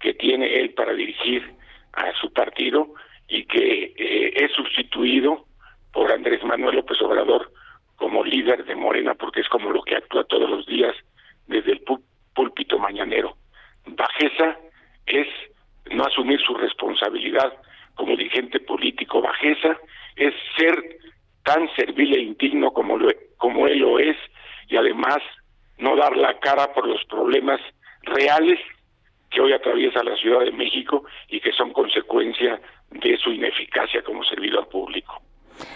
que 0.00 0.14
tiene 0.14 0.60
él 0.60 0.74
para 0.74 0.92
dirigir 0.92 1.54
a 1.92 2.12
su 2.20 2.32
partido 2.32 2.94
y 3.28 3.44
que 3.44 3.94
eh, 3.96 4.32
es 4.36 4.52
sustituido 4.52 5.46
por 5.92 6.12
Andrés 6.12 6.42
Manuel 6.44 6.76
López 6.76 7.00
Obrador 7.02 7.52
como 7.96 8.24
líder 8.24 8.64
de 8.64 8.76
Morena, 8.76 9.14
porque 9.14 9.40
es 9.40 9.48
como 9.48 9.70
lo 9.70 9.82
que 9.82 9.96
actúa 9.96 10.24
todos 10.24 10.48
los 10.48 10.66
días 10.66 10.94
desde 11.46 11.72
el 11.72 11.82
púlpito 12.34 12.78
mañanero. 12.78 13.36
Bajeza 13.86 14.58
es 15.06 15.26
no 15.90 16.04
asumir 16.04 16.40
su 16.40 16.54
responsabilidad 16.54 17.54
como 17.96 18.16
dirigente 18.16 18.60
político. 18.60 19.20
Bajeza 19.20 19.76
es 20.14 20.32
ser 20.56 20.98
tan 21.42 21.68
servil 21.74 22.14
e 22.14 22.20
indigno 22.20 22.72
como, 22.72 22.96
lo, 22.96 23.10
como 23.36 23.66
él 23.66 23.80
lo 23.80 23.98
es 23.98 24.16
y 24.68 24.76
además 24.76 25.18
no 25.78 25.96
dar 25.96 26.16
la 26.16 26.38
cara 26.38 26.72
por 26.72 26.86
los 26.86 27.04
problemas 27.06 27.60
reales 28.02 28.60
que 29.30 29.40
hoy 29.40 29.52
atraviesa 29.52 30.02
la 30.02 30.16
Ciudad 30.16 30.40
de 30.40 30.52
México 30.52 31.04
y 31.28 31.40
que 31.40 31.52
son 31.52 31.72
consecuencia 31.72 32.60
de 32.90 33.16
su 33.18 33.30
ineficacia 33.30 34.02
como 34.02 34.24
servidor 34.24 34.68
público. 34.68 35.20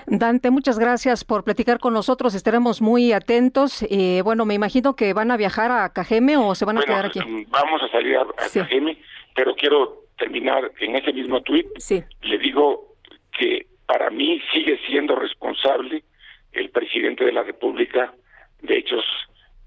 Dante, 0.06 0.50
muchas 0.50 0.78
gracias 0.78 1.24
por 1.24 1.44
platicar 1.44 1.78
con 1.78 1.94
nosotros. 1.94 2.34
Estaremos 2.34 2.82
muy 2.82 3.12
atentos. 3.12 3.84
Eh, 3.90 4.20
bueno, 4.22 4.44
me 4.44 4.54
imagino 4.54 4.94
que 4.94 5.12
van 5.12 5.30
a 5.30 5.36
viajar 5.36 5.70
a 5.72 5.92
Cajeme 5.92 6.36
o 6.36 6.54
se 6.54 6.64
van 6.64 6.78
a 6.78 6.82
quedar 6.82 7.06
aquí. 7.06 7.20
Vamos 7.48 7.82
a 7.82 7.88
salir 7.88 8.16
a, 8.16 8.26
Cajeme, 8.54 8.98
pero 9.40 9.54
quiero 9.54 10.04
terminar 10.18 10.70
en 10.80 10.96
ese 10.96 11.14
mismo 11.14 11.40
tuit. 11.40 11.66
Sí. 11.78 12.04
Le 12.20 12.36
digo 12.36 12.94
que 13.32 13.66
para 13.86 14.10
mí 14.10 14.38
sigue 14.52 14.78
siendo 14.86 15.16
responsable 15.16 16.04
el 16.52 16.68
presidente 16.68 17.24
de 17.24 17.32
la 17.32 17.42
República 17.42 18.12
de 18.60 18.76
hechos 18.76 19.02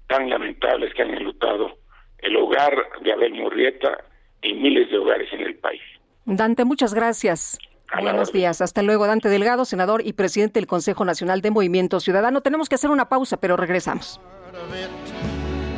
tan 0.06 0.30
lamentables 0.30 0.94
que 0.94 1.02
han 1.02 1.10
enlutado 1.10 1.76
el 2.18 2.36
hogar 2.36 2.72
de 3.02 3.12
Abel 3.12 3.34
Murrieta 3.34 4.04
y 4.42 4.52
miles 4.54 4.92
de 4.92 4.98
hogares 4.98 5.28
en 5.32 5.40
el 5.40 5.56
país. 5.56 5.82
Dante, 6.24 6.64
muchas 6.64 6.94
gracias. 6.94 7.58
Buenos 8.00 8.32
días. 8.32 8.60
Hasta 8.60 8.80
luego, 8.82 9.08
Dante 9.08 9.28
Delgado, 9.28 9.64
senador 9.64 10.02
y 10.06 10.12
presidente 10.12 10.60
del 10.60 10.68
Consejo 10.68 11.04
Nacional 11.04 11.40
de 11.40 11.50
Movimiento 11.50 11.98
Ciudadano. 11.98 12.42
Tenemos 12.42 12.68
que 12.68 12.76
hacer 12.76 12.90
una 12.90 13.08
pausa, 13.08 13.40
pero 13.40 13.56
regresamos. 13.56 14.20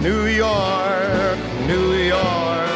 New 0.01 0.29
York, 0.29 1.39
New 1.67 2.09
York. 2.11 2.76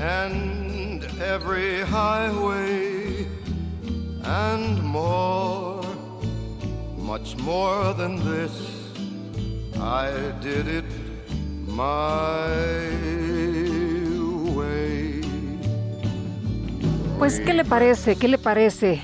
and 0.00 1.04
every 1.20 1.82
highway 1.82 3.26
and 4.24 4.82
more, 4.82 5.82
much 6.96 7.36
more 7.36 7.92
than 7.94 8.16
this. 8.24 8.52
I 9.80 10.10
did 10.40 10.68
it 10.68 10.84
my. 11.66 13.16
Pues, 17.18 17.40
¿qué 17.40 17.54
le 17.54 17.64
parece? 17.64 18.16
¿Qué 18.16 18.28
le 18.28 18.36
parece? 18.36 19.02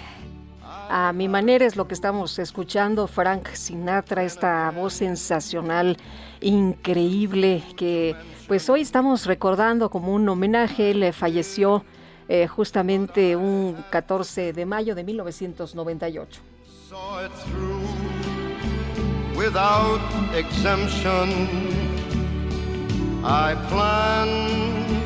A 0.90 1.14
mi 1.14 1.28
manera 1.28 1.64
es 1.64 1.76
lo 1.76 1.88
que 1.88 1.94
estamos 1.94 2.38
escuchando, 2.38 3.06
Frank 3.06 3.48
Sinatra, 3.54 4.22
esta 4.22 4.70
voz 4.70 4.92
sensacional, 4.92 5.96
increíble, 6.42 7.62
que 7.76 8.14
pues 8.48 8.68
hoy 8.68 8.82
estamos 8.82 9.26
recordando 9.26 9.90
como 9.90 10.12
un 10.12 10.28
homenaje, 10.28 10.94
le 10.94 11.12
falleció 11.12 11.84
eh, 12.28 12.46
justamente 12.46 13.36
un 13.36 13.84
14 13.90 14.52
de 14.52 14.66
mayo 14.66 14.94
de 14.94 15.04
1998. 15.04 16.40
Saw 16.88 17.24
it 17.24 17.32
through 17.46 18.12
without 19.36 20.00
exemption. 20.34 21.28
I 23.24 23.54
planned 23.68 25.02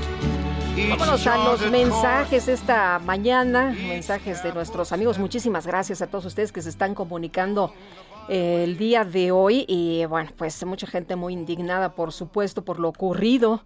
each 0.76 0.88
Vámonos 0.90 1.26
a 1.26 1.36
los 1.38 1.70
mensajes 1.70 2.48
esta 2.48 2.98
mañana, 2.98 3.74
mensajes 3.86 4.42
de 4.42 4.52
nuestros 4.52 4.92
amigos. 4.92 5.18
Muchísimas 5.18 5.66
gracias 5.66 6.02
a 6.02 6.06
todos 6.06 6.24
ustedes 6.24 6.50
que 6.50 6.62
se 6.62 6.70
están 6.70 6.94
comunicando 6.94 7.72
el 8.28 8.76
día 8.76 9.04
de 9.04 9.30
hoy 9.30 9.64
y 9.68 10.04
bueno, 10.06 10.30
pues 10.36 10.64
mucha 10.66 10.86
gente 10.86 11.16
muy 11.16 11.32
indignada, 11.32 11.94
por 11.94 12.12
supuesto, 12.12 12.64
por 12.64 12.78
lo 12.78 12.88
ocurrido 12.88 13.64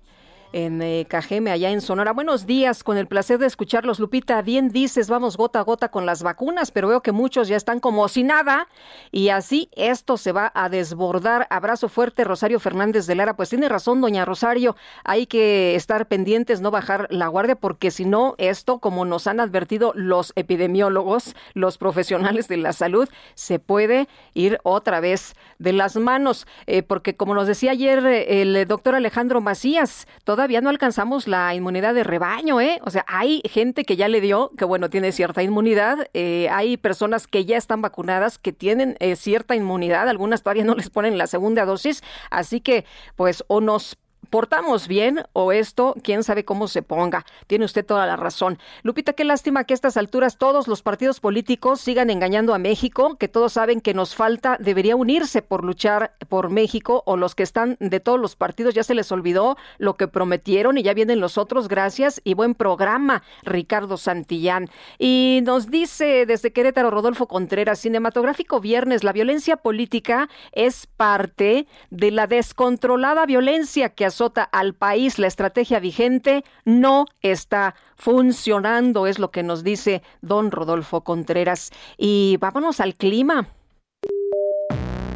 en 0.53 0.83
eh, 0.83 1.07
Cajeme, 1.09 1.51
allá 1.51 1.71
en 1.71 1.81
Sonora. 1.81 2.13
Buenos 2.13 2.47
días, 2.47 2.83
con 2.83 2.97
el 2.97 3.07
placer 3.07 3.39
de 3.39 3.47
escucharlos. 3.47 4.01
Lupita, 4.01 4.43
bien 4.43 4.69
dices, 4.69 5.09
vamos 5.09 5.37
gota 5.37 5.61
a 5.61 5.63
gota 5.63 5.91
con 5.91 6.07
las 6.07 6.23
vacunas, 6.23 6.71
pero 6.71 6.89
veo 6.89 7.03
que 7.03 7.13
muchos 7.13 7.49
ya 7.49 7.57
están 7.57 7.81
como 7.81 8.09
si 8.09 8.23
nada 8.23 8.69
y 9.13 9.29
así 9.29 9.69
esto 9.73 10.17
se 10.17 10.33
va 10.33 10.51
a 10.55 10.69
desbordar. 10.69 11.47
Abrazo 11.51 11.89
fuerte, 11.89 12.25
Rosario 12.25 12.61
Fernández 12.61 13.07
de 13.07 13.15
Lara. 13.15 13.37
Pues 13.37 13.51
tiene 13.51 13.69
razón, 13.69 14.01
doña 14.01 14.25
Rosario, 14.25 14.77
hay 15.05 15.27
que 15.27 15.75
estar 15.75 16.07
pendientes, 16.07 16.61
no 16.61 16.71
bajar 16.71 17.07
la 17.11 17.29
guardia, 17.29 17.57
porque 17.57 17.91
si 17.91 18.05
no, 18.05 18.35
esto, 18.39 18.79
como 18.79 19.05
nos 19.05 19.27
han 19.27 19.41
advertido 19.41 19.93
los 19.95 20.33
epidemiólogos, 20.37 21.35
los 21.55 21.79
profesionales 21.79 22.49
de 22.49 22.57
la 22.57 22.73
salud, 22.73 23.09
se 23.35 23.59
puede 23.59 24.09
ir 24.35 24.59
otra 24.63 25.01
vez 25.01 25.35
de 25.59 25.73
las 25.73 25.97
manos, 25.97 26.47
eh, 26.67 26.83
porque 26.83 27.17
como 27.17 27.35
nos 27.35 27.47
decía 27.47 27.73
ayer 27.73 28.05
eh, 28.07 28.43
el 28.43 28.67
doctor 28.67 28.95
Alejandro 28.95 29.41
Macías, 29.41 30.07
todavía 30.41 30.63
no 30.63 30.71
alcanzamos 30.71 31.29
la 31.29 31.55
inmunidad 31.55 31.93
de 31.93 32.03
rebaño, 32.03 32.63
¿eh? 32.63 32.81
O 32.87 32.89
sea, 32.89 33.05
hay 33.07 33.43
gente 33.45 33.85
que 33.85 33.97
ya 33.97 34.09
le 34.09 34.23
dio, 34.23 34.53
que 34.57 34.65
bueno, 34.65 34.89
tiene 34.89 35.13
cierta 35.13 35.43
inmunidad, 35.43 36.09
eh, 36.15 36.49
hay 36.49 36.79
personas 36.79 37.27
que 37.27 37.45
ya 37.45 37.59
están 37.59 37.83
vacunadas, 37.83 38.39
que 38.39 38.51
tienen 38.51 38.97
eh, 39.01 39.17
cierta 39.17 39.55
inmunidad, 39.55 40.09
algunas 40.09 40.43
todavía 40.43 40.65
no 40.65 40.75
les 40.77 40.89
ponen 40.89 41.19
la 41.19 41.27
segunda 41.27 41.67
dosis, 41.67 42.03
así 42.31 42.63
que 42.63 42.87
pues 43.17 43.45
o 43.49 43.61
nos 43.61 43.99
portamos 44.31 44.89
bien 44.89 45.25
o 45.33 45.53
esto, 45.53 45.95
quién 46.03 46.23
sabe 46.23 46.45
cómo 46.45 46.69
se 46.69 46.83
ponga. 46.83 47.27
Tiene 47.47 47.65
usted 47.65 47.85
toda 47.85 48.07
la 48.07 48.17
razón. 48.17 48.59
Lupita, 48.83 49.13
qué 49.13 49.25
lástima 49.25 49.65
que 49.65 49.75
a 49.75 49.77
estas 49.77 49.97
alturas 49.97 50.39
todos 50.39 50.69
los 50.69 50.83
partidos 50.83 51.21
políticos 51.21 51.81
sigan 51.81 52.11
engañando 52.11 52.55
a 52.55 52.59
México, 52.59 53.17
que 53.17 53.29
todos 53.29 53.53
saben 53.55 53.81
que 53.81 53.95
nos 53.95 54.15
falta, 54.15 54.57
debería 54.61 54.97
unirse 54.97 55.43
por 55.43 55.65
luchar 55.65 56.15
por 56.29 56.51
México 56.51 57.03
o 57.07 57.17
los 57.17 57.35
que 57.35 57.43
están 57.43 57.77
de 57.81 58.01
todos 58.01 58.21
los 58.21 58.37
partidos 58.37 58.75
ya 58.75 58.85
se 58.85 58.95
les 58.95 59.11
olvidó 59.13 59.57
lo 59.79 59.97
que 59.97 60.09
prometieron 60.09 60.79
y 60.79 60.83
ya 60.83 60.95
vienen 60.95 61.21
los 61.21 61.39
otros. 61.39 61.69
Gracias 61.69 62.21
y 62.25 62.35
buen 62.35 62.55
programa, 62.55 63.23
Ricardo 63.43 63.97
Santillán. 63.97 64.69
Y 64.99 65.41
nos 65.45 65.71
dice 65.71 66.27
desde 66.27 66.53
Querétaro 66.53 66.91
Rodolfo 66.91 67.27
Contreras, 67.27 67.81
cinematográfico 67.81 68.61
viernes, 68.61 69.05
la 69.05 69.13
violencia 69.13 69.57
política 69.57 70.29
es 70.53 70.87
parte 70.87 71.67
de 71.91 72.11
la 72.11 72.27
descontrolada 72.27 73.27
violencia 73.27 73.91
que 73.91 74.05
azota 74.21 74.43
al 74.43 74.75
país. 74.75 75.19
La 75.19 75.27
estrategia 75.27 75.81
vigente 75.81 76.45
no 76.67 77.07
está 77.23 77.75
funcionando, 77.97 79.07
es 79.07 79.19
lo 79.19 79.31
que 79.31 79.43
nos 79.43 79.65
dice 79.65 80.03
don 80.21 80.51
Rodolfo 80.51 81.03
Contreras. 81.03 81.71
Y 81.97 82.37
vámonos 82.39 82.81
al 82.81 82.95
clima. 82.95 83.49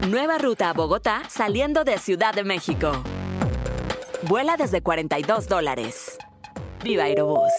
Nueva 0.09 0.39
ruta 0.39 0.71
a 0.71 0.73
Bogotá 0.73 1.23
saliendo 1.29 1.85
de 1.85 1.99
Ciudad 1.99 2.35
de 2.35 2.45
México. 2.45 2.93
Vuela 4.23 4.57
desde 4.57 4.81
42 4.81 5.49
dólares. 5.49 6.17
Viva 6.83 7.05
Aerobús. 7.05 7.53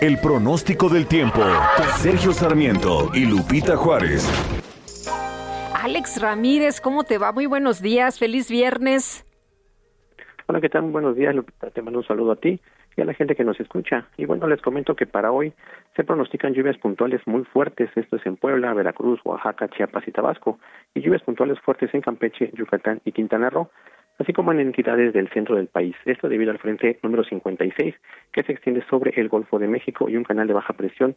El 0.00 0.18
pronóstico 0.18 0.88
del 0.88 1.06
tiempo. 1.06 1.42
Sergio 2.00 2.32
Sarmiento 2.32 3.10
y 3.14 3.20
Lupita 3.20 3.76
Juárez. 3.76 4.28
Alex 5.86 6.20
Ramírez, 6.20 6.80
¿cómo 6.80 7.04
te 7.04 7.16
va? 7.16 7.30
Muy 7.30 7.46
buenos 7.46 7.80
días, 7.80 8.18
feliz 8.18 8.50
viernes. 8.50 9.24
Hola, 10.48 10.60
¿qué 10.60 10.68
tal? 10.68 10.82
Buenos 10.82 11.14
días. 11.14 11.36
Te 11.74 11.80
mando 11.80 12.00
un 12.00 12.04
saludo 12.04 12.32
a 12.32 12.36
ti 12.36 12.60
y 12.96 13.00
a 13.02 13.04
la 13.04 13.14
gente 13.14 13.36
que 13.36 13.44
nos 13.44 13.60
escucha. 13.60 14.08
Y 14.16 14.24
bueno, 14.24 14.48
les 14.48 14.60
comento 14.60 14.96
que 14.96 15.06
para 15.06 15.30
hoy 15.30 15.52
se 15.94 16.02
pronostican 16.02 16.54
lluvias 16.54 16.76
puntuales 16.78 17.20
muy 17.26 17.44
fuertes. 17.44 17.88
Esto 17.94 18.16
es 18.16 18.26
en 18.26 18.34
Puebla, 18.36 18.74
Veracruz, 18.74 19.20
Oaxaca, 19.24 19.68
Chiapas 19.68 20.08
y 20.08 20.10
Tabasco. 20.10 20.58
Y 20.92 21.02
lluvias 21.02 21.22
puntuales 21.22 21.60
fuertes 21.60 21.94
en 21.94 22.00
Campeche, 22.00 22.50
Yucatán 22.54 23.00
y 23.04 23.12
Quintana 23.12 23.48
Roo, 23.48 23.70
así 24.18 24.32
como 24.32 24.50
en 24.50 24.58
entidades 24.58 25.12
del 25.12 25.28
centro 25.28 25.54
del 25.54 25.68
país. 25.68 25.94
Esto 26.04 26.28
debido 26.28 26.50
al 26.50 26.58
frente 26.58 26.98
número 27.04 27.22
56, 27.22 27.94
que 28.32 28.42
se 28.42 28.50
extiende 28.50 28.84
sobre 28.90 29.12
el 29.20 29.28
Golfo 29.28 29.60
de 29.60 29.68
México 29.68 30.08
y 30.08 30.16
un 30.16 30.24
canal 30.24 30.48
de 30.48 30.54
baja 30.54 30.72
presión 30.72 31.14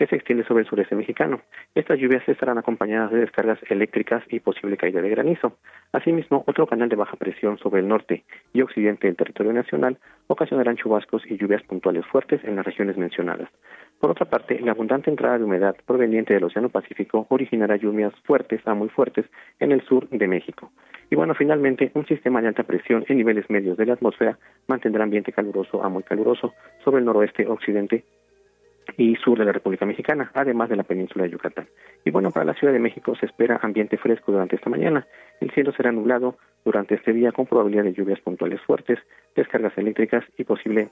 que 0.00 0.06
se 0.06 0.16
extiende 0.16 0.44
sobre 0.44 0.62
el 0.62 0.66
sureste 0.66 0.96
mexicano. 0.96 1.42
Estas 1.74 1.98
lluvias 1.98 2.26
estarán 2.26 2.56
acompañadas 2.56 3.10
de 3.10 3.18
descargas 3.18 3.58
eléctricas 3.68 4.24
y 4.30 4.40
posible 4.40 4.78
caída 4.78 5.02
de 5.02 5.10
granizo. 5.10 5.58
Asimismo, 5.92 6.42
otro 6.46 6.66
canal 6.66 6.88
de 6.88 6.96
baja 6.96 7.18
presión 7.18 7.58
sobre 7.58 7.80
el 7.80 7.88
norte 7.88 8.24
y 8.54 8.62
occidente 8.62 9.08
del 9.08 9.16
territorio 9.16 9.52
nacional 9.52 9.98
ocasionarán 10.26 10.76
chubascos 10.76 11.22
y 11.26 11.36
lluvias 11.36 11.62
puntuales 11.64 12.06
fuertes 12.06 12.42
en 12.44 12.56
las 12.56 12.64
regiones 12.64 12.96
mencionadas. 12.96 13.50
Por 13.98 14.10
otra 14.10 14.24
parte, 14.24 14.58
la 14.60 14.70
abundante 14.70 15.10
entrada 15.10 15.36
de 15.36 15.44
humedad 15.44 15.76
proveniente 15.84 16.32
del 16.32 16.44
Océano 16.44 16.70
Pacífico 16.70 17.26
originará 17.28 17.76
lluvias 17.76 18.14
fuertes 18.24 18.66
a 18.66 18.72
muy 18.72 18.88
fuertes 18.88 19.26
en 19.58 19.70
el 19.70 19.82
sur 19.82 20.08
de 20.08 20.26
México. 20.26 20.72
Y 21.10 21.16
bueno, 21.16 21.34
finalmente, 21.34 21.90
un 21.92 22.06
sistema 22.06 22.40
de 22.40 22.48
alta 22.48 22.62
presión 22.62 23.04
en 23.06 23.18
niveles 23.18 23.50
medios 23.50 23.76
de 23.76 23.84
la 23.84 23.92
atmósfera 23.92 24.38
mantendrá 24.66 25.04
ambiente 25.04 25.30
caluroso 25.30 25.84
a 25.84 25.90
muy 25.90 26.04
caluroso 26.04 26.54
sobre 26.82 27.00
el 27.00 27.04
noroeste, 27.04 27.46
occidente 27.46 28.02
y 28.96 29.16
sur 29.16 29.38
de 29.38 29.44
la 29.44 29.52
República 29.52 29.86
Mexicana, 29.86 30.30
además 30.34 30.68
de 30.68 30.76
la 30.76 30.82
península 30.82 31.24
de 31.24 31.30
Yucatán. 31.30 31.68
Y 32.04 32.10
bueno, 32.10 32.30
para 32.30 32.44
la 32.44 32.54
Ciudad 32.54 32.72
de 32.72 32.78
México 32.78 33.14
se 33.16 33.26
espera 33.26 33.60
ambiente 33.62 33.96
fresco 33.96 34.32
durante 34.32 34.56
esta 34.56 34.70
mañana. 34.70 35.06
El 35.40 35.50
cielo 35.50 35.72
será 35.72 35.92
nublado 35.92 36.36
durante 36.64 36.94
este 36.94 37.12
día 37.12 37.32
con 37.32 37.46
probabilidad 37.46 37.84
de 37.84 37.92
lluvias 37.92 38.20
puntuales 38.20 38.60
fuertes, 38.62 38.98
descargas 39.34 39.76
eléctricas 39.76 40.24
y 40.36 40.44
posible 40.44 40.90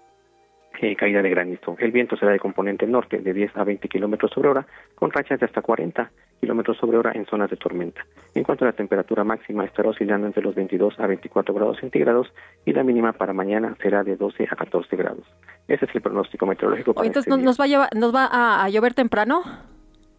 eh, 0.81 0.97
caída 0.97 1.23
de 1.23 1.31
granizo. 1.31 1.77
El 1.79 1.93
viento 1.93 2.17
será 2.17 2.33
de 2.33 2.39
componente 2.39 2.87
norte 2.87 3.19
de 3.19 3.33
10 3.33 3.57
a 3.57 3.65
20 3.65 3.89
kilómetros 3.89 4.31
sobre 4.33 4.49
hora, 4.49 4.67
con 4.95 5.11
rachas 5.11 5.41
de 5.41 5.47
hasta 5.47 5.63
40 5.63 6.11
kilómetros 6.41 6.77
sobre 6.79 6.99
hora 6.99 7.13
en 7.15 7.27
zonas 7.27 7.51
de 7.51 7.57
tormenta. 7.57 8.05
En 8.35 8.45
cuanto 8.45 8.65
a 8.65 8.69
la 8.69 8.73
temperatura 8.73 9.25
máxima, 9.25 9.65
estará 9.65 9.89
oscilando 9.89 10.27
entre 10.27 10.43
los 10.43 10.55
22 10.55 10.99
a 11.01 11.07
24 11.07 11.55
grados 11.55 11.79
centígrados 11.79 12.33
y 12.65 12.73
la 12.73 12.85
mínima 12.85 13.13
para 13.13 13.33
mañana 13.33 13.77
será 13.83 14.05
de 14.05 14.17
12 14.17 14.49
a 14.51 14.57
14 14.57 14.97
grados. 14.97 15.25
Ese 15.67 15.85
es 15.85 15.95
el 15.95 16.01
pronóstico 16.01 16.47
meteorológico. 16.47 16.95
Para 16.95 17.07
entonces, 17.07 17.33
este 17.33 17.45
¿nos 17.45 17.59
va, 17.59 17.65
a, 17.65 17.69
llevar, 17.69 17.89
¿nos 17.95 18.15
va 18.15 18.29
a, 18.63 18.69
llover 18.69 18.95
temprano? 18.95 19.43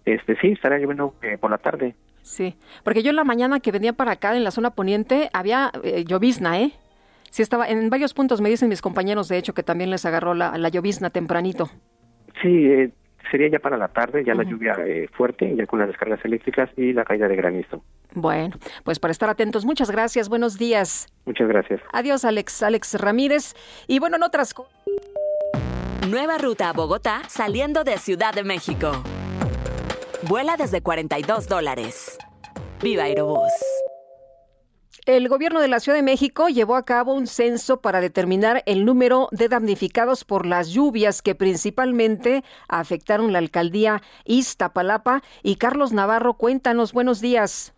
Este 0.05 0.35
sí, 0.37 0.51
estará 0.51 0.77
lloviendo 0.77 1.13
eh, 1.21 1.37
por 1.37 1.51
la 1.51 1.57
tarde. 1.57 1.95
Sí, 2.21 2.55
porque 2.83 3.01
yo 3.01 3.09
en 3.09 3.15
la 3.15 3.23
mañana 3.23 3.59
que 3.59 3.71
venía 3.71 3.93
para 3.93 4.11
acá 4.11 4.35
en 4.35 4.43
la 4.43 4.51
zona 4.51 4.71
poniente 4.71 5.29
había 5.33 5.71
eh, 5.83 6.03
llovizna, 6.05 6.59
¿eh? 6.59 6.73
Sí, 7.31 7.41
estaba 7.41 7.67
en 7.67 7.89
varios 7.89 8.13
puntos, 8.13 8.41
me 8.41 8.49
dicen 8.49 8.69
mis 8.69 8.81
compañeros, 8.81 9.27
de 9.27 9.37
hecho, 9.37 9.53
que 9.53 9.63
también 9.63 9.89
les 9.89 10.05
agarró 10.05 10.33
la, 10.33 10.69
llovizna 10.69 11.09
tempranito. 11.09 11.69
Sí, 12.41 12.67
eh, 12.67 12.91
sería 13.31 13.49
ya 13.49 13.59
para 13.59 13.77
la 13.77 13.87
tarde, 13.89 14.23
ya 14.23 14.33
la 14.33 14.43
lluvia 14.43 14.75
eh, 14.85 15.07
fuerte, 15.11 15.55
ya 15.55 15.65
con 15.65 15.79
las 15.79 15.87
descargas 15.87 16.23
eléctricas 16.23 16.69
y 16.77 16.93
la 16.93 17.05
caída 17.05 17.27
de 17.27 17.35
granizo. 17.35 17.83
Bueno, 18.13 18.55
pues 18.83 18.99
para 18.99 19.11
estar 19.11 19.29
atentos, 19.29 19.65
muchas 19.65 19.91
gracias, 19.91 20.29
buenos 20.29 20.57
días. 20.57 21.07
Muchas 21.25 21.47
gracias. 21.47 21.81
Adiós, 21.93 22.25
Alex, 22.25 22.63
Alex 22.63 22.99
Ramírez. 22.99 23.55
Y 23.87 23.99
bueno, 23.99 24.17
en 24.17 24.23
otras 24.23 24.53
Nueva 26.09 26.37
ruta 26.37 26.69
a 26.69 26.73
Bogotá 26.73 27.21
saliendo 27.27 27.83
de 27.83 27.97
Ciudad 27.97 28.33
de 28.33 28.43
México. 28.43 28.91
Vuela 30.27 30.57
desde 30.57 30.81
42 30.81 31.47
dólares. 31.47 32.17
Viva 32.81 33.03
Aerobús. 33.03 33.51
El 35.09 35.27
gobierno 35.27 35.59
de 35.59 35.67
la 35.67 35.79
Ciudad 35.79 35.97
de 35.97 36.03
México 36.03 36.49
llevó 36.49 36.75
a 36.75 36.85
cabo 36.85 37.15
un 37.15 37.25
censo 37.25 37.81
para 37.81 37.99
determinar 37.99 38.61
el 38.67 38.85
número 38.85 39.27
de 39.31 39.47
damnificados 39.47 40.23
por 40.23 40.45
las 40.45 40.69
lluvias 40.69 41.23
que 41.23 41.33
principalmente 41.33 42.43
afectaron 42.67 43.33
la 43.33 43.39
alcaldía 43.39 44.03
Iztapalapa. 44.25 45.23
Y 45.41 45.55
Carlos 45.55 45.93
Navarro, 45.93 46.35
cuéntanos, 46.35 46.93
buenos 46.93 47.21
días. 47.21 47.73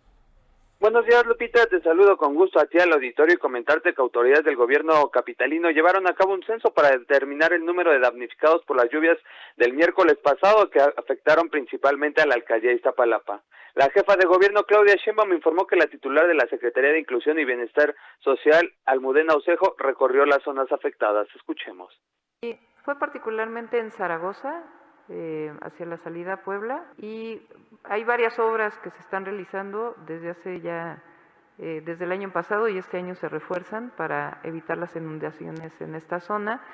Buenos 0.78 1.06
días, 1.06 1.24
Lupita. 1.24 1.64
Te 1.68 1.80
saludo 1.80 2.18
con 2.18 2.34
gusto 2.34 2.60
a 2.60 2.66
ti 2.66 2.78
al 2.78 2.92
auditorio 2.92 3.36
y 3.36 3.38
comentarte 3.38 3.94
que 3.94 4.02
autoridades 4.02 4.44
del 4.44 4.56
gobierno 4.56 5.08
capitalino 5.08 5.70
llevaron 5.70 6.06
a 6.06 6.14
cabo 6.14 6.34
un 6.34 6.42
censo 6.42 6.74
para 6.74 6.90
determinar 6.90 7.54
el 7.54 7.64
número 7.64 7.92
de 7.92 8.00
damnificados 8.00 8.62
por 8.66 8.76
las 8.76 8.90
lluvias 8.90 9.16
del 9.56 9.72
miércoles 9.72 10.18
pasado 10.22 10.68
que 10.68 10.80
afectaron 10.80 11.48
principalmente 11.48 12.20
a 12.20 12.26
la 12.26 12.34
alcaldía 12.34 12.74
Iztapalapa. 12.74 13.40
La 13.74 13.88
jefa 13.90 14.16
de 14.16 14.26
gobierno, 14.26 14.64
Claudia 14.64 14.96
Sheinbaum, 14.96 15.32
informó 15.32 15.66
que 15.66 15.76
la 15.76 15.86
titular 15.86 16.26
de 16.26 16.34
la 16.34 16.46
Secretaría 16.46 16.92
de 16.92 17.00
Inclusión 17.00 17.38
y 17.38 17.44
Bienestar 17.44 17.94
Social, 18.20 18.70
Almudena 18.84 19.34
Osejo, 19.34 19.74
recorrió 19.78 20.26
las 20.26 20.42
zonas 20.42 20.70
afectadas. 20.70 21.26
Escuchemos. 21.34 21.98
fue 22.84 22.98
particularmente 22.98 23.78
en 23.78 23.90
Zaragoza, 23.92 24.62
eh, 25.08 25.52
hacia 25.62 25.84
la 25.84 25.96
salida 25.96 26.34
a 26.34 26.42
Puebla 26.44 26.84
y 26.96 27.42
hay 27.82 28.04
varias 28.04 28.38
obras 28.38 28.78
que 28.78 28.90
se 28.90 29.00
están 29.00 29.24
realizando 29.24 29.96
desde 30.06 30.30
hace 30.30 30.60
ya, 30.60 31.02
eh, 31.58 31.82
desde 31.84 32.04
el 32.04 32.12
año 32.12 32.32
pasado 32.32 32.68
y 32.68 32.78
este 32.78 32.98
año 32.98 33.16
se 33.16 33.28
refuerzan 33.28 33.90
para 33.96 34.38
evitar 34.44 34.78
las 34.78 34.94
inundaciones 34.94 35.72
en 35.80 35.96
esta 35.96 36.20
zona, 36.20 36.64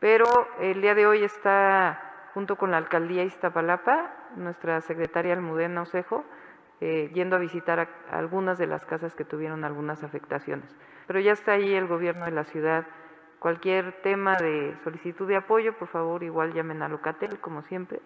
pero 0.00 0.24
el 0.58 0.80
día 0.80 0.94
de 0.94 1.06
hoy 1.06 1.22
está 1.22 2.30
junto 2.32 2.56
con 2.56 2.70
la 2.70 2.78
alcaldía 2.78 3.24
Iztapalapa, 3.24 4.25
nuestra 4.36 4.80
secretaria 4.80 5.32
Almudena 5.34 5.82
Osejo, 5.82 6.24
eh, 6.80 7.10
yendo 7.14 7.36
a 7.36 7.38
visitar 7.38 7.88
algunas 8.10 8.58
de 8.58 8.66
las 8.66 8.84
casas 8.84 9.14
que 9.14 9.24
tuvieron 9.24 9.64
algunas 9.64 10.02
afectaciones. 10.02 10.76
Pero 11.06 11.20
ya 11.20 11.32
está 11.32 11.52
ahí 11.52 11.74
el 11.74 11.86
gobierno 11.86 12.24
de 12.26 12.32
la 12.32 12.44
ciudad 12.44 12.86
Cualquier 13.38 14.00
tema 14.02 14.34
de 14.36 14.76
solicitud 14.82 15.28
de 15.28 15.36
apoyo, 15.36 15.76
por 15.78 15.88
favor, 15.88 16.22
igual 16.22 16.54
llamen 16.54 16.82
a 16.82 16.88
Locatel, 16.88 17.38
como 17.38 17.62
siempre. 17.62 18.00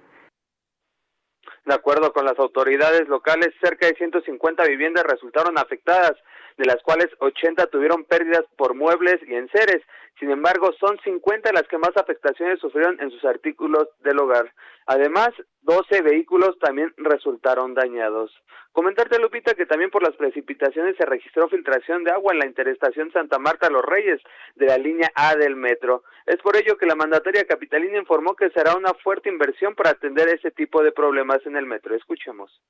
De 1.67 1.75
acuerdo 1.75 2.13
con 2.13 2.25
las 2.25 2.39
autoridades 2.39 3.07
locales, 3.09 3.55
cerca 3.63 3.87
de 3.87 3.95
150 3.95 4.65
viviendas 4.65 5.05
resultaron 5.05 5.59
afectadas, 5.59 6.15
de 6.57 6.67
las 6.67 6.83
cuales 6.83 7.09
80 7.19 7.67
tuvieron 7.67 8.05
pérdidas 8.05 8.45
por 8.57 8.75
muebles 8.75 9.19
y 9.27 9.35
enseres. 9.35 9.83
Sin 10.19 10.31
embargo, 10.31 10.71
son 10.79 10.99
50 11.03 11.53
las 11.53 11.67
que 11.69 11.79
más 11.79 11.97
afectaciones 11.97 12.61
sufrieron 12.61 13.01
en 13.01 13.11
sus 13.11 13.25
artículos 13.25 13.89
del 14.01 14.19
hogar. 14.19 14.53
Además, 14.87 15.31
12 15.63 16.03
vehículos 16.03 16.59
también 16.59 16.93
resultaron 16.97 17.75
dañados. 17.75 18.31
Comentarte, 18.73 19.19
Lupita, 19.19 19.55
que 19.55 19.67
también 19.67 19.91
por 19.91 20.03
las 20.03 20.15
precipitaciones 20.17 20.97
se 20.97 21.05
registró 21.05 21.49
filtración 21.49 22.05
de 22.05 22.13
agua 22.13 22.33
en 22.33 22.39
la 22.39 22.47
interestación 22.47 23.11
Santa 23.13 23.39
Marta 23.39 23.69
Los 23.69 23.85
Reyes 23.85 24.21
de 24.55 24.67
la 24.67 24.79
línea 24.79 25.11
A 25.15 25.35
del 25.35 25.57
metro. 25.57 26.05
Es 26.27 26.37
por 26.37 26.57
ello 26.57 26.77
que 26.77 26.87
la 26.87 26.95
mandataria 26.95 27.47
capitalina 27.47 27.99
informó 27.99 28.37
que 28.37 28.51
será 28.51 28.77
una 28.77 28.95
fuerte 28.95 29.29
inversión 29.29 29.75
para 29.75 29.91
atender 29.91 30.29
ese 30.29 30.51
tipo 30.51 30.83
de 30.83 30.93
problemas 30.93 31.45
en 31.51 31.57
el 31.57 31.66
metro. 31.66 31.94
Escuchemos. 31.94 32.61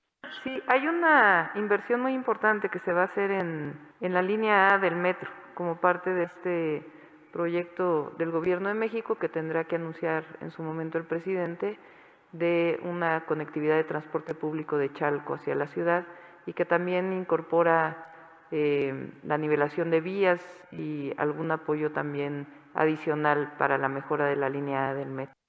Sí, 0.43 0.63
hay 0.67 0.87
una 0.87 1.53
inversión 1.55 2.01
muy 2.01 2.13
importante 2.13 2.69
que 2.69 2.81
se 2.81 2.93
va 2.93 3.03
a 3.03 3.07
hacer 3.07 3.31
en, 3.31 3.79
en 4.01 4.15
la 4.15 4.23
línea 4.23 4.75
A 4.75 4.79
del 4.79 4.97
metro 4.97 5.31
como 5.55 5.81
parte 5.81 6.11
de 6.11 6.25
este 6.25 6.87
proyecto 7.33 8.13
del 8.19 8.31
Gobierno 8.31 8.69
de 8.69 8.75
México 8.75 9.17
que 9.17 9.29
tendrá 9.29 9.65
que 9.65 9.77
anunciar 9.77 10.25
en 10.41 10.51
su 10.51 10.63
momento 10.63 10.99
el 10.99 11.05
presidente 11.05 11.79
de 12.33 12.81
una 12.83 13.25
conectividad 13.27 13.77
de 13.77 13.85
transporte 13.85 14.35
público 14.35 14.79
de 14.79 14.93
Chalco 14.93 15.35
hacia 15.35 15.55
la 15.55 15.67
ciudad 15.69 16.07
y 16.47 16.53
que 16.53 16.65
también 16.65 17.13
incorpora 17.13 18.07
eh, 18.51 19.13
la 19.25 19.39
nivelación 19.39 19.91
de 19.91 20.01
vías 20.01 20.41
y 20.73 21.13
algún 21.17 21.51
apoyo 21.51 21.93
también 21.93 22.47
adicional 22.75 23.53
para 23.59 23.79
la 23.79 23.89
mejora 23.89 24.27
de 24.27 24.37
la 24.37 24.49
línea 24.49 24.95
del 24.95 25.11
metro. 25.11 25.40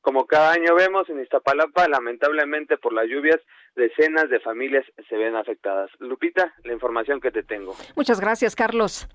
Como 0.00 0.26
cada 0.26 0.52
año 0.52 0.74
vemos 0.74 1.08
en 1.10 1.20
Iztapalapa, 1.20 1.86
lamentablemente 1.88 2.78
por 2.78 2.92
las 2.92 3.06
lluvias, 3.06 3.38
decenas 3.76 4.30
de 4.30 4.40
familias 4.40 4.84
se 5.08 5.16
ven 5.16 5.36
afectadas. 5.36 5.90
Lupita, 5.98 6.54
la 6.64 6.72
información 6.72 7.20
que 7.20 7.30
te 7.30 7.42
tengo. 7.42 7.76
Muchas 7.96 8.20
gracias, 8.20 8.56
Carlos. 8.56 9.06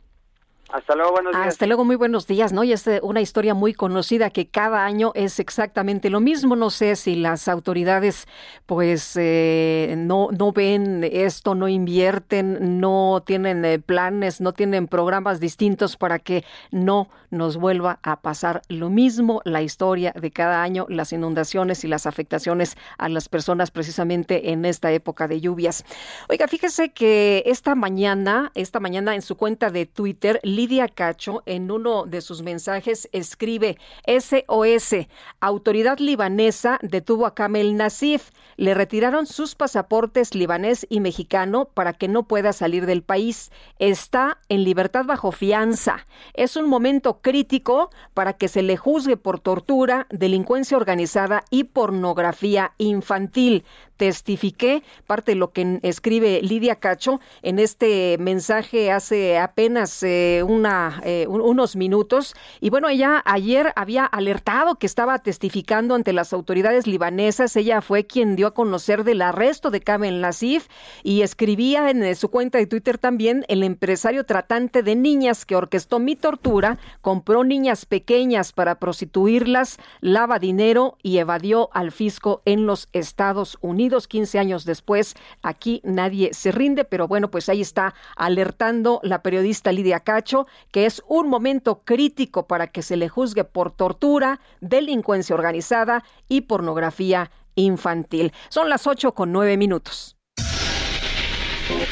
Hasta 0.70 0.96
luego, 0.96 1.12
buenos 1.12 1.34
días. 1.34 1.48
Hasta 1.48 1.68
luego, 1.68 1.86
muy 1.86 1.96
buenos 1.96 2.26
días, 2.26 2.52
¿no? 2.52 2.64
Y 2.64 2.74
es 2.74 2.88
eh, 2.88 3.00
una 3.04 3.22
historia 3.22 3.54
muy 3.54 3.74
conocida 3.74 4.32
que 4.32 4.48
cada 4.48 4.84
año 4.84 5.12
es 5.14 5.40
exactamente 5.40 6.10
lo 6.10 6.20
mismo. 6.20 6.56
No 6.56 6.72
sé 6.72 6.96
si 6.96 7.16
las 7.16 7.48
autoridades, 7.48 8.28
pues, 8.66 9.16
eh, 9.16 9.94
no, 9.96 10.30
no 10.38 10.52
ven 10.52 11.08
esto, 11.10 11.54
no 11.54 11.68
invierten, 11.68 12.80
no 12.80 13.24
tienen 13.26 13.64
eh, 13.64 13.80
planes, 13.80 14.42
no 14.42 14.54
tienen 14.54 14.88
programas 14.88 15.40
distintos 15.40 15.98
para 15.98 16.18
que 16.18 16.44
no 16.72 17.10
nos 17.30 17.58
vuelva 17.58 18.00
a 18.02 18.22
pasar 18.22 18.64
lo 18.68 18.90
mismo. 18.90 19.42
La 19.46 19.62
historia 19.62 20.14
de 20.20 20.32
cada 20.32 20.64
año, 20.64 20.88
las 20.90 21.14
inundaciones 21.14 21.84
y 21.84 21.88
las 21.88 22.08
afectaciones 22.08 22.76
a 22.98 23.08
las 23.08 23.30
personas 23.30 23.70
precisamente 23.70 24.52
en 24.52 24.66
esta 24.66 24.92
época 24.92 25.28
de 25.28 25.42
lluvias. 25.42 25.86
Oiga, 26.28 26.48
fíjese 26.48 26.90
que 26.90 27.44
esta 27.46 27.76
mañana, 27.76 28.52
esta 28.56 28.80
mañana 28.80 29.14
en 29.14 29.22
su 29.22 29.38
cuenta 29.38 29.70
de 29.70 29.86
Twitter, 29.86 30.40
Lidia 30.56 30.88
Cacho, 30.88 31.44
en 31.46 31.70
uno 31.70 32.06
de 32.06 32.22
sus 32.22 32.42
mensajes, 32.42 33.10
escribe 33.12 33.78
SOS. 34.08 35.08
Autoridad 35.42 36.00
libanesa 36.00 36.80
detuvo 36.82 37.26
a 37.26 37.36
Kamel 37.36 37.76
Nasif. 37.76 38.32
Le 38.56 38.74
retiraron 38.74 39.26
sus 39.26 39.54
pasaportes 39.54 40.34
libanés 40.34 40.88
y 40.90 41.02
mexicano 41.02 41.66
para 41.66 41.92
que 41.92 42.08
no 42.08 42.24
pueda 42.24 42.54
salir 42.54 42.86
del 42.86 43.04
país. 43.04 43.52
Está 43.80 44.38
en 44.48 44.64
libertad 44.64 45.06
bajo 45.06 45.34
fianza. 45.34 46.06
Es 46.34 46.56
un 46.56 46.70
momento 46.70 47.20
crítico 47.22 47.90
para 48.14 48.34
que 48.34 48.48
se 48.48 48.62
le 48.62 48.78
juzgue 48.78 49.18
por 49.18 49.40
tortura, 49.40 50.08
delincuencia 50.10 50.78
organizada 50.78 51.44
y 51.50 51.66
pornografía 51.66 52.74
infantil. 52.78 53.66
Testifiqué, 53.98 54.84
parte 55.08 55.32
de 55.32 55.36
lo 55.36 55.52
que 55.52 55.80
escribe 55.84 56.42
Lidia 56.42 56.76
Cacho 56.76 57.20
en 57.42 57.60
este 57.60 58.18
mensaje 58.20 58.92
hace 58.92 59.38
apenas 59.38 60.04
eh, 60.04 60.44
una, 60.48 61.02
eh, 61.04 61.26
unos 61.28 61.76
minutos. 61.76 62.36
Y 62.60 62.70
bueno, 62.70 62.90
ella 62.90 63.22
ayer 63.26 63.72
había 63.76 64.06
alertado 64.06 64.76
que 64.76 64.86
estaba 64.86 65.20
testificando 65.20 65.96
ante 65.96 66.14
las 66.14 66.34
autoridades 66.34 66.88
libanesas. 66.88 67.56
Ella 67.56 67.82
fue 67.82 68.06
quien 68.06 68.36
dio 68.36 68.48
a 68.48 68.54
conocer 68.54 69.04
del 69.04 69.22
arresto 69.22 69.72
de 69.72 69.82
Kamen 69.82 70.22
Lasif 70.22 70.68
y 71.04 71.22
escribía 71.22 71.90
en 71.90 72.04
eh, 72.04 72.16
su 72.16 72.30
cuenta 72.30 72.58
de 72.58 72.68
Twitter 72.68 72.98
también 72.98 73.46
el 73.48 73.64
empresario 73.64 74.26
tratante 74.26 74.84
de 74.84 74.96
niñas 74.96 75.46
que 75.46 75.56
orquestó 75.56 76.00
mi 76.00 76.16
tortura, 76.16 76.78
compró 77.02 77.44
niñas 77.44 77.86
pequeñas 77.86 78.52
para 78.52 78.76
prostituirlas, 78.76 79.78
lava 80.02 80.40
dinero 80.40 80.98
y 81.02 81.18
evadió 81.18 81.70
al 81.74 81.92
fisco 81.92 82.42
en 82.46 82.66
los 82.66 82.90
Estados 82.92 83.58
Unidos. 83.62 83.85
15 83.90 84.40
años 84.40 84.66
después, 84.66 85.16
aquí 85.42 85.82
nadie 85.84 86.34
se 86.34 86.52
rinde, 86.52 86.84
pero 86.86 87.08
bueno, 87.08 87.30
pues 87.32 87.50
ahí 87.50 87.62
está 87.62 87.94
alertando 88.16 89.00
la 89.04 89.22
periodista 89.22 89.72
Lidia 89.72 90.00
Cacho 90.00 90.48
que 90.72 90.86
es 90.86 91.02
un 91.08 91.30
momento 91.30 91.82
crítico 91.84 92.48
para 92.48 92.68
que 92.68 92.82
se 92.82 92.98
le 92.98 93.10
juzgue 93.10 93.44
por 93.44 93.72
tortura, 93.72 94.40
delincuencia 94.62 95.36
organizada 95.36 96.04
y 96.28 96.42
pornografía 96.42 97.32
infantil. 97.56 98.34
Son 98.50 98.70
las 98.70 98.88
8 98.88 99.14
con 99.14 99.32
9 99.32 99.58
minutos. 99.58 100.18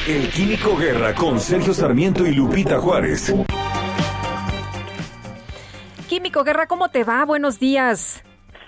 El 0.07 0.29
Químico 0.29 0.75
Guerra 0.77 1.15
con 1.15 1.39
Sergio 1.39 1.73
Sarmiento 1.73 2.25
y 2.25 2.33
Lupita 2.33 2.79
Juárez. 2.79 3.33
Químico 6.07 6.43
Guerra, 6.43 6.67
¿cómo 6.67 6.89
te 6.89 7.03
va? 7.03 7.25
Buenos 7.25 7.59
días. 7.59 8.23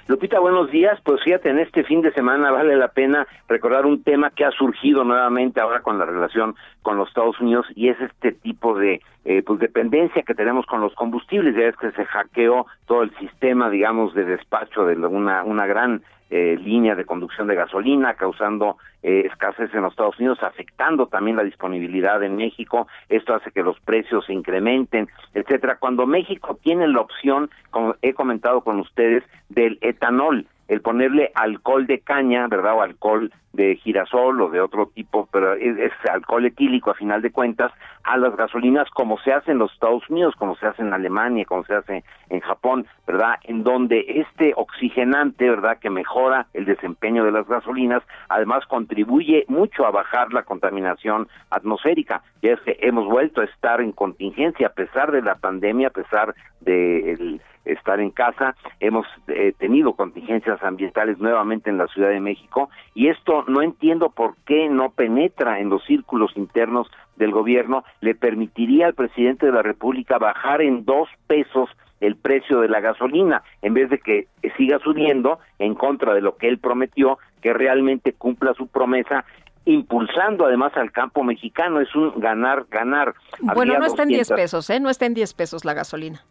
Lupita, 0.08 0.40
buenos 0.40 0.70
días. 0.70 1.00
Pues 1.04 1.24
fíjate, 1.24 1.50
en 1.50 1.58
este 1.58 1.84
fin 1.84 2.02
de 2.02 2.14
semana 2.14 2.52
vale 2.52 2.76
la 2.76 2.90
pena 2.90 3.26
recordar 3.48 3.88
un 3.88 4.04
tema 4.04 4.30
que 4.30 4.46
ha 4.46 4.52
surgido 4.52 5.04
nuevamente 5.04 5.60
ahora 5.60 5.82
con 5.82 5.98
la 5.98 6.06
relación 6.06 6.56
con 6.84 6.96
los 6.96 7.08
Estados 7.08 7.40
Unidos 7.40 7.66
y 7.74 7.90
es 7.90 8.00
este 8.00 8.32
tipo 8.32 8.78
de 8.78 9.02
eh, 9.24 9.42
pues 9.44 9.60
dependencia 9.60 10.22
que 10.22 10.36
tenemos 10.36 10.68
con 10.68 10.80
los 10.80 10.94
combustibles. 10.94 11.56
Ya 11.56 11.70
es 11.70 11.76
que 11.78 11.92
se 11.92 12.06
hackeó 12.06 12.68
todo 12.86 13.02
el 13.02 13.16
sistema, 13.18 13.72
digamos, 13.72 14.14
de 14.14 14.26
despacho 14.26 14.86
de 14.86 14.96
una, 15.08 15.44
una 15.44 15.66
gran 15.66 16.04
eh, 16.30 16.58
línea 16.60 16.96
de 16.96 17.06
conducción 17.06 17.48
de 17.48 17.56
gasolina, 17.56 18.16
causando 18.16 18.78
eh, 19.04 19.24
escasez 19.26 19.74
en 19.74 19.82
los 19.82 19.94
Estados 19.94 20.18
Unidos, 20.20 20.42
afectando 20.42 21.08
también 21.08 21.38
la 21.38 21.44
disponibilidad 21.44 22.24
en 22.24 22.36
México. 22.36 22.88
Esto 23.10 23.36
hace 23.36 23.52
que 23.52 23.64
los 23.64 23.80
precios 23.82 24.26
se 24.26 24.34
incrementen, 24.34 25.08
etcétera. 25.34 25.78
Cuando 25.78 26.08
México 26.08 26.58
tiene 26.62 26.88
la 26.88 27.02
opción, 27.02 27.50
como 27.70 27.96
he 28.02 28.14
comentado 28.14 28.62
con 28.62 28.80
ustedes, 28.80 29.24
del 29.50 29.78
etanol, 29.82 30.48
el 30.68 30.82
ponerle 30.82 31.32
alcohol 31.36 31.86
de 31.86 32.00
caña, 32.00 32.48
¿verdad? 32.48 32.74
O 32.76 32.82
alcohol 32.82 33.32
de 33.56 33.76
girasol 33.78 34.42
o 34.42 34.50
de 34.50 34.62
otro 34.62 34.88
tipo, 34.88 35.28
pero 35.32 35.54
es, 35.54 35.92
alcohol 36.12 36.46
etílico 36.46 36.92
a 36.92 36.96
final 36.96 37.22
de 37.22 37.32
cuentas, 37.32 37.72
a 38.04 38.18
las 38.18 38.36
gasolinas 38.36 38.90
como 38.92 39.18
se 39.20 39.34
hace 39.34 39.52
en 39.52 39.58
los 39.58 39.72
Estados 39.74 40.08
Unidos, 40.10 40.36
como 40.38 40.56
se 40.56 40.68
hace 40.68 40.82
en 40.82 40.94
Alemania, 40.94 41.46
como 41.46 41.64
se 41.64 41.74
hace 41.74 42.04
en 42.30 42.40
Japón, 42.42 42.86
¿verdad? 43.08 43.36
En 43.44 43.64
donde 43.64 44.06
este 44.08 44.54
oxigenante, 44.56 45.50
¿verdad? 45.50 45.80
Que 45.80 45.90
mejora 45.90 46.48
el 46.54 46.66
desempeño 46.66 47.24
de 47.24 47.32
las 47.32 47.48
gasolinas, 47.48 48.04
además 48.30 48.66
contribuye 48.68 49.46
mucho 49.48 49.86
a 49.86 49.92
bajar 49.92 50.34
la 50.34 50.44
contaminación 50.44 51.28
atmosférica. 51.50 52.22
Ya 52.42 52.54
es 52.54 52.60
que 52.62 52.78
hemos 52.82 53.06
vuelto 53.06 53.42
a 53.42 53.46
estar 53.46 53.82
en 53.82 53.92
contingencia 53.92 54.68
a 54.68 54.74
pesar 54.74 55.12
de 55.12 55.22
la 55.22 55.36
pandemia, 55.36 55.88
a 55.88 55.92
pesar 55.92 56.36
de 56.62 57.40
estar 57.66 58.00
en 58.00 58.12
casa, 58.12 58.56
hemos 58.80 59.06
eh, 59.28 59.54
tenido 59.58 59.94
contingencias 59.94 60.62
ambientales 60.64 61.18
nuevamente 61.20 61.70
en 61.70 61.78
la 61.78 61.88
Ciudad 61.88 62.10
de 62.10 62.20
México 62.20 62.70
y 62.94 63.08
esto 63.08 63.44
no 63.48 63.62
entiendo 63.62 64.10
por 64.10 64.36
qué 64.46 64.70
no 64.70 64.92
penetra 64.92 65.60
en 65.60 65.70
los 65.70 65.84
círculos 65.86 66.32
internos 66.36 66.88
del 67.16 67.32
gobierno, 67.32 67.84
le 68.02 68.16
permitiría 68.16 68.88
al 68.88 68.94
presidente 68.94 69.46
de 69.46 69.52
la 69.52 69.62
República 69.62 70.18
bajar 70.18 70.62
en 70.62 70.86
dos 70.86 71.08
pesos 71.28 71.70
el 72.02 72.16
precio 72.18 72.60
de 72.60 72.68
la 72.68 72.82
gasolina, 72.82 73.42
en 73.62 73.74
vez 73.74 73.90
de 73.90 74.00
que 74.00 74.28
siga 74.58 74.80
subiendo 74.80 75.40
en 75.60 75.76
contra 75.76 76.14
de 76.14 76.22
lo 76.22 76.36
que 76.36 76.48
él 76.48 76.60
prometió, 76.60 77.18
que 77.42 77.54
realmente 77.54 78.14
cumpla 78.14 78.54
su 78.54 78.68
promesa 78.68 79.26
impulsando 79.66 80.46
además 80.46 80.74
al 80.76 80.92
campo 80.92 81.24
mexicano, 81.24 81.82
es 81.82 81.96
un 81.96 82.20
ganar, 82.20 82.68
ganar. 82.70 83.16
Bueno, 83.40 83.80
no 83.80 83.86
está 83.86 84.04
en 84.04 84.10
10 84.10 84.30
pesos, 84.30 84.70
¿eh? 84.70 84.80
No 84.80 84.90
está 84.90 85.06
en 85.06 85.16
10 85.16 85.34
pesos 85.34 85.66
la 85.66 85.74
gasolina. 85.74 86.24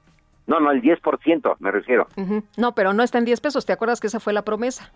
No, 0.47 0.61
no, 0.61 0.71
el 0.71 0.83
10% 0.83 1.57
me 1.59 1.71
refiero. 1.71 2.07
No, 2.57 2.75
pero 2.75 2.93
no 2.93 3.03
está 3.03 3.19
en 3.19 3.25
10 3.25 3.41
pesos, 3.41 3.67
¿te 3.67 3.73
acuerdas 3.73 4.01
que 4.01 4.07
esa 4.07 4.21
fue 4.21 4.33
la 4.33 4.43
promesa? 4.43 4.93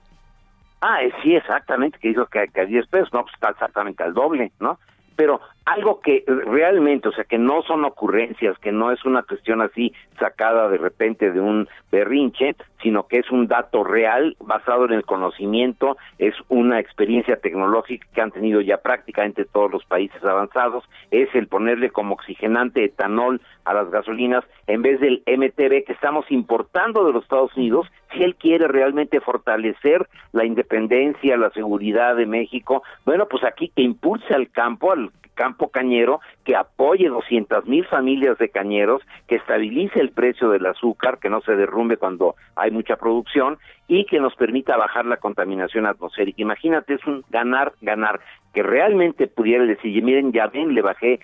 Ah, 0.80 1.02
eh, 1.02 1.12
sí, 1.22 1.34
exactamente, 1.34 1.98
que 1.98 2.08
dijo 2.08 2.26
que, 2.26 2.46
que 2.48 2.60
a 2.60 2.66
10 2.66 2.86
pesos, 2.86 3.12
no, 3.12 3.22
pues 3.22 3.34
está 3.34 3.50
exactamente 3.50 4.02
al 4.02 4.14
doble, 4.14 4.52
¿no? 4.60 4.78
Pero 5.16 5.40
algo 5.68 6.00
que 6.00 6.24
realmente, 6.26 7.08
o 7.08 7.12
sea, 7.12 7.24
que 7.24 7.36
no 7.36 7.62
son 7.62 7.84
ocurrencias, 7.84 8.58
que 8.58 8.72
no 8.72 8.90
es 8.90 9.04
una 9.04 9.22
cuestión 9.22 9.60
así 9.60 9.92
sacada 10.18 10.68
de 10.70 10.78
repente 10.78 11.30
de 11.30 11.40
un 11.40 11.68
berrinche, 11.92 12.56
sino 12.82 13.06
que 13.06 13.18
es 13.18 13.30
un 13.30 13.48
dato 13.48 13.84
real 13.84 14.34
basado 14.40 14.86
en 14.86 14.92
el 14.92 15.04
conocimiento, 15.04 15.98
es 16.18 16.34
una 16.48 16.80
experiencia 16.80 17.36
tecnológica 17.36 18.06
que 18.14 18.20
han 18.22 18.30
tenido 18.30 18.62
ya 18.62 18.78
prácticamente 18.78 19.44
todos 19.44 19.70
los 19.70 19.84
países 19.84 20.24
avanzados, 20.24 20.84
es 21.10 21.28
el 21.34 21.48
ponerle 21.48 21.90
como 21.90 22.14
oxigenante 22.14 22.84
etanol 22.84 23.42
a 23.66 23.74
las 23.74 23.90
gasolinas 23.90 24.44
en 24.68 24.80
vez 24.80 25.00
del 25.00 25.22
MTB 25.26 25.84
que 25.84 25.92
estamos 25.92 26.30
importando 26.30 27.04
de 27.04 27.12
los 27.12 27.24
Estados 27.24 27.54
Unidos, 27.56 27.86
si 28.12 28.22
él 28.22 28.36
quiere 28.36 28.68
realmente 28.68 29.20
fortalecer 29.20 30.08
la 30.32 30.46
independencia, 30.46 31.36
la 31.36 31.50
seguridad 31.50 32.16
de 32.16 32.24
México, 32.24 32.82
bueno, 33.04 33.26
pues 33.28 33.44
aquí 33.44 33.70
que 33.74 33.82
impulse 33.82 34.32
al 34.32 34.50
campo, 34.50 34.92
al 34.92 35.10
campo 35.38 35.68
cañero, 35.68 36.20
que 36.44 36.56
apoye 36.56 37.08
200 37.08 37.64
mil 37.66 37.86
familias 37.86 38.36
de 38.38 38.48
cañeros, 38.48 39.00
que 39.28 39.36
estabilice 39.36 40.00
el 40.00 40.10
precio 40.10 40.50
del 40.50 40.66
azúcar, 40.66 41.18
que 41.18 41.30
no 41.30 41.40
se 41.42 41.54
derrumbe 41.54 41.96
cuando 41.96 42.34
hay 42.56 42.72
mucha 42.72 42.96
producción 42.96 43.58
y 43.86 44.04
que 44.04 44.18
nos 44.18 44.34
permita 44.34 44.76
bajar 44.76 45.06
la 45.06 45.18
contaminación 45.18 45.86
atmosférica. 45.86 46.42
Imagínate, 46.42 46.94
es 46.94 47.06
un 47.06 47.24
ganar, 47.30 47.72
ganar, 47.80 48.20
que 48.52 48.64
realmente 48.64 49.28
pudiera 49.28 49.64
decir, 49.64 50.02
miren, 50.02 50.32
ya 50.32 50.48
ven, 50.48 50.74
le 50.74 50.82
bajé 50.82 51.20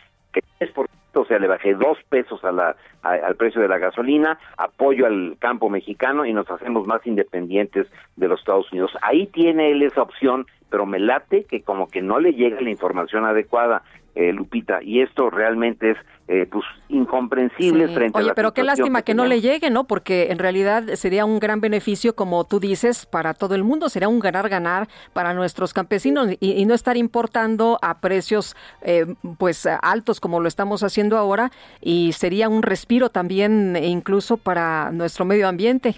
por 0.75 0.89
o 1.17 1.25
sea, 1.25 1.39
le 1.39 1.47
bajé 1.47 1.75
dos 1.75 1.99
pesos 2.09 2.43
a 2.45 2.53
la, 2.53 2.77
al 3.03 3.37
precio 3.37 3.61
de 3.61 3.69
la 3.69 3.79
gasolina, 3.79 4.39
apoyo 4.57 5.07
al 5.07 5.37
campo 5.39 5.71
mexicano 5.71 6.25
y 6.25 6.33
nos 6.33 6.51
hacemos 6.51 6.87
más 6.87 7.07
independientes 7.07 7.87
de 8.17 8.29
los 8.29 8.41
Estados 8.41 8.71
Unidos. 8.73 8.91
Ahí 9.01 9.27
tiene 9.29 9.71
él 9.71 9.83
esa 9.83 10.03
opción, 10.03 10.47
pero 10.71 10.87
me 10.87 10.99
late 10.99 11.45
que 11.45 11.63
como 11.63 11.89
que 11.89 12.03
no 12.03 12.19
le 12.19 12.33
llega 12.33 12.61
la 12.61 12.71
información 12.71 13.25
adecuada. 13.25 13.83
Eh, 14.17 14.33
Lupita, 14.33 14.81
y 14.81 15.01
esto 15.01 15.29
realmente 15.29 15.91
es 15.91 15.97
eh, 16.29 16.47
pues 16.49 16.65
incomprensible 16.89 17.89
frente 17.89 18.17
Oye, 18.17 18.27
a 18.27 18.29
la 18.29 18.35
pero 18.35 18.55
qué 18.55 18.63
lástima 18.63 19.03
que, 19.03 19.13
no 19.13 19.25
le 19.25 19.41
llegue, 19.41 19.71
¿no? 19.71 19.89
Porque 19.89 20.31
en 20.31 20.39
realidad 20.39 20.85
sería 20.95 21.25
un 21.25 21.41
gran 21.41 21.61
beneficio, 21.61 22.15
como 22.15 22.45
tú 22.45 22.61
dices, 22.61 23.07
para 23.07 23.35
todo 23.35 23.57
el 23.57 23.65
mundo, 23.65 23.89
sería 23.89 24.09
un 24.09 24.21
ganar-ganar 24.21 24.87
para 25.13 25.35
nuestros 25.35 25.75
campesinos 25.75 26.29
y, 26.39 26.65
no 26.65 26.75
estar 26.75 26.97
importando 26.97 27.81
a 27.83 27.99
precios 27.99 28.55
eh, 28.83 29.05
pues 29.37 29.67
altos 29.67 30.21
como 30.21 30.39
lo 30.39 30.47
estamos 30.47 30.85
haciendo 30.85 31.19
ahora 31.19 31.51
y 31.81 32.13
sería 32.13 32.49
un 32.49 32.63
respiro 32.63 33.11
también 33.11 33.77
incluso 33.83 34.37
para 34.37 34.93
nuestro 34.93 35.25
medio 35.25 35.49
ambiente. 35.49 35.97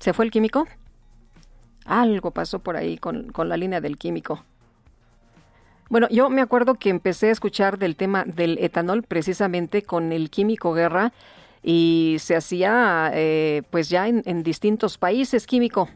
¿Se 0.00 0.12
fue 0.12 0.24
el 0.24 0.32
químico? 0.32 0.66
Algo 1.86 2.32
pasó 2.32 2.58
por 2.58 2.76
ahí 2.76 2.98
con, 2.98 3.30
con 3.30 3.48
la 3.48 3.56
línea 3.56 3.80
del 3.80 3.96
químico. 3.96 4.44
Bueno, 5.94 6.08
yo 6.10 6.28
me 6.28 6.40
acuerdo 6.40 6.74
que 6.74 6.90
empecé 6.90 7.28
a 7.28 7.30
escuchar 7.30 7.78
del 7.78 7.94
tema 7.94 8.24
del 8.24 8.58
etanol 8.58 9.04
precisamente 9.04 9.82
con 9.82 10.10
el 10.10 10.28
químico 10.28 10.72
Guerra 10.72 11.12
y 11.62 12.16
se 12.18 12.34
hacía 12.34 13.12
eh, 13.14 13.62
pues 13.70 13.90
ya 13.90 14.08
en, 14.08 14.24
en 14.26 14.42
distintos 14.42 14.98
países 14.98 15.46
químico. 15.46 15.88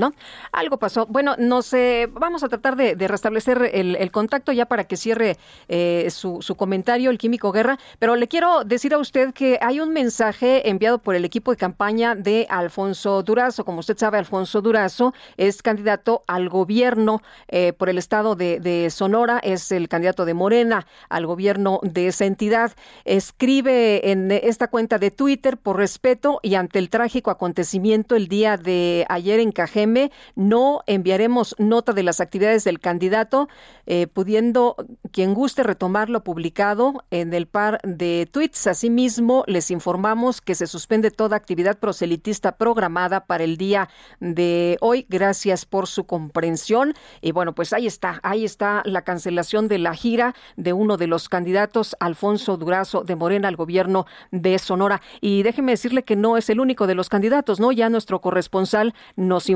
¿No? 0.00 0.14
Algo 0.50 0.78
pasó. 0.78 1.06
Bueno, 1.06 1.36
no 1.38 1.62
sé, 1.62 2.08
vamos 2.10 2.42
a 2.42 2.48
tratar 2.48 2.74
de, 2.74 2.96
restablecer 3.06 3.70
el, 3.72 4.10
contacto 4.10 4.50
ya 4.50 4.66
para 4.66 4.84
que 4.84 4.96
cierre 4.96 5.36
eh, 5.68 6.08
su, 6.10 6.40
comentario, 6.56 7.10
el 7.10 7.18
Químico 7.18 7.52
Guerra, 7.52 7.78
pero 8.00 8.16
le 8.16 8.26
quiero 8.26 8.64
decir 8.64 8.94
a 8.94 8.98
usted 8.98 9.32
que 9.32 9.58
hay 9.60 9.78
un 9.78 9.92
mensaje 9.92 10.68
enviado 10.68 10.98
por 10.98 11.14
el 11.14 11.24
equipo 11.24 11.52
de 11.52 11.56
campaña 11.56 12.14
de 12.16 12.46
Alfonso 12.50 13.22
Durazo. 13.22 13.64
Como 13.64 13.80
usted 13.80 13.96
sabe, 13.96 14.18
Alfonso 14.18 14.62
Durazo 14.62 15.14
es 15.36 15.62
candidato 15.62 16.24
al 16.26 16.48
gobierno 16.48 17.22
eh, 17.48 17.72
por 17.74 17.88
el 17.88 17.98
estado 17.98 18.34
de, 18.34 18.58
de 18.58 18.90
Sonora, 18.90 19.38
es 19.42 19.70
el 19.70 19.88
candidato 19.88 20.24
de 20.24 20.34
Morena 20.34 20.86
al 21.08 21.26
gobierno 21.26 21.80
de 21.82 22.08
esa 22.08 22.24
entidad. 22.24 22.72
Escribe 23.04 24.10
en 24.10 24.30
esta 24.32 24.68
cuenta 24.68 24.98
de 24.98 25.10
Twitter 25.10 25.58
por 25.58 25.76
respeto 25.76 26.40
y 26.42 26.54
ante 26.54 26.78
el 26.78 26.88
trágico 26.88 27.30
acontecimiento 27.30 28.16
el 28.16 28.28
día 28.28 28.56
de 28.56 29.04
ayer 29.08 29.40
en 29.40 29.52
Cajeme 29.52 29.89
No 30.34 30.82
enviaremos 30.86 31.54
nota 31.58 31.92
de 31.92 32.02
las 32.02 32.20
actividades 32.20 32.64
del 32.64 32.80
candidato, 32.80 33.48
eh, 33.86 34.06
pudiendo 34.06 34.76
quien 35.12 35.34
guste 35.34 35.62
retomar 35.62 36.08
lo 36.10 36.22
publicado 36.22 37.04
en 37.10 37.34
el 37.34 37.46
par 37.46 37.80
de 37.82 38.28
tweets. 38.30 38.66
Asimismo, 38.66 39.44
les 39.46 39.70
informamos 39.70 40.40
que 40.40 40.54
se 40.54 40.66
suspende 40.66 41.10
toda 41.10 41.36
actividad 41.36 41.78
proselitista 41.78 42.52
programada 42.56 43.26
para 43.26 43.44
el 43.44 43.56
día 43.56 43.88
de 44.20 44.76
hoy. 44.80 45.06
Gracias 45.08 45.66
por 45.66 45.86
su 45.86 46.04
comprensión. 46.04 46.94
Y 47.20 47.32
bueno, 47.32 47.54
pues 47.54 47.72
ahí 47.72 47.86
está, 47.86 48.20
ahí 48.22 48.44
está 48.44 48.82
la 48.84 49.02
cancelación 49.02 49.68
de 49.68 49.78
la 49.78 49.94
gira 49.94 50.34
de 50.56 50.72
uno 50.72 50.96
de 50.96 51.06
los 51.06 51.28
candidatos, 51.28 51.96
Alfonso 52.00 52.56
Durazo 52.56 53.02
de 53.02 53.16
Morena, 53.16 53.48
al 53.48 53.56
gobierno 53.56 54.06
de 54.30 54.58
Sonora. 54.58 55.00
Y 55.20 55.42
déjeme 55.42 55.72
decirle 55.72 56.04
que 56.04 56.16
no 56.16 56.36
es 56.36 56.50
el 56.50 56.60
único 56.60 56.86
de 56.86 56.94
los 56.94 57.08
candidatos, 57.08 57.60
¿no? 57.60 57.72
Ya 57.72 57.88
nuestro 57.90 58.20
corresponsal 58.20 58.94
nos 59.16 59.48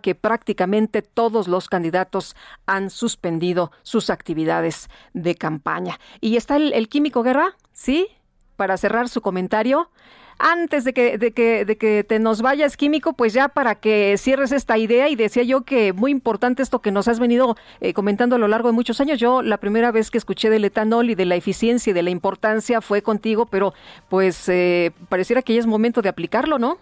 que 0.00 0.14
prácticamente 0.14 1.02
todos 1.02 1.48
los 1.48 1.68
candidatos 1.68 2.36
han 2.66 2.90
suspendido 2.90 3.72
sus 3.82 4.10
actividades 4.10 4.88
de 5.12 5.34
campaña. 5.34 5.98
Y 6.20 6.36
está 6.36 6.56
el, 6.56 6.72
el 6.72 6.88
químico 6.88 7.22
Guerra, 7.22 7.56
¿sí? 7.72 8.08
Para 8.56 8.76
cerrar 8.76 9.08
su 9.08 9.20
comentario 9.20 9.90
antes 10.38 10.84
de 10.84 10.92
que, 10.92 11.18
de 11.18 11.32
que, 11.32 11.64
de 11.64 11.76
que 11.76 12.04
te 12.04 12.18
nos 12.18 12.42
vayas, 12.42 12.76
químico, 12.76 13.14
pues 13.14 13.32
ya 13.32 13.48
para 13.48 13.74
que 13.74 14.16
cierres 14.18 14.52
esta 14.52 14.76
idea, 14.76 15.08
y 15.08 15.16
decía 15.16 15.42
yo 15.42 15.62
que 15.62 15.92
muy 15.92 16.10
importante 16.10 16.62
esto 16.62 16.80
que 16.80 16.90
nos 16.90 17.08
has 17.08 17.18
venido 17.18 17.56
eh, 17.80 17.94
comentando 17.94 18.36
a 18.36 18.38
lo 18.38 18.48
largo 18.48 18.68
de 18.68 18.74
muchos 18.74 19.00
años. 19.00 19.18
Yo 19.18 19.42
la 19.42 19.56
primera 19.56 19.90
vez 19.92 20.10
que 20.10 20.18
escuché 20.18 20.50
del 20.50 20.64
etanol 20.64 21.10
y 21.10 21.14
de 21.14 21.24
la 21.24 21.36
eficiencia 21.36 21.90
y 21.90 21.94
de 21.94 22.02
la 22.02 22.10
importancia 22.10 22.80
fue 22.80 23.02
contigo, 23.02 23.46
pero 23.46 23.72
pues 24.08 24.48
eh, 24.48 24.92
pareciera 25.08 25.42
que 25.42 25.54
ya 25.54 25.60
es 25.60 25.66
momento 25.66 26.02
de 26.02 26.08
aplicarlo, 26.08 26.58
¿no? 26.58 26.78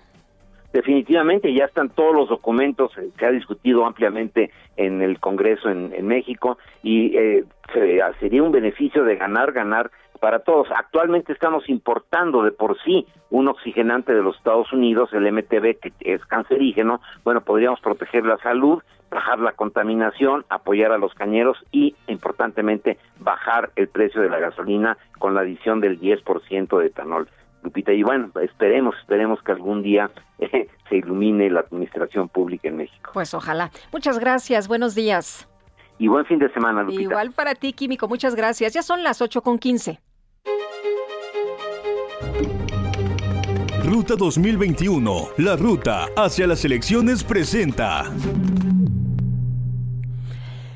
Definitivamente, 0.75 1.55
ya 1.55 1.67
están 1.67 1.89
todos 1.91 2.13
los 2.13 2.29
documentos, 2.29 2.91
eh, 2.99 3.09
se 3.17 3.25
ha 3.25 3.31
discutido 3.31 3.87
ampliamente 3.87 4.51
en 4.77 5.03
el 5.03 5.21
Congreso 5.21 5.71
en, 5.71 6.05
México 6.05 6.59
y 6.83 7.17
eh, 7.17 7.45
sería 8.19 8.43
un 8.43 8.51
beneficio 8.51 9.05
de 9.05 9.15
ganar, 9.15 9.53
ganar 9.53 9.93
para 10.19 10.41
todos. 10.41 10.67
Actualmente 10.77 11.33
estamos 11.33 11.69
importando 11.69 12.43
de 12.43 12.51
por 12.51 12.77
sí 12.83 13.07
un 13.31 13.47
oxigenante 13.47 14.13
de 14.13 14.23
los 14.23 14.37
Estados 14.37 14.73
Unidos, 14.73 15.11
el 15.13 15.33
MTB, 15.33 15.79
que 15.79 15.93
es 16.01 16.25
cancerígeno. 16.27 17.01
Bueno, 17.23 17.43
podríamos 17.43 17.79
proteger 17.79 18.27
la 18.27 18.39
salud, 18.39 18.83
bajar 19.13 19.39
la 19.39 19.53
contaminación, 19.53 20.45
apoyar 20.49 20.91
a 20.91 20.99
los 20.99 21.15
cañeros 21.15 21.57
y, 21.71 21.95
importantemente, 22.09 22.99
bajar 23.21 23.71
el 23.77 23.87
precio 23.87 24.21
de 24.23 24.29
la 24.29 24.41
gasolina 24.41 24.99
con 25.21 25.35
la 25.35 25.43
adición 25.43 25.81
del 25.81 26.01
10% 26.01 26.81
de 26.81 26.87
etanol. 26.87 27.29
Lupita, 27.65 27.93
y 27.93 28.03
bueno, 28.03 28.31
esperemos, 28.43 28.95
esperemos 29.01 29.43
que 29.43 29.53
algún 29.53 29.83
día 29.83 30.11
eh, 30.39 30.69
se 30.89 30.97
ilumine 30.97 31.51
la 31.51 31.61
administración 31.61 32.29
pública 32.29 32.69
en 32.69 32.77
México. 32.77 33.11
Pues 33.15 33.35
ojalá. 33.35 33.71
Muchas 33.93 34.19
gracias, 34.19 34.69
buenos 34.69 34.95
días. 34.95 35.49
Y 35.99 36.09
buen 36.09 36.27
fin 36.27 36.39
de 36.39 36.53
semana, 36.53 36.83
Lupita. 36.83 37.03
Igual 37.03 37.33
para 37.33 37.55
ti, 37.55 37.73
Químico, 37.73 38.07
muchas 38.07 38.35
gracias. 38.35 38.75
Ya 38.75 38.83
son 38.83 39.03
las 39.03 39.23
8 39.23 39.43
con 39.43 39.59
15. 39.59 39.99
Ruta 43.85 44.15
2021, 44.17 45.29
la 45.39 45.57
ruta 45.57 46.07
hacia 46.17 46.47
las 46.47 46.65
elecciones 46.65 47.23
presenta. 47.23 48.05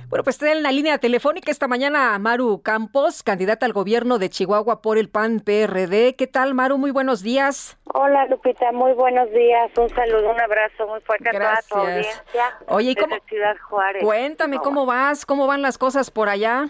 Bueno, 0.08 0.24
pues 0.24 0.36
está 0.36 0.50
en 0.50 0.62
la 0.62 0.72
línea 0.72 0.96
telefónica 0.96 1.50
esta 1.50 1.68
mañana 1.68 2.18
Maru 2.18 2.62
Campos, 2.62 3.22
candidata 3.22 3.66
al 3.66 3.74
gobierno 3.74 4.18
de 4.18 4.30
Chihuahua 4.30 4.80
por 4.80 4.96
el 4.96 5.10
PAN 5.10 5.40
PRD. 5.40 6.16
¿Qué 6.16 6.26
tal, 6.26 6.54
Maru? 6.54 6.78
Muy 6.78 6.92
buenos 6.92 7.22
días. 7.22 7.78
Hola, 7.92 8.24
Lupita. 8.24 8.72
Muy 8.72 8.94
buenos 8.94 9.30
días. 9.32 9.70
Un 9.76 9.90
saludo, 9.90 10.30
un 10.30 10.40
abrazo 10.40 10.86
muy 10.86 11.00
fuerte 11.02 11.28
Gracias. 11.30 11.66
a 11.66 11.68
toda 11.68 11.82
tu 11.82 11.88
audiencia. 11.90 12.58
Oye, 12.68 12.90
¿y 12.92 12.94
cómo? 12.94 13.16
Ciudad 13.28 13.54
Juárez. 13.68 14.02
Cuéntame 14.02 14.58
cómo 14.60 14.86
vas, 14.86 15.26
cómo 15.26 15.46
van 15.46 15.60
las 15.60 15.76
cosas 15.76 16.10
por 16.10 16.30
allá. 16.30 16.68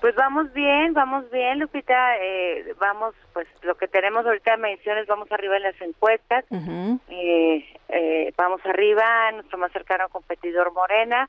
Pues 0.00 0.14
vamos 0.14 0.50
bien, 0.54 0.94
vamos 0.94 1.30
bien, 1.30 1.58
Lupita. 1.58 2.16
Eh, 2.22 2.72
vamos, 2.80 3.14
pues 3.34 3.46
lo 3.64 3.76
que 3.76 3.88
tenemos 3.88 4.24
ahorita 4.24 4.52
de 4.52 4.56
mediciones, 4.56 5.06
vamos 5.06 5.30
arriba 5.30 5.58
en 5.58 5.64
las 5.64 5.80
encuestas. 5.82 6.46
Eh, 7.10 7.68
eh, 7.90 8.32
vamos 8.34 8.62
arriba, 8.64 9.30
nuestro 9.32 9.58
más 9.58 9.72
cercano 9.72 10.08
competidor 10.08 10.72
Morena. 10.72 11.28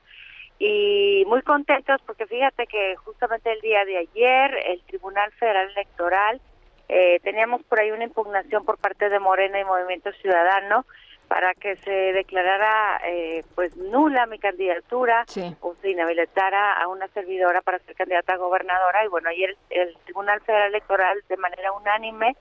Y 0.62 1.24
muy 1.26 1.40
contentos 1.40 2.02
porque 2.04 2.26
fíjate 2.26 2.66
que 2.66 2.94
justamente 2.96 3.50
el 3.50 3.60
día 3.62 3.82
de 3.86 3.96
ayer 3.96 4.54
el 4.66 4.82
Tribunal 4.82 5.32
Federal 5.32 5.70
Electoral 5.70 6.38
eh, 6.90 7.18
teníamos 7.22 7.62
por 7.62 7.80
ahí 7.80 7.90
una 7.92 8.04
impugnación 8.04 8.66
por 8.66 8.76
parte 8.76 9.08
de 9.08 9.18
Morena 9.18 9.58
y 9.58 9.64
Movimiento 9.64 10.12
Ciudadano 10.20 10.84
para 11.28 11.54
que 11.54 11.76
se 11.76 11.90
declarara 11.90 13.00
eh, 13.06 13.42
pues 13.54 13.74
nula 13.74 14.26
mi 14.26 14.38
candidatura 14.38 15.24
o 15.60 15.74
se 15.76 15.90
inhabilitara 15.92 16.74
a 16.74 16.88
una 16.88 17.08
servidora 17.08 17.62
para 17.62 17.78
ser 17.78 17.94
candidata 17.94 18.34
a 18.34 18.36
gobernadora. 18.36 19.02
Y 19.06 19.08
bueno 19.08 19.30
ayer 19.30 19.56
el, 19.70 19.88
el 19.88 19.96
Tribunal 20.04 20.42
Federal 20.42 20.68
Electoral 20.68 21.22
de 21.26 21.36
manera 21.38 21.72
unánime 21.72 22.36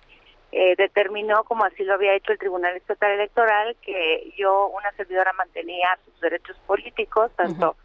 eh, 0.51 0.75
determinó 0.75 1.45
como 1.45 1.63
así 1.63 1.85
lo 1.85 1.93
había 1.93 2.15
hecho 2.15 2.33
el 2.33 2.39
Tribunal 2.39 2.75
Estatal 2.75 3.11
Electoral 3.11 3.77
que 3.81 4.33
yo 4.35 4.67
una 4.67 4.91
servidora 4.97 5.31
mantenía 5.31 5.97
sus 6.03 6.19
derechos 6.19 6.57
políticos 6.67 7.31
tanto 7.37 7.77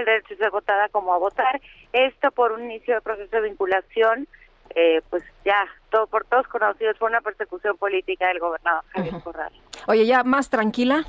el 0.00 0.04
derecho 0.06 0.28
de 0.30 0.36
ser 0.36 0.50
votada 0.50 0.88
como 0.88 1.12
a 1.14 1.18
votar 1.18 1.60
esto 1.92 2.30
por 2.30 2.52
un 2.52 2.64
inicio 2.64 2.94
de 2.94 3.00
proceso 3.00 3.36
de 3.36 3.42
vinculación 3.42 4.26
eh, 4.74 5.02
pues 5.10 5.22
ya 5.44 5.66
todo 5.90 6.06
por 6.06 6.24
todos 6.24 6.46
conocidos 6.48 6.96
fue 6.98 7.08
una 7.08 7.20
persecución 7.20 7.76
política 7.76 8.26
del 8.28 8.38
gobernador 8.40 8.82
Javier 8.92 9.14
Corral 9.22 9.52
Oye, 9.86 10.06
ya 10.06 10.24
más 10.24 10.48
tranquila. 10.50 11.04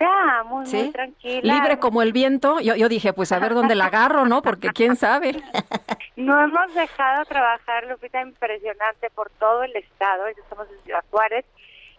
ya 0.00 0.42
muy 0.44 0.66
¿Sí? 0.66 0.76
muy 0.84 0.92
tranquila 0.92 1.54
Libre 1.54 1.78
como 1.78 2.00
el 2.02 2.12
viento. 2.12 2.58
Yo, 2.60 2.74
yo 2.74 2.88
dije, 2.88 3.12
pues 3.12 3.30
a 3.32 3.38
ver 3.38 3.52
dónde 3.54 3.74
la 3.74 3.86
agarro, 3.86 4.24
¿no? 4.26 4.40
Porque 4.42 4.68
quién 4.70 4.96
sabe. 4.96 5.32
No 6.16 6.42
hemos 6.42 6.72
dejado 6.74 7.26
trabajar, 7.26 7.86
Lupita, 7.88 8.22
impresionante 8.22 9.10
por 9.10 9.28
todo 9.38 9.64
el 9.64 9.76
estado. 9.76 10.24
Ya 10.30 10.40
Estamos 10.42 10.66
en 10.70 10.82
Ciudad 10.84 11.04
Juárez. 11.10 11.44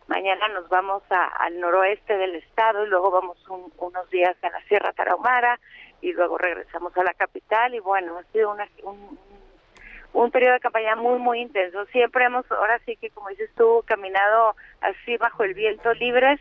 Mañana 0.07 0.47
nos 0.47 0.67
vamos 0.69 1.03
a- 1.11 1.28
al 1.45 1.59
noroeste 1.59 2.17
del 2.17 2.34
estado 2.36 2.84
y 2.84 2.89
luego 2.89 3.11
vamos 3.11 3.38
un- 3.47 3.71
unos 3.78 4.09
días 4.09 4.36
a 4.41 4.49
la 4.49 4.59
Sierra 4.63 4.91
Tarahumara 4.93 5.59
y 6.01 6.13
luego 6.13 6.37
regresamos 6.37 6.95
a 6.97 7.03
la 7.03 7.13
capital. 7.13 7.73
Y 7.75 7.79
bueno, 7.79 8.17
ha 8.17 8.23
sido 8.31 8.51
una, 8.51 8.67
un, 8.83 9.17
un 10.13 10.31
periodo 10.31 10.53
de 10.53 10.59
campaña 10.59 10.95
muy, 10.95 11.19
muy 11.19 11.41
intenso. 11.41 11.85
Siempre 11.87 12.25
hemos, 12.25 12.49
ahora 12.51 12.79
sí 12.85 12.95
que 12.95 13.09
como 13.09 13.29
dices 13.29 13.49
tú, 13.55 13.83
caminado 13.85 14.55
así 14.81 15.17
bajo 15.17 15.43
el 15.43 15.53
viento 15.53 15.93
libres 15.93 16.39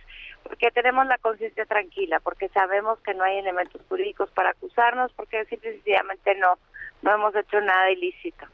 porque 0.48 0.70
tenemos 0.70 1.06
la 1.06 1.18
conciencia 1.18 1.66
tranquila, 1.66 2.20
porque 2.20 2.48
sabemos 2.50 3.00
que 3.00 3.14
no 3.14 3.24
hay 3.24 3.38
elementos 3.38 3.82
jurídicos 3.88 4.30
para 4.30 4.50
acusarnos, 4.50 5.12
porque 5.14 5.44
simple 5.46 5.80
y 5.84 6.38
no, 6.38 6.58
no 7.02 7.14
hemos 7.14 7.34
hecho 7.34 7.60
nada 7.60 7.90
ilícito. 7.90 8.46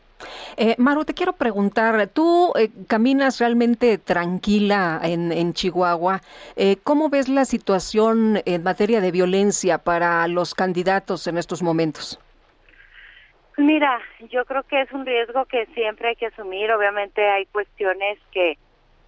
Eh, 0.57 0.74
Maru, 0.78 1.05
te 1.05 1.14
quiero 1.14 1.32
preguntar, 1.32 2.09
tú 2.09 2.53
eh, 2.57 2.70
caminas 2.88 3.38
realmente 3.40 3.98
tranquila 3.98 5.00
en, 5.03 5.32
en 5.32 5.53
Chihuahua. 5.53 6.20
Eh, 6.57 6.76
¿Cómo 6.82 7.09
ves 7.09 7.28
la 7.28 7.44
situación 7.44 8.40
en 8.44 8.62
materia 8.62 9.00
de 9.00 9.11
violencia 9.11 9.78
para 9.78 10.26
los 10.28 10.55
candidatos 10.55 11.26
en 11.26 11.38
estos 11.38 11.62
momentos? 11.62 12.18
Mira, 13.57 14.00
yo 14.30 14.44
creo 14.44 14.62
que 14.62 14.80
es 14.80 14.92
un 14.92 15.05
riesgo 15.05 15.44
que 15.44 15.66
siempre 15.74 16.09
hay 16.09 16.16
que 16.16 16.26
asumir. 16.26 16.72
Obviamente 16.72 17.26
hay 17.28 17.46
cuestiones 17.46 18.18
que, 18.32 18.57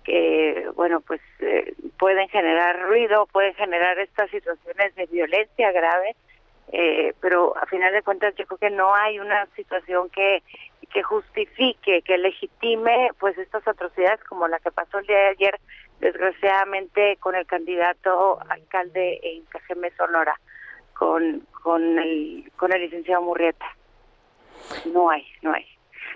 que 0.05 0.69
bueno, 0.77 1.01
pues 1.01 1.21
eh, 1.41 1.75
pueden 1.99 2.29
generar 2.29 2.81
ruido, 2.83 3.27
pueden 3.33 3.55
generar 3.55 3.99
estas 3.99 4.31
situaciones 4.31 4.95
de 4.97 5.07
violencia 5.07 5.73
grave, 5.73 6.15
eh, 6.73 7.15
pero 7.21 7.57
a 7.57 7.67
final 7.67 7.93
de 7.93 8.03
cuentas 8.03 8.35
yo 8.37 8.47
creo 8.47 8.59
que 8.59 8.71
no 8.71 8.95
hay 8.95 9.19
una 9.19 9.47
situación 9.57 10.11
que 10.11 10.43
que 10.95 11.03
justifique, 11.03 12.03
que 12.03 12.17
legitime 12.17 13.11
pues 13.19 13.37
estas 13.37 13.67
atrocidades 13.67 14.23
como 14.25 14.47
la 14.47 14.61
que 14.61 14.71
pasó 14.71 14.99
el 14.99 15.07
día 15.09 15.19
de 15.19 15.29
ayer, 15.29 15.61
desgraciadamente 15.99 17.17
con 17.17 17.35
el 17.35 17.47
candidato 17.47 18.39
alcalde 18.49 19.19
en 19.25 19.45
Cajeme 19.47 19.91
Sonora, 19.97 20.41
con 20.97 21.41
con 21.63 21.99
el 21.99 22.51
con 22.57 22.73
el 22.73 22.81
licenciado 22.81 23.23
Murrieta. 23.23 23.67
No 24.87 25.11
hay, 25.11 25.27
no 25.43 25.53
hay. 25.53 25.67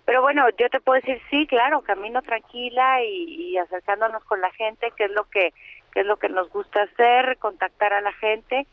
Pero 0.04 0.22
bueno, 0.22 0.48
yo 0.56 0.70
te 0.70 0.80
puedo 0.80 1.00
decir 1.00 1.20
sí, 1.28 1.48
claro, 1.48 1.82
camino 1.82 2.22
tranquila 2.22 3.02
y, 3.02 3.50
y 3.50 3.58
acercándonos 3.58 4.22
con 4.24 4.40
la 4.40 4.50
gente, 4.52 4.92
que 4.96 5.04
es 5.06 5.10
lo 5.10 5.24
que 5.24 5.52
que 5.92 6.00
es 6.00 6.06
lo 6.06 6.18
que 6.18 6.28
nos 6.28 6.48
gusta 6.50 6.82
hacer, 6.82 7.36
contactar 7.38 7.92
a 7.92 8.00
la 8.00 8.12
gente 8.12 8.68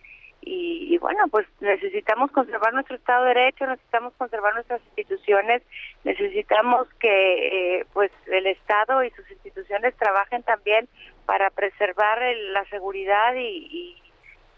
y, 0.45 0.93
y 0.93 0.97
bueno, 0.99 1.25
pues 1.31 1.45
necesitamos 1.59 2.31
conservar 2.31 2.73
nuestro 2.73 2.95
Estado 2.95 3.23
de 3.25 3.33
Derecho, 3.33 3.65
necesitamos 3.67 4.13
conservar 4.17 4.53
nuestras 4.53 4.79
instituciones, 4.85 5.63
necesitamos 6.03 6.87
que 6.99 7.79
eh, 7.79 7.85
pues 7.93 8.11
el 8.27 8.45
Estado 8.47 9.03
y 9.03 9.09
sus 9.11 9.29
instituciones 9.31 9.95
trabajen 9.95 10.43
también 10.43 10.87
para 11.25 11.49
preservar 11.49 12.21
el- 12.21 12.53
la 12.53 12.63
seguridad 12.65 13.33
y, 13.35 13.41
y, 13.47 14.01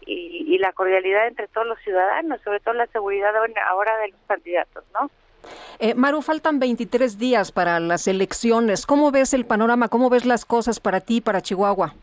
y- 0.06 0.54
y 0.54 0.58
la 0.58 0.72
cordialidad 0.72 1.26
entre 1.26 1.48
todos 1.48 1.66
los 1.66 1.78
ciudadanos, 1.80 2.40
sobre 2.42 2.60
todo 2.60 2.74
la 2.74 2.86
seguridad 2.88 3.32
ahora- 3.68 3.96
de 3.98 4.08
los 4.08 4.20
candidatos, 4.28 4.84
¿no? 4.94 5.10
Eh, 5.78 5.94
Maru, 5.94 6.20
faltan 6.20 6.58
23 6.58 7.18
días 7.18 7.52
para 7.52 7.80
las 7.80 8.06
elecciones. 8.08 8.84
¿Cómo 8.84 9.10
ves 9.10 9.32
el 9.32 9.46
panorama? 9.46 9.88
¿Cómo 9.88 10.10
ves 10.10 10.26
las 10.26 10.44
cosas 10.44 10.80
para 10.80 11.00
ti, 11.00 11.20
para 11.20 11.40
Chihuahua? 11.40 11.94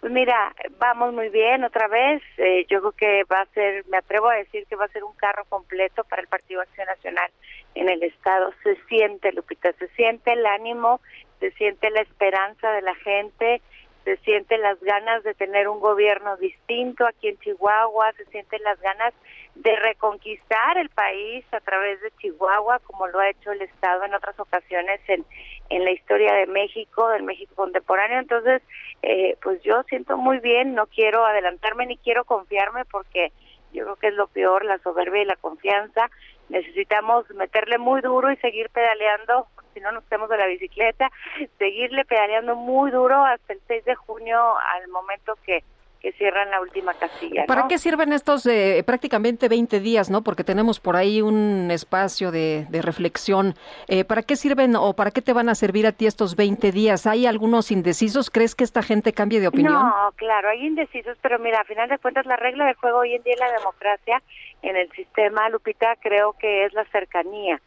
Pues 0.00 0.12
mira, 0.14 0.54
vamos 0.78 1.12
muy 1.12 1.28
bien 1.28 1.62
otra 1.62 1.86
vez. 1.86 2.22
Eh, 2.38 2.64
yo 2.70 2.80
creo 2.80 2.92
que 2.92 3.24
va 3.24 3.42
a 3.42 3.46
ser, 3.46 3.84
me 3.88 3.98
atrevo 3.98 4.28
a 4.28 4.36
decir 4.36 4.66
que 4.66 4.76
va 4.76 4.86
a 4.86 4.92
ser 4.92 5.04
un 5.04 5.14
carro 5.14 5.44
completo 5.44 6.04
para 6.04 6.22
el 6.22 6.28
Partido 6.28 6.62
Acción 6.62 6.86
Nacional 6.86 7.30
en 7.74 7.90
el 7.90 8.02
Estado. 8.02 8.52
Se 8.62 8.76
siente, 8.88 9.30
Lupita, 9.32 9.72
se 9.74 9.88
siente 9.88 10.32
el 10.32 10.46
ánimo, 10.46 11.02
se 11.38 11.50
siente 11.52 11.90
la 11.90 12.00
esperanza 12.00 12.72
de 12.72 12.80
la 12.80 12.94
gente, 12.94 13.60
se 14.04 14.16
sienten 14.18 14.62
las 14.62 14.80
ganas 14.80 15.22
de 15.22 15.34
tener 15.34 15.68
un 15.68 15.80
gobierno 15.80 16.38
distinto 16.38 17.06
aquí 17.06 17.28
en 17.28 17.38
Chihuahua, 17.38 18.12
se 18.12 18.24
sienten 18.26 18.62
las 18.62 18.80
ganas 18.80 19.12
de 19.54 19.76
reconquistar 19.76 20.78
el 20.78 20.88
país 20.90 21.44
a 21.52 21.60
través 21.60 22.00
de 22.00 22.10
Chihuahua, 22.18 22.78
como 22.80 23.06
lo 23.08 23.18
ha 23.18 23.28
hecho 23.28 23.52
el 23.52 23.62
Estado 23.62 24.04
en 24.04 24.14
otras 24.14 24.38
ocasiones 24.38 25.00
en, 25.08 25.24
en 25.68 25.84
la 25.84 25.90
historia 25.90 26.32
de 26.34 26.46
México, 26.46 27.08
del 27.08 27.24
México 27.24 27.54
contemporáneo. 27.54 28.18
Entonces, 28.18 28.62
eh, 29.02 29.36
pues 29.42 29.62
yo 29.62 29.82
siento 29.84 30.16
muy 30.16 30.38
bien, 30.38 30.74
no 30.74 30.86
quiero 30.86 31.24
adelantarme 31.24 31.86
ni 31.86 31.96
quiero 31.98 32.24
confiarme 32.24 32.84
porque 32.86 33.32
yo 33.72 33.84
creo 33.84 33.96
que 33.96 34.08
es 34.08 34.14
lo 34.14 34.28
peor, 34.28 34.64
la 34.64 34.78
soberbia 34.78 35.22
y 35.22 35.26
la 35.26 35.36
confianza. 35.36 36.10
Necesitamos 36.48 37.28
meterle 37.30 37.78
muy 37.78 38.00
duro 38.00 38.32
y 38.32 38.36
seguir 38.38 38.70
pedaleando, 38.70 39.46
si 39.74 39.80
no 39.80 39.92
nos 39.92 40.04
tenemos 40.06 40.28
de 40.28 40.38
la 40.38 40.46
bicicleta, 40.46 41.10
seguirle 41.58 42.04
pedaleando 42.04 42.56
muy 42.56 42.90
duro 42.90 43.24
hasta 43.24 43.52
el 43.52 43.60
6 43.68 43.84
de 43.84 43.94
junio, 43.94 44.40
al 44.58 44.88
momento 44.88 45.36
que 45.44 45.62
que 46.00 46.12
cierran 46.12 46.50
la 46.50 46.60
última 46.60 46.94
casilla. 46.94 47.44
¿Para 47.46 47.68
qué 47.68 47.78
sirven 47.78 48.12
estos 48.12 48.46
eh, 48.46 48.82
prácticamente 48.86 49.48
20 49.48 49.80
días, 49.80 50.10
no? 50.10 50.22
Porque 50.22 50.44
tenemos 50.44 50.80
por 50.80 50.96
ahí 50.96 51.20
un 51.20 51.70
espacio 51.70 52.30
de, 52.30 52.66
reflexión. 52.70 53.54
Eh, 53.88 54.04
¿Para 54.04 54.22
qué 54.22 54.36
sirven 54.36 54.76
o 54.76 54.94
para 54.94 55.10
qué 55.10 55.20
te 55.20 55.34
van 55.34 55.48
a 55.48 55.54
servir 55.54 55.86
a 55.86 55.92
ti 55.92 56.06
estos 56.06 56.36
20 56.36 56.72
días? 56.72 57.06
¿Hay 57.06 57.26
algunos 57.26 57.70
indecisos? 57.70 58.30
¿Crees 58.30 58.54
que 58.54 58.64
esta 58.64 58.82
gente 58.82 59.12
cambie 59.12 59.40
de 59.40 59.48
opinión? 59.48 59.74
No, 59.74 60.12
claro, 60.16 60.48
hay 60.48 60.66
indecisos, 60.66 61.18
pero 61.20 61.38
mira, 61.38 61.60
a 61.60 61.64
final 61.64 61.88
de 61.88 61.98
cuentas 61.98 62.24
la 62.24 62.36
regla 62.36 62.66
de 62.66 62.74
juego 62.74 63.00
hoy 63.00 63.14
en 63.14 63.22
día 63.22 63.34
en 63.34 63.40
la 63.40 63.58
democracia, 63.58 64.22
en 64.62 64.76
el 64.76 64.90
sistema, 64.92 65.48
Lupita, 65.50 65.96
creo 66.00 66.32
que 66.32 66.64
es 66.64 66.72
la 66.72 66.84
cercanía. 66.86 67.60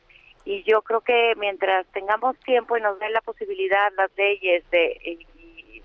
Y 0.45 0.63
yo 0.63 0.81
creo 0.81 1.01
que 1.01 1.33
mientras 1.37 1.85
tengamos 1.87 2.37
tiempo 2.39 2.77
y 2.77 2.81
nos 2.81 2.99
den 2.99 3.13
la 3.13 3.21
posibilidad 3.21 3.91
las 3.95 4.11
leyes 4.17 4.69
de 4.71 4.99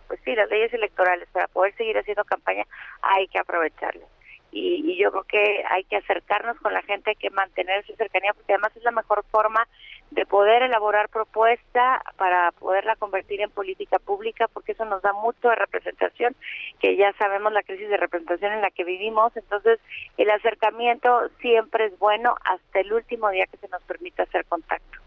pues 0.09 0.21
sí, 0.25 0.35
las 0.35 0.51
leyes 0.51 0.73
electorales 0.73 1.29
para 1.31 1.47
poder 1.49 1.75
seguir 1.77 1.97
haciendo 1.99 2.25
campaña 2.25 2.65
hay 3.03 3.29
que 3.29 3.39
aprovecharlas. 3.39 4.09
Y, 4.51 4.97
yo 4.99 5.13
creo 5.13 5.25
que 5.25 5.65
hay 5.69 5.85
que 5.85 5.97
acercarnos 5.97 6.59
con 6.59 6.73
la 6.73 6.83
gente, 6.83 7.11
hay 7.11 7.17
que 7.17 7.31
mantener 7.31 7.85
esa 7.85 7.95
cercanía, 7.95 8.33
porque 8.33 8.55
además 8.55 8.75
es 8.75 8.83
la 8.83 8.91
mejor 8.91 9.25
forma 9.31 9.69
de 10.11 10.27
poder 10.27 10.63
elaborar 10.63 11.09
propuesta 11.11 12.03
para 12.17 12.51
poderla 12.53 12.97
convertir 12.97 13.43
en 13.43 13.51
política 13.51 13.99
pública, 13.99 14.49
porque 14.49 14.73
eso 14.73 14.85
nos 14.87 15.03
da 15.03 15.13
mucho 15.13 15.51
de 15.51 15.55
representación, 15.55 16.35
que 16.81 16.97
ya 16.97 17.13
sabemos 17.19 17.53
la 17.53 17.63
crisis 17.63 17.89
de 17.89 17.99
representación 17.99 18.53
en 18.53 18.63
la 18.63 18.71
que 18.71 18.85
vivimos, 18.85 19.37
entonces 19.37 19.79
el 20.17 20.31
acercamiento 20.31 21.29
siempre 21.41 21.85
es 21.85 21.99
bueno 21.99 22.35
hasta 22.45 22.81
el 22.81 22.93
último 22.93 23.29
día 23.31 23.47
que 23.47 23.59
se 23.59 23.69
nos 23.69 23.83
permita 23.83 24.23
hacer 24.23 24.47
contacto. 24.47 24.99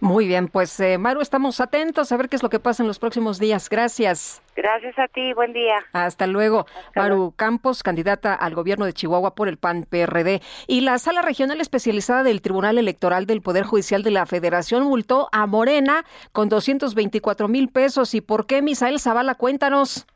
Muy 0.00 0.26
bien, 0.26 0.48
pues 0.48 0.78
eh, 0.80 0.98
Maru, 0.98 1.20
estamos 1.20 1.60
atentos 1.60 2.12
a 2.12 2.16
ver 2.16 2.28
qué 2.28 2.36
es 2.36 2.42
lo 2.42 2.50
que 2.50 2.60
pasa 2.60 2.82
en 2.82 2.86
los 2.86 2.98
próximos 2.98 3.38
días. 3.38 3.68
Gracias. 3.70 4.42
Gracias 4.54 4.98
a 4.98 5.08
ti, 5.08 5.32
buen 5.34 5.52
día. 5.52 5.76
Hasta 5.92 6.26
luego. 6.26 6.66
Maru 6.94 7.32
Campos, 7.36 7.82
candidata 7.82 8.34
al 8.34 8.54
gobierno 8.54 8.84
de 8.84 8.92
Chihuahua 8.92 9.34
por 9.34 9.48
el 9.48 9.58
PAN 9.58 9.86
PRD. 9.88 10.42
Y 10.66 10.80
la 10.82 10.98
sala 10.98 11.22
regional 11.22 11.60
especializada 11.60 12.22
del 12.22 12.42
Tribunal 12.42 12.78
Electoral 12.78 13.26
del 13.26 13.42
Poder 13.42 13.64
Judicial 13.64 14.02
de 14.02 14.10
la 14.10 14.26
Federación 14.26 14.84
multó 14.84 15.28
a 15.32 15.46
Morena 15.46 16.04
con 16.32 16.48
224 16.48 17.48
mil 17.48 17.68
pesos. 17.68 18.14
¿Y 18.14 18.20
por 18.20 18.46
qué, 18.46 18.62
Misael 18.62 19.00
Zavala? 19.00 19.34
Cuéntanos. 19.34 20.06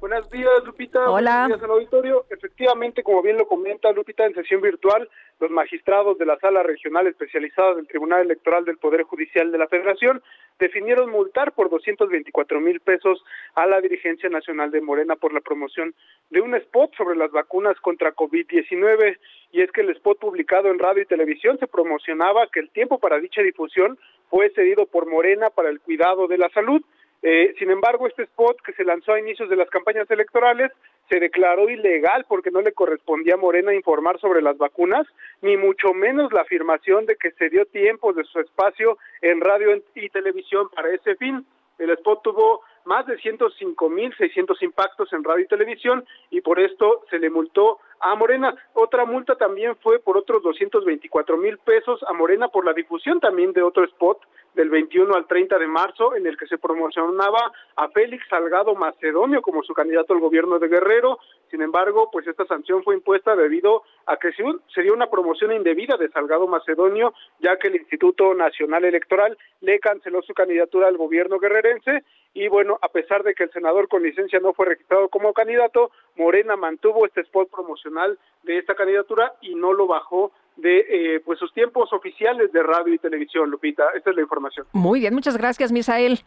Buenos 0.00 0.30
días, 0.30 0.48
Lupita. 0.64 1.10
Hola. 1.10 1.42
Buenos 1.42 1.60
días 1.60 1.62
al 1.62 1.76
auditorio. 1.76 2.24
Efectivamente, 2.30 3.02
como 3.02 3.20
bien 3.20 3.36
lo 3.36 3.46
comenta 3.46 3.92
Lupita, 3.92 4.24
en 4.24 4.34
sesión 4.34 4.62
virtual, 4.62 5.06
los 5.38 5.50
magistrados 5.50 6.16
de 6.16 6.24
la 6.24 6.38
Sala 6.38 6.62
Regional 6.62 7.06
Especializada 7.06 7.74
del 7.74 7.86
Tribunal 7.86 8.22
Electoral 8.22 8.64
del 8.64 8.78
Poder 8.78 9.02
Judicial 9.02 9.52
de 9.52 9.58
la 9.58 9.68
Federación 9.68 10.22
definieron 10.58 11.10
multar 11.10 11.52
por 11.52 11.68
224 11.68 12.60
mil 12.60 12.80
pesos 12.80 13.22
a 13.54 13.66
la 13.66 13.82
dirigencia 13.82 14.30
nacional 14.30 14.70
de 14.70 14.80
Morena 14.80 15.16
por 15.16 15.34
la 15.34 15.40
promoción 15.40 15.94
de 16.30 16.40
un 16.40 16.54
spot 16.54 16.96
sobre 16.96 17.18
las 17.18 17.30
vacunas 17.30 17.78
contra 17.80 18.14
COVID-19. 18.14 19.18
Y 19.52 19.60
es 19.60 19.70
que 19.70 19.82
el 19.82 19.90
spot 19.90 20.18
publicado 20.18 20.70
en 20.70 20.78
radio 20.78 21.02
y 21.02 21.06
televisión 21.06 21.58
se 21.58 21.66
promocionaba 21.66 22.46
que 22.46 22.60
el 22.60 22.70
tiempo 22.70 22.98
para 22.98 23.18
dicha 23.18 23.42
difusión 23.42 23.98
fue 24.30 24.48
cedido 24.50 24.86
por 24.86 25.06
Morena 25.10 25.50
para 25.50 25.68
el 25.68 25.80
cuidado 25.80 26.26
de 26.26 26.38
la 26.38 26.48
salud. 26.50 26.82
Eh, 27.22 27.54
sin 27.58 27.70
embargo, 27.70 28.06
este 28.06 28.22
spot 28.22 28.60
que 28.62 28.72
se 28.72 28.84
lanzó 28.84 29.12
a 29.12 29.20
inicios 29.20 29.50
de 29.50 29.56
las 29.56 29.68
campañas 29.68 30.10
electorales 30.10 30.72
se 31.10 31.20
declaró 31.20 31.68
ilegal 31.68 32.24
porque 32.28 32.50
no 32.50 32.62
le 32.62 32.72
correspondía 32.72 33.34
a 33.34 33.38
Morena 33.38 33.74
informar 33.74 34.18
sobre 34.20 34.40
las 34.40 34.56
vacunas, 34.56 35.06
ni 35.42 35.56
mucho 35.56 35.92
menos 35.92 36.32
la 36.32 36.42
afirmación 36.42 37.04
de 37.04 37.16
que 37.16 37.32
se 37.32 37.50
dio 37.50 37.66
tiempo 37.66 38.12
de 38.12 38.24
su 38.24 38.40
espacio 38.40 38.96
en 39.20 39.40
radio 39.40 39.82
y 39.94 40.08
televisión 40.08 40.68
para 40.74 40.94
ese 40.94 41.16
fin. 41.16 41.44
El 41.78 41.90
spot 41.90 42.22
tuvo 42.22 42.62
más 42.90 43.06
de 43.06 43.16
105.600 43.18 44.60
impactos 44.62 45.12
en 45.12 45.22
radio 45.22 45.44
y 45.44 45.46
televisión 45.46 46.04
y 46.28 46.40
por 46.40 46.58
esto 46.58 47.04
se 47.08 47.20
le 47.20 47.30
multó 47.30 47.78
a 48.00 48.16
Morena. 48.16 48.52
Otra 48.74 49.04
multa 49.04 49.36
también 49.36 49.76
fue 49.76 50.00
por 50.00 50.16
otros 50.16 50.42
224 50.42 51.36
mil 51.36 51.56
pesos 51.58 52.00
a 52.08 52.12
Morena 52.12 52.48
por 52.48 52.64
la 52.64 52.72
difusión 52.72 53.20
también 53.20 53.52
de 53.52 53.62
otro 53.62 53.84
spot 53.84 54.18
del 54.54 54.70
21 54.70 55.14
al 55.14 55.28
30 55.28 55.56
de 55.56 55.68
marzo 55.68 56.16
en 56.16 56.26
el 56.26 56.36
que 56.36 56.48
se 56.48 56.58
promocionaba 56.58 57.52
a 57.76 57.88
Félix 57.90 58.26
Salgado 58.28 58.74
Macedonio 58.74 59.40
como 59.40 59.62
su 59.62 59.72
candidato 59.72 60.12
al 60.12 60.18
gobierno 60.18 60.58
de 60.58 60.66
Guerrero. 60.66 61.20
Sin 61.50 61.62
embargo, 61.62 62.08
pues 62.12 62.26
esta 62.26 62.44
sanción 62.46 62.82
fue 62.84 62.94
impuesta 62.94 63.34
debido 63.34 63.82
a 64.06 64.16
que 64.16 64.30
se 64.32 64.82
dio 64.82 64.94
una 64.94 65.10
promoción 65.10 65.52
indebida 65.52 65.96
de 65.96 66.08
Salgado 66.10 66.46
Macedonio, 66.46 67.12
ya 67.40 67.56
que 67.56 67.68
el 67.68 67.76
Instituto 67.76 68.34
Nacional 68.34 68.84
Electoral 68.84 69.36
le 69.60 69.80
canceló 69.80 70.22
su 70.22 70.32
candidatura 70.32 70.88
al 70.88 70.96
gobierno 70.96 71.38
guerrerense 71.38 72.04
y 72.32 72.46
bueno, 72.48 72.78
a 72.80 72.88
pesar 72.88 73.24
de 73.24 73.34
que 73.34 73.44
el 73.44 73.50
senador 73.50 73.88
con 73.88 74.02
licencia 74.02 74.38
no 74.38 74.52
fue 74.52 74.66
registrado 74.66 75.08
como 75.08 75.32
candidato, 75.32 75.90
Morena 76.16 76.56
mantuvo 76.56 77.04
este 77.04 77.22
spot 77.22 77.50
promocional 77.50 78.18
de 78.44 78.58
esta 78.58 78.74
candidatura 78.74 79.34
y 79.40 79.54
no 79.56 79.72
lo 79.72 79.86
bajó 79.86 80.30
de 80.56 80.86
eh, 80.88 81.20
pues 81.24 81.38
sus 81.38 81.52
tiempos 81.52 81.92
oficiales 81.92 82.52
de 82.52 82.62
radio 82.62 82.94
y 82.94 82.98
televisión, 82.98 83.50
Lupita. 83.50 83.84
Esta 83.96 84.10
es 84.10 84.16
la 84.16 84.22
información. 84.22 84.66
Muy 84.72 85.00
bien, 85.00 85.14
muchas 85.14 85.36
gracias, 85.36 85.72
Misael. 85.72 86.20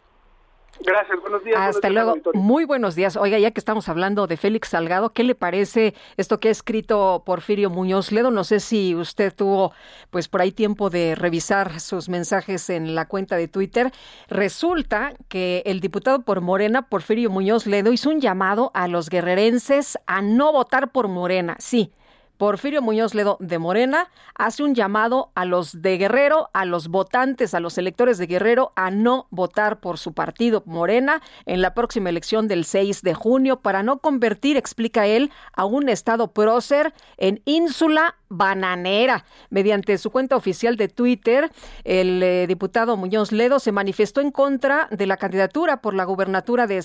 Gracias, 0.80 1.20
buenos 1.20 1.44
días. 1.44 1.58
Hasta 1.58 1.88
luego. 1.90 2.16
Muy 2.34 2.64
buenos 2.64 2.94
días. 2.94 3.16
Oiga, 3.16 3.38
ya 3.38 3.50
que 3.50 3.60
estamos 3.60 3.88
hablando 3.88 4.26
de 4.26 4.36
Félix 4.36 4.68
Salgado, 4.68 5.10
¿qué 5.10 5.24
le 5.24 5.34
parece 5.34 5.94
esto 6.16 6.40
que 6.40 6.48
ha 6.48 6.50
escrito 6.50 7.22
Porfirio 7.24 7.70
Muñoz 7.70 8.12
Ledo? 8.12 8.30
No 8.30 8.44
sé 8.44 8.60
si 8.60 8.94
usted 8.94 9.34
tuvo 9.34 9.72
pues 10.10 10.28
por 10.28 10.40
ahí 10.40 10.52
tiempo 10.52 10.90
de 10.90 11.14
revisar 11.14 11.80
sus 11.80 12.08
mensajes 12.08 12.70
en 12.70 12.94
la 12.94 13.06
cuenta 13.06 13.36
de 13.36 13.48
Twitter. 13.48 13.92
Resulta 14.28 15.14
que 15.28 15.62
el 15.66 15.80
diputado 15.80 16.22
por 16.22 16.40
Morena, 16.40 16.88
Porfirio 16.88 17.30
Muñoz 17.30 17.66
Ledo, 17.66 17.92
hizo 17.92 18.10
un 18.10 18.20
llamado 18.20 18.70
a 18.74 18.88
los 18.88 19.08
guerrerenses 19.08 19.98
a 20.06 20.22
no 20.22 20.52
votar 20.52 20.90
por 20.90 21.08
Morena. 21.08 21.56
Sí, 21.58 21.92
Porfirio 22.36 22.82
Muñoz 22.82 23.14
Ledo 23.14 23.36
de 23.40 23.58
Morena 23.58 24.10
hace 24.34 24.64
un 24.64 24.74
llamado 24.74 25.30
a 25.34 25.44
los 25.44 25.82
de 25.82 25.96
Guerrero, 25.98 26.50
a 26.52 26.64
los 26.64 26.88
votantes, 26.88 27.54
a 27.54 27.60
los 27.60 27.78
electores 27.78 28.18
de 28.18 28.26
Guerrero, 28.26 28.72
a 28.74 28.90
no 28.90 29.28
votar 29.30 29.78
por 29.78 29.98
su 29.98 30.14
partido 30.14 30.62
Morena 30.66 31.22
en 31.46 31.62
la 31.62 31.74
próxima 31.74 32.10
elección 32.10 32.48
del 32.48 32.64
6 32.64 33.02
de 33.02 33.14
junio. 33.14 33.60
Para 33.60 33.82
no 33.82 33.98
convertir, 33.98 34.56
explica 34.56 35.06
él, 35.06 35.30
a 35.52 35.64
un 35.64 35.88
estado 35.88 36.32
prócer 36.32 36.92
en 37.18 37.40
ínsula 37.44 38.16
bananera. 38.28 39.24
Mediante 39.50 39.96
su 39.98 40.10
cuenta 40.10 40.36
oficial 40.36 40.76
de 40.76 40.88
Twitter, 40.88 41.50
el 41.84 42.22
eh, 42.22 42.46
diputado 42.46 42.96
Muñoz 42.96 43.32
Ledo 43.32 43.58
se 43.58 43.72
manifestó 43.72 44.20
en 44.20 44.30
contra 44.30 44.88
de 44.90 45.06
la 45.06 45.16
candidatura 45.16 45.78
por 45.78 45.94
la 45.94 46.04
gubernatura 46.04 46.66
de, 46.66 46.80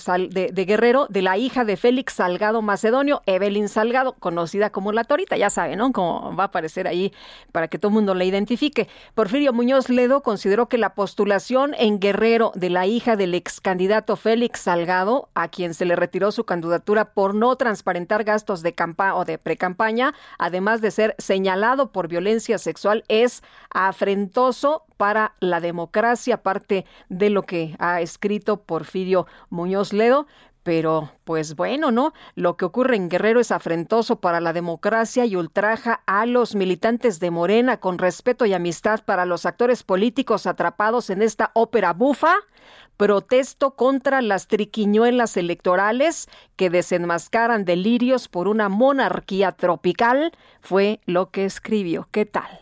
Guerrero 0.70 1.06
de 1.08 1.22
la 1.22 1.36
hija 1.36 1.64
de 1.64 1.76
Félix 1.76 2.14
Salgado 2.14 2.62
Macedonio, 2.62 3.22
Evelyn 3.26 3.68
Salgado, 3.68 4.14
conocida 4.14 4.70
como 4.70 4.92
la 4.92 5.04
Torita, 5.04 5.36
ya 5.36 5.50
sabe, 5.50 5.76
¿no? 5.76 5.92
Como 5.92 6.36
va 6.36 6.44
a 6.44 6.46
aparecer 6.46 6.86
ahí 6.86 7.12
para 7.52 7.68
que 7.68 7.78
todo 7.78 7.88
el 7.88 7.94
mundo 7.94 8.14
la 8.14 8.24
identifique. 8.24 8.88
Porfirio 9.14 9.52
Muñoz 9.52 9.88
Ledo 9.88 10.22
consideró 10.22 10.68
que 10.68 10.78
la 10.78 10.94
postulación 10.94 11.74
en 11.78 11.98
Guerrero 11.98 12.52
de 12.54 12.70
la 12.70 12.86
hija 12.86 13.16
del 13.16 13.34
ex 13.34 13.60
candidato 13.60 14.16
Félix 14.16 14.60
Salgado, 14.60 15.28
a 15.34 15.48
quien 15.48 15.74
se 15.74 15.84
le 15.84 15.96
retiró 15.96 16.32
su 16.32 16.44
candidatura 16.44 17.12
por 17.12 17.34
no 17.34 17.56
transparentar 17.56 18.24
gastos 18.24 18.62
de 18.62 18.72
campaña 18.72 19.16
o 19.16 19.24
de 19.24 19.38
precampaña, 19.38 20.14
además 20.38 20.80
de 20.80 20.90
ser 20.90 21.14
señalado 21.18 21.39
por 21.92 22.08
violencia 22.08 22.58
sexual 22.58 23.04
es 23.08 23.42
afrentoso 23.70 24.84
para 24.96 25.34
la 25.40 25.60
democracia, 25.60 26.36
aparte 26.36 26.84
de 27.08 27.30
lo 27.30 27.42
que 27.42 27.76
ha 27.78 28.00
escrito 28.00 28.62
Porfirio 28.62 29.26
Muñoz 29.48 29.92
Ledo. 29.92 30.26
Pero, 30.62 31.10
pues 31.24 31.56
bueno, 31.56 31.90
¿no? 31.90 32.12
Lo 32.34 32.58
que 32.58 32.66
ocurre 32.66 32.94
en 32.94 33.08
Guerrero 33.08 33.40
es 33.40 33.50
afrentoso 33.50 34.20
para 34.20 34.40
la 34.40 34.52
democracia 34.52 35.24
y 35.24 35.34
ultraja 35.34 36.02
a 36.06 36.26
los 36.26 36.54
militantes 36.54 37.18
de 37.18 37.30
Morena 37.30 37.78
con 37.78 37.96
respeto 37.96 38.44
y 38.44 38.52
amistad 38.52 39.00
para 39.06 39.24
los 39.24 39.46
actores 39.46 39.82
políticos 39.82 40.46
atrapados 40.46 41.08
en 41.08 41.22
esta 41.22 41.50
ópera 41.54 41.94
bufa 41.94 42.34
Protesto 43.00 43.76
contra 43.76 44.20
las 44.20 44.46
triquiñuelas 44.46 45.38
electorales 45.38 46.28
que 46.56 46.68
desenmascaran 46.68 47.64
delirios 47.64 48.28
por 48.28 48.46
una 48.46 48.68
monarquía 48.68 49.52
tropical, 49.52 50.32
fue 50.60 51.00
lo 51.06 51.30
que 51.30 51.46
escribió. 51.46 52.08
¿Qué 52.10 52.26
tal? 52.26 52.60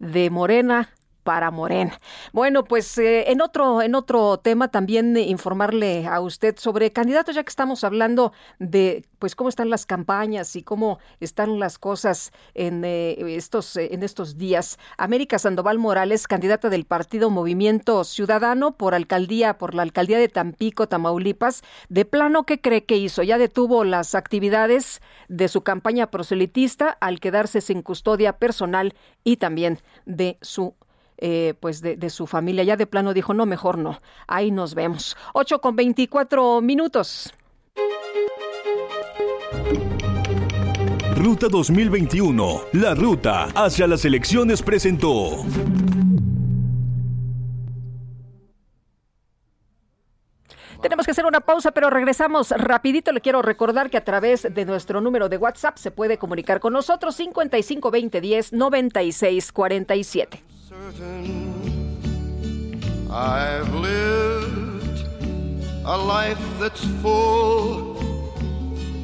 De 0.00 0.30
Morena 0.30 0.90
para 1.28 1.50
Morena. 1.50 2.00
Bueno, 2.32 2.64
pues 2.64 2.96
eh, 2.96 3.30
en 3.30 3.42
otro 3.42 3.82
en 3.82 3.94
otro 3.94 4.38
tema 4.38 4.68
también 4.68 5.14
informarle 5.14 6.06
a 6.06 6.22
usted 6.22 6.56
sobre 6.56 6.90
candidatos 6.90 7.34
ya 7.34 7.42
que 7.42 7.50
estamos 7.50 7.84
hablando 7.84 8.32
de 8.58 9.04
pues 9.18 9.36
cómo 9.36 9.50
están 9.50 9.68
las 9.68 9.84
campañas 9.84 10.56
y 10.56 10.62
cómo 10.62 11.00
están 11.20 11.58
las 11.58 11.78
cosas 11.78 12.32
en 12.54 12.82
eh, 12.82 13.36
estos 13.36 13.76
eh, 13.76 13.90
en 13.92 14.04
estos 14.04 14.38
días. 14.38 14.78
América 14.96 15.38
Sandoval 15.38 15.78
Morales, 15.78 16.26
candidata 16.26 16.70
del 16.70 16.86
Partido 16.86 17.28
Movimiento 17.28 18.04
Ciudadano 18.04 18.78
por 18.78 18.94
alcaldía 18.94 19.58
por 19.58 19.74
la 19.74 19.82
alcaldía 19.82 20.18
de 20.18 20.30
Tampico, 20.30 20.88
Tamaulipas, 20.88 21.62
de 21.90 22.06
plano 22.06 22.44
qué 22.44 22.62
cree 22.62 22.86
que 22.86 22.96
hizo? 22.96 23.22
Ya 23.22 23.36
detuvo 23.36 23.84
las 23.84 24.14
actividades 24.14 25.02
de 25.28 25.48
su 25.48 25.60
campaña 25.60 26.10
proselitista 26.10 26.96
al 27.02 27.20
quedarse 27.20 27.60
sin 27.60 27.82
custodia 27.82 28.38
personal 28.38 28.94
y 29.24 29.36
también 29.36 29.80
de 30.06 30.38
su 30.40 30.74
eh, 31.18 31.54
pues 31.60 31.80
de, 31.80 31.96
de, 31.96 32.10
su 32.10 32.26
familia. 32.26 32.64
Ya 32.64 32.76
de 32.76 32.86
plano 32.86 33.12
dijo, 33.14 33.34
no, 33.34 33.46
mejor 33.46 33.78
no. 33.78 34.00
Ahí 34.26 34.50
nos 34.50 34.74
vemos. 34.74 35.16
8 35.34 35.60
con 35.60 35.76
24 35.76 36.60
minutos. 36.60 37.32
Ruta 41.16 41.48
2021, 41.48 42.60
la 42.74 42.94
ruta 42.94 43.48
hacia 43.54 43.88
las 43.88 44.04
elecciones 44.04 44.62
presentó. 44.62 45.44
Tenemos 50.80 51.04
que 51.04 51.10
hacer 51.10 51.26
una 51.26 51.40
pausa, 51.40 51.72
pero 51.72 51.90
regresamos 51.90 52.50
rapidito. 52.52 53.10
Le 53.10 53.20
quiero 53.20 53.42
recordar 53.42 53.90
que 53.90 53.96
a 53.96 54.04
través 54.04 54.46
de 54.54 54.64
nuestro 54.64 55.00
número 55.00 55.28
de 55.28 55.36
WhatsApp 55.36 55.76
se 55.76 55.90
puede 55.90 56.18
comunicar 56.18 56.60
con 56.60 56.72
nosotros 56.72 57.16
55 57.16 57.90
20 57.90 58.20
10 58.20 58.52
96 58.52 59.52
47. 59.52 60.57
I've 63.10 63.74
lived 63.74 65.04
a 65.84 65.96
life 65.96 66.40
that's 66.60 66.84
full. 67.02 67.98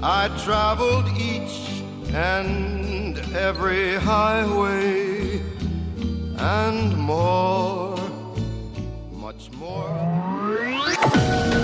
I 0.02 0.28
traveled 0.44 1.08
each 1.18 1.82
and 2.14 3.18
every 3.34 3.96
highway 3.96 5.40
and 6.38 6.96
more, 6.96 7.96
much 9.10 9.50
more. 9.52 11.63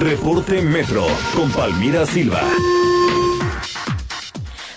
Reporte 0.00 0.62
Metro 0.62 1.02
con 1.34 1.50
Palmira 1.50 2.06
Silva. 2.06 2.38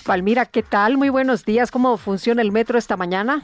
Palmira, 0.04 0.46
¿qué 0.46 0.64
tal? 0.64 0.96
Muy 0.96 1.10
buenos 1.10 1.44
días. 1.44 1.70
¿Cómo 1.70 1.96
funciona 1.96 2.42
el 2.42 2.50
metro 2.50 2.76
esta 2.76 2.96
mañana? 2.96 3.42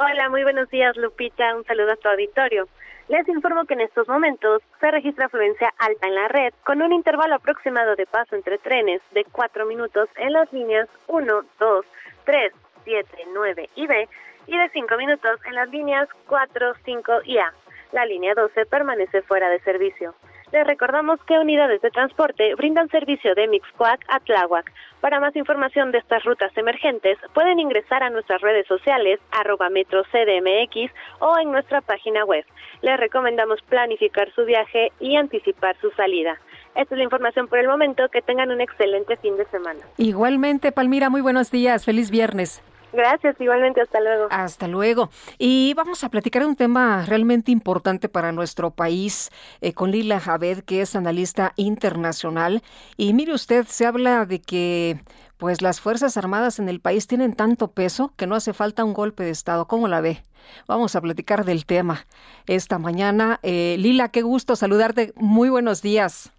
Hola, 0.00 0.28
muy 0.28 0.42
buenos 0.42 0.68
días, 0.70 0.96
Lupita. 0.96 1.54
Un 1.54 1.64
saludo 1.66 1.92
a 1.92 1.96
tu 1.96 2.08
auditorio. 2.08 2.66
Les 3.06 3.28
informo 3.28 3.64
que 3.66 3.74
en 3.74 3.82
estos 3.82 4.08
momentos 4.08 4.60
se 4.80 4.90
registra 4.90 5.26
afluencia 5.26 5.72
alta 5.78 6.08
en 6.08 6.16
la 6.16 6.26
red 6.26 6.52
con 6.64 6.82
un 6.82 6.92
intervalo 6.92 7.36
aproximado 7.36 7.94
de 7.94 8.06
paso 8.06 8.34
entre 8.34 8.58
trenes 8.58 9.00
de 9.12 9.24
4 9.30 9.66
minutos 9.66 10.08
en 10.16 10.32
las 10.32 10.52
líneas 10.52 10.88
1, 11.06 11.42
2, 11.60 11.86
3, 12.24 12.52
7, 12.82 13.08
9 13.32 13.70
y 13.76 13.86
B 13.86 14.08
y 14.48 14.58
de 14.58 14.68
5 14.70 14.96
minutos 14.96 15.38
en 15.46 15.54
las 15.54 15.68
líneas 15.68 16.08
4, 16.26 16.72
5 16.84 17.12
y 17.24 17.38
A. 17.38 17.52
La 17.92 18.04
línea 18.04 18.34
12 18.34 18.66
permanece 18.66 19.22
fuera 19.22 19.48
de 19.48 19.60
servicio. 19.60 20.16
Les 20.52 20.64
recordamos 20.64 21.18
que 21.24 21.38
unidades 21.38 21.82
de 21.82 21.90
transporte 21.90 22.54
brindan 22.54 22.88
servicio 22.88 23.34
de 23.34 23.48
Mixcoac 23.48 24.04
a 24.08 24.20
Tláhuac. 24.20 24.72
Para 25.00 25.18
más 25.18 25.34
información 25.34 25.90
de 25.90 25.98
estas 25.98 26.22
rutas 26.22 26.56
emergentes, 26.56 27.18
pueden 27.34 27.58
ingresar 27.58 28.04
a 28.04 28.10
nuestras 28.10 28.40
redes 28.42 28.66
sociales, 28.68 29.18
arroba 29.32 29.70
metrocdmx 29.70 30.92
o 31.18 31.38
en 31.38 31.50
nuestra 31.50 31.80
página 31.80 32.24
web. 32.24 32.44
Les 32.82 32.96
recomendamos 32.98 33.60
planificar 33.62 34.32
su 34.34 34.44
viaje 34.44 34.92
y 35.00 35.16
anticipar 35.16 35.76
su 35.80 35.90
salida. 35.90 36.38
Esta 36.76 36.94
es 36.94 36.98
la 36.98 37.04
información 37.04 37.48
por 37.48 37.58
el 37.58 37.66
momento. 37.66 38.08
Que 38.08 38.22
tengan 38.22 38.50
un 38.50 38.60
excelente 38.60 39.16
fin 39.16 39.36
de 39.36 39.46
semana. 39.46 39.80
Igualmente, 39.96 40.70
Palmira, 40.70 41.10
muy 41.10 41.22
buenos 41.22 41.50
días. 41.50 41.84
Feliz 41.84 42.10
viernes. 42.10 42.62
Gracias, 42.96 43.36
igualmente, 43.38 43.82
hasta 43.82 44.00
luego. 44.00 44.26
Hasta 44.30 44.68
luego. 44.68 45.10
Y 45.38 45.74
vamos 45.74 46.02
a 46.02 46.08
platicar 46.08 46.42
de 46.42 46.48
un 46.48 46.56
tema 46.56 47.04
realmente 47.06 47.52
importante 47.52 48.08
para 48.08 48.32
nuestro 48.32 48.70
país 48.70 49.30
eh, 49.60 49.74
con 49.74 49.90
Lila 49.90 50.18
Javed, 50.18 50.60
que 50.60 50.80
es 50.80 50.96
analista 50.96 51.52
internacional. 51.56 52.62
Y 52.96 53.12
mire 53.12 53.34
usted, 53.34 53.66
se 53.66 53.84
habla 53.84 54.24
de 54.24 54.40
que 54.40 54.98
pues 55.36 55.60
las 55.60 55.82
Fuerzas 55.82 56.16
Armadas 56.16 56.58
en 56.58 56.70
el 56.70 56.80
país 56.80 57.06
tienen 57.06 57.34
tanto 57.34 57.68
peso 57.68 58.14
que 58.16 58.26
no 58.26 58.34
hace 58.34 58.54
falta 58.54 58.82
un 58.82 58.94
golpe 58.94 59.24
de 59.24 59.30
Estado. 59.30 59.66
¿Cómo 59.66 59.88
la 59.88 60.00
ve? 60.00 60.22
Vamos 60.66 60.96
a 60.96 61.02
platicar 61.02 61.44
del 61.44 61.66
tema 61.66 62.06
esta 62.46 62.78
mañana. 62.78 63.40
Eh, 63.42 63.76
Lila, 63.78 64.08
qué 64.08 64.22
gusto 64.22 64.56
saludarte. 64.56 65.12
Muy 65.16 65.50
buenos 65.50 65.82
días. 65.82 66.32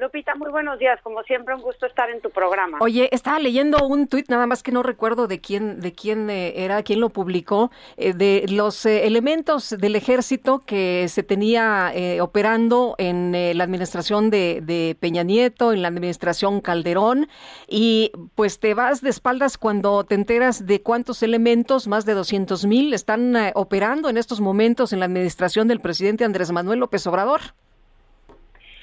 Lupita, 0.00 0.34
muy 0.34 0.50
buenos 0.50 0.78
días. 0.78 0.98
Como 1.02 1.22
siempre, 1.24 1.54
un 1.54 1.60
gusto 1.60 1.84
estar 1.84 2.08
en 2.10 2.22
tu 2.22 2.30
programa. 2.30 2.78
Oye, 2.80 3.10
estaba 3.12 3.38
leyendo 3.38 3.86
un 3.86 4.08
tuit, 4.08 4.30
nada 4.30 4.46
más 4.46 4.62
que 4.62 4.72
no 4.72 4.82
recuerdo 4.82 5.26
de 5.26 5.40
quién, 5.40 5.80
de 5.80 5.92
quién 5.92 6.30
eh, 6.30 6.64
era, 6.64 6.82
quién 6.82 7.00
lo 7.00 7.10
publicó, 7.10 7.70
eh, 7.98 8.14
de 8.14 8.46
los 8.48 8.86
eh, 8.86 9.06
elementos 9.06 9.70
del 9.70 9.96
ejército 9.96 10.60
que 10.60 11.06
se 11.08 11.22
tenía 11.22 11.92
eh, 11.94 12.22
operando 12.22 12.94
en 12.96 13.34
eh, 13.34 13.52
la 13.54 13.64
administración 13.64 14.30
de, 14.30 14.96
Peña 15.00 15.22
Nieto, 15.22 15.72
en 15.72 15.82
la 15.82 15.88
administración 15.88 16.62
Calderón, 16.62 17.28
y 17.68 18.10
pues 18.34 18.58
te 18.58 18.72
vas 18.72 19.02
de 19.02 19.10
espaldas 19.10 19.58
cuando 19.58 20.04
te 20.04 20.14
enteras 20.14 20.66
de 20.66 20.80
cuántos 20.80 21.22
elementos, 21.22 21.88
más 21.88 22.06
de 22.06 22.14
200 22.14 22.64
mil, 22.64 22.94
están 22.94 23.36
operando 23.54 24.08
en 24.08 24.16
estos 24.16 24.40
momentos 24.40 24.92
en 24.94 25.00
la 25.00 25.06
administración 25.06 25.68
del 25.68 25.80
presidente 25.80 26.24
Andrés 26.24 26.50
Manuel 26.52 26.78
López 26.80 27.06
Obrador. 27.06 27.40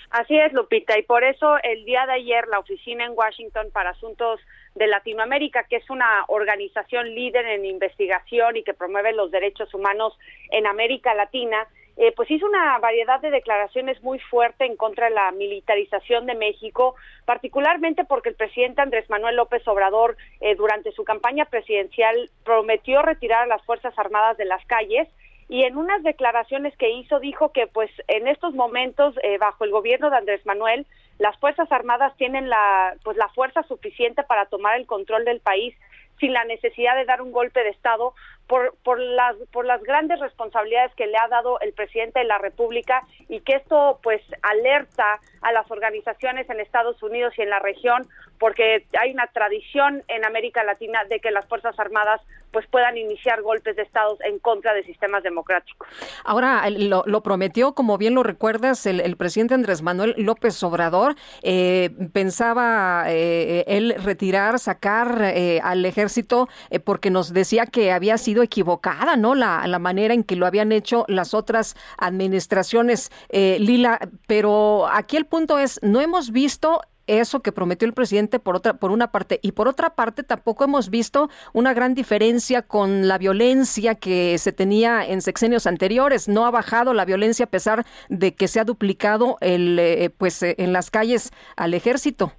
Así 0.10 0.38
es, 0.40 0.54
Lupita, 0.54 0.98
y 0.98 1.04
por 1.04 1.26
eso 1.26 1.58
el 1.64 1.84
día 1.84 2.06
de 2.06 2.14
ayer 2.14 2.48
la 2.48 2.60
Oficina 2.60 3.06
en 3.06 3.12
Washington 3.14 3.68
para 3.74 3.90
Asuntos 3.90 4.40
de 4.76 4.88
Latinoamérica, 4.88 5.64
que 5.64 5.78
es 5.78 5.90
una 5.90 6.24
organización 6.30 7.14
líder 7.14 7.46
en 7.46 7.66
investigación 7.66 8.56
y 8.56 8.64
que 8.64 8.74
promueve 8.74 9.12
los 9.12 9.32
derechos 9.32 9.74
humanos 9.74 10.18
en 10.52 10.66
América 10.66 11.14
Latina, 11.14 11.68
eh, 11.98 12.14
pues 12.16 12.30
hizo 12.30 12.46
una 12.46 12.78
variedad 12.78 13.20
de 13.20 13.32
declaraciones 13.32 14.02
muy 14.04 14.20
fuerte 14.20 14.66
en 14.66 14.78
contra 14.78 15.10
de 15.10 15.16
la 15.16 15.32
militarización 15.32 16.28
de 16.28 16.36
México, 16.36 16.96
particularmente 17.26 18.06
porque 18.06 18.30
el 18.30 18.36
presidente 18.36 18.82
Andrés 18.82 19.10
Manuel 19.10 19.36
López 19.36 19.68
Obrador 19.68 20.16
eh, 20.40 20.56
durante 20.56 20.92
su 20.92 21.04
campaña 21.04 21.46
presidencial 21.46 22.30
prometió 22.46 23.02
retirar 23.02 23.44
a 23.44 23.48
las 23.48 23.66
Fuerzas 23.66 23.98
Armadas 23.98 24.38
de 24.38 24.46
las 24.46 24.64
calles 24.68 25.10
y 25.49 25.64
en 25.64 25.78
unas 25.78 26.03
declaraciones 26.03 26.76
que 26.78 26.90
hizo 26.90 27.19
dijo 27.19 27.52
que 27.52 27.68
pues 27.68 27.90
en 28.07 28.28
estos 28.28 28.53
momentos 28.53 29.15
eh, 29.24 29.38
bajo 29.38 29.64
el 29.64 29.72
gobierno 29.72 30.10
de 30.10 30.18
Andrés 30.18 30.45
Manuel 30.45 30.86
las 31.19 31.38
fuerzas 31.40 31.72
armadas 31.72 32.15
tienen 32.18 32.49
la 32.49 32.95
pues 33.03 33.18
la 33.18 33.30
fuerza 33.30 33.64
suficiente 33.64 34.24
para 34.24 34.45
tomar 34.45 34.78
el 34.78 34.86
control 34.86 35.26
del 35.26 35.40
país 35.40 35.74
sin 36.19 36.34
la 36.34 36.44
necesidad 36.45 36.95
de 36.95 37.06
dar 37.06 37.22
un 37.22 37.32
golpe 37.32 37.64
de 37.64 37.69
estado 37.69 38.14
por, 38.48 38.76
por, 38.84 38.99
las, 38.99 39.36
por 39.52 39.65
las 39.65 39.82
grandes 39.84 40.19
responsabilidades 40.19 40.94
que 40.95 41.07
le 41.07 41.18
ha 41.18 41.28
dado 41.28 41.60
el 41.60 41.74
presidente 41.74 42.19
de 42.19 42.26
la 42.26 42.38
República 42.38 43.03
y 43.28 43.41
que 43.41 43.56
esto 43.56 43.99
pues 44.02 44.22
alerta 44.41 45.19
a 45.41 45.52
las 45.52 45.69
organizaciones 45.69 46.49
en 46.49 46.60
Estados 46.60 47.02
Unidos 47.03 47.34
y 47.38 47.41
en 47.41 47.49
la 47.49 47.60
región 47.60 48.07
porque 48.40 48.86
hay 48.99 49.11
una 49.11 49.28
tradición 49.28 50.03
en 50.07 50.26
América 50.26 50.64
Latina 50.64 51.03
de 51.10 51.19
que 51.19 51.32
las 51.32 51.45
Fuerzas 51.48 51.78
Armadas 51.80 52.22
pues 52.52 52.65
puedan 52.68 52.98
iniciar 52.98 53.41
golpes 53.41 53.76
de 53.76 53.82
estados 53.82 54.19
en 54.22 54.40
contra 54.40 54.74
de 54.74 54.84
sistemas 54.84 55.22
democráticos. 55.22 55.88
Ahora, 56.24 56.69
lo, 56.69 57.22
prometió, 57.22 57.74
como 57.74 57.98
bien 57.98 58.15
lo 58.15 58.24
recuerdas, 58.24 58.86
el, 58.86 59.18
presidente 59.18 59.53
Andrés 59.53 59.82
Manuel 59.82 60.15
López 60.18 60.61
Obrador. 60.64 61.15
Eh, 61.44 61.90
pensaba 62.14 63.06
eh, 63.07 63.65
él 63.68 63.95
retirar, 64.02 64.60
sacar 64.60 65.22
eh, 65.24 65.60
al 65.61 65.86
ejército, 65.86 66.48
porque 66.84 67.10
nos 67.10 67.34
decía 67.34 67.65
que 67.65 67.91
había 67.91 68.18
sido 68.18 68.36
equivocada, 68.43 69.15
¿no? 69.15 69.35
La, 69.35 69.68
la 69.68 69.80
manera 69.80 70.14
en 70.14 70.23
que 70.23 70.35
lo 70.35 70.45
habían 70.45 70.72
hecho 70.72 71.05
las 71.07 71.34
otras 71.34 71.76
administraciones, 71.97 73.11
eh, 73.30 73.57
Lila. 73.59 73.99
Pero 74.27 74.88
aquí 74.88 75.18
el 75.18 75.26
punto 75.26 75.59
es, 75.59 75.80
no 75.81 76.01
hemos 76.01 76.31
visto 76.31 76.81
eso 77.07 77.41
que 77.41 77.51
prometió 77.51 77.88
el 77.88 77.93
presidente 77.93 78.39
por 78.39 78.57
otra 78.57 78.73
por 78.73 78.91
una 78.91 79.11
parte 79.11 79.39
y 79.41 79.53
por 79.53 79.68
otra 79.68 79.95
parte 79.95 80.23
tampoco 80.23 80.65
hemos 80.65 80.89
visto 80.89 81.30
una 81.53 81.73
gran 81.73 81.93
diferencia 81.93 82.61
con 82.61 83.07
la 83.07 83.18
violencia 83.18 83.95
que 83.95 84.38
se 84.38 84.51
tenía 84.51 85.05
en 85.05 85.22
sexenios 85.22 85.68
anteriores 85.68 86.27
no 86.27 86.45
ha 86.45 86.51
bajado 86.51 86.93
la 86.93 87.05
violencia 87.05 87.45
a 87.45 87.49
pesar 87.49 87.85
de 88.09 88.35
que 88.35 88.49
se 88.49 88.59
ha 88.59 88.65
duplicado 88.65 89.38
el 89.39 89.80
eh, 89.80 90.09
pues 90.18 90.43
eh, 90.43 90.55
en 90.57 90.73
las 90.73 90.91
calles 90.91 91.31
al 91.55 91.73
ejército 91.73 92.34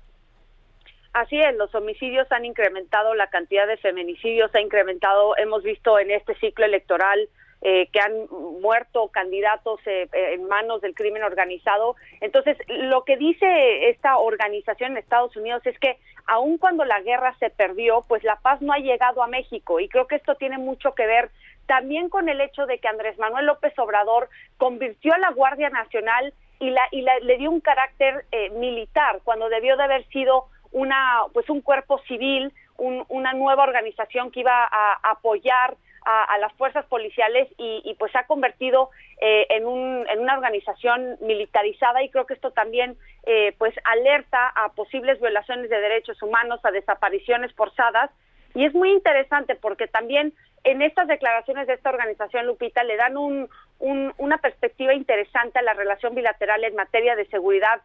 Así 1.18 1.36
es, 1.36 1.56
los 1.56 1.74
homicidios 1.74 2.30
han 2.30 2.44
incrementado, 2.44 3.12
la 3.16 3.26
cantidad 3.26 3.66
de 3.66 3.76
feminicidios 3.76 4.54
ha 4.54 4.60
incrementado. 4.60 5.36
Hemos 5.36 5.64
visto 5.64 5.98
en 5.98 6.12
este 6.12 6.36
ciclo 6.36 6.64
electoral 6.64 7.28
eh, 7.60 7.88
que 7.92 7.98
han 7.98 8.28
muerto 8.60 9.08
candidatos 9.08 9.80
eh, 9.84 10.08
eh, 10.12 10.34
en 10.34 10.46
manos 10.46 10.80
del 10.80 10.94
crimen 10.94 11.24
organizado. 11.24 11.96
Entonces, 12.20 12.56
lo 12.68 13.02
que 13.02 13.16
dice 13.16 13.88
esta 13.88 14.16
organización 14.18 14.92
en 14.92 14.98
Estados 14.98 15.34
Unidos 15.36 15.66
es 15.66 15.76
que 15.80 15.98
aun 16.26 16.56
cuando 16.56 16.84
la 16.84 17.00
guerra 17.00 17.34
se 17.40 17.50
perdió, 17.50 18.04
pues 18.06 18.22
la 18.22 18.36
paz 18.36 18.62
no 18.62 18.72
ha 18.72 18.78
llegado 18.78 19.20
a 19.20 19.26
México 19.26 19.80
y 19.80 19.88
creo 19.88 20.06
que 20.06 20.14
esto 20.14 20.36
tiene 20.36 20.56
mucho 20.56 20.94
que 20.94 21.08
ver 21.08 21.30
también 21.66 22.10
con 22.10 22.28
el 22.28 22.40
hecho 22.40 22.64
de 22.66 22.78
que 22.78 22.86
Andrés 22.86 23.18
Manuel 23.18 23.46
López 23.46 23.76
Obrador 23.76 24.28
convirtió 24.56 25.14
a 25.14 25.18
la 25.18 25.32
Guardia 25.32 25.68
Nacional 25.68 26.32
y, 26.60 26.70
la, 26.70 26.82
y 26.92 27.02
le 27.02 27.38
dio 27.38 27.50
un 27.50 27.60
carácter 27.60 28.24
militar 28.52 29.20
cuando 29.24 29.48
debió 29.48 29.76
de 29.76 29.82
haber 29.82 30.06
sido 30.08 30.46
una 30.72 31.22
pues 31.32 31.48
un 31.50 31.60
cuerpo 31.60 31.98
civil, 32.08 32.52
una 32.76 33.32
nueva 33.32 33.64
organización 33.64 34.30
que 34.30 34.40
iba 34.40 34.64
a 34.70 35.10
apoyar 35.10 35.76
a, 36.04 36.38
las 36.38 36.52
fuerzas 36.54 36.86
policiales 36.86 37.48
y, 37.58 37.94
pues 37.98 38.12
se 38.12 38.18
ha 38.18 38.26
convertido 38.26 38.90
eh, 39.20 39.46
en, 39.50 39.66
un, 39.66 40.06
en 40.08 40.20
una 40.20 40.34
organización 40.34 41.18
militarizada 41.20 42.02
y 42.02 42.08
creo 42.08 42.24
que 42.24 42.34
esto 42.34 42.50
también 42.50 42.96
eh, 43.24 43.54
pues 43.58 43.74
alerta 43.84 44.48
a 44.48 44.70
posibles 44.70 45.20
violaciones 45.20 45.68
de 45.68 45.80
derechos 45.80 46.22
humanos, 46.22 46.60
a 46.62 46.70
desapariciones 46.70 47.52
forzadas. 47.52 48.10
Y 48.54 48.64
es 48.64 48.72
muy 48.74 48.90
interesante 48.90 49.54
porque 49.54 49.86
también 49.86 50.32
en 50.64 50.80
estas 50.80 51.08
declaraciones 51.08 51.66
de 51.66 51.74
esta 51.74 51.90
organización, 51.90 52.46
Lupita, 52.46 52.82
le 52.84 52.96
dan 52.96 53.18
un, 53.18 53.48
una 53.78 54.38
perspectiva 54.38 54.94
interesante 54.94 55.58
a 55.58 55.62
la 55.62 55.74
relación 55.74 56.14
bilateral 56.14 56.64
en 56.64 56.74
materia 56.74 57.16
de 57.16 57.26
seguridad 57.26 57.82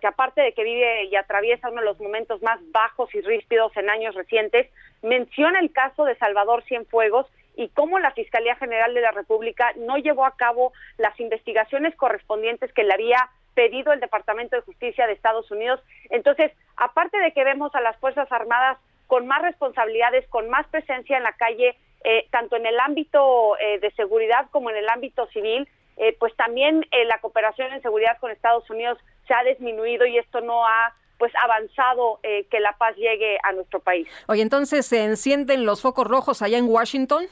que, 0.00 0.06
aparte 0.06 0.40
de 0.40 0.52
que 0.52 0.64
vive 0.64 1.04
y 1.04 1.16
atraviesa 1.16 1.68
uno 1.68 1.80
de 1.80 1.86
los 1.86 2.00
momentos 2.00 2.42
más 2.42 2.60
bajos 2.70 3.14
y 3.14 3.20
ríspidos 3.20 3.76
en 3.76 3.90
años 3.90 4.14
recientes, 4.14 4.68
menciona 5.02 5.58
el 5.60 5.72
caso 5.72 6.04
de 6.04 6.16
Salvador 6.16 6.62
Cienfuegos 6.64 7.26
y 7.56 7.68
cómo 7.68 7.98
la 7.98 8.12
Fiscalía 8.12 8.56
General 8.56 8.94
de 8.94 9.00
la 9.00 9.10
República 9.10 9.72
no 9.76 9.98
llevó 9.98 10.24
a 10.24 10.36
cabo 10.36 10.72
las 10.96 11.18
investigaciones 11.20 11.94
correspondientes 11.96 12.72
que 12.72 12.84
le 12.84 12.94
había 12.94 13.28
pedido 13.54 13.92
el 13.92 14.00
Departamento 14.00 14.56
de 14.56 14.62
Justicia 14.62 15.06
de 15.06 15.12
Estados 15.12 15.50
Unidos. 15.50 15.80
Entonces, 16.10 16.52
aparte 16.76 17.18
de 17.18 17.32
que 17.32 17.44
vemos 17.44 17.74
a 17.74 17.80
las 17.80 17.96
Fuerzas 17.98 18.30
Armadas 18.32 18.78
con 19.06 19.26
más 19.26 19.42
responsabilidades, 19.42 20.26
con 20.28 20.48
más 20.48 20.66
presencia 20.68 21.18
en 21.18 21.22
la 21.22 21.34
calle, 21.34 21.76
eh, 22.04 22.26
tanto 22.30 22.56
en 22.56 22.66
el 22.66 22.80
ámbito 22.80 23.56
eh, 23.58 23.78
de 23.78 23.90
seguridad 23.92 24.48
como 24.50 24.70
en 24.70 24.76
el 24.76 24.88
ámbito 24.88 25.26
civil, 25.26 25.68
eh, 25.98 26.16
pues 26.18 26.34
también 26.36 26.86
la 27.06 27.18
cooperación 27.18 27.72
en 27.72 27.82
seguridad 27.82 28.18
con 28.18 28.30
Estados 28.30 28.68
Unidos 28.70 28.98
se 29.26 29.34
ha 29.34 29.44
disminuido 29.44 30.06
y 30.06 30.18
esto 30.18 30.40
no 30.40 30.66
ha 30.66 30.94
pues 31.18 31.32
avanzado 31.36 32.18
eh, 32.24 32.46
que 32.50 32.58
la 32.58 32.72
paz 32.72 32.96
llegue 32.96 33.38
a 33.44 33.52
nuestro 33.52 33.78
país. 33.78 34.08
Oye, 34.26 34.42
entonces 34.42 34.86
se 34.86 35.04
encienden 35.04 35.64
los 35.64 35.80
focos 35.80 36.06
rojos 36.08 36.42
allá 36.42 36.58
en 36.58 36.68
Washington. 36.68 37.26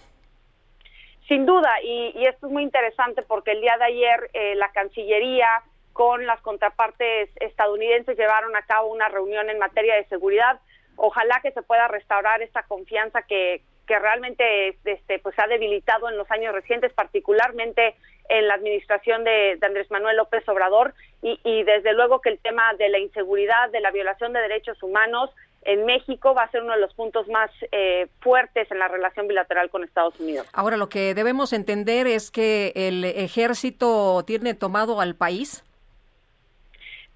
Sin 1.27 1.45
duda, 1.45 1.71
y, 1.83 2.25
esto 2.27 2.47
es 2.47 2.53
muy 2.53 2.63
interesante 2.63 3.23
porque 3.23 3.53
el 3.53 3.61
día 3.61 3.77
de 3.79 3.85
ayer 3.85 4.31
eh, 4.33 4.55
la 4.55 4.71
Cancillería 4.71 5.49
con 5.93 6.25
las 6.25 6.41
contrapartes 6.41 7.31
estadounidenses 7.37 8.17
llevaron 8.17 8.55
a 8.55 8.63
cabo 8.63 8.93
una 8.93 9.09
reunión 9.09 9.51
en 9.51 9.59
materia 9.59 9.97
de 9.97 10.05
seguridad. 10.07 10.61
Ojalá 10.97 11.41
que 11.41 11.51
se 11.51 11.63
pueda 11.63 11.89
restaurar 11.89 12.43
esta 12.43 12.63
confianza 12.63 13.23
que, 13.23 13.63
que 13.91 13.99
realmente 13.99 14.69
este, 14.85 15.19
pues 15.19 15.37
ha 15.41 15.49
debilitado 15.49 16.09
en 16.09 16.17
los 16.17 16.31
años 16.31 16.55
recientes, 16.55 16.93
particularmente 16.93 17.97
en 18.29 18.47
la 18.47 18.55
administración 18.55 19.25
de, 19.25 19.59
Andrés 19.61 19.91
Manuel 19.91 20.17
López 20.17 20.49
Obrador 20.49 20.95
y, 21.23 21.65
desde 21.65 21.93
luego 21.93 22.21
que 22.21 22.29
el 22.29 22.39
tema 22.39 22.73
de 22.75 22.89
la 22.89 23.01
inseguridad, 23.01 23.69
de 23.71 23.81
la 23.81 23.91
violación 23.91 24.33
de 24.33 24.43
derechos 24.43 24.81
humanos 24.85 25.31
en 25.63 25.87
México 25.87 26.35
va 26.35 26.45
a 26.45 26.51
ser 26.53 26.63
uno 26.63 26.75
de 26.75 26.79
los 26.79 26.95
puntos 26.95 27.27
más 27.27 27.51
eh, 27.73 28.07
fuertes 28.21 28.71
en 28.71 28.79
la 28.79 28.87
relación 28.87 29.27
bilateral 29.27 29.71
con 29.71 29.83
Estados 29.83 30.21
Unidos. 30.21 30.49
Ahora, 30.53 30.77
lo 30.77 30.89
que 30.89 31.13
debemos 31.13 31.53
entender 31.53 32.07
es 32.07 32.31
que 32.31 32.73
el 32.77 33.05
ejército 33.05 34.23
tiene 34.25 34.55
tomado 34.55 35.01
al 35.01 35.17
país. 35.17 35.65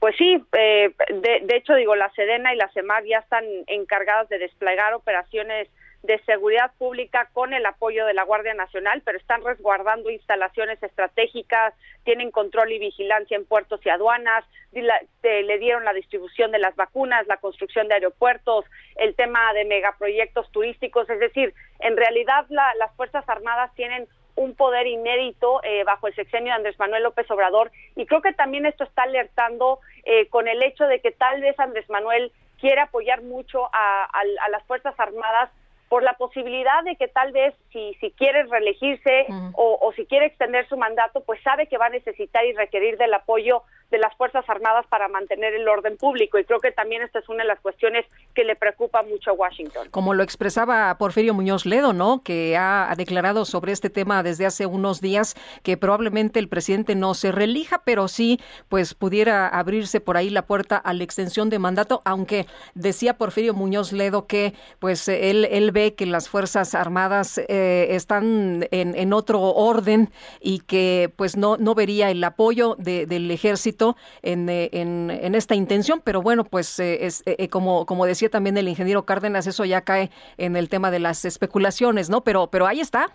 Pues 0.01 0.16
sí, 0.18 0.44
eh, 0.59 0.92
de, 1.09 1.40
de, 1.44 1.56
hecho 1.56 1.74
digo, 1.76 1.94
la 1.94 2.10
Sedena 2.14 2.52
y 2.52 2.56
la 2.56 2.68
CEMAR 2.70 3.05
ya 3.05 3.18
están 3.18 3.44
encargadas 3.68 4.28
de 4.28 4.38
desplegar 4.40 4.92
operaciones 4.94 5.68
de 6.05 6.18
seguridad 6.24 6.70
pública 6.76 7.31
con 7.32 7.55
el 7.55 7.64
apoyo 7.64 8.05
de 8.05 8.12
la 8.12 8.24
Guardia 8.24 8.52
Nacional, 8.52 9.01
pero 9.06 9.16
están 9.16 9.43
resguardando 9.43 10.10
instalaciones 10.10 10.82
estratégicas, 10.82 11.72
tienen 12.05 12.31
control 12.31 12.72
y 12.72 12.78
vigilancia 12.78 13.39
en 13.39 13.47
puertos 13.47 13.81
y 13.86 13.89
aduanas, 13.89 14.44
le 14.72 15.59
dieron 15.59 15.82
la 15.85 15.94
distribución 15.94 16.52
de 16.52 16.59
las 16.59 16.76
vacunas, 16.76 17.26
la 17.26 17.39
construcción 17.39 17.89
de 17.89 17.94
aeropuertos, 17.94 18.66
el 18.97 19.14
tema 19.14 19.55
de 19.55 19.64
megaproyectos 19.64 20.52
turísticos, 20.52 21.09
es 21.09 21.18
decir, 21.20 21.55
en 21.78 21.97
realidad 21.97 22.44
las 22.51 22.94
Fuerzas 22.97 23.26
Armadas 23.26 23.74
tienen 23.74 24.06
un 24.36 24.55
poder 24.55 24.86
inédito 24.86 25.62
eh, 25.62 25.85
bajo 25.85 26.09
el 26.09 26.14
sexenio 26.14 26.52
de 26.52 26.56
Andrés 26.56 26.78
Manuel 26.78 27.05
López 27.05 27.31
Obrador 27.31 27.72
y 27.97 28.05
creo 28.05 28.20
que 28.20 28.35
también 28.35 28.66
esto 28.66 28.85
está 28.85 29.05
alertando 29.05 29.78
eh, 30.05 30.28
con 30.28 30.48
el 30.48 30.62
hecho 30.62 30.85
de 30.86 31.01
que 31.01 31.12
tal 31.12 31.40
vez 31.40 31.59
Andrés 31.59 31.89
Manuel 31.89 32.31
quiere 32.60 32.81
apoyar 32.81 33.22
mucho 33.22 33.70
a 33.72 34.09
las 34.51 34.62
Fuerzas 34.64 34.98
Armadas 34.98 35.51
por 35.95 36.03
la 36.03 36.15
posibilidad 36.15 36.83
de 36.83 36.97
que 36.97 37.07
tal 37.07 37.31
vez 37.31 37.55
si, 37.73 37.95
si 38.01 38.11
quiere 38.11 38.43
reelegirse 38.47 39.27
o, 39.53 39.79
o, 39.81 39.93
si 39.93 40.07
quiere 40.07 40.27
extender 40.27 40.69
su 40.69 40.77
mandato, 40.77 41.23
pues 41.23 41.41
sabe 41.45 41.69
que 41.69 41.79
va 41.79 41.87
a 41.87 41.91
necesitar 41.91 42.45
y 42.45 42.53
requerir 42.53 42.99
del 42.99 43.15
apoyo 43.15 43.62
de 43.95 44.01
las 44.01 44.12
Fuerzas 44.16 44.45
Armadas 44.49 44.85
para 44.89 45.07
mantener 45.07 45.55
el 45.55 45.69
orden 45.69 45.97
público. 45.97 46.37
Y 46.37 46.45
creo 46.45 46.59
que 46.59 46.73
también 46.73 47.03
esta 47.03 47.21
es 47.21 47.29
una 47.29 47.45
de 47.45 47.49
las 47.49 47.61
cuestiones 47.61 48.05
que 48.35 48.43
le 48.43 48.57
preocupa 48.57 49.05
mucho 49.05 49.31
a 49.31 49.35
Washington. 49.35 49.87
Como 49.93 50.15
lo 50.15 50.25
expresaba 50.25 50.99
Porfirio 50.99 51.33
Muñoz 51.33 51.65
Ledo, 51.65 51.93
¿no? 51.93 52.21
Que 52.25 52.57
ha 52.57 52.93
declarado 52.97 53.45
sobre 53.45 53.71
este 53.71 53.91
tema 53.91 54.25
desde 54.25 54.47
hace 54.47 54.66
unos 54.66 55.01
días 55.01 55.37
que 55.62 55.77
probablemente 55.77 56.41
el 56.41 56.49
presidente 56.49 56.97
no 56.97 57.15
se 57.15 57.31
relija, 57.31 57.83
pero 57.85 58.09
sí, 58.09 58.41
pues 58.69 58.95
pudiera 58.95 59.47
abrirse 59.47 60.01
por 60.01 60.16
ahí 60.16 60.29
la 60.29 60.43
puerta 60.43 60.77
a 60.77 60.93
la 60.93 61.05
extensión 61.05 61.49
de 61.49 61.61
mandato, 61.61 62.03
aunque 62.05 62.47
decía 62.75 63.16
Porfirio 63.16 63.55
Muñoz 63.55 63.93
Ledo 63.93 64.27
que 64.27 64.55
pues 64.81 65.07
él, 65.07 65.71
ve 65.73 65.95
que 65.95 66.07
las 66.07 66.29
Fuerzas 66.29 66.75
Armadas 66.75 67.39
eh, 67.39 67.87
están 67.91 68.66
en, 68.73 68.97
en, 68.97 69.12
otro 69.12 69.41
orden 69.41 70.11
y 70.41 70.59
que 70.61 71.12
pues 71.15 71.37
no, 71.37 71.57
no 71.59 71.77
vería 71.77 72.11
el 72.11 72.25
apoyo 72.25 72.75
del 72.77 73.31
ejército 73.31 73.84
eh, 74.23 74.69
en, 74.73 75.35
esta 75.35 75.55
intención, 75.55 76.01
pero 76.02 76.23
bueno, 76.23 76.44
pues 76.44 76.78
eh, 76.78 77.06
es, 77.06 77.23
eh, 77.27 77.48
como, 77.48 77.86
como 77.86 78.06
decía 78.06 78.28
también 78.28 78.56
el 78.56 78.69
ingeniero 78.69 79.05
Cárdenas, 79.05 79.47
eso 79.47 79.65
ya 79.65 79.82
cae 79.82 80.11
en 80.39 80.56
el 80.56 80.69
tema 80.69 80.90
de 80.90 80.98
las 80.98 81.24
especulaciones, 81.24 82.11
¿no? 82.11 82.23
Pero, 82.23 82.48
pero 82.48 82.66
ahí 82.66 82.81
está. 82.81 83.11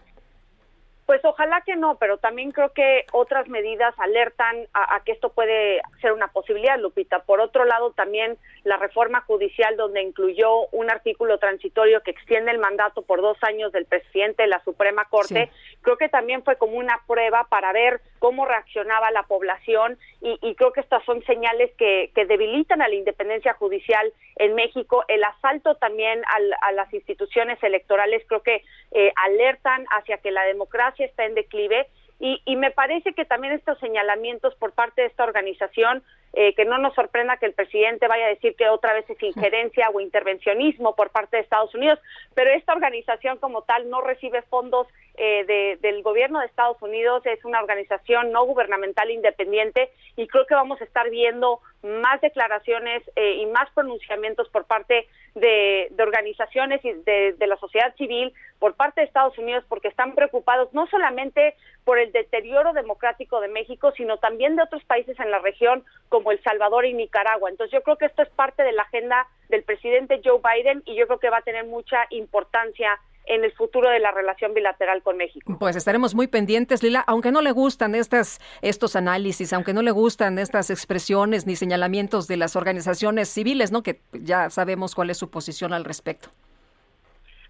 Pues 1.10 1.26
ojalá 1.26 1.62
que 1.62 1.76
no, 1.76 1.98
pero 1.98 2.20
también 2.20 2.52
creo 2.52 2.72
que 2.72 3.08
otras 3.14 3.50
medidas 3.50 3.96
alertan 3.98 4.68
a, 4.76 5.02
que 5.04 5.12
esto 5.12 5.30
puede 5.30 5.82
ser 6.02 6.12
una 6.12 6.28
posibilidad, 6.28 6.78
Lupita. 6.78 7.24
Por 7.24 7.42
otro 7.42 7.66
lado, 7.66 7.94
también 7.94 8.38
la 8.64 8.78
reforma 8.78 9.22
judicial 9.22 9.76
donde 9.76 10.04
incluyó 10.04 10.68
un 10.68 10.92
artículo 10.92 11.40
transitorio 11.40 12.04
que 12.04 12.12
extiende 12.12 12.52
el 12.52 12.60
mandato 12.60 13.02
por 13.02 13.22
dos 13.22 13.40
años 13.42 13.72
del 13.72 13.86
presidente 13.86 14.44
de 14.44 14.50
la 14.50 14.64
Suprema 14.64 15.06
Corte, 15.06 15.50
creo 15.82 15.98
que 15.98 16.10
también 16.10 16.44
fue 16.44 16.58
como 16.58 16.78
una 16.78 17.02
prueba 17.08 17.48
para 17.50 17.74
ver 17.74 18.02
cómo 18.20 18.46
reaccionaba 18.46 19.10
la 19.10 19.24
población 19.24 19.98
y, 20.22 20.54
creo 20.56 20.74
que 20.74 20.82
estas 20.82 21.04
son 21.06 21.24
señales 21.24 21.72
que, 21.78 22.12
debilitan 22.28 22.82
a 22.82 22.88
la 22.90 22.94
independencia 22.94 23.54
judicial 23.54 24.14
en 24.36 24.54
México. 24.54 25.06
El 25.08 25.24
asalto 25.24 25.76
también 25.76 26.22
a 26.62 26.72
las 26.74 26.94
instituciones 26.94 27.58
electorales 27.64 28.24
creo 28.28 28.44
que 28.44 28.64
eh, 28.92 29.12
alertan 29.16 29.86
hacia 29.90 30.18
que 30.18 30.32
la 30.32 30.44
democracia 30.44 30.99
está 31.04 31.26
en 31.26 31.36
declive. 31.36 31.88
Y, 32.20 32.42
y, 32.44 32.58
me 32.58 32.72
parece 32.72 33.14
que 33.14 33.24
también 33.24 33.54
estos 33.54 33.80
señalamientos 33.80 34.54
por 34.56 34.74
parte 34.74 35.02
de 35.02 35.08
esta 35.08 35.24
organización, 35.24 36.04
eh, 36.34 36.54
que 36.54 36.66
no 36.66 36.78
nos 36.78 36.94
sorprenda 36.94 37.38
que 37.38 37.46
el 37.46 37.54
presidente 37.54 38.10
vaya 38.10 38.26
a 38.26 38.30
decir 38.30 38.56
que 38.56 38.68
otra 38.68 38.94
vez 38.94 39.10
es 39.10 39.24
injerencia 39.24 39.90
o 39.90 40.02
intervencionismo 40.02 40.96
por 40.96 41.12
parte 41.12 41.38
de 41.38 41.44
Estados 41.44 41.74
Unidos, 41.74 41.98
pero 42.36 42.52
esta 42.52 42.74
organización 42.74 43.38
como 43.38 43.62
tal 43.62 43.90
no 43.90 44.02
recibe 44.02 44.42
fondos 44.44 44.88
eh, 45.22 45.78
del 45.82 46.02
gobierno 46.02 46.40
de 46.40 46.46
Estados 46.46 46.82
Unidos, 46.82 47.26
es 47.26 47.44
una 47.44 47.60
organización 47.60 48.32
no 48.32 48.46
gubernamental 48.46 49.12
independiente 49.12 49.92
y 50.16 50.28
creo 50.28 50.46
que 50.46 50.56
vamos 50.56 50.80
a 50.80 50.86
estar 50.86 51.10
viendo 51.10 51.60
más 51.84 52.22
declaraciones 52.22 53.04
eh, 53.18 53.34
y 53.42 53.46
más 53.48 53.70
pronunciamientos 53.72 54.48
por 54.48 54.64
parte 54.64 55.10
de, 55.36 55.92
organizaciones 56.00 56.84
y 56.86 56.94
de, 56.94 57.36
la 57.48 57.58
sociedad 57.58 57.94
civil, 57.98 58.34
por 58.60 58.76
parte 58.76 59.02
de 59.02 59.08
Estados 59.08 59.38
Unidos, 59.38 59.66
porque 59.68 59.90
están 59.90 60.16
preocupados 60.16 60.74
no 60.74 60.88
solamente 60.88 61.54
por 61.84 62.00
el 62.00 62.14
deterioro 62.14 62.72
democrático 62.72 63.42
de 63.42 63.50
México, 63.50 63.92
sino 63.98 64.20
también 64.20 64.56
de 64.56 64.64
otros 64.64 64.86
países 64.86 65.20
en 65.20 65.32
la 65.32 65.40
región 65.40 65.84
como 66.08 66.32
El 66.32 66.42
Salvador 66.44 66.86
y 66.86 66.94
Nicaragua. 66.94 67.50
Entonces 67.50 67.74
yo 67.74 67.84
creo 67.84 67.98
que 67.98 68.06
esto 68.06 68.22
es 68.22 68.30
parte 68.30 68.64
de 68.64 68.72
la 68.72 68.84
agenda 68.84 69.28
del 69.50 69.64
presidente 69.64 70.22
Joe 70.24 70.40
Biden 70.42 70.82
y 70.86 70.96
yo 70.96 71.08
creo 71.08 71.20
que 71.20 71.30
va 71.30 71.40
a 71.40 71.42
tener 71.42 71.66
mucha 71.66 72.08
importancia 72.10 72.98
en 73.30 73.46
el 73.46 73.54
futuro 73.54 73.90
de 73.90 74.00
la 74.00 74.12
relación 74.12 74.54
bilateral 74.54 75.02
con 75.04 75.16
México. 75.16 75.56
Pues 75.60 75.76
estaremos 75.76 76.16
muy 76.16 76.28
pendientes, 76.28 76.84
Lila, 76.84 77.04
aunque 77.08 77.32
no 77.32 77.42
le 77.42 77.52
gustan 77.52 77.96
estas, 77.96 78.42
estos 78.62 78.96
análisis, 78.96 79.54
aunque 79.54 79.74
no 79.74 79.82
le 79.82 79.92
gustan 79.92 80.40
estas 80.40 80.70
expresiones 80.70 81.46
ni 81.46 81.56
señalamientos 81.56 82.28
de 82.28 82.38
las 82.38 82.56
organizaciones 82.56 83.30
civiles, 83.30 83.72
¿no? 83.72 83.84
Que 83.84 84.02
ya 84.12 84.50
sabemos 84.50 84.96
cuál 84.96 85.12
es 85.12 85.18
su 85.18 85.30
posición 85.30 85.74
al 85.74 85.86
respecto. 85.86 86.30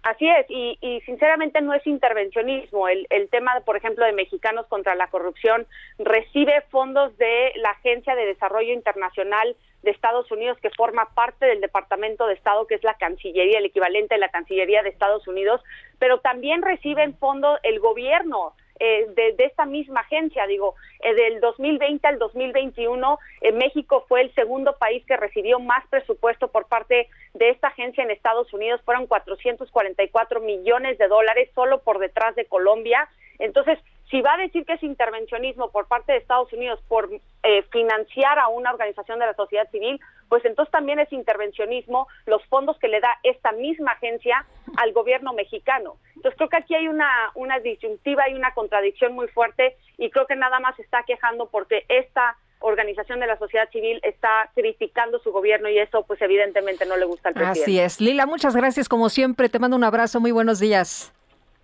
Así 0.02 0.26
es, 0.26 0.46
y, 0.48 1.02
sinceramente 1.04 1.60
no 1.60 1.74
es 1.74 1.86
intervencionismo. 1.86 2.88
El, 2.88 3.06
el, 3.10 3.28
tema, 3.28 3.60
por 3.66 3.76
ejemplo, 3.76 4.06
de 4.06 4.12
Mexicanos 4.12 4.66
contra 4.66 4.94
la 4.94 5.08
Corrupción 5.08 5.66
recibe 5.98 6.62
fondos 6.70 7.16
de 7.18 7.52
la 7.56 7.70
Agencia 7.70 8.14
de 8.14 8.24
Desarrollo 8.24 8.72
Internacional 8.72 9.56
de 9.82 9.90
Estados 9.90 10.30
Unidos 10.30 10.58
que 10.62 10.70
forma 10.70 11.08
parte 11.14 11.44
del 11.46 11.60
Departamento 11.60 12.26
de 12.26 12.34
Estado, 12.34 12.66
que 12.66 12.76
es 12.76 12.84
la 12.84 12.94
Cancillería, 12.94 13.58
el 13.58 13.66
equivalente 13.66 14.14
de 14.14 14.20
la 14.20 14.30
Cancillería 14.30 14.82
de 14.82 14.88
Estados 14.88 15.26
Unidos, 15.28 15.62
pero 15.98 16.20
también 16.20 16.62
recibe 16.62 17.02
en 17.02 17.16
fondo 17.16 17.58
el 17.62 17.78
gobierno 17.78 18.54
eh, 18.80 19.06
de, 19.14 19.44
esta 19.44 19.66
misma 19.66 20.00
agencia. 20.00 20.46
Digo, 20.46 20.74
eh, 21.00 21.14
del 21.14 21.40
2020 21.40 22.08
al 22.08 22.18
2021, 22.18 23.18
eh, 23.42 23.52
México 23.52 24.04
fue 24.08 24.22
el 24.22 24.34
segundo 24.34 24.76
país 24.76 25.04
que 25.06 25.16
recibió 25.16 25.60
más 25.60 25.86
presupuesto 25.88 26.48
por 26.48 26.66
parte 26.66 27.08
de 27.34 27.50
esta 27.50 27.68
agencia 27.68 28.02
en 28.02 28.10
Estados 28.10 28.52
Unidos. 28.52 28.80
Fueron 28.84 29.06
444 29.06 30.40
millones 30.40 30.98
de 30.98 31.08
dólares 31.08 31.50
solo 31.54 31.80
por 31.82 31.98
detrás 31.98 32.34
de 32.34 32.46
Colombia. 32.46 33.08
Entonces, 33.38 33.78
si 34.10 34.20
va 34.22 34.34
a 34.34 34.38
decir 34.38 34.66
que 34.66 34.72
es 34.72 34.82
intervencionismo 34.82 35.70
por 35.70 35.86
parte 35.86 36.12
de 36.12 36.18
Estados 36.18 36.52
Unidos 36.52 36.80
por 36.88 37.08
eh, 37.42 37.62
financiar 37.70 38.38
a 38.38 38.48
una 38.48 38.70
organización 38.70 39.20
de 39.20 39.26
la 39.26 39.34
sociedad 39.34 39.70
civil, 39.70 40.00
pues 40.30 40.44
entonces 40.44 40.70
también 40.70 41.00
es 41.00 41.12
intervencionismo 41.12 42.06
los 42.24 42.42
fondos 42.46 42.78
que 42.78 42.88
le 42.88 43.00
da 43.00 43.10
esta 43.24 43.52
misma 43.52 43.92
agencia 43.92 44.46
al 44.76 44.92
gobierno 44.92 45.32
mexicano. 45.34 45.96
Entonces 46.14 46.38
creo 46.38 46.48
que 46.48 46.56
aquí 46.56 46.74
hay 46.74 46.86
una, 46.88 47.10
una 47.34 47.58
disyuntiva 47.58 48.30
y 48.30 48.34
una 48.34 48.54
contradicción 48.54 49.12
muy 49.12 49.26
fuerte 49.28 49.76
y 49.98 50.08
creo 50.10 50.26
que 50.26 50.36
nada 50.36 50.60
más 50.60 50.78
está 50.78 51.02
quejando 51.02 51.46
porque 51.50 51.84
esta 51.88 52.36
organización 52.60 53.18
de 53.18 53.26
la 53.26 53.38
sociedad 53.38 53.68
civil 53.70 54.00
está 54.04 54.50
criticando 54.54 55.18
su 55.18 55.32
gobierno 55.32 55.68
y 55.68 55.78
eso 55.78 56.04
pues 56.06 56.22
evidentemente 56.22 56.86
no 56.86 56.96
le 56.96 57.06
gusta 57.06 57.30
al 57.30 57.34
presidente. 57.34 57.62
Así 57.62 57.80
es. 57.80 58.00
Lila, 58.00 58.26
muchas 58.26 58.54
gracias 58.54 58.88
como 58.88 59.08
siempre. 59.08 59.48
Te 59.48 59.58
mando 59.58 59.76
un 59.76 59.84
abrazo. 59.84 60.20
Muy 60.20 60.30
buenos 60.30 60.60
días. 60.60 61.12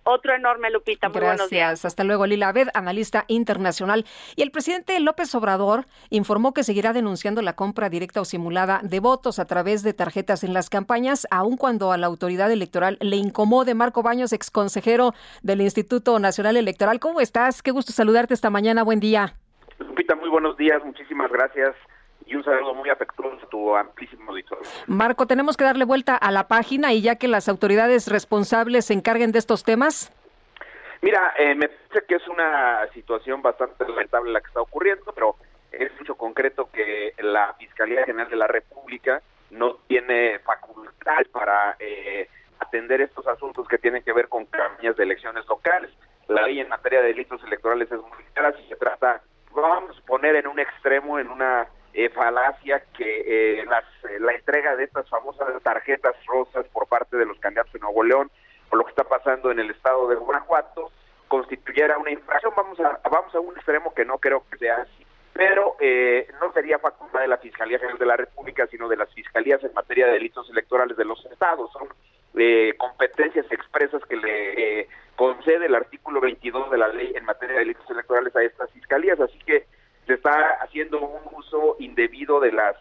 Otro 0.09 0.33
enorme, 0.33 0.71
Lupita. 0.71 1.09
Muy 1.09 1.19
Gracias. 1.19 1.37
buenos 1.37 1.49
días. 1.49 1.83
Hasta 1.83 2.05
luego, 2.05 2.25
Lila 2.25 2.47
Abed, 2.47 2.69
analista 2.73 3.25
internacional. 3.27 4.05
Y 4.37 4.41
el 4.41 4.51
presidente 4.51 4.97
López 5.01 5.35
Obrador 5.35 5.83
informó 6.09 6.53
que 6.53 6.63
seguirá 6.63 6.93
denunciando 6.93 7.41
la 7.41 7.57
compra 7.57 7.89
directa 7.89 8.21
o 8.21 8.25
simulada 8.25 8.79
de 8.83 9.01
votos 9.01 9.37
a 9.37 9.43
través 9.45 9.83
de 9.83 9.93
tarjetas 9.93 10.45
en 10.45 10.53
las 10.53 10.69
campañas, 10.69 11.27
aun 11.29 11.57
cuando 11.57 11.91
a 11.91 11.97
la 11.97 12.07
autoridad 12.07 12.49
electoral 12.49 12.97
le 13.01 13.17
incomode. 13.17 13.73
Marco 13.75 14.01
Baños, 14.01 14.31
exconsejero 14.31 15.13
del 15.43 15.59
Instituto 15.59 16.17
Nacional 16.19 16.55
Electoral. 16.55 17.01
¿Cómo 17.01 17.19
estás? 17.19 17.61
Qué 17.61 17.71
gusto 17.71 17.91
saludarte 17.91 18.33
esta 18.33 18.49
mañana. 18.49 18.83
Buen 18.83 19.01
día. 19.01 19.33
Lupita, 19.77 20.15
muy 20.15 20.29
buenos 20.29 20.55
días. 20.55 20.81
Muchísimas 20.85 21.29
gracias 21.29 21.75
y 22.27 22.35
un 22.35 22.43
saludo 22.43 22.73
muy 22.73 22.89
afectuoso 22.89 23.45
a 23.45 23.49
tu 23.49 23.75
amplísimo 23.75 24.31
auditorio. 24.31 24.63
Marco, 24.87 25.25
tenemos 25.27 25.55
que 25.55 25.63
darle 25.63 25.85
vuelta 25.85 26.15
a 26.15 26.31
la 26.31 26.47
página 26.47 26.93
y 26.93 27.01
ya 27.01 27.15
que 27.15 27.27
las 27.27 27.47
autoridades 27.47 28.07
responsables 28.07 28.85
se 28.85 28.93
encarguen 28.93 29.31
de 29.31 29.39
estos 29.39 29.63
temas. 29.63 30.11
Mira, 31.01 31.33
eh, 31.37 31.55
me 31.55 31.69
parece 31.69 32.05
que 32.07 32.15
es 32.15 32.27
una 32.27 32.87
situación 32.93 33.41
bastante 33.41 33.87
lamentable 33.87 34.31
la 34.31 34.41
que 34.41 34.47
está 34.47 34.61
ocurriendo, 34.61 35.11
pero 35.13 35.35
es 35.71 35.91
mucho 35.99 36.15
concreto 36.15 36.69
que 36.71 37.13
la 37.19 37.53
Fiscalía 37.53 38.03
General 38.03 38.29
de 38.29 38.35
la 38.35 38.47
República 38.47 39.21
no 39.51 39.75
tiene 39.87 40.39
facultad 40.39 41.25
para 41.31 41.75
eh, 41.79 42.27
atender 42.59 43.01
estos 43.01 43.25
asuntos 43.27 43.67
que 43.67 43.77
tienen 43.77 44.03
que 44.03 44.11
ver 44.11 44.27
con 44.27 44.45
campañas 44.45 44.97
de 44.97 45.03
elecciones 45.03 45.45
locales. 45.47 45.91
La 46.27 46.41
ley 46.41 46.59
en 46.59 46.67
materia 46.67 47.01
de 47.01 47.07
delitos 47.09 47.41
electorales 47.43 47.89
es 47.91 47.99
muy 47.99 48.23
clara 48.33 48.57
si 48.57 48.67
se 48.67 48.75
trata, 48.75 49.21
vamos 49.51 49.97
a 49.97 50.05
poner 50.05 50.35
en 50.35 50.47
un 50.47 50.59
extremo, 50.59 51.19
en 51.19 51.29
una 51.29 51.67
eh, 51.99 52.09
falacia 52.09 52.83
que 52.95 53.23
eh, 53.25 53.65
las, 53.65 53.83
eh, 54.03 54.19
la 54.19 54.33
entrega 54.33 54.75
de 54.75 54.83
estas 54.83 55.09
famosas 55.09 55.47
tarjetas 55.63 56.13
rosas 56.27 56.67
por 56.67 56.87
parte 56.87 57.17
de 57.17 57.25
los 57.25 57.39
candidatos 57.39 57.73
de 57.73 57.79
Nuevo 57.79 58.03
León 58.03 58.29
o 58.69 58.75
lo 58.75 58.83
que 58.83 58.91
está 58.91 59.03
pasando 59.03 59.49
en 59.49 59.57
el 59.57 59.71
estado 59.71 60.07
de 60.07 60.15
Guanajuato 60.15 60.91
constituyera 61.27 61.97
una 61.97 62.11
infracción. 62.11 62.53
Vamos 62.55 62.79
a, 62.81 62.99
vamos 63.09 63.33
a 63.33 63.39
un 63.39 63.55
extremo 63.55 63.95
que 63.95 64.05
no 64.05 64.19
creo 64.19 64.43
que 64.47 64.59
sea 64.59 64.75
así, 64.75 65.07
pero 65.33 65.75
no 66.39 66.53
sería 66.53 66.77
facultad 66.77 67.21
de 67.21 67.29
la 67.29 67.39
Fiscalía 67.39 67.79
General 67.79 67.97
de 67.97 68.05
la 68.05 68.17
República, 68.17 68.67
sino 68.67 68.87
de 68.87 68.97
las 68.97 69.11
fiscalías 69.15 69.63
en 69.63 69.73
materia 69.73 70.05
de 70.05 70.13
delitos 70.13 70.47
electorales 70.51 70.97
de 70.97 71.05
los 71.05 71.25
estados. 71.25 71.71
Son 71.71 71.87
competencias 72.77 73.51
expresas 73.51 74.03
que 74.05 74.17
le 74.17 74.87
concede 75.15 75.65
el 75.65 75.73
artículo 75.73 76.21
22 76.21 76.69
de 76.69 76.77
la 76.77 76.89
ley 76.89 77.11
en 77.15 77.25
materia 77.25 77.55
de 77.55 77.61
delitos 77.61 77.89
electorales 77.89 78.35
a 78.35 78.43
estas 78.43 78.69
fiscalías. 78.71 79.19
Así 79.19 79.39
que 79.39 79.65
se 80.07 80.13
está 80.13 80.57
haciendo 80.61 81.01
un 81.01 81.21
uso 81.33 81.75
indebido 81.79 82.39
de 82.39 82.51
las 82.51 82.75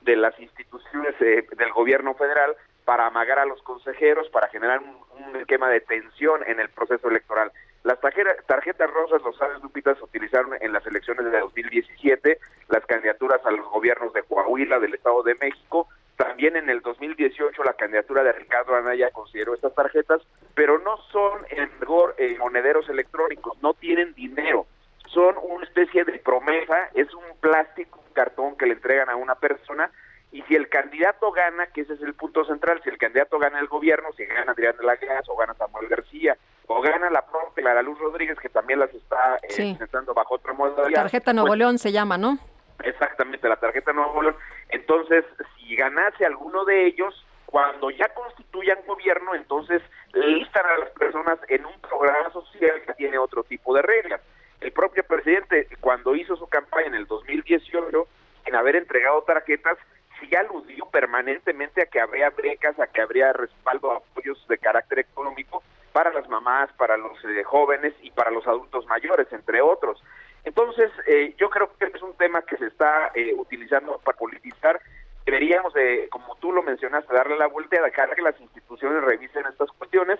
de 0.00 0.16
las 0.16 0.38
instituciones 0.40 1.14
eh, 1.20 1.46
del 1.58 1.72
gobierno 1.72 2.14
federal 2.14 2.56
para 2.86 3.06
amagar 3.06 3.38
a 3.38 3.44
los 3.44 3.62
consejeros, 3.62 4.30
para 4.30 4.48
generar 4.48 4.80
un, 4.80 5.36
esquema 5.36 5.68
de 5.68 5.80
tensión 5.80 6.40
en 6.46 6.58
el 6.58 6.70
proceso 6.70 7.08
electoral. 7.08 7.52
Las 7.84 8.00
tarjetas 8.00 8.90
rosas, 8.90 9.22
los 9.22 9.36
sabes, 9.36 9.62
Lupita, 9.62 9.94
se 9.94 10.02
utilizaron 10.02 10.56
en 10.60 10.72
las 10.72 10.84
elecciones 10.86 11.30
de 11.30 11.38
2017, 11.38 12.38
las 12.68 12.84
candidaturas 12.86 13.44
a 13.44 13.50
los 13.50 13.68
gobiernos 13.68 14.12
de 14.14 14.22
Coahuila, 14.22 14.80
del 14.80 14.94
Estado 14.94 15.22
de 15.22 15.34
México, 15.34 15.88
también 16.16 16.56
en 16.56 16.68
el 16.68 16.80
2018 16.80 17.62
la 17.62 17.74
candidatura 17.74 18.24
de 18.24 18.32
Ricardo 18.32 18.74
Anaya 18.74 19.10
consideró 19.10 19.54
estas 19.54 19.74
tarjetas, 19.74 20.22
pero 20.54 20.78
no 20.78 20.96
son 21.12 21.42
en 21.50 21.70
eh, 22.18 22.36
monederos 22.38 22.88
electrónicos, 22.88 23.56
no 23.62 23.74
tienen 23.74 24.14
dinero 24.14 24.66
son 25.12 25.36
una 25.42 25.64
especie 25.64 26.04
de 26.04 26.18
promesa, 26.18 26.90
es 26.94 27.12
un 27.14 27.24
plástico, 27.40 28.00
un 28.06 28.12
cartón 28.12 28.56
que 28.56 28.66
le 28.66 28.74
entregan 28.74 29.10
a 29.10 29.16
una 29.16 29.34
persona 29.34 29.90
y 30.32 30.42
si 30.42 30.54
el 30.54 30.68
candidato 30.68 31.32
gana, 31.32 31.66
que 31.68 31.80
ese 31.80 31.94
es 31.94 32.02
el 32.02 32.14
punto 32.14 32.44
central, 32.44 32.80
si 32.84 32.90
el 32.90 32.98
candidato 32.98 33.38
gana 33.38 33.58
el 33.58 33.66
gobierno, 33.66 34.12
si 34.16 34.24
gana 34.26 34.52
Adrián 34.52 34.76
de 34.76 34.84
la 34.84 34.94
Gas 34.94 35.28
o 35.28 35.36
gana 35.36 35.54
Samuel 35.54 35.88
García 35.88 36.36
o 36.68 36.80
gana 36.80 37.10
la 37.10 37.26
propia 37.26 37.64
Clara 37.64 37.82
Luz 37.82 37.98
Rodríguez, 37.98 38.38
que 38.38 38.48
también 38.48 38.78
las 38.78 38.94
está 38.94 39.38
eh, 39.42 39.76
bajo 40.14 40.34
otra 40.36 40.52
modalidad. 40.52 41.02
Tarjeta 41.02 41.32
Nuevo 41.32 41.48
pues 41.48 41.58
León 41.58 41.78
se 41.78 41.90
llama, 41.90 42.16
¿no? 42.16 42.38
Exactamente, 42.84 43.48
la 43.48 43.56
tarjeta 43.56 43.92
Nuevo 43.92 44.22
León. 44.22 44.36
Entonces, 44.68 45.24
si 45.56 45.74
ganase 45.74 46.24
alguno 46.24 46.64
de 46.64 46.86
ellos, 46.86 47.26
cuando 47.46 47.90
ya 47.90 48.08
constituyan 48.14 48.78
gobierno, 48.86 49.34
entonces 49.34 49.82
listan 50.12 50.64
a 50.64 50.78
las 50.78 50.90
personas 50.90 51.40
en 51.48 51.66
un 51.66 51.80
programa 51.80 52.30
social 52.32 52.80
que 52.86 52.94
tiene 52.94 53.18
otro 53.18 53.42
tipo 53.42 53.74
de 53.74 53.82
reglas 53.82 54.20
el 54.60 54.72
propio 54.72 55.02
presidente, 55.04 55.68
cuando 55.80 56.14
hizo 56.14 56.36
su 56.36 56.46
campaña 56.46 56.88
en 56.88 56.94
el 56.94 57.06
2018, 57.06 58.06
en 58.46 58.54
haber 58.54 58.76
entregado 58.76 59.22
tarjetas, 59.22 59.78
sí 60.20 60.34
aludió 60.36 60.86
permanentemente 60.86 61.82
a 61.82 61.86
que 61.86 62.00
habría 62.00 62.30
becas, 62.30 62.78
a 62.78 62.86
que 62.86 63.00
habría 63.00 63.32
respaldo, 63.32 63.92
apoyos 63.92 64.46
de 64.48 64.58
carácter 64.58 65.00
económico 65.00 65.62
para 65.92 66.12
las 66.12 66.28
mamás, 66.28 66.70
para 66.74 66.96
los 66.96 67.12
eh, 67.24 67.42
jóvenes 67.42 67.94
y 68.02 68.10
para 68.10 68.30
los 68.30 68.46
adultos 68.46 68.86
mayores, 68.86 69.26
entre 69.32 69.60
otros. 69.60 70.02
Entonces, 70.44 70.90
eh, 71.06 71.34
yo 71.38 71.50
creo 71.50 71.70
que 71.78 71.86
es 71.86 72.02
un 72.02 72.16
tema 72.16 72.42
que 72.42 72.56
se 72.56 72.66
está 72.66 73.10
eh, 73.14 73.34
utilizando 73.34 73.98
para 73.98 74.16
politizar. 74.16 74.80
Deberíamos, 75.24 75.74
de, 75.74 76.08
como 76.10 76.36
tú 76.36 76.52
lo 76.52 76.62
mencionaste, 76.62 77.12
darle 77.12 77.36
la 77.36 77.46
vuelta 77.46 77.76
y 77.76 77.84
dejar 77.84 78.14
que 78.14 78.22
las 78.22 78.40
instituciones 78.40 79.02
revisen 79.04 79.46
estas 79.46 79.70
cuestiones 79.72 80.18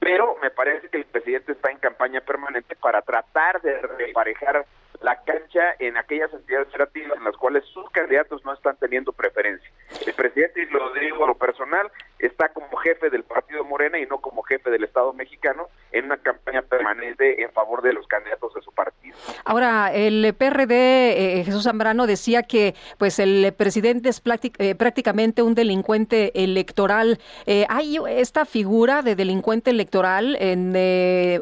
pero 0.00 0.36
me 0.42 0.50
parece 0.50 0.88
que 0.88 0.96
el 0.96 1.04
presidente 1.04 1.52
está 1.52 1.70
en 1.70 1.78
campaña 1.78 2.20
permanente 2.22 2.74
para 2.74 3.02
tratar 3.02 3.60
de 3.60 3.80
reparejar 3.82 4.66
la 5.00 5.22
cancha 5.22 5.74
en 5.78 5.96
aquellas 5.96 6.32
entidades 6.32 6.68
federativas 6.68 7.16
en 7.16 7.24
las 7.24 7.36
cuales 7.36 7.64
sus 7.72 7.88
candidatos 7.90 8.44
no 8.44 8.52
están 8.52 8.76
teniendo 8.76 9.12
preferencia. 9.12 9.70
El 10.06 10.14
presidente, 10.14 10.62
y 10.62 10.66
lo 10.66 10.92
digo 10.92 11.24
a 11.24 11.28
lo 11.28 11.34
personal, 11.36 11.90
está 12.18 12.50
como 12.50 12.76
jefe 12.76 13.10
del 13.10 13.24
partido 13.24 13.64
Morena 13.64 13.98
y 13.98 14.06
no 14.06 14.18
como 14.18 14.42
jefe 14.42 14.70
del 14.70 14.84
Estado 14.84 15.12
mexicano 15.12 15.68
en 15.92 16.04
una 16.06 16.18
campaña 16.18 16.62
permanente 16.62 17.42
en 17.42 17.50
favor 17.52 17.82
de 17.82 17.92
los 17.92 18.06
candidatos 18.06 18.54
de 18.54 18.62
su 18.62 18.72
partido. 18.72 19.16
Ahora, 19.44 19.92
el 19.92 20.34
PRD, 20.34 21.40
eh, 21.40 21.44
Jesús 21.44 21.64
Zambrano, 21.64 22.06
decía 22.06 22.42
que 22.42 22.74
pues 22.98 23.18
el 23.18 23.52
presidente 23.56 24.08
es 24.10 24.22
eh, 24.58 24.74
prácticamente 24.74 25.42
un 25.42 25.54
delincuente 25.54 26.44
electoral. 26.44 27.18
Eh, 27.46 27.66
¿Hay 27.68 27.96
esta 28.08 28.44
figura 28.44 29.02
de 29.02 29.16
delincuente 29.16 29.70
electoral 29.70 30.36
en 30.40 30.70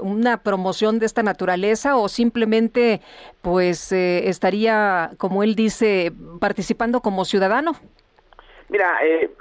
una 0.01 0.43
promoción 0.43 0.99
de 0.99 1.07
esta 1.07 1.23
naturaleza 1.23 1.97
o 1.97 2.09
simplemente 2.09 3.01
pues 3.51 3.93
estaría, 3.93 5.11
como 5.19 5.43
él 5.43 5.55
dice, 5.55 6.13
participando 6.41 7.01
como 7.01 7.25
ciudadano? 7.25 7.73
Mira, 8.69 8.99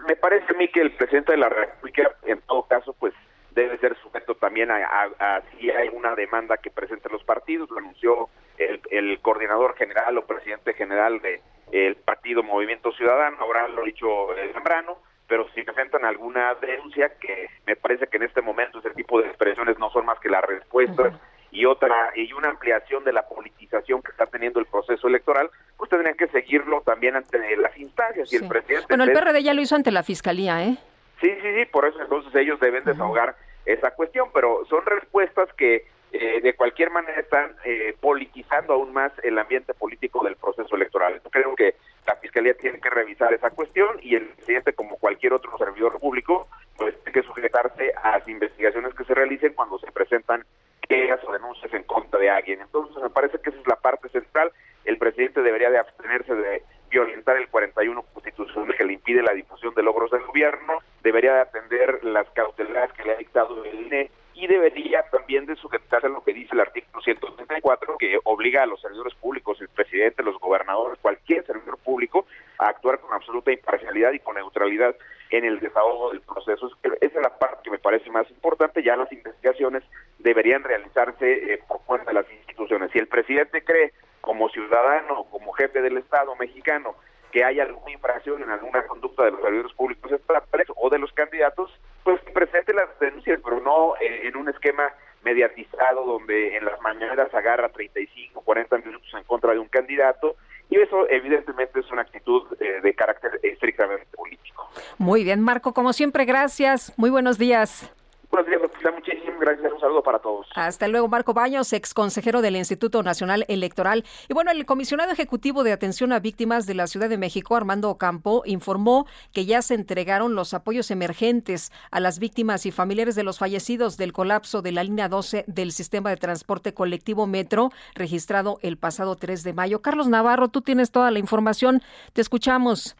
me 0.07 0.15
parece 0.15 0.45
a 0.53 0.57
mí 0.57 0.69
que 0.69 0.81
el 0.81 0.91
presidente 0.91 1.33
de 1.33 1.37
la 1.37 1.49
República, 1.49 2.15
en 2.23 2.39
todo 2.41 2.63
caso, 2.63 2.95
pues 2.97 3.13
debe 3.51 3.77
ser 3.79 3.97
sujeto 4.03 4.35
también 4.35 4.69
a, 4.71 5.41
si 5.51 5.69
hay 5.71 5.89
una 5.89 6.15
demanda 6.15 6.57
que 6.57 6.69
presenten 6.69 7.11
los 7.11 7.23
partidos, 7.23 7.69
lo 7.71 7.79
anunció 7.79 8.29
el, 8.57 9.19
coordinador 9.19 9.75
general 9.75 10.17
o 10.17 10.25
presidente 10.25 10.73
general 10.73 11.19
de 11.21 11.41
el 11.71 11.95
partido 11.95 12.43
Movimiento 12.43 12.91
Ciudadano, 12.93 13.37
ahora 13.39 13.67
lo 13.67 13.81
ha 13.81 13.85
dicho 13.85 14.33
el 14.37 14.53
Zambrano, 14.53 14.99
pero 15.27 15.49
si 15.55 15.63
presentan 15.63 16.05
alguna 16.05 16.53
denuncia 16.55 17.17
que 17.19 17.49
me 17.65 17.75
parece 17.75 18.07
que 18.07 18.17
en 18.17 18.23
este 18.23 18.41
momento 18.41 18.79
ese 18.79 18.91
tipo 18.91 19.19
de 19.19 19.27
expresiones 19.27 19.77
no 19.79 19.89
son 19.89 20.05
más 20.05 20.19
que 20.19 20.29
las 20.29 20.45
respuestas 20.45 21.13
y 21.51 21.65
otra 21.65 22.11
y 22.15 22.31
una 22.33 22.49
ampliación 22.49 23.03
de 23.03 23.13
la 23.13 23.27
politización 23.27 24.01
que 24.01 24.11
está 24.11 24.25
teniendo 24.25 24.59
el 24.59 24.65
proceso 24.65 25.07
electoral, 25.07 25.49
pues 25.77 25.89
tendrían 25.89 26.15
que 26.15 26.27
seguirlo 26.27 26.81
también 26.81 27.15
ante 27.15 27.55
las 27.57 27.77
instancias 27.77 28.31
y 28.31 28.37
el 28.37 28.47
presidente. 28.47 28.85
Bueno, 28.89 29.05
el 29.05 29.13
PRD 29.13 29.43
ya 29.43 29.53
lo 29.53 29.61
hizo 29.61 29.75
ante 29.75 29.91
la 29.91 30.03
fiscalía, 30.03 30.63
¿eh? 30.63 30.77
Sí, 31.21 31.31
sí, 31.41 31.53
sí, 31.55 31.65
por 31.65 31.85
eso 31.85 31.99
entonces 32.01 32.33
ellos 32.35 32.59
deben 32.59 32.83
desahogar 32.83 33.35
esa 33.65 33.91
cuestión, 33.91 34.29
pero 34.33 34.65
son 34.69 34.85
respuestas 34.85 35.51
que 35.53 35.85
eh, 36.13 36.39
de 36.41 36.55
cualquier 36.55 36.89
manera 36.89 37.19
están 37.19 37.55
eh, 37.65 37.95
politizando 37.99 38.73
aún 38.73 38.93
más 38.93 39.11
el 39.23 39.37
ambiente 39.37 39.73
político 39.73 40.23
del 40.23 40.37
proceso 40.37 40.75
electoral. 40.75 41.19
Yo 41.23 41.29
creo 41.29 41.55
que 41.55 41.75
la 42.05 42.15
Fiscalía 42.15 42.53
tiene 42.53 42.79
que 42.79 42.89
revisar 42.89 43.33
esa 43.33 43.49
cuestión 43.49 43.97
y 44.01 44.15
el 44.15 44.27
presidente, 44.27 44.73
como 44.73 44.95
cualquier 44.97 45.33
otro 45.33 45.57
servidor 45.57 45.99
público, 45.99 46.47
pues 46.77 46.95
tiene 47.03 47.11
que 47.11 47.27
sujetarse 47.27 47.91
a 48.01 48.19
las 48.19 48.27
investigaciones 48.27 48.93
que 48.93 49.03
se 49.03 49.13
realicen 49.13 49.53
cuando 49.53 49.79
se 49.79 49.91
presentan 49.91 50.45
quejas 50.87 51.19
o 51.25 51.31
denuncias 51.31 51.73
en 51.73 51.83
contra 51.83 52.19
de 52.19 52.29
alguien. 52.29 52.61
Entonces, 52.61 53.01
me 53.01 53.09
parece 53.09 53.39
que 53.39 53.49
esa 53.49 53.59
es 53.59 53.67
la 53.67 53.75
parte 53.75 54.09
central. 54.09 54.51
El 54.85 54.97
presidente 54.97 55.41
debería 55.41 55.69
de 55.69 55.79
abstenerse 55.79 56.33
de 56.33 56.63
violentar 56.89 57.37
el 57.37 57.49
41 57.49 58.01
constitucional 58.13 58.75
que 58.75 58.85
le 58.85 58.93
impide 58.93 59.21
la 59.21 59.33
difusión 59.33 59.73
de 59.75 59.83
logros 59.83 60.09
del 60.11 60.21
gobierno, 60.21 60.79
debería 61.03 61.33
de 61.33 61.41
atender 61.41 62.03
las 62.03 62.29
cautelares 62.29 62.93
que 62.93 63.03
le 63.03 63.13
ha 63.13 63.17
dictado 63.17 63.63
el 63.65 63.85
INE 63.85 64.11
y 64.37 64.45
debería 64.45 65.01
también 65.09 65.47
de 65.47 65.55
sujetarse 65.55 66.05
a 66.05 66.11
lo 66.11 66.23
que 66.23 66.31
dice 66.31 66.53
el 66.53 66.59
artículo 66.59 67.01
134 67.01 67.97
que 67.97 68.19
obliga 68.23 68.61
a 68.61 68.67
los 68.67 68.79
servidores 68.79 69.15
públicos, 69.15 69.59
el 69.59 69.67
presidente, 69.69 70.21
los 70.21 70.39
gobernadores, 70.39 70.99
cualquier 71.01 71.43
servidor 71.43 71.79
público 71.79 72.27
a 72.59 72.67
actuar 72.67 72.99
con 72.99 73.11
absoluta 73.13 73.51
imparcialidad 73.51 74.13
y 74.13 74.19
con 74.19 74.35
neutralidad 74.35 74.95
en 75.31 75.43
el 75.43 75.59
desahogo 75.59 76.11
del 76.11 76.21
proceso. 76.21 76.69
Esa 76.83 77.17
es 77.17 77.23
la 77.23 77.35
parte 77.39 77.63
que 77.63 77.71
me 77.71 77.79
parece 77.79 78.11
más 78.11 78.29
importante. 78.29 78.83
Ya 78.83 78.95
las 78.95 79.11
investigaciones 79.11 79.83
deberían 80.19 80.63
realizarse 80.63 81.53
eh, 81.53 81.59
por 81.67 81.81
cuenta 81.85 82.11
de 82.11 82.21
las 82.21 82.31
instituciones. 82.31 82.91
Si 82.91 82.99
el 82.99 83.07
presidente 83.07 83.63
cree 83.63 83.91
como 84.21 84.49
ciudadano, 84.49 85.25
como 85.31 85.51
jefe 85.53 85.81
del 85.81 85.97
Estado 85.97 86.35
mexicano, 86.35 86.95
que 87.31 87.43
haya 87.43 87.63
alguna 87.63 87.91
infracción 87.91 88.41
en 88.41 88.49
alguna 88.49 88.85
conducta 88.87 89.25
de 89.25 89.31
los 89.31 89.41
servidores 89.41 89.73
públicos 89.73 90.11
estatales 90.11 90.67
o 90.75 90.89
de 90.89 90.99
los 90.99 91.11
candidatos, 91.13 91.71
pues 92.03 92.21
presente 92.33 92.73
las 92.73 92.87
denuncias, 92.99 93.39
pero 93.43 93.59
no 93.61 93.95
eh, 93.97 94.27
en 94.27 94.35
un 94.37 94.49
esquema 94.49 94.91
mediatizado 95.23 96.05
donde 96.05 96.55
en 96.55 96.65
las 96.65 96.79
mañanas 96.81 97.33
agarra 97.33 97.69
35, 97.69 98.41
40 98.41 98.77
minutos 98.77 99.09
en 99.13 99.23
contra 99.23 99.53
de 99.53 99.59
un 99.59 99.67
candidato 99.67 100.35
y 100.69 100.77
eso 100.77 101.09
evidentemente 101.09 101.79
es 101.79 101.91
una 101.91 102.01
actitud 102.01 102.43
eh, 102.59 102.81
de 102.81 102.93
carácter 102.93 103.39
estrictamente 103.43 104.05
político. 104.15 104.69
Muy 104.97 105.23
bien, 105.23 105.41
Marco, 105.41 105.73
como 105.73 105.93
siempre, 105.93 106.25
gracias. 106.25 106.93
Muy 106.97 107.09
buenos 107.09 107.37
días. 107.37 107.91
Buenos 108.29 108.49
días, 108.49 108.61
muchísimas 108.61 108.95
gracias. 109.39 109.71
Un 109.71 109.79
saludo 109.79 110.03
para 110.03 110.19
todos. 110.19 110.47
Hasta 110.55 110.87
luego, 110.87 111.07
Marco 111.07 111.33
Baños, 111.33 111.71
ex 111.73 111.93
consejero 111.93 112.41
del 112.41 112.55
Instituto 112.55 113.03
Nacional 113.03 113.45
Electoral. 113.47 114.03
Y 114.27 114.33
bueno, 114.33 114.51
el 114.51 114.65
comisionado 114.65 115.11
ejecutivo 115.11 115.63
de 115.63 115.71
atención 115.71 116.11
a 116.13 116.19
víctimas 116.19 116.65
de 116.65 116.73
la 116.73 116.87
Ciudad 116.87 117.09
de 117.09 117.17
México, 117.17 117.55
Armando 117.55 117.89
Ocampo, 117.89 118.43
informó 118.45 119.05
que 119.33 119.45
ya 119.45 119.61
se 119.61 119.73
entregaron 119.73 120.35
los 120.35 120.53
apoyos 120.53 120.91
emergentes 120.91 121.71
a 121.91 121.99
las 121.99 122.19
víctimas 122.19 122.65
y 122.65 122.71
familiares 122.71 123.15
de 123.15 123.23
los 123.23 123.39
fallecidos 123.39 123.97
del 123.97 124.13
colapso 124.13 124.61
de 124.61 124.71
la 124.71 124.83
línea 124.83 125.09
12 125.09 125.45
del 125.47 125.71
sistema 125.71 126.09
de 126.09 126.17
transporte 126.17 126.73
colectivo 126.73 127.27
Metro, 127.27 127.71
registrado 127.95 128.59
el 128.61 128.77
pasado 128.77 129.15
3 129.15 129.43
de 129.43 129.53
mayo. 129.53 129.81
Carlos 129.81 130.07
Navarro, 130.07 130.49
tú 130.49 130.61
tienes 130.61 130.91
toda 130.91 131.11
la 131.11 131.19
información. 131.19 131.81
Te 132.13 132.21
escuchamos. 132.21 132.95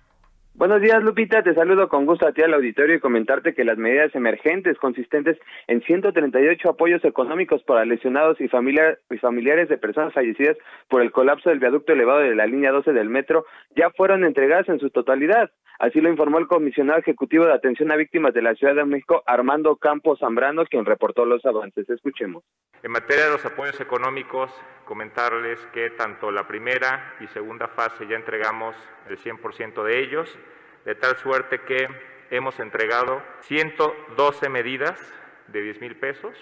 Buenos 0.58 0.82
días, 0.82 1.04
Lupita. 1.04 1.44
Te 1.44 1.54
saludo 1.54 1.88
con 1.88 2.08
gusto 2.08 2.28
a 2.28 2.32
ti 2.32 2.42
al 2.42 2.52
auditorio 2.52 2.96
y 2.96 3.00
comentarte 3.00 3.54
que 3.54 3.64
las 3.64 3.78
medidas 3.78 4.16
emergentes 4.16 4.76
consistentes 4.80 5.38
en 5.68 5.84
138 5.84 6.68
apoyos 6.68 7.06
económicos 7.06 7.62
para 7.62 7.86
lesionados 7.86 8.42
y, 8.42 8.48
familiares 8.48 9.70
de 9.70 9.78
personas 9.78 10.16
fallecidas 10.16 10.58
por 10.90 11.04
el 11.04 11.12
colapso 11.12 11.52
del 11.52 11.60
viaducto 11.60 11.94
elevado 11.94 12.22
de 12.22 12.34
la 12.34 12.48
línea 12.48 12.72
12 12.72 12.92
del 12.92 13.08
metro 13.08 13.46
ya 13.76 13.92
fueron 13.92 14.24
entregadas 14.24 14.68
en 14.68 14.80
su 14.80 14.90
totalidad. 14.90 15.52
Así 15.78 16.02
lo 16.02 16.10
informó 16.10 16.40
el 16.40 16.48
comisionado 16.48 16.98
ejecutivo 16.98 17.46
de 17.46 17.54
atención 17.54 17.92
a 17.92 17.96
víctimas 17.96 18.34
de 18.34 18.42
la 18.42 18.56
Ciudad 18.56 18.74
de 18.74 18.84
México, 18.84 19.22
Armando 19.28 19.76
Campos 19.76 20.18
Zambrano, 20.18 20.66
quien 20.66 20.86
reportó 20.86 21.24
los 21.24 21.46
avances. 21.46 21.88
Escuchemos. 21.88 22.44
En 22.82 22.92
materia 22.92 23.26
de 23.26 23.32
los 23.32 23.46
apoyos 23.46 23.80
económicos, 23.80 24.52
comentarles 24.86 25.60
que 25.74 25.92
tanto 25.92 26.32
la 26.32 26.48
primera 26.48 27.14
y 27.20 27.28
segunda 27.28 27.68
fase 27.68 28.08
ya 28.08 28.16
entregamos 28.16 28.76
el 29.08 29.20
100% 29.20 29.84
de 29.84 30.00
ellos, 30.00 30.40
de 30.88 30.96
tal 30.96 31.18
suerte 31.18 31.60
que 31.68 31.86
hemos 32.32 32.62
entregado 32.62 33.22
112 33.42 34.48
medidas 34.48 34.98
de 35.50 35.62
10 35.62 35.82
mil 35.82 35.98
pesos. 35.98 36.34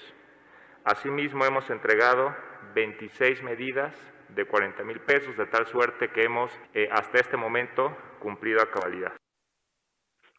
Asimismo, 0.83 1.45
hemos 1.45 1.67
entregado 1.71 2.31
26 2.75 3.41
medidas 3.41 3.91
de 4.29 4.45
40 4.45 4.83
mil 4.83 4.99
pesos, 4.99 5.35
de 5.35 5.47
tal 5.47 5.65
suerte 5.65 6.09
que 6.09 6.25
hemos 6.25 6.51
eh, 6.75 6.87
hasta 6.91 7.17
este 7.17 7.37
momento 7.37 7.97
cumplido 8.19 8.61
a 8.61 8.69
cabalidad. 8.69 9.13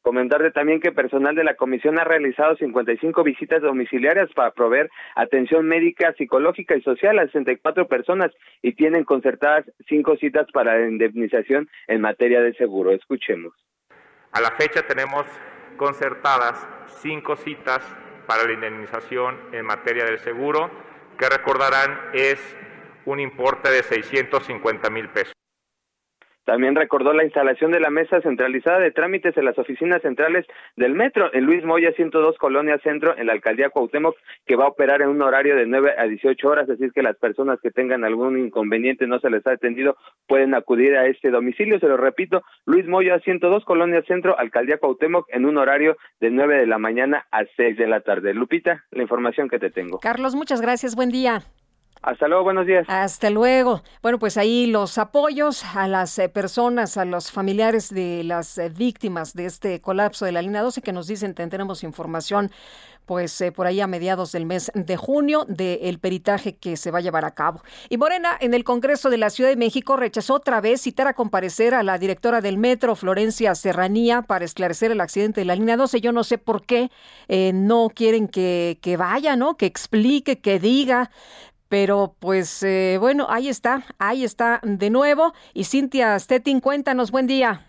Comentarte 0.03 0.53
también 0.53 0.79
que 0.79 0.93
personal 0.93 1.35
de 1.35 1.43
la 1.43 1.57
comisión 1.57 1.99
ha 1.99 2.05
realizado 2.05 2.55
55 2.55 3.25
visitas 3.25 3.61
domiciliarias 3.61 4.33
para 4.35 4.53
proveer 4.53 4.89
atención 5.17 5.67
médica, 5.67 6.13
psicológica 6.13 6.77
y 6.77 6.83
social 6.83 7.19
a 7.19 7.27
64 7.27 7.89
personas 7.89 8.31
y 8.63 8.75
tienen 8.75 9.03
concertadas 9.03 9.65
cinco 9.89 10.17
citas 10.17 10.47
para 10.53 10.79
la 10.79 10.87
indemnización 10.87 11.69
en 11.89 12.03
materia 12.03 12.41
de 12.41 12.55
seguro. 12.55 12.93
Escuchemos. 12.93 13.66
A 14.37 14.41
la 14.43 14.51
fecha 14.51 14.83
tenemos 14.83 15.25
concertadas 15.79 16.59
cinco 17.01 17.37
citas 17.37 17.83
para 18.27 18.45
la 18.45 18.53
indemnización 18.53 19.41
en 19.53 19.65
materia 19.65 20.05
del 20.05 20.19
seguro, 20.19 20.71
que 21.19 21.27
recordarán 21.27 22.11
es 22.13 22.39
un 23.07 23.19
importe 23.19 23.71
de 23.71 23.83
650 23.83 24.91
mil 24.91 25.09
pesos. 25.09 25.33
También 26.47 26.77
recordó 26.77 27.13
la 27.13 27.25
instalación 27.25 27.73
de 27.73 27.81
la 27.81 27.91
mesa 27.91 28.21
centralizada 28.21 28.79
de 28.79 28.93
trámites 28.93 29.37
en 29.37 29.45
las 29.45 29.59
oficinas 29.59 30.01
centrales 30.01 30.47
del 30.77 30.95
metro 30.95 31.29
en 31.35 31.45
Luis 31.45 31.65
Moya 31.65 31.91
102 31.97 32.39
Colonia 32.39 32.79
Centro 32.85 33.19
en 33.19 33.27
la 33.27 33.33
alcaldía 33.33 33.71
Cuauhtémoc 33.71 34.17
que 34.47 34.55
va 34.55 34.67
a 34.67 34.69
operar 34.69 35.03
en 35.03 35.09
un 35.09 35.23
horario 35.23 35.57
de 35.57 35.67
9 35.67 35.95
a 35.99 36.05
18 36.05 36.49
horas, 36.49 36.71
así 36.71 36.89
que 36.95 37.03
las 37.03 37.17
personas 37.17 37.59
que 37.61 37.73
tengan 37.73 38.05
algún 38.05 38.39
inconveniente 38.39 39.09
no 39.09 39.19
se 39.19 39.29
les 39.29 39.45
ha 39.45 39.55
atendido 39.55 39.97
pueden 40.29 40.55
acudir 40.55 40.97
a 40.97 41.07
este 41.07 41.31
domicilio, 41.31 41.81
se 41.81 41.89
lo 41.89 41.97
repito, 41.97 42.45
Luis 42.65 42.87
Moya 42.87 43.19
102 43.19 43.65
Colonia 43.65 44.03
Centro, 44.07 44.39
alcaldía 44.39 44.79
Cuauhtémoc 44.79 45.27
en 45.31 45.47
un 45.47 45.59
horario 45.59 45.97
de 46.21 46.31
9 46.31 46.59
de 46.59 46.67
la 46.69 46.79
mañana 46.79 47.27
a 47.33 47.43
6 47.57 47.77
de 47.77 47.89
la 47.89 48.03
tarde. 48.03 48.35
Lupita, 48.35 48.85
la 48.93 49.03
información 49.03 49.49
que 49.49 49.59
te 49.59 49.71
tengo. 49.71 49.99
Carlos, 49.99 50.37
muchas 50.37 50.61
gracias, 50.61 50.95
buen 50.95 51.11
día. 51.11 51.43
Hasta 52.03 52.29
luego, 52.29 52.45
buenos 52.45 52.67
días. 52.67 52.87
Hasta 52.89 53.31
luego. 53.31 53.83
Bueno, 54.03 54.19
pues 54.19 54.37
ahí 54.37 54.67
los 54.67 54.97
apoyos 54.99 55.65
a 55.75 55.89
las 55.89 56.19
eh, 56.19 56.29
personas, 56.29 56.97
a 56.97 57.05
los 57.05 57.33
familiares 57.33 57.93
de 57.93 58.23
las 58.23 58.59
eh, 58.59 58.69
víctimas 58.69 59.35
de 59.35 59.47
este 59.47 59.81
colapso 59.81 60.25
de 60.25 60.33
la 60.33 60.43
línea 60.43 60.63
12 60.63 60.83
que 60.83 60.93
nos 60.93 61.09
dicen, 61.09 61.35
tendremos 61.35 61.83
información 61.83 62.53
pues 63.07 63.41
eh, 63.41 63.53
por 63.53 63.69
ahí 63.69 63.81
a 63.81 63.87
mediados 63.87 64.33
del 64.33 64.47
mes 64.47 64.73
de 64.75 64.97
junio 64.97 65.45
del 65.47 66.01
peritaje 66.01 66.57
que 66.57 66.77
se 66.77 66.91
va 66.91 66.99
a 66.99 67.03
llevar 67.03 67.25
a 67.25 67.35
cabo. 67.35 67.63
Y 67.89 67.99
Morena 67.99 68.37
en 68.41 68.53
el 68.53 68.65
Congreso 68.65 69.11
de 69.11 69.17
la 69.17 69.31
Ciudad 69.31 69.51
de 69.51 69.57
México 69.57 69.97
rechazó 69.97 70.35
otra 70.35 70.61
vez 70.61 70.83
citar 70.83 71.07
a 71.07 71.15
comparecer 71.15 71.75
a 71.75 71.85
la 71.85 71.99
directora 71.99 72.41
del 72.41 72.59
metro, 72.59 72.97
Florencia 72.97 73.55
Serranía, 73.55 74.23
para 74.23 74.45
esclarecer 74.45 74.91
el 74.91 75.01
accidente 75.01 75.41
de 75.41 75.45
la 75.45 75.55
línea 75.55 75.77
12. 75.77 76.01
Yo 76.01 76.11
no 76.11 76.25
sé 76.25 76.37
por 76.39 76.65
qué 76.67 76.91
no 77.29 77.91
quieren 77.95 78.27
que, 78.27 78.79
que 78.83 78.97
vaya, 78.97 79.37
¿no? 79.37 79.57
Que 79.57 79.67
explique, 79.67 80.41
que 80.41 80.59
diga, 80.59 81.11
pero 81.69 82.15
pues 82.19 82.63
eh, 82.63 82.97
bueno, 83.01 83.27
ahí 83.29 83.49
está, 83.49 83.85
ahí 83.99 84.25
está 84.25 84.61
de 84.63 84.91
nuevo. 84.91 85.33
Y 85.55 85.65
Cintia 85.65 86.19
Stettin, 86.19 86.61
cuéntanos, 86.61 87.11
buen 87.11 87.27
día. 87.27 87.67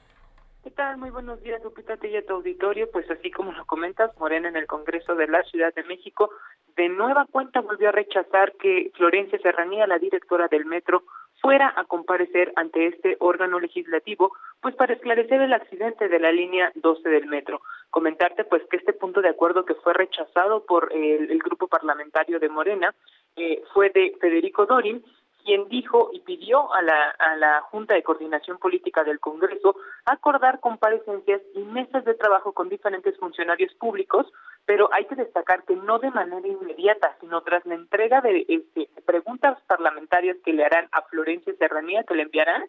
¿Qué 0.63 0.71
tal? 0.71 0.97
Muy 0.97 1.09
buenos 1.11 1.41
días, 1.41 1.63
Lupita, 1.63 1.97
y 2.05 2.15
a 2.17 2.25
tu 2.25 2.33
auditorio. 2.33 2.91
Pues 2.91 3.09
así 3.09 3.31
como 3.31 3.53
lo 3.53 3.65
comentas, 3.65 4.11
Morena 4.19 4.49
en 4.49 4.57
el 4.57 4.67
Congreso 4.67 5.15
de 5.15 5.27
la 5.27 5.41
Ciudad 5.43 5.73
de 5.73 5.83
México 5.83 6.29
de 6.77 6.89
nueva 6.89 7.25
cuenta 7.29 7.59
volvió 7.61 7.89
a 7.89 7.91
rechazar 7.91 8.53
que 8.53 8.91
Florencia 8.95 9.39
Serranía, 9.39 9.87
la 9.87 9.97
directora 9.97 10.47
del 10.47 10.65
metro, 10.65 11.03
fuera 11.41 11.73
a 11.75 11.85
comparecer 11.85 12.51
ante 12.55 12.87
este 12.87 13.17
órgano 13.19 13.59
legislativo, 13.59 14.31
pues 14.61 14.75
para 14.75 14.93
esclarecer 14.93 15.41
el 15.41 15.53
accidente 15.53 16.07
de 16.07 16.19
la 16.19 16.31
línea 16.31 16.71
12 16.75 17.07
del 17.09 17.27
metro. 17.27 17.61
Comentarte 17.89 18.43
pues 18.43 18.63
que 18.69 18.77
este 18.77 18.93
punto 18.93 19.21
de 19.21 19.29
acuerdo 19.29 19.65
que 19.65 19.75
fue 19.75 19.93
rechazado 19.93 20.65
por 20.65 20.91
el, 20.93 21.37
grupo 21.39 21.67
parlamentario 21.67 22.39
de 22.39 22.49
Morena 22.49 22.93
eh, 23.35 23.61
fue 23.73 23.89
de 23.91 24.17
Federico 24.19 24.65
Dorin, 24.65 25.03
quien 25.47 25.69
dijo 25.69 26.09
y 26.11 26.19
pidió 26.19 26.73
a 26.73 26.81
la, 26.81 27.11
a 27.11 27.37
la 27.37 27.61
Junta 27.61 27.93
de 27.93 28.03
Coordinación 28.03 28.57
Política 28.57 29.05
del 29.05 29.21
Congreso 29.21 29.77
acordar 30.03 30.59
comparecencias 30.59 31.41
y 31.55 31.59
mesas 31.59 32.03
de 32.03 32.15
trabajo 32.15 32.51
con 32.51 32.67
diferentes 32.67 33.17
funcionarios 33.17 33.73
públicos, 33.75 34.27
pero 34.65 34.89
hay 34.91 35.05
que 35.05 35.15
destacar 35.15 35.63
que 35.63 35.77
no 35.77 35.99
de 35.99 36.11
manera 36.11 36.45
inmediata, 36.45 37.15
sino 37.21 37.43
tras 37.43 37.65
la 37.65 37.75
entrega 37.75 38.19
de 38.19 38.45
este, 38.49 38.89
preguntas 39.05 39.57
parlamentarias 39.67 40.35
que 40.43 40.51
le 40.51 40.65
harán 40.65 40.89
a 40.91 41.03
Florencia 41.03 41.53
Serranía, 41.57 42.03
que 42.03 42.15
le 42.15 42.23
enviarán, 42.23 42.65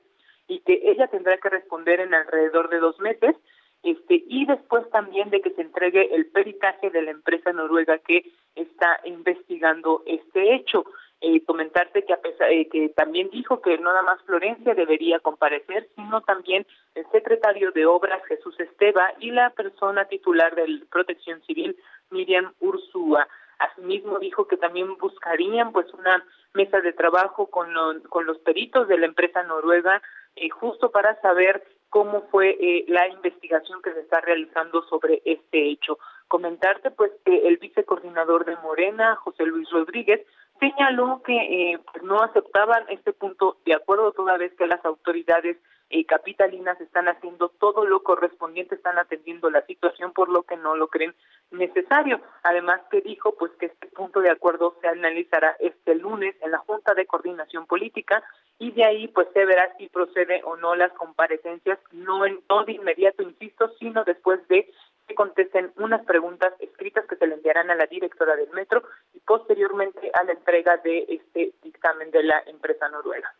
y 0.46 0.60
que 0.60 0.80
ella 0.84 1.08
tendrá 1.08 1.36
que 1.38 1.48
responder 1.48 1.98
en 1.98 2.14
alrededor 2.14 2.68
de 2.68 2.78
dos 2.78 3.00
meses, 3.00 3.34
este 3.82 4.22
y 4.28 4.46
después 4.46 4.88
también 4.90 5.30
de 5.30 5.40
que 5.40 5.50
se 5.50 5.62
entregue 5.62 6.14
el 6.14 6.26
peritaje 6.26 6.90
de 6.90 7.02
la 7.02 7.10
empresa 7.10 7.52
noruega 7.52 7.98
que 7.98 8.22
está 8.54 9.00
investigando 9.04 10.02
este 10.06 10.54
hecho 10.54 10.84
eh, 11.20 11.44
comentarte 11.44 12.04
que 12.04 12.12
a 12.12 12.20
pesar 12.20 12.52
eh, 12.52 12.68
que 12.68 12.90
también 12.90 13.28
dijo 13.30 13.60
que 13.60 13.76
no 13.78 13.90
nada 13.90 14.02
más 14.02 14.22
Florencia 14.22 14.74
debería 14.74 15.18
comparecer, 15.18 15.88
sino 15.96 16.20
también 16.20 16.66
el 16.94 17.04
secretario 17.10 17.72
de 17.72 17.86
Obras 17.86 18.24
Jesús 18.26 18.58
Esteba 18.60 19.12
y 19.18 19.32
la 19.32 19.50
persona 19.50 20.04
titular 20.04 20.54
de 20.54 20.82
Protección 20.90 21.42
Civil 21.42 21.76
Miriam 22.10 22.52
Ursúa. 22.60 23.26
Asimismo 23.58 24.20
dijo 24.20 24.46
que 24.46 24.56
también 24.56 24.96
buscarían 24.98 25.72
pues 25.72 25.92
una 25.92 26.24
mesa 26.54 26.80
de 26.80 26.92
trabajo 26.92 27.46
con, 27.46 27.74
los 27.74 28.38
peritos 28.44 28.86
de 28.88 28.98
la 28.98 29.06
empresa 29.06 29.42
noruega 29.42 30.00
eh, 30.36 30.48
justo 30.50 30.90
para 30.90 31.20
saber 31.20 31.64
cómo 31.90 32.22
fue 32.30 32.56
eh, 32.60 32.84
la 32.88 33.08
investigación 33.08 33.82
que 33.82 33.92
se 33.92 34.00
está 34.00 34.20
realizando 34.20 34.82
sobre 34.82 35.22
este 35.24 35.70
hecho. 35.70 35.98
Comentarte 36.28 36.90
pues 36.90 37.10
que 37.24 37.48
el 37.48 37.56
vicecoordinador 37.56 38.44
de 38.44 38.56
Morena, 38.56 39.16
José 39.16 39.44
Luis 39.46 39.68
Rodríguez, 39.70 40.24
señaló 40.58 41.22
que 41.24 41.36
eh, 41.36 41.78
pues, 41.92 42.02
no 42.04 42.22
aceptaban 42.22 42.84
este 42.88 43.12
punto 43.12 43.58
de 43.64 43.74
acuerdo 43.74 44.12
toda 44.12 44.36
vez 44.36 44.52
que 44.54 44.66
las 44.66 44.84
autoridades 44.84 45.56
eh, 45.90 46.04
capitalinas 46.04 46.78
están 46.82 47.08
haciendo 47.08 47.48
todo 47.48 47.86
lo 47.86 48.02
correspondiente, 48.02 48.74
están 48.74 48.98
atendiendo 48.98 49.48
la 49.48 49.64
situación 49.64 50.12
por 50.12 50.28
lo 50.28 50.42
que 50.42 50.56
no 50.56 50.76
lo 50.76 50.88
creen 50.88 51.14
necesario. 51.50 52.20
Además 52.42 52.82
que 52.90 53.00
dijo 53.00 53.34
pues 53.36 53.52
que 53.52 53.66
este 53.66 53.86
punto 53.88 54.20
de 54.20 54.30
acuerdo 54.30 54.76
se 54.82 54.88
analizará 54.88 55.56
este 55.60 55.94
lunes 55.94 56.36
en 56.42 56.50
la 56.50 56.58
Junta 56.58 56.92
de 56.92 57.06
Coordinación 57.06 57.66
Política 57.66 58.22
y 58.58 58.72
de 58.72 58.84
ahí 58.84 59.08
pues 59.08 59.28
se 59.32 59.46
verá 59.46 59.74
si 59.78 59.88
procede 59.88 60.42
o 60.44 60.56
no 60.56 60.74
las 60.74 60.92
comparecencias, 60.92 61.78
no, 61.92 62.26
en, 62.26 62.40
no 62.50 62.64
de 62.64 62.72
inmediato, 62.72 63.22
insisto, 63.22 63.70
sino 63.78 64.04
después 64.04 64.46
de 64.48 64.70
que 65.08 65.14
contesten 65.14 65.72
unas 65.76 66.04
preguntas 66.04 66.52
escritas 66.60 67.06
que 67.06 67.16
se 67.16 67.26
le 67.26 67.34
enviarán 67.34 67.70
a 67.70 67.74
la 67.74 67.86
directora 67.86 68.36
del 68.36 68.50
metro 68.50 68.82
y 69.14 69.20
posteriormente 69.20 70.10
a 70.12 70.22
la 70.24 70.32
entrega 70.32 70.76
de 70.76 71.06
este 71.08 71.52
dictamen 71.62 72.10
de 72.10 72.22
la 72.22 72.42
empresa 72.46 72.88
noruega. 72.90 73.34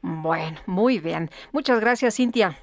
Bueno, 0.00 0.56
muy 0.66 0.98
bien. 0.98 1.30
Muchas 1.52 1.80
gracias, 1.80 2.16
Cintia. 2.16 2.56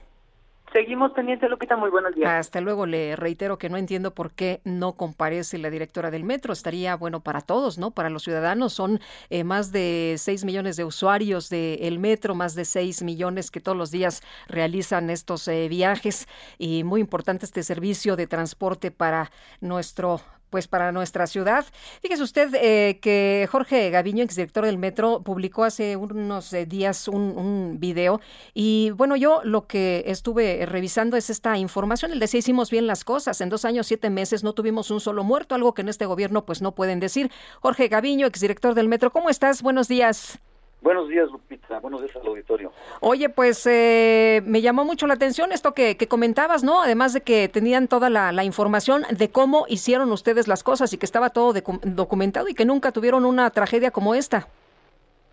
Seguimos 0.73 1.11
pendientes, 1.11 1.47
Lupita. 1.51 1.77
Muy 1.77 1.91
buenos 1.91 2.15
días. 2.15 2.31
Hasta 2.31 2.59
luego. 2.59 2.87
Le 2.87 3.15
reitero 3.15 3.59
que 3.59 3.69
no 3.69 3.77
entiendo 3.77 4.15
por 4.15 4.31
qué 4.31 4.59
no 4.63 4.93
comparece 4.93 5.59
la 5.59 5.69
directora 5.69 6.09
del 6.09 6.23
metro. 6.23 6.51
Estaría 6.51 6.95
bueno 6.95 7.19
para 7.19 7.41
todos, 7.41 7.77
¿no? 7.77 7.91
Para 7.91 8.09
los 8.09 8.23
ciudadanos. 8.23 8.73
Son 8.73 8.99
eh, 9.29 9.43
más 9.43 9.71
de 9.71 10.15
6 10.17 10.45
millones 10.45 10.75
de 10.75 10.83
usuarios 10.83 11.51
del 11.51 11.99
metro, 11.99 12.33
más 12.33 12.55
de 12.55 12.65
6 12.65 13.03
millones 13.03 13.51
que 13.51 13.59
todos 13.59 13.77
los 13.77 13.91
días 13.91 14.23
realizan 14.47 15.11
estos 15.11 15.47
eh, 15.47 15.67
viajes. 15.69 16.27
Y 16.57 16.83
muy 16.83 17.01
importante 17.01 17.45
este 17.45 17.61
servicio 17.61 18.15
de 18.15 18.25
transporte 18.25 18.89
para 18.89 19.29
nuestro 19.61 20.21
pues 20.53 20.67
para 20.67 20.91
nuestra 20.91 21.25
ciudad. 21.25 21.65
Fíjese 22.03 22.21
usted 22.21 22.53
eh, 22.53 22.99
que 23.01 23.47
Jorge 23.51 23.89
Gaviño, 23.89 24.23
exdirector 24.23 24.67
del 24.67 24.77
Metro, 24.77 25.23
publicó 25.23 25.63
hace 25.63 25.95
unos 25.95 26.53
eh, 26.53 26.67
días 26.67 27.07
un, 27.07 27.35
un, 27.35 27.79
video 27.79 28.21
y 28.53 28.91
bueno, 28.91 29.15
yo 29.15 29.41
lo 29.43 29.65
que 29.65 30.03
estuve 30.05 30.63
revisando 30.67 31.17
es 31.17 31.31
esta 31.31 31.57
información. 31.57 32.11
Él 32.11 32.19
decía, 32.19 32.37
hicimos 32.37 32.69
bien 32.69 32.85
las 32.85 33.03
cosas. 33.03 33.41
En 33.41 33.49
dos 33.49 33.65
años, 33.65 33.87
siete 33.87 34.11
meses 34.11 34.43
no 34.43 34.53
tuvimos 34.53 34.91
un 34.91 34.99
solo 34.99 35.23
muerto, 35.23 35.55
algo 35.55 35.73
que 35.73 35.81
en 35.81 35.89
este 35.89 36.05
gobierno 36.05 36.45
pues 36.45 36.61
no 36.61 36.75
pueden 36.75 36.99
decir. 36.99 37.31
Jorge 37.59 37.87
Gaviño, 37.87 38.27
exdirector 38.27 38.75
del 38.75 38.87
Metro, 38.87 39.11
¿cómo 39.11 39.31
estás? 39.31 39.63
Buenos 39.63 39.87
días. 39.87 40.37
Buenos 40.83 41.07
días, 41.07 41.31
Lupita. 41.31 41.79
Buenos 41.79 42.01
días 42.01 42.13
al 42.17 42.27
auditorio. 42.27 42.73
Oye, 42.99 43.29
pues 43.29 43.65
eh, 43.65 44.41
me 44.45 44.61
llamó 44.61 44.83
mucho 44.83 45.07
la 45.07 45.13
atención 45.13 45.53
esto 45.53 45.73
que, 45.73 45.95
que, 45.95 46.07
comentabas, 46.07 46.61
¿no? 46.61 46.81
Además 46.81 47.13
de 47.13 47.21
que 47.21 47.47
tenían 47.47 47.87
toda 47.87 48.09
la, 48.09 48.33
la, 48.33 48.43
información 48.43 49.03
de 49.09 49.31
cómo 49.31 49.65
hicieron 49.69 50.11
ustedes 50.11 50.49
las 50.49 50.61
cosas 50.61 50.91
y 50.91 50.97
que 50.97 51.05
estaba 51.05 51.29
todo 51.29 51.53
de, 51.53 51.63
documentado 51.83 52.49
y 52.49 52.53
que 52.53 52.65
nunca 52.65 52.91
tuvieron 52.91 53.23
una 53.23 53.49
tragedia 53.49 53.91
como 53.91 54.13
esta. 54.13 54.49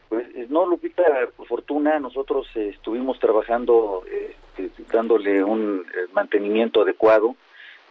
Pues 0.09 0.27
eh, 0.37 0.47
no, 0.49 0.67
Lupita, 0.67 1.03
por 1.37 1.47
fortuna 1.49 1.99
nosotros 1.99 2.47
eh, 2.55 2.71
estuvimos 2.75 3.19
trabajando, 3.19 4.05
eh, 4.09 4.37
dándole 4.93 5.43
un 5.43 5.85
mantenimiento 6.13 6.83
adecuado, 6.83 7.35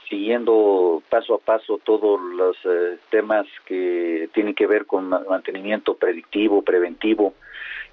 siguiendo 0.09 1.03
paso 1.09 1.35
a 1.35 1.39
paso 1.39 1.79
todos 1.83 2.21
los 2.21 2.57
temas 3.09 3.45
que 3.65 4.29
tienen 4.33 4.55
que 4.55 4.67
ver 4.67 4.85
con 4.85 5.09
mantenimiento 5.09 5.95
predictivo, 5.95 6.61
preventivo, 6.61 7.33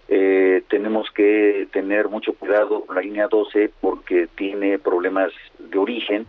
eh, 0.08 0.62
tenemos 0.68 1.10
que 1.10 1.66
tener 1.72 2.08
mucho 2.08 2.32
cuidado 2.34 2.84
con 2.84 2.96
la 2.96 3.02
línea 3.02 3.26
12 3.26 3.70
porque 3.80 4.28
tiene 4.36 4.78
problemas 4.78 5.32
de 5.58 5.78
origen 5.78 6.26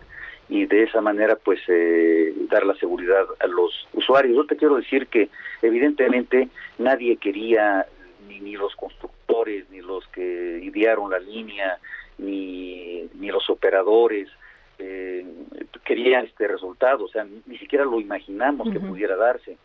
y 0.50 0.66
de 0.66 0.84
esa 0.84 1.02
manera 1.02 1.36
pues 1.36 1.60
eh, 1.68 2.34
dar 2.50 2.66
la 2.66 2.76
seguridad 2.76 3.26
a 3.40 3.48
los 3.48 3.88
usuarios. 3.94 4.36
Yo 4.36 4.46
te 4.46 4.58
quiero 4.58 4.78
decir 4.78 5.08
que 5.08 5.30
evidentemente 5.62 6.50
nadie 6.80 7.18
quería, 7.18 7.86
ni, 8.28 8.40
ni 8.40 8.54
los 8.56 8.76
constructores, 8.76 9.70
ni 9.70 9.82
los 9.82 10.08
que 10.08 10.60
idearon 10.64 11.12
la 11.12 11.20
línea, 11.20 11.78
ni, 12.18 13.08
ni 13.16 13.30
los 13.30 13.50
operadores, 13.50 14.30
eh, 14.80 15.26
querían 15.84 16.26
este 16.26 16.48
resultado, 16.48 17.06
o 17.06 17.08
sea, 17.08 17.26
ni 17.46 17.58
siquiera 17.58 17.86
lo 17.86 18.00
imaginamos 18.00 18.68
uh 18.68 18.70
-huh. 18.70 18.74
que 18.74 18.80
pudiera 18.80 19.16
darse, 19.16 19.58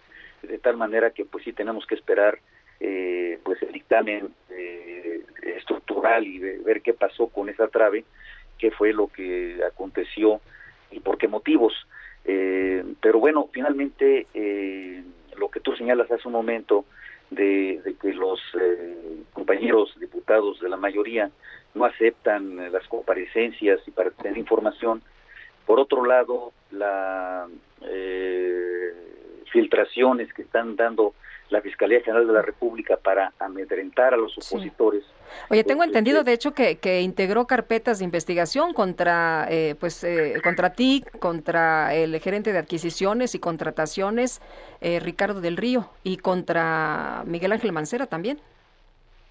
de 0.42 0.58
tal 0.58 0.76
manera 0.76 1.10
que 1.10 1.24
pues 1.24 1.44
sí 1.44 1.52
tenemos 1.52 1.86
que 1.86 1.94
esperar 1.94 2.38
eh, 2.84 3.38
pues 3.44 3.62
el 3.62 3.70
dictamen 3.70 4.28
eh, 4.50 5.24
estructural 5.42 6.26
y 6.26 6.38
ver 6.38 6.82
qué 6.82 6.92
pasó 6.92 7.28
con 7.28 7.48
esa 7.48 7.68
trave, 7.68 8.04
qué 8.58 8.72
fue 8.72 8.92
lo 8.92 9.06
que 9.06 9.60
aconteció 9.64 10.40
y 10.90 10.98
por 10.98 11.16
qué 11.16 11.28
motivos. 11.28 11.72
Eh, 12.24 12.84
pero 13.00 13.20
bueno, 13.20 13.48
finalmente 13.52 14.26
eh, 14.34 15.02
lo 15.36 15.48
que 15.48 15.60
tú 15.60 15.76
señalas 15.76 16.10
hace 16.10 16.26
un 16.26 16.34
momento 16.34 16.84
de, 17.30 17.80
que 18.00 18.12
los 18.12 18.40
eh, 18.60 19.22
compañeros 19.32 19.94
diputados 20.00 20.60
de 20.60 20.68
la 20.68 20.76
mayoría 20.76 21.30
no 21.74 21.84
aceptan 21.84 22.72
las 22.72 22.86
comparecencias 22.88 23.80
y 23.86 23.92
para 23.92 24.10
tener 24.10 24.36
información. 24.36 25.02
Por 25.66 25.78
otro 25.78 26.04
lado, 26.04 26.52
las 26.72 27.48
filtraciones 29.52 30.32
que 30.32 30.42
están 30.42 30.76
dando 30.76 31.14
la 31.52 31.60
Fiscalía 31.60 32.00
General 32.00 32.26
de 32.26 32.32
la 32.32 32.42
República 32.42 32.96
para 32.96 33.32
amedrentar 33.38 34.14
a 34.14 34.16
los 34.16 34.32
opositores. 34.38 35.04
Sí. 35.04 35.10
Oye, 35.50 35.64
tengo 35.64 35.84
entendido, 35.84 36.24
de 36.24 36.32
hecho, 36.32 36.52
que, 36.54 36.78
que 36.78 37.02
integró 37.02 37.46
carpetas 37.46 37.98
de 37.98 38.06
investigación 38.06 38.72
contra, 38.72 39.46
eh, 39.50 39.76
pues, 39.78 40.02
eh, 40.02 40.40
contra 40.42 40.72
ti, 40.72 41.04
contra 41.20 41.94
el 41.94 42.18
gerente 42.20 42.52
de 42.52 42.58
adquisiciones 42.58 43.34
y 43.34 43.38
contrataciones, 43.38 44.40
eh, 44.80 44.98
Ricardo 44.98 45.40
del 45.40 45.58
Río, 45.58 45.90
y 46.02 46.16
contra 46.16 47.22
Miguel 47.26 47.52
Ángel 47.52 47.72
Mancera 47.72 48.06
también. 48.06 48.40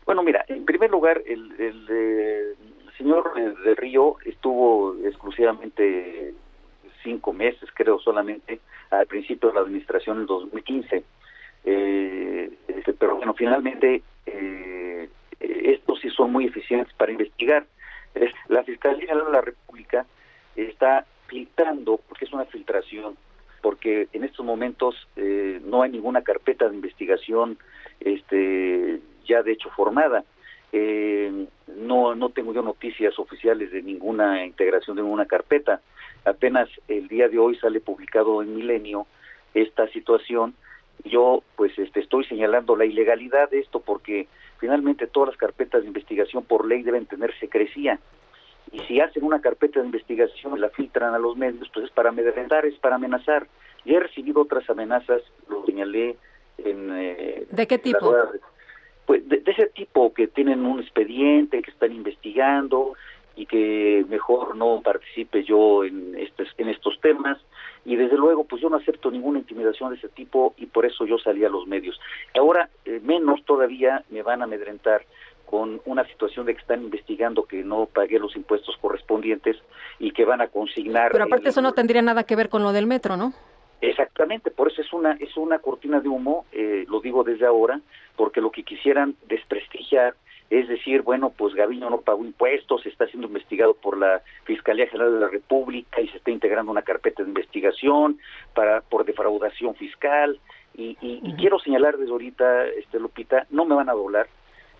Bueno, 0.06 0.22
mira, 0.22 0.46
en 0.48 0.64
primer 0.66 0.92
lugar, 0.92 1.22
el, 1.26 1.52
el, 1.60 1.90
el 1.90 2.98
señor 2.98 3.34
del 3.34 3.78
Río 3.78 4.18
estuvo 4.26 4.96
exclusivamente 5.04 6.34
cinco 7.04 7.34
meses, 7.34 7.68
creo, 7.74 8.00
solamente 8.00 8.60
al 8.92 9.08
principio 9.08 9.50
de 9.50 9.56
la 9.56 9.62
administración 9.62 10.20
en 10.20 10.26
2015 10.28 10.96
eh, 10.96 10.98
este, 10.98 11.06
pero 11.64 13.16
bueno, 13.16 13.34
finalmente 13.34 14.04
eh, 14.26 15.10
estos 15.40 16.00
sí 16.02 16.10
son 16.10 16.32
muy 16.32 16.46
eficientes 16.46 16.94
para 16.94 17.12
investigar. 17.12 17.66
Es, 18.14 18.32
la 18.48 18.64
Fiscalía 18.64 19.16
de 19.16 19.32
la 19.32 19.42
República 19.42 20.06
está 20.56 21.06
filtrando, 21.28 22.00
porque 22.08 22.26
es 22.26 22.34
una 22.34 22.46
filtración, 22.46 23.16
porque 23.62 24.08
en 24.14 24.24
estos 24.24 24.46
momentos 24.46 25.08
eh, 25.16 25.62
no 25.64 25.82
hay 25.82 25.92
ninguna 25.92 26.22
carpeta 26.22 26.68
de 26.68 26.76
investigación 26.76 27.58
este, 28.00 29.00
ya 29.26 29.44
de 29.44 29.54
hecho 29.54 29.70
formada. 29.70 30.24
Eh, 30.74 31.48
no, 31.78 32.16
no 32.16 32.30
tengo 32.30 32.54
yo 32.54 32.62
noticias 32.62 33.18
oficiales 33.20 33.72
de 33.72 33.82
ninguna 33.82 34.46
integración 34.46 34.96
de 34.96 35.04
ninguna 35.04 35.26
carpeta. 35.26 35.82
Apenas 36.26 36.70
el 36.88 37.08
día 37.08 37.28
de 37.28 37.40
hoy 37.40 37.58
sale 37.58 37.80
publicado 37.80 38.42
en 38.42 38.56
Milenio 38.56 39.08
esta 39.54 39.88
situación. 39.90 40.54
Yo 41.04 41.44
pues 41.56 41.78
este, 41.80 42.00
estoy 42.00 42.26
señalando 42.26 42.76
la 42.76 42.86
ilegalidad 42.86 43.50
de 43.50 43.60
esto 43.60 43.80
porque 43.80 44.28
finalmente 44.60 45.08
todas 45.08 45.30
las 45.30 45.38
carpetas 45.38 45.82
de 45.82 45.88
investigación 45.88 46.44
por 46.44 46.68
ley 46.68 46.84
deben 46.84 47.06
tener 47.06 47.38
secrecía. 47.40 48.00
Y 48.72 48.80
si 48.82 49.00
hacen 49.00 49.24
una 49.24 49.42
carpeta 49.42 49.80
de 49.80 49.86
investigación 49.86 50.56
y 50.56 50.60
la 50.60 50.70
filtran 50.70 51.14
a 51.14 51.20
los 51.20 51.36
medios, 51.36 51.70
pues 51.74 51.88
es 51.88 51.92
para 51.92 52.10
amedrentar, 52.10 52.66
es 52.66 52.76
para 52.76 52.96
amenazar. 52.96 53.48
Ya 53.84 53.98
he 53.98 54.00
recibido 54.00 54.42
otras 54.42 54.70
amenazas, 54.70 55.22
lo 55.50 55.66
señalé 55.66 56.16
en... 56.58 56.90
Eh, 56.94 57.48
¿De 57.50 57.68
qué 57.68 57.78
tipo? 57.78 58.16
pues 59.06 59.28
de, 59.28 59.42
ese 59.46 59.68
tipo 59.68 60.14
que 60.14 60.28
tienen 60.28 60.66
un 60.66 60.80
expediente, 60.80 61.62
que 61.62 61.72
están 61.72 61.92
investigando 61.92 62.94
y 63.36 63.46
que 63.46 64.06
mejor 64.08 64.56
no 64.56 64.82
participe 64.82 65.44
yo 65.44 65.84
en, 65.84 66.16
estos, 66.16 66.48
en 66.58 66.70
estos 66.70 67.00
temas. 67.02 67.38
Y 67.84 67.96
desde 67.96 68.18
luego, 68.18 68.44
pues 68.44 68.62
yo 68.62 68.70
no 68.70 68.78
acepto 68.78 69.10
ninguna 69.10 69.40
intimidación 69.40 69.92
de 69.92 69.98
ese 69.98 70.10
tipo 70.10 70.54
y 70.58 70.68
por 70.68 70.86
eso 70.86 71.06
yo 71.06 71.18
salí 71.18 71.44
a 71.44 71.50
los 71.50 71.68
medios. 71.68 72.00
Ahora, 72.38 72.70
eh, 72.86 73.00
menos 73.04 73.44
todavía 73.46 74.04
me 74.10 74.22
van 74.22 74.42
a 74.42 74.46
amedrentar 74.46 75.04
con 75.46 75.82
una 75.86 76.06
situación 76.06 76.46
de 76.46 76.54
que 76.54 76.62
están 76.62 76.82
investigando 76.82 77.44
que 77.44 77.64
no 77.64 77.86
pagué 77.86 78.20
los 78.20 78.36
impuestos 78.38 78.78
correspondientes 78.78 79.58
y 80.00 80.12
que 80.12 80.24
van 80.24 80.42
a 80.42 80.48
consignar. 80.48 81.12
Pero 81.12 81.26
aparte 81.26 81.50
eso 81.50 81.62
no 81.62 81.74
tendría 81.74 82.02
nada 82.02 82.24
que 82.24 82.38
ver 82.38 82.48
con 82.48 82.64
lo 82.64 82.72
del 82.72 82.88
metro, 82.88 83.18
¿no? 83.18 83.34
Exactamente, 83.82 84.52
por 84.52 84.72
eso 84.72 84.82
es 84.82 84.94
una 84.94 85.14
es 85.14 85.36
una 85.36 85.58
cortina 85.58 86.00
de 86.00 86.08
humo, 86.08 86.46
eh, 86.52 86.86
lo 86.88 87.02
digo 87.02 87.24
desde 87.24 87.48
ahora, 87.48 87.82
porque 88.16 88.40
lo 88.40 88.52
que 88.52 88.64
quisieran 88.64 89.16
desprestigiar 89.28 90.14
es 90.52 90.68
decir, 90.68 91.02
bueno, 91.02 91.32
pues 91.36 91.56
Gaviño 91.56 91.90
no 91.90 92.02
pagó 92.02 92.24
impuestos, 92.24 92.86
está 92.86 93.08
siendo 93.08 93.28
investigado 93.28 93.74
por 93.74 93.98
la 93.98 94.22
Fiscalía 94.44 94.86
General 94.86 95.14
de 95.14 95.20
la 95.22 95.30
República 95.30 96.00
y 96.00 96.10
se 96.10 96.18
está 96.18 96.30
integrando 96.30 96.72
una 96.72 96.84
carpeta 96.84 97.24
de 97.24 97.30
investigación 97.30 98.20
para 98.54 98.82
por 98.82 99.06
defraudación 99.06 99.74
fiscal 99.74 100.40
y, 100.76 100.96
y 101.02 101.34
quiero 101.38 101.58
señalar 101.58 101.98
desde 101.98 102.12
ahorita, 102.12 102.68
este 102.68 103.00
Lupita, 103.00 103.48
no 103.50 103.66
me 103.66 103.76
van 103.76 103.90
a 103.90 103.94
doblar, 103.94 104.28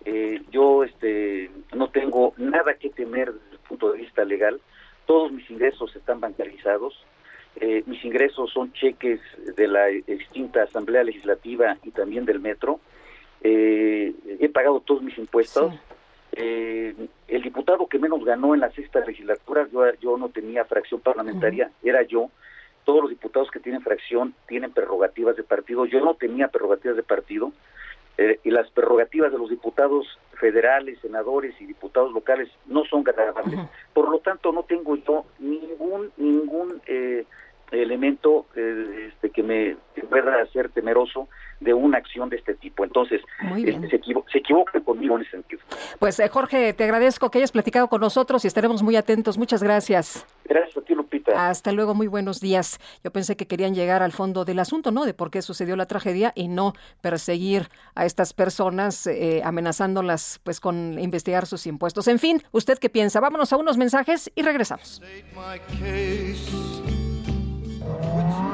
eh, 0.04 0.42
yo 0.50 0.84
este, 0.84 1.50
no 1.74 1.88
tengo 1.90 2.34
nada 2.36 2.74
que 2.74 2.90
temer 2.90 3.32
desde 3.32 3.52
el 3.52 3.58
punto 3.58 3.92
de 3.92 3.98
vista 3.98 4.24
legal. 4.24 4.60
Todos 5.06 5.32
mis 5.32 5.48
ingresos 5.50 5.94
están 5.94 6.20
bancarizados. 6.20 6.94
Eh, 7.56 7.82
mis 7.86 8.04
ingresos 8.04 8.50
son 8.50 8.72
cheques 8.72 9.20
de 9.56 9.68
la 9.68 9.90
extinta 9.90 10.62
Asamblea 10.62 11.04
Legislativa 11.04 11.76
y 11.82 11.90
también 11.90 12.24
del 12.24 12.40
Metro. 12.40 12.80
Eh, 13.42 14.14
he 14.40 14.48
pagado 14.48 14.80
todos 14.80 15.02
mis 15.02 15.16
impuestos. 15.18 15.74
el 16.32 17.42
diputado 17.42 17.86
que 17.86 17.98
menos 17.98 18.24
ganó 18.24 18.54
en 18.54 18.60
la 18.60 18.70
sexta 18.70 19.00
legislatura, 19.00 19.66
yo, 19.72 19.82
yo 20.00 20.16
no 20.16 20.28
tenía 20.28 20.64
fracción 20.64 21.00
parlamentaria, 21.00 21.70
era 21.82 22.02
yo. 22.02 22.30
Todos 22.84 23.02
los 23.02 23.10
diputados 23.10 23.50
que 23.50 23.60
tienen 23.60 23.82
fracción 23.82 24.34
tienen 24.48 24.72
prerrogativas 24.72 25.36
de 25.36 25.44
partido. 25.44 25.86
Yo 25.86 26.00
no 26.04 26.14
tenía 26.14 26.48
prerrogativas 26.48 26.96
de 26.96 27.02
partido. 27.02 27.52
Eh, 28.18 28.40
y 28.44 28.50
las 28.50 28.70
prerrogativas 28.70 29.32
de 29.32 29.38
los 29.38 29.48
diputados 29.48 30.06
federales, 30.34 30.98
senadores 31.00 31.58
y 31.60 31.66
diputados 31.66 32.12
locales 32.12 32.50
no 32.66 32.84
son 32.84 33.08
agradables. 33.08 33.58
Por 33.94 34.10
lo 34.10 34.18
tanto, 34.18 34.52
no 34.52 34.64
tengo 34.64 34.96
yo 34.96 35.24
ningún 35.38 36.12
ningún 36.18 36.82
eh, 36.86 37.24
elemento 37.72 38.46
eh, 38.54 39.08
este, 39.12 39.30
que 39.30 39.42
me 39.42 39.76
pueda 40.08 40.42
hacer 40.42 40.70
temeroso 40.70 41.28
de 41.60 41.72
una 41.74 41.98
acción 41.98 42.28
de 42.28 42.36
este 42.36 42.54
tipo. 42.54 42.84
Entonces, 42.84 43.20
este, 43.56 43.88
se, 43.88 44.00
se 44.30 44.38
equivocan 44.38 44.82
conmigo 44.82 45.16
en 45.16 45.22
ese 45.22 45.32
sentido. 45.32 45.62
Pues 45.98 46.20
Jorge, 46.30 46.72
te 46.72 46.84
agradezco 46.84 47.30
que 47.30 47.38
hayas 47.38 47.52
platicado 47.52 47.88
con 47.88 48.00
nosotros 48.00 48.44
y 48.44 48.48
estaremos 48.48 48.82
muy 48.82 48.96
atentos. 48.96 49.38
Muchas 49.38 49.62
gracias. 49.62 50.26
Gracias 50.44 50.76
a 50.76 50.80
ti, 50.82 50.94
Lupita. 50.94 51.48
Hasta 51.48 51.72
luego, 51.72 51.94
muy 51.94 52.08
buenos 52.08 52.40
días. 52.40 52.80
Yo 53.04 53.10
pensé 53.10 53.36
que 53.36 53.46
querían 53.46 53.74
llegar 53.74 54.02
al 54.02 54.12
fondo 54.12 54.44
del 54.44 54.58
asunto, 54.58 54.90
¿no? 54.90 55.04
De 55.04 55.14
por 55.14 55.30
qué 55.30 55.40
sucedió 55.40 55.76
la 55.76 55.86
tragedia 55.86 56.32
y 56.34 56.48
no 56.48 56.72
perseguir 57.00 57.68
a 57.94 58.04
estas 58.04 58.34
personas 58.34 59.06
eh, 59.06 59.42
amenazándolas 59.44 60.40
pues 60.42 60.60
con 60.60 60.98
investigar 60.98 61.46
sus 61.46 61.66
impuestos. 61.66 62.08
En 62.08 62.18
fin, 62.18 62.42
¿usted 62.50 62.78
qué 62.78 62.90
piensa? 62.90 63.20
Vámonos 63.20 63.52
a 63.52 63.56
unos 63.56 63.76
mensajes 63.76 64.30
y 64.34 64.42
regresamos. 64.42 65.00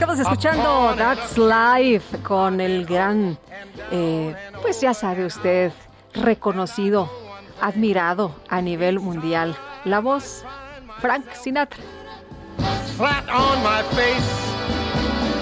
Estamos 0.00 0.18
escuchando 0.18 0.94
That's 0.96 1.36
Life 1.36 2.20
con 2.22 2.58
el 2.62 2.86
gran, 2.86 3.36
eh, 3.90 4.34
pues 4.62 4.80
ya 4.80 4.94
sabe 4.94 5.26
usted, 5.26 5.72
reconocido, 6.14 7.10
admirado 7.60 8.34
a 8.48 8.62
nivel 8.62 8.98
mundial. 8.98 9.54
La 9.84 10.00
voz, 10.00 10.42
Frank 11.02 11.26
Sinatra. 11.34 11.82
Flat 12.96 13.28
on 13.28 13.62
my 13.62 13.82
face, 13.94 14.24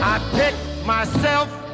I 0.02 0.18
pick 0.32 0.56
myself 0.84 1.67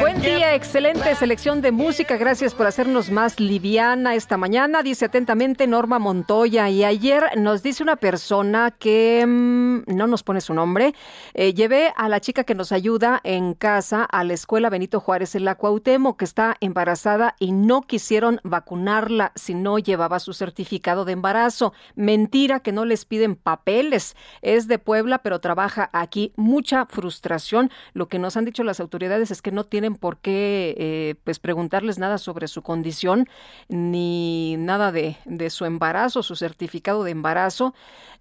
Buen 0.00 0.20
día, 0.20 0.54
excelente 0.54 1.14
selección 1.14 1.60
de 1.60 1.72
música. 1.72 2.18
Gracias 2.18 2.54
por 2.54 2.66
hacernos 2.66 3.10
más 3.10 3.40
liviana 3.40 4.14
esta 4.14 4.36
mañana. 4.36 4.82
Dice 4.82 5.06
atentamente 5.06 5.66
Norma 5.66 5.98
Montoya. 5.98 6.68
Y 6.68 6.84
ayer 6.84 7.24
nos 7.36 7.62
dice 7.62 7.82
una 7.82 7.96
persona 7.96 8.70
que 8.70 9.24
mm, 9.26 9.84
no 9.86 10.06
nos 10.06 10.22
pone 10.22 10.40
su 10.40 10.54
nombre. 10.54 10.94
Eh, 11.34 11.52
llevé 11.52 11.92
a 11.96 12.08
la 12.08 12.20
chica 12.20 12.44
que 12.44 12.54
nos 12.54 12.70
ayuda 12.70 13.20
en 13.24 13.54
casa 13.54 14.04
a 14.04 14.24
la 14.24 14.34
escuela 14.34 14.70
Benito 14.70 15.00
Juárez 15.00 15.34
en 15.34 15.44
la 15.44 15.56
Cuauhtémoc, 15.56 16.18
que 16.18 16.24
está 16.26 16.56
embarazada 16.60 17.34
y 17.40 17.52
no 17.52 17.82
quisieron 17.82 18.40
vacunarla 18.44 19.32
si 19.34 19.54
no 19.54 19.78
llevaba 19.78 20.20
su 20.20 20.32
certificado 20.32 21.06
de 21.06 21.12
embarazo. 21.12 21.72
Mentira 21.96 22.60
que 22.60 22.72
no 22.72 22.84
les 22.84 23.04
piden 23.04 23.36
papeles. 23.36 24.16
Es 24.42 24.68
de 24.68 24.78
Puebla, 24.78 25.22
pero 25.22 25.40
trabaja 25.40 25.90
aquí. 25.92 26.32
Mucha 26.36 26.86
frustración. 26.86 27.70
Lo 27.94 28.08
que 28.08 28.18
nos 28.18 28.36
han 28.36 28.44
dicho 28.44 28.62
las 28.64 28.80
autoridades 28.80 29.17
es 29.22 29.42
que 29.42 29.50
no 29.50 29.64
tiene 29.64 29.78
tienen 29.78 29.94
por 29.94 30.18
qué 30.18 30.74
eh, 30.76 31.14
pues 31.22 31.38
preguntarles 31.38 32.00
nada 32.00 32.18
sobre 32.18 32.48
su 32.48 32.62
condición 32.62 33.28
ni 33.68 34.56
nada 34.58 34.90
de, 34.90 35.16
de 35.24 35.50
su 35.50 35.66
embarazo, 35.66 36.24
su 36.24 36.34
certificado 36.34 37.04
de 37.04 37.12
embarazo. 37.12 37.74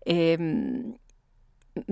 Em, 0.05 0.93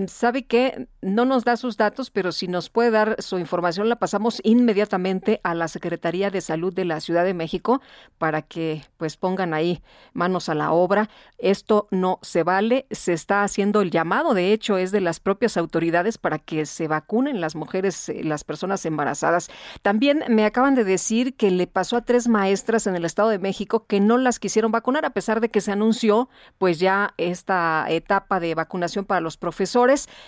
¿Sabe 0.06 0.44
qué? 0.44 0.88
No 1.02 1.24
nos 1.24 1.44
da 1.44 1.56
sus 1.56 1.76
datos, 1.76 2.10
pero 2.10 2.32
si 2.32 2.48
nos 2.48 2.70
puede 2.70 2.90
dar 2.90 3.16
su 3.22 3.38
información, 3.38 3.88
la 3.88 3.96
pasamos 3.96 4.40
inmediatamente 4.44 5.40
a 5.44 5.54
la 5.54 5.68
Secretaría 5.68 6.30
de 6.30 6.40
Salud 6.40 6.72
de 6.74 6.84
la 6.84 7.00
Ciudad 7.00 7.24
de 7.24 7.34
México 7.34 7.80
para 8.18 8.42
que 8.42 8.82
pues 8.96 9.16
pongan 9.16 9.54
ahí 9.54 9.82
manos 10.12 10.48
a 10.48 10.54
la 10.54 10.72
obra. 10.72 11.08
Esto 11.38 11.88
no 11.90 12.18
se 12.22 12.42
vale. 12.42 12.86
Se 12.90 13.12
está 13.12 13.42
haciendo 13.42 13.80
el 13.80 13.90
llamado, 13.90 14.34
de 14.34 14.52
hecho, 14.52 14.78
es 14.78 14.92
de 14.92 15.00
las 15.00 15.20
propias 15.20 15.56
autoridades 15.56 16.18
para 16.18 16.38
que 16.38 16.66
se 16.66 16.88
vacunen 16.88 17.40
las 17.40 17.54
mujeres, 17.54 18.08
eh, 18.08 18.22
las 18.24 18.44
personas 18.44 18.84
embarazadas. 18.86 19.48
También 19.82 20.24
me 20.28 20.44
acaban 20.44 20.74
de 20.74 20.84
decir 20.84 21.36
que 21.36 21.50
le 21.50 21.66
pasó 21.66 21.96
a 21.96 22.04
tres 22.04 22.28
maestras 22.28 22.86
en 22.86 22.96
el 22.96 23.04
Estado 23.04 23.28
de 23.28 23.38
México 23.38 23.86
que 23.86 24.00
no 24.00 24.18
las 24.18 24.38
quisieron 24.38 24.72
vacunar, 24.72 25.04
a 25.04 25.10
pesar 25.10 25.40
de 25.40 25.50
que 25.50 25.60
se 25.60 25.72
anunció 25.72 26.28
pues 26.58 26.78
ya 26.78 27.14
esta 27.16 27.86
etapa 27.88 28.40
de 28.40 28.54
vacunación 28.54 29.04
para 29.04 29.20
los 29.20 29.36
profesores. 29.36 29.75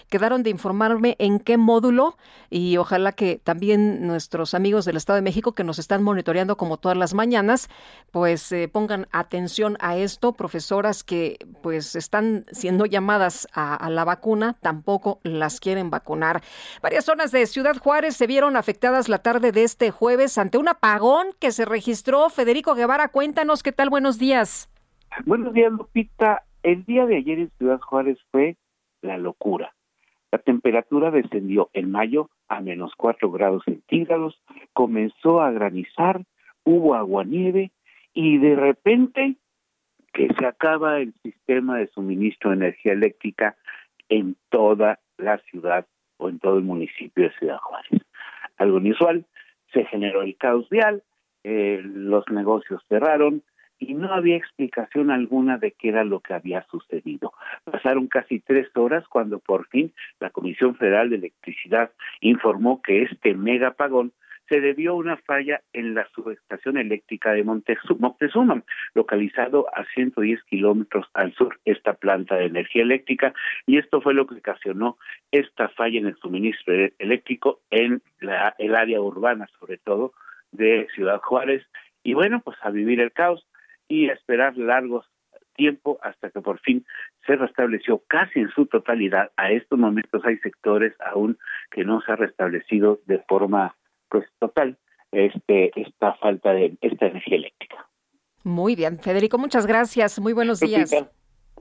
Quedaron 0.08 0.42
de 0.42 0.50
informarme 0.50 1.16
en 1.18 1.38
qué 1.38 1.56
módulo 1.56 2.16
y 2.50 2.76
ojalá 2.76 3.12
que 3.12 3.40
también 3.42 4.06
nuestros 4.06 4.54
amigos 4.54 4.84
del 4.84 4.96
Estado 4.96 5.16
de 5.16 5.22
México 5.22 5.52
que 5.52 5.64
nos 5.64 5.78
están 5.78 6.02
monitoreando 6.02 6.56
como 6.56 6.76
todas 6.76 6.98
las 6.98 7.14
mañanas, 7.14 7.68
pues 8.10 8.52
eh, 8.52 8.68
pongan 8.68 9.06
atención 9.10 9.76
a 9.80 9.96
esto. 9.96 10.32
Profesoras 10.32 11.02
que 11.02 11.38
pues 11.62 11.96
están 11.96 12.44
siendo 12.52 12.84
llamadas 12.84 13.48
a 13.52 13.88
la 13.90 14.04
vacuna, 14.04 14.56
tampoco 14.60 15.20
las 15.22 15.60
quieren 15.60 15.90
vacunar. 15.90 16.42
Varias 16.82 17.04
zonas 17.04 17.32
de 17.32 17.46
Ciudad 17.46 17.76
Juárez 17.78 18.16
se 18.16 18.26
vieron 18.26 18.56
afectadas 18.56 19.08
la 19.08 19.18
tarde 19.18 19.52
de 19.52 19.64
este 19.64 19.90
jueves 19.90 20.38
ante 20.38 20.58
un 20.58 20.68
apagón 20.68 21.28
que 21.38 21.52
se 21.52 21.64
registró. 21.64 22.28
Federico 22.28 22.74
Guevara, 22.74 23.08
cuéntanos 23.08 23.62
qué 23.62 23.72
tal, 23.72 23.90
buenos 23.90 24.18
días. 24.18 24.68
Buenos 25.24 25.52
días, 25.52 25.72
Lupita. 25.72 26.42
El 26.62 26.84
día 26.84 27.06
de 27.06 27.16
ayer 27.16 27.38
en 27.38 27.50
Ciudad 27.58 27.80
Juárez 27.80 28.18
fue 28.30 28.56
la 29.02 29.18
locura. 29.18 29.74
La 30.30 30.38
temperatura 30.38 31.10
descendió 31.10 31.70
en 31.72 31.90
mayo 31.90 32.30
a 32.48 32.60
menos 32.60 32.92
cuatro 32.96 33.30
grados 33.30 33.62
centígrados, 33.64 34.42
comenzó 34.72 35.40
a 35.40 35.50
granizar, 35.50 36.22
hubo 36.64 36.94
aguanieve 36.94 37.70
y 38.12 38.38
de 38.38 38.56
repente 38.56 39.36
que 40.12 40.28
se 40.34 40.46
acaba 40.46 40.98
el 40.98 41.14
sistema 41.22 41.78
de 41.78 41.88
suministro 41.88 42.50
de 42.50 42.56
energía 42.56 42.92
eléctrica 42.92 43.56
en 44.08 44.36
toda 44.48 44.98
la 45.16 45.38
ciudad 45.38 45.86
o 46.16 46.28
en 46.28 46.38
todo 46.38 46.58
el 46.58 46.64
municipio 46.64 47.24
de 47.24 47.38
Ciudad 47.38 47.58
Juárez. 47.58 48.02
Algo 48.56 48.78
inusual, 48.78 49.24
se 49.72 49.84
generó 49.84 50.22
el 50.22 50.36
caos 50.36 50.68
vial, 50.68 51.02
eh, 51.44 51.80
los 51.84 52.28
negocios 52.30 52.82
cerraron, 52.88 53.42
y 53.78 53.94
no 53.94 54.12
había 54.12 54.36
explicación 54.36 55.10
alguna 55.10 55.58
de 55.58 55.72
qué 55.72 55.90
era 55.90 56.04
lo 56.04 56.20
que 56.20 56.34
había 56.34 56.66
sucedido. 56.70 57.32
Pasaron 57.78 58.08
casi 58.08 58.40
tres 58.40 58.66
horas 58.74 59.06
cuando 59.08 59.38
por 59.38 59.68
fin 59.68 59.92
la 60.18 60.30
Comisión 60.30 60.74
Federal 60.74 61.10
de 61.10 61.16
Electricidad 61.16 61.92
informó 62.20 62.82
que 62.82 63.02
este 63.02 63.34
mega 63.34 63.68
apagón 63.68 64.12
se 64.48 64.60
debió 64.60 64.90
a 64.90 64.96
una 64.96 65.16
falla 65.18 65.60
en 65.72 65.94
la 65.94 66.08
subestación 66.12 66.76
eléctrica 66.76 67.30
de 67.30 67.44
Moctezuma, 67.44 68.64
localizado 68.94 69.66
a 69.72 69.84
110 69.94 70.42
kilómetros 70.44 71.06
al 71.14 71.32
sur 71.34 71.60
esta 71.64 71.94
planta 71.94 72.34
de 72.34 72.46
energía 72.46 72.82
eléctrica, 72.82 73.32
y 73.64 73.78
esto 73.78 74.00
fue 74.00 74.12
lo 74.12 74.26
que 74.26 74.34
ocasionó 74.34 74.98
esta 75.30 75.68
falla 75.68 76.00
en 76.00 76.06
el 76.06 76.16
suministro 76.16 76.74
eléctrico 76.98 77.60
en 77.70 78.02
la, 78.18 78.56
el 78.58 78.74
área 78.74 79.00
urbana, 79.00 79.46
sobre 79.60 79.78
todo 79.78 80.14
de 80.50 80.88
Ciudad 80.96 81.20
Juárez. 81.20 81.64
Y 82.02 82.14
bueno, 82.14 82.40
pues 82.40 82.56
a 82.62 82.70
vivir 82.70 83.00
el 83.00 83.12
caos 83.12 83.46
y 83.86 84.08
esperar 84.08 84.56
largos 84.56 85.06
tiempo 85.58 85.98
hasta 86.02 86.30
que 86.30 86.40
por 86.40 86.60
fin 86.60 86.86
se 87.26 87.36
restableció 87.36 88.02
casi 88.06 88.38
en 88.38 88.48
su 88.50 88.64
totalidad. 88.66 89.30
A 89.36 89.50
estos 89.50 89.78
momentos 89.78 90.22
hay 90.24 90.38
sectores 90.38 90.94
aún 91.00 91.36
que 91.70 91.84
no 91.84 92.00
se 92.00 92.12
ha 92.12 92.16
restablecido 92.16 93.00
de 93.06 93.18
forma 93.28 93.76
pues 94.08 94.24
total 94.38 94.78
este 95.12 95.70
esta 95.78 96.14
falta 96.14 96.52
de 96.52 96.78
esta 96.80 97.06
energía 97.06 97.36
eléctrica. 97.36 97.86
Muy 98.44 98.76
bien, 98.76 98.98
Federico, 98.98 99.36
muchas 99.36 99.66
gracias. 99.66 100.18
Muy 100.20 100.32
buenos 100.32 100.60
días. 100.60 100.94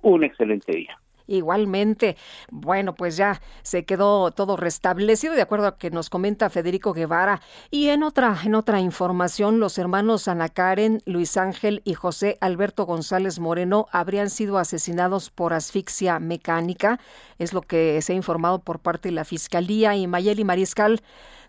Un 0.02 0.24
excelente 0.24 0.72
día. 0.72 0.98
Igualmente, 1.28 2.18
bueno, 2.50 2.96
pues 2.96 3.18
ya 3.18 3.42
se 3.62 3.86
quedó 3.86 4.32
todo 4.32 4.56
restablecido 4.58 5.36
de 5.36 5.42
acuerdo 5.42 5.68
a 5.68 5.78
que 5.78 5.92
nos 5.92 6.10
comenta 6.10 6.50
Federico 6.50 6.94
Guevara. 6.94 7.42
Y 7.70 7.90
en 7.90 8.04
otra, 8.04 8.38
en 8.44 8.56
otra 8.56 8.80
información, 8.80 9.60
los 9.60 9.78
hermanos 9.78 10.28
Ana 10.28 10.50
Karen, 10.50 11.02
Luis 11.06 11.38
Ángel 11.38 11.82
y 11.84 11.94
José 11.94 12.38
Alberto 12.40 12.86
González 12.86 13.40
Moreno 13.40 13.88
habrían 13.92 14.30
sido 14.30 14.58
asesinados 14.58 15.30
por 15.30 15.54
asfixia 15.54 16.20
mecánica. 16.20 17.00
Es 17.38 17.54
lo 17.54 17.62
que 17.62 18.02
se 18.02 18.14
ha 18.14 18.16
informado 18.16 18.60
por 18.60 18.80
parte 18.80 19.10
de 19.10 19.16
la 19.16 19.26
Fiscalía. 19.26 19.96
Y 19.96 20.08
Mayeli 20.08 20.44
Mariscal, 20.44 21.02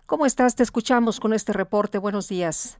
¿cómo 0.05 0.25
estás? 0.25 0.55
Te 0.55 0.63
escuchamos 0.63 1.19
con 1.19 1.33
este 1.33 1.53
reporte. 1.53 1.97
Buenos 1.97 2.27
días. 2.27 2.79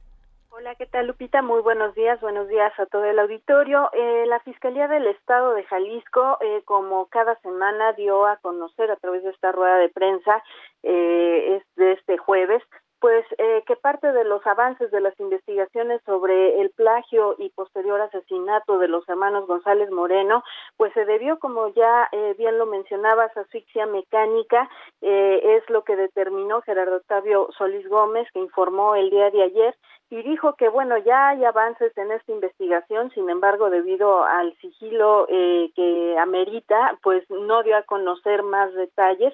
Hola, 0.60 0.74
¿qué 0.74 0.84
tal 0.84 1.06
Lupita? 1.06 1.40
Muy 1.40 1.62
buenos 1.62 1.94
días, 1.94 2.20
buenos 2.20 2.46
días 2.46 2.70
a 2.78 2.84
todo 2.84 3.06
el 3.06 3.18
auditorio. 3.18 3.88
Eh, 3.94 4.26
la 4.26 4.40
Fiscalía 4.40 4.88
del 4.88 5.06
Estado 5.06 5.54
de 5.54 5.64
Jalisco, 5.64 6.36
eh, 6.42 6.60
como 6.66 7.06
cada 7.06 7.34
semana, 7.36 7.94
dio 7.94 8.26
a 8.26 8.36
conocer 8.36 8.90
a 8.90 8.96
través 8.96 9.22
de 9.22 9.30
esta 9.30 9.52
rueda 9.52 9.78
de 9.78 9.88
prensa 9.88 10.44
eh, 10.82 11.56
es 11.56 11.76
de 11.76 11.92
este 11.92 12.18
jueves 12.18 12.62
pues 13.00 13.24
eh, 13.38 13.62
que 13.66 13.76
parte 13.76 14.12
de 14.12 14.24
los 14.24 14.46
avances 14.46 14.90
de 14.90 15.00
las 15.00 15.18
investigaciones 15.18 16.02
sobre 16.04 16.60
el 16.60 16.70
plagio 16.70 17.34
y 17.38 17.48
posterior 17.48 17.98
asesinato 18.00 18.78
de 18.78 18.88
los 18.88 19.08
hermanos 19.08 19.46
González 19.46 19.90
Moreno, 19.90 20.44
pues 20.76 20.92
se 20.92 21.06
debió, 21.06 21.38
como 21.38 21.68
ya 21.68 22.08
eh, 22.12 22.34
bien 22.36 22.58
lo 22.58 22.66
mencionabas, 22.66 23.34
asfixia 23.36 23.86
mecánica, 23.86 24.68
eh, 25.00 25.40
es 25.56 25.70
lo 25.70 25.82
que 25.82 25.96
determinó 25.96 26.60
Gerardo 26.60 26.96
Octavio 26.96 27.48
Solís 27.56 27.88
Gómez, 27.88 28.28
que 28.32 28.38
informó 28.38 28.94
el 28.94 29.08
día 29.08 29.30
de 29.30 29.44
ayer 29.44 29.74
y 30.10 30.22
dijo 30.22 30.54
que 30.54 30.68
bueno 30.68 30.98
ya 30.98 31.28
hay 31.28 31.44
avances 31.44 31.96
en 31.96 32.10
esta 32.10 32.32
investigación 32.32 33.10
sin 33.12 33.30
embargo 33.30 33.70
debido 33.70 34.24
al 34.24 34.56
sigilo 34.60 35.26
eh, 35.30 35.70
que 35.76 36.18
amerita 36.18 36.98
pues 37.02 37.24
no 37.30 37.62
dio 37.62 37.76
a 37.76 37.84
conocer 37.84 38.42
más 38.42 38.74
detalles 38.74 39.32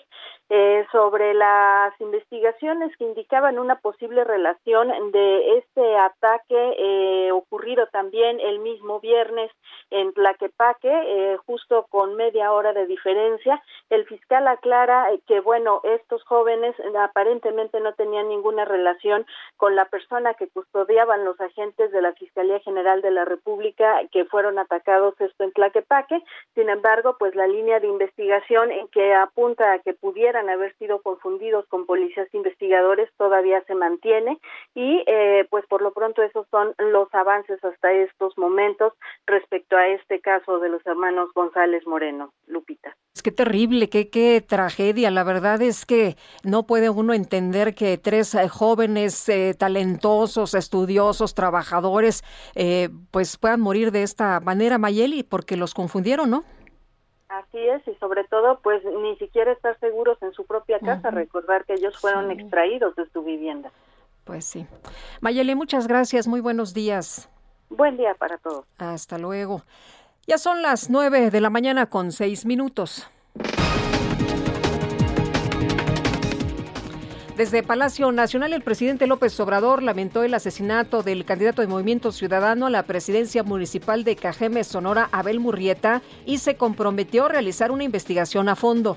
eh, 0.48 0.86
sobre 0.93 1.35
las 1.35 2.01
investigaciones 2.01 2.97
que 2.97 3.05
indicaban 3.05 3.59
una 3.59 3.81
posible 3.81 4.24
relación 4.24 4.89
de 5.10 5.59
este 5.59 5.97
ataque 5.97 6.74
eh, 6.78 7.32
ocurrido 7.32 7.86
también 7.89 8.39
el 8.40 8.60
mismo 8.60 9.01
viernes 9.01 9.51
en 9.90 10.12
Tlaquepaque 10.12 10.89
eh, 10.89 11.36
justo 11.47 11.86
con 11.90 12.14
media 12.16 12.52
hora 12.52 12.73
de 12.73 12.86
diferencia 12.86 13.62
el 13.90 14.05
fiscal 14.06 14.47
aclara 14.47 15.09
que 15.27 15.40
bueno 15.40 15.81
estos 15.82 16.23
jóvenes 16.24 16.74
aparentemente 16.98 17.81
no 17.81 17.94
tenían 17.94 18.28
ninguna 18.28 18.64
relación 18.64 19.27
con 19.56 19.74
la 19.74 19.86
persona 19.86 20.35
que 20.35 20.48
custodiaban 20.48 21.24
los 21.24 21.40
agentes 21.40 21.90
de 21.93 22.02
la 22.02 22.12
Fiscalía 22.12 22.60
General 22.60 23.02
de 23.02 23.10
la 23.10 23.24
República 23.24 24.01
que 24.12 24.24
fueron 24.27 24.59
atacados 24.59 25.20
esto 25.20 25.44
en 25.44 25.52
Tlaquepaque. 25.52 26.23
Sin 26.55 26.68
embargo, 26.68 27.16
pues 27.18 27.35
la 27.35 27.47
línea 27.47 27.81
de 27.81 27.89
investigación 27.89 28.70
en 28.70 28.89
que 28.89 29.14
apunta 29.14 29.73
a 29.73 29.78
que 29.78 29.94
pudieran 30.36 30.50
haber 30.50 30.76
sido 30.76 31.00
confundidos 31.00 31.66
con 31.68 31.86
policías 31.86 32.28
investigadores 32.34 33.08
todavía 33.16 33.62
se 33.66 33.74
mantiene 33.74 34.38
y 34.74 35.02
eh, 35.06 35.46
pues 35.50 35.64
por 35.66 35.80
lo 35.80 35.92
pronto 35.92 36.22
esos 36.22 36.46
son 36.50 36.74
los 36.78 37.08
avances 37.14 37.62
hasta 37.64 37.92
estos 37.92 38.36
momentos 38.36 38.92
respecto 39.26 39.76
a 39.76 39.86
este 39.88 40.20
caso 40.20 40.58
de 40.58 40.68
los 40.68 40.84
hermanos 40.86 41.30
González 41.34 41.86
Moreno. 41.86 42.32
Lupita. 42.46 42.94
Es 43.14 43.22
que 43.22 43.32
terrible, 43.32 43.88
qué, 43.88 44.10
qué 44.10 44.44
tragedia. 44.46 45.10
La 45.10 45.24
verdad 45.24 45.62
es 45.62 45.86
que 45.86 46.16
no 46.44 46.66
puede 46.66 46.90
uno 46.90 47.14
entender 47.14 47.74
que 47.74 47.96
tres 47.96 48.34
eh, 48.34 48.48
jóvenes 48.48 49.28
eh, 49.28 49.54
talentosos, 49.58 50.54
estudiosos, 50.54 51.34
trabajadores, 51.34 52.22
pues 53.10 53.38
puedan 53.38 53.60
morir 53.60 53.90
de 53.90 54.02
esta 54.02 54.40
manera, 54.40 54.78
Mayeli, 54.78 55.22
porque 55.22 55.56
los 55.56 55.72
confundieron, 55.72 56.30
¿no? 56.30 56.44
Así 57.28 57.58
es, 57.58 57.86
y 57.88 57.94
sobre 57.96 58.24
todo, 58.24 58.60
pues 58.62 58.82
ni 58.84 59.16
siquiera 59.16 59.52
estar 59.52 59.78
seguros 59.80 60.16
en 60.22 60.32
su 60.32 60.46
propia 60.46 60.78
casa, 60.78 61.10
recordar 61.10 61.64
que 61.64 61.74
ellos 61.74 61.98
fueron 61.98 62.30
extraídos 62.30 62.94
de 62.94 63.08
su 63.10 63.22
vivienda. 63.22 63.72
Pues 64.24 64.44
sí. 64.44 64.66
Mayeli, 65.20 65.54
muchas 65.54 65.88
gracias, 65.88 66.28
muy 66.28 66.40
buenos 66.40 66.72
días. 66.72 67.28
Buen 67.68 67.96
día 67.96 68.14
para 68.14 68.38
todos. 68.38 68.64
Hasta 68.78 69.18
luego. 69.18 69.62
Ya 70.26 70.38
son 70.38 70.62
las 70.62 70.88
nueve 70.88 71.30
de 71.30 71.40
la 71.40 71.50
mañana 71.50 71.86
con 71.86 72.12
seis 72.12 72.46
minutos. 72.46 73.08
Desde 77.36 77.62
Palacio 77.62 78.10
Nacional, 78.12 78.54
el 78.54 78.62
presidente 78.62 79.06
López 79.06 79.38
Obrador 79.40 79.82
lamentó 79.82 80.22
el 80.22 80.32
asesinato 80.32 81.02
del 81.02 81.26
candidato 81.26 81.60
de 81.60 81.68
Movimiento 81.68 82.10
Ciudadano 82.10 82.64
a 82.64 82.70
la 82.70 82.84
presidencia 82.84 83.42
municipal 83.42 84.04
de 84.04 84.16
Cajeme, 84.16 84.64
Sonora, 84.64 85.10
Abel 85.12 85.38
Murrieta, 85.38 86.00
y 86.24 86.38
se 86.38 86.56
comprometió 86.56 87.26
a 87.26 87.28
realizar 87.28 87.72
una 87.72 87.84
investigación 87.84 88.48
a 88.48 88.56
fondo. 88.56 88.96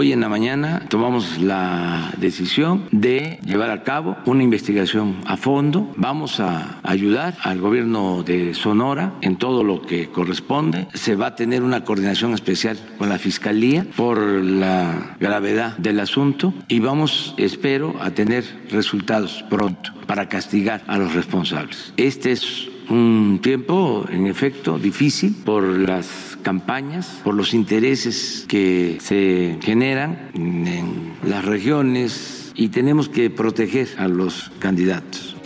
Hoy 0.00 0.14
en 0.14 0.20
la 0.20 0.30
mañana 0.30 0.86
tomamos 0.88 1.42
la 1.42 2.14
decisión 2.16 2.88
de 2.90 3.38
llevar 3.44 3.68
a 3.68 3.82
cabo 3.82 4.16
una 4.24 4.42
investigación 4.42 5.16
a 5.26 5.36
fondo. 5.36 5.92
Vamos 5.94 6.40
a 6.40 6.80
ayudar 6.84 7.36
al 7.42 7.60
gobierno 7.60 8.22
de 8.22 8.54
Sonora 8.54 9.12
en 9.20 9.36
todo 9.36 9.62
lo 9.62 9.82
que 9.82 10.08
corresponde. 10.08 10.88
Se 10.94 11.16
va 11.16 11.26
a 11.26 11.34
tener 11.34 11.62
una 11.62 11.84
coordinación 11.84 12.32
especial 12.32 12.78
con 12.96 13.10
la 13.10 13.18
Fiscalía 13.18 13.84
por 13.94 14.18
la 14.18 15.16
gravedad 15.20 15.76
del 15.76 16.00
asunto 16.00 16.54
y 16.66 16.80
vamos, 16.80 17.34
espero, 17.36 17.94
a 18.00 18.12
tener 18.12 18.46
resultados 18.70 19.44
pronto 19.50 19.92
para 20.06 20.30
castigar 20.30 20.82
a 20.86 20.96
los 20.96 21.12
responsables. 21.12 21.92
Este 21.98 22.32
es 22.32 22.70
un 22.90 23.40
tiempo, 23.42 24.04
en 24.10 24.26
efecto, 24.26 24.78
difícil 24.78 25.34
por 25.44 25.62
las 25.62 26.38
campañas, 26.42 27.20
por 27.24 27.34
los 27.34 27.54
intereses 27.54 28.44
que 28.48 28.98
se 29.00 29.58
generan 29.62 30.30
en 30.34 31.14
las 31.24 31.44
regiones 31.44 32.52
y 32.54 32.68
tenemos 32.68 33.08
que 33.08 33.30
proteger 33.30 33.88
a 33.98 34.08
los 34.08 34.50
candidatos. 34.58 35.36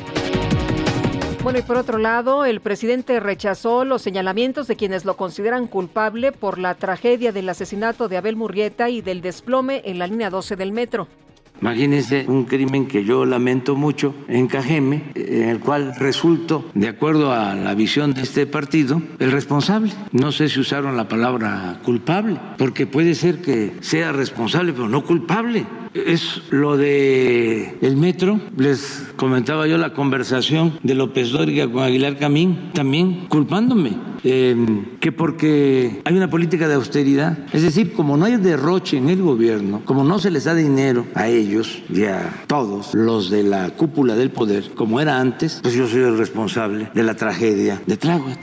Bueno, 1.42 1.58
y 1.58 1.62
por 1.62 1.76
otro 1.76 1.98
lado, 1.98 2.46
el 2.46 2.62
presidente 2.62 3.20
rechazó 3.20 3.84
los 3.84 4.00
señalamientos 4.00 4.66
de 4.66 4.76
quienes 4.76 5.04
lo 5.04 5.18
consideran 5.18 5.66
culpable 5.66 6.32
por 6.32 6.58
la 6.58 6.74
tragedia 6.74 7.32
del 7.32 7.50
asesinato 7.50 8.08
de 8.08 8.16
Abel 8.16 8.34
Murrieta 8.34 8.88
y 8.88 9.02
del 9.02 9.20
desplome 9.20 9.82
en 9.84 9.98
la 9.98 10.06
línea 10.06 10.30
12 10.30 10.56
del 10.56 10.72
metro. 10.72 11.06
Imagínense 11.60 12.26
un 12.28 12.44
crimen 12.44 12.86
que 12.86 13.04
yo 13.04 13.24
lamento 13.24 13.74
mucho 13.74 14.14
en 14.28 14.48
Cajeme, 14.48 15.04
en 15.14 15.48
el 15.48 15.60
cual 15.60 15.94
resultó, 15.96 16.68
de 16.74 16.88
acuerdo 16.88 17.32
a 17.32 17.54
la 17.54 17.74
visión 17.74 18.12
de 18.12 18.22
este 18.22 18.46
partido, 18.46 19.00
el 19.18 19.32
responsable. 19.32 19.92
No 20.12 20.32
sé 20.32 20.48
si 20.48 20.60
usaron 20.60 20.96
la 20.96 21.08
palabra 21.08 21.80
culpable, 21.84 22.38
porque 22.58 22.86
puede 22.86 23.14
ser 23.14 23.40
que 23.40 23.72
sea 23.80 24.12
responsable, 24.12 24.72
pero 24.72 24.88
no 24.88 25.04
culpable 25.04 25.64
es 25.94 26.42
lo 26.50 26.76
de 26.76 27.76
el 27.80 27.96
metro. 27.96 28.40
Les 28.56 29.06
comentaba 29.16 29.66
yo 29.66 29.78
la 29.78 29.94
conversación 29.94 30.78
de 30.82 30.94
López 30.94 31.30
Dóriga 31.30 31.70
con 31.70 31.82
Aguilar 31.82 32.18
Camín, 32.18 32.70
también 32.72 33.26
culpándome. 33.28 34.14
Em, 34.26 34.98
que 35.00 35.12
porque 35.12 36.00
hay 36.02 36.16
una 36.16 36.30
política 36.30 36.66
de 36.66 36.74
austeridad, 36.74 37.36
es 37.52 37.60
decir, 37.60 37.92
como 37.92 38.16
no 38.16 38.24
hay 38.24 38.36
derroche 38.36 38.96
en 38.96 39.10
el 39.10 39.20
gobierno, 39.20 39.82
como 39.84 40.02
no 40.02 40.18
se 40.18 40.30
les 40.30 40.44
da 40.44 40.54
dinero 40.54 41.04
a 41.14 41.28
ellos 41.28 41.82
y 41.92 42.04
a 42.04 42.44
todos 42.46 42.94
los 42.94 43.28
de 43.28 43.42
la 43.42 43.70
cúpula 43.76 44.14
del 44.14 44.30
poder, 44.30 44.70
como 44.74 44.98
era 44.98 45.20
antes, 45.20 45.60
pues 45.62 45.74
yo 45.74 45.86
soy 45.86 46.04
el 46.04 46.16
responsable 46.16 46.88
de 46.94 47.02
la 47.02 47.14
tragedia 47.14 47.82
de 47.86 47.98
Tláhuac. 47.98 48.38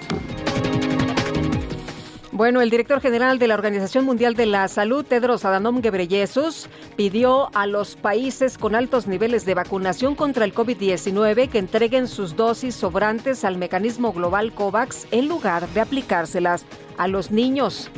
Bueno, 2.34 2.62
el 2.62 2.70
director 2.70 3.02
general 3.02 3.40
de 3.40 3.48
la 3.48 3.56
Organización 3.56 4.06
Mundial 4.06 4.36
de 4.36 4.46
la 4.46 4.66
Salud, 4.70 5.04
Tedros 5.04 5.44
Adhanom 5.44 5.82
Ghebreyesus, 5.82 6.70
pidió 6.96 7.54
a 7.54 7.68
los 7.68 7.98
países 7.98 8.58
con 8.58 8.74
altos 8.74 9.06
niveles 9.06 9.46
de 9.46 9.54
vacunación 9.54 10.16
contra 10.16 10.46
el 10.46 10.54
COVID-19 10.54 11.50
que 11.50 11.60
entreguen 11.60 12.08
sus 12.08 12.38
dosis 12.38 12.74
sobrantes 12.74 13.44
al 13.44 13.58
mecanismo 13.58 14.14
global 14.14 14.54
COVAX 14.54 15.08
en 15.12 15.28
lugar 15.28 15.68
de 15.70 15.82
aplicárselas 15.82 16.64
a 16.98 17.10
los 17.10 17.32
niños. 17.32 17.92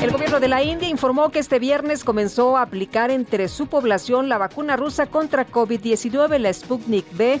El 0.00 0.10
gobierno 0.10 0.40
de 0.40 0.48
la 0.48 0.62
India 0.62 0.88
informó 0.88 1.28
que 1.28 1.40
este 1.40 1.58
viernes 1.58 2.04
comenzó 2.04 2.56
a 2.56 2.62
aplicar 2.62 3.10
entre 3.10 3.48
su 3.48 3.66
población 3.66 4.30
la 4.30 4.38
vacuna 4.38 4.76
rusa 4.76 5.06
contra 5.06 5.46
COVID-19, 5.46 6.38
la 6.38 6.52
Sputnik 6.52 7.04
V. 7.12 7.40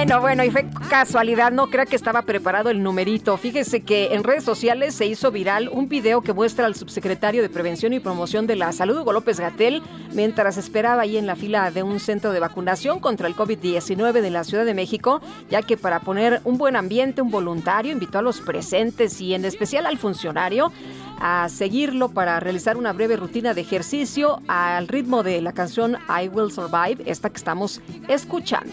Bueno, 0.00 0.18
bueno, 0.22 0.44
y 0.44 0.50
fue 0.50 0.64
casualidad, 0.88 1.52
no 1.52 1.68
crea 1.68 1.84
que 1.84 1.94
estaba 1.94 2.22
preparado 2.22 2.70
el 2.70 2.82
numerito. 2.82 3.36
Fíjese 3.36 3.82
que 3.82 4.14
en 4.14 4.24
redes 4.24 4.44
sociales 4.44 4.94
se 4.94 5.04
hizo 5.04 5.30
viral 5.30 5.68
un 5.68 5.90
video 5.90 6.22
que 6.22 6.32
muestra 6.32 6.64
al 6.64 6.74
subsecretario 6.74 7.42
de 7.42 7.50
Prevención 7.50 7.92
y 7.92 8.00
Promoción 8.00 8.46
de 8.46 8.56
la 8.56 8.72
Salud, 8.72 8.96
Hugo 8.96 9.12
López 9.12 9.38
Gatel, 9.38 9.82
mientras 10.14 10.56
esperaba 10.56 11.02
ahí 11.02 11.18
en 11.18 11.26
la 11.26 11.36
fila 11.36 11.70
de 11.70 11.82
un 11.82 12.00
centro 12.00 12.32
de 12.32 12.40
vacunación 12.40 12.98
contra 12.98 13.28
el 13.28 13.36
COVID-19 13.36 14.22
de 14.22 14.30
la 14.30 14.42
Ciudad 14.42 14.64
de 14.64 14.72
México, 14.72 15.20
ya 15.50 15.60
que 15.60 15.76
para 15.76 16.00
poner 16.00 16.40
un 16.44 16.56
buen 16.56 16.76
ambiente, 16.76 17.20
un 17.20 17.30
voluntario 17.30 17.92
invitó 17.92 18.20
a 18.20 18.22
los 18.22 18.40
presentes 18.40 19.20
y 19.20 19.34
en 19.34 19.44
especial 19.44 19.84
al 19.84 19.98
funcionario 19.98 20.72
a 21.20 21.46
seguirlo 21.50 22.08
para 22.08 22.40
realizar 22.40 22.78
una 22.78 22.94
breve 22.94 23.18
rutina 23.18 23.52
de 23.52 23.60
ejercicio 23.60 24.40
al 24.48 24.88
ritmo 24.88 25.22
de 25.22 25.42
la 25.42 25.52
canción 25.52 25.98
I 26.08 26.28
Will 26.28 26.50
Survive, 26.50 27.02
esta 27.04 27.28
que 27.28 27.36
estamos 27.36 27.82
escuchando. 28.08 28.72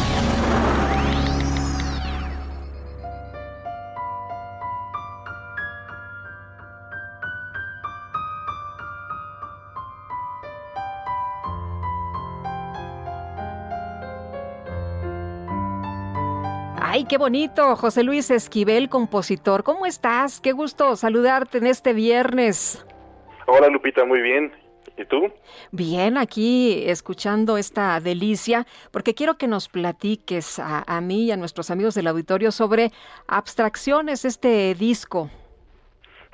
qué 17.11 17.17
bonito, 17.17 17.75
José 17.75 18.03
Luis 18.03 18.31
Esquivel, 18.31 18.87
compositor. 18.87 19.65
¿Cómo 19.65 19.85
estás? 19.85 20.39
Qué 20.39 20.53
gusto 20.53 20.95
saludarte 20.95 21.57
en 21.57 21.67
este 21.67 21.91
viernes. 21.91 22.85
Hola 23.47 23.67
Lupita, 23.67 24.05
muy 24.05 24.21
bien. 24.21 24.53
¿Y 24.97 25.03
tú? 25.03 25.29
Bien, 25.73 26.17
aquí 26.17 26.85
escuchando 26.87 27.57
esta 27.57 27.99
delicia, 27.99 28.65
porque 28.93 29.13
quiero 29.13 29.37
que 29.37 29.49
nos 29.49 29.67
platiques 29.67 30.57
a, 30.57 30.85
a 30.87 31.01
mí 31.01 31.25
y 31.25 31.31
a 31.31 31.35
nuestros 31.35 31.69
amigos 31.69 31.95
del 31.95 32.07
auditorio 32.07 32.49
sobre 32.49 32.91
Abstracciones, 33.27 34.23
este 34.23 34.73
disco. 34.73 35.29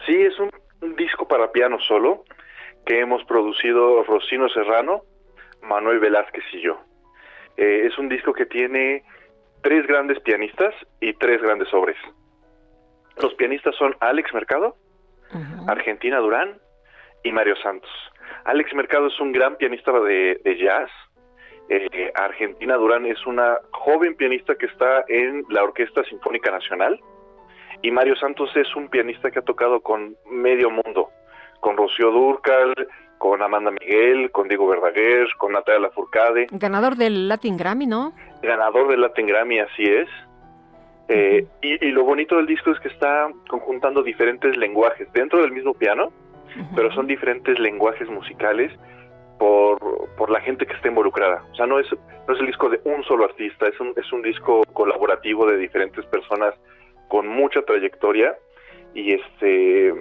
Sí, 0.05 0.15
es 0.15 0.37
un, 0.37 0.51
un 0.81 0.95
disco 0.95 1.27
para 1.27 1.51
piano 1.51 1.79
solo 1.87 2.23
que 2.85 2.99
hemos 2.99 3.23
producido 3.23 4.03
Rocino 4.03 4.47
Serrano, 4.49 5.01
Manuel 5.63 5.97
Velázquez 5.97 6.43
y 6.53 6.61
yo. 6.61 6.77
Eh, 7.57 7.87
es 7.87 7.97
un 7.97 8.09
disco 8.09 8.31
que 8.31 8.45
tiene 8.45 9.03
tres 9.61 9.85
grandes 9.87 10.19
pianistas 10.21 10.73
y 11.01 11.13
tres 11.13 11.41
grandes 11.41 11.73
obras. 11.73 11.97
Los 13.21 13.33
pianistas 13.35 13.75
son 13.75 13.95
Alex 13.99 14.33
Mercado, 14.33 14.75
Argentina 15.67 16.19
Durán 16.19 16.59
y 17.23 17.31
Mario 17.31 17.55
Santos. 17.57 17.89
Alex 18.45 18.73
Mercado 18.73 19.07
es 19.07 19.19
un 19.19 19.31
gran 19.31 19.55
pianista 19.57 19.91
de, 19.91 20.39
de 20.43 20.57
jazz. 20.57 20.89
Eh, 21.69 22.11
Argentina 22.15 22.75
Durán 22.75 23.05
es 23.05 23.25
una 23.25 23.57
joven 23.71 24.15
pianista 24.15 24.55
que 24.55 24.67
está 24.67 25.03
en 25.07 25.43
la 25.49 25.63
Orquesta 25.63 26.03
Sinfónica 26.05 26.51
Nacional. 26.51 26.99
Y 27.81 27.91
Mario 27.91 28.15
Santos 28.15 28.49
es 28.55 28.73
un 28.75 28.89
pianista 28.89 29.29
que 29.31 29.39
ha 29.39 29.43
tocado 29.43 29.81
con 29.81 30.15
medio 30.31 30.69
mundo, 30.69 31.09
con 31.59 31.75
Rocío 31.75 32.11
Durcal, 32.11 32.73
con 33.17 33.41
Amanda 33.41 33.71
Miguel, 33.71 34.31
con 34.31 34.47
Diego 34.47 34.67
Verdaguer, 34.67 35.27
con 35.37 35.51
Natalia 35.51 35.81
Lafourcade. 35.81 36.47
Ganador 36.51 36.95
del 36.95 37.27
Latin 37.27 37.57
Grammy, 37.57 37.85
¿no? 37.85 38.13
Ganador 38.41 38.89
del 38.89 39.01
Latin 39.01 39.27
Grammy, 39.27 39.59
así 39.59 39.83
es. 39.83 40.09
Eh, 41.09 41.45
y, 41.61 41.85
y, 41.85 41.91
lo 41.91 42.03
bonito 42.03 42.35
del 42.35 42.47
disco 42.47 42.71
es 42.71 42.79
que 42.79 42.89
está 42.89 43.29
conjuntando 43.47 44.03
diferentes 44.03 44.57
lenguajes 44.57 45.11
dentro 45.13 45.41
del 45.41 45.51
mismo 45.51 45.73
piano, 45.73 46.11
pero 46.75 46.91
son 46.91 47.07
diferentes 47.07 47.57
lenguajes 47.59 48.09
musicales 48.09 48.71
por, 49.37 49.79
por 50.15 50.29
la 50.29 50.41
gente 50.41 50.65
que 50.65 50.73
está 50.73 50.87
involucrada. 50.87 51.43
O 51.51 51.55
sea, 51.55 51.65
no 51.65 51.79
es, 51.79 51.87
no 52.27 52.33
es 52.33 52.39
el 52.39 52.47
disco 52.47 52.69
de 52.69 52.81
un 52.83 53.03
solo 53.03 53.25
artista, 53.25 53.67
es 53.67 53.79
un, 53.79 53.93
es 53.95 54.11
un 54.11 54.21
disco 54.21 54.63
colaborativo 54.73 55.45
de 55.45 55.57
diferentes 55.57 56.05
personas 56.05 56.53
con 57.07 57.27
mucha 57.27 57.61
trayectoria 57.61 58.35
y 58.93 59.13
este 59.13 59.93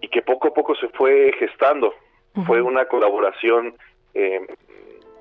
y 0.00 0.08
que 0.08 0.22
poco 0.22 0.48
a 0.48 0.54
poco 0.54 0.74
se 0.74 0.88
fue 0.88 1.32
gestando. 1.38 1.94
Fue 2.46 2.60
una 2.60 2.84
colaboración, 2.84 3.74
eh, 4.12 4.46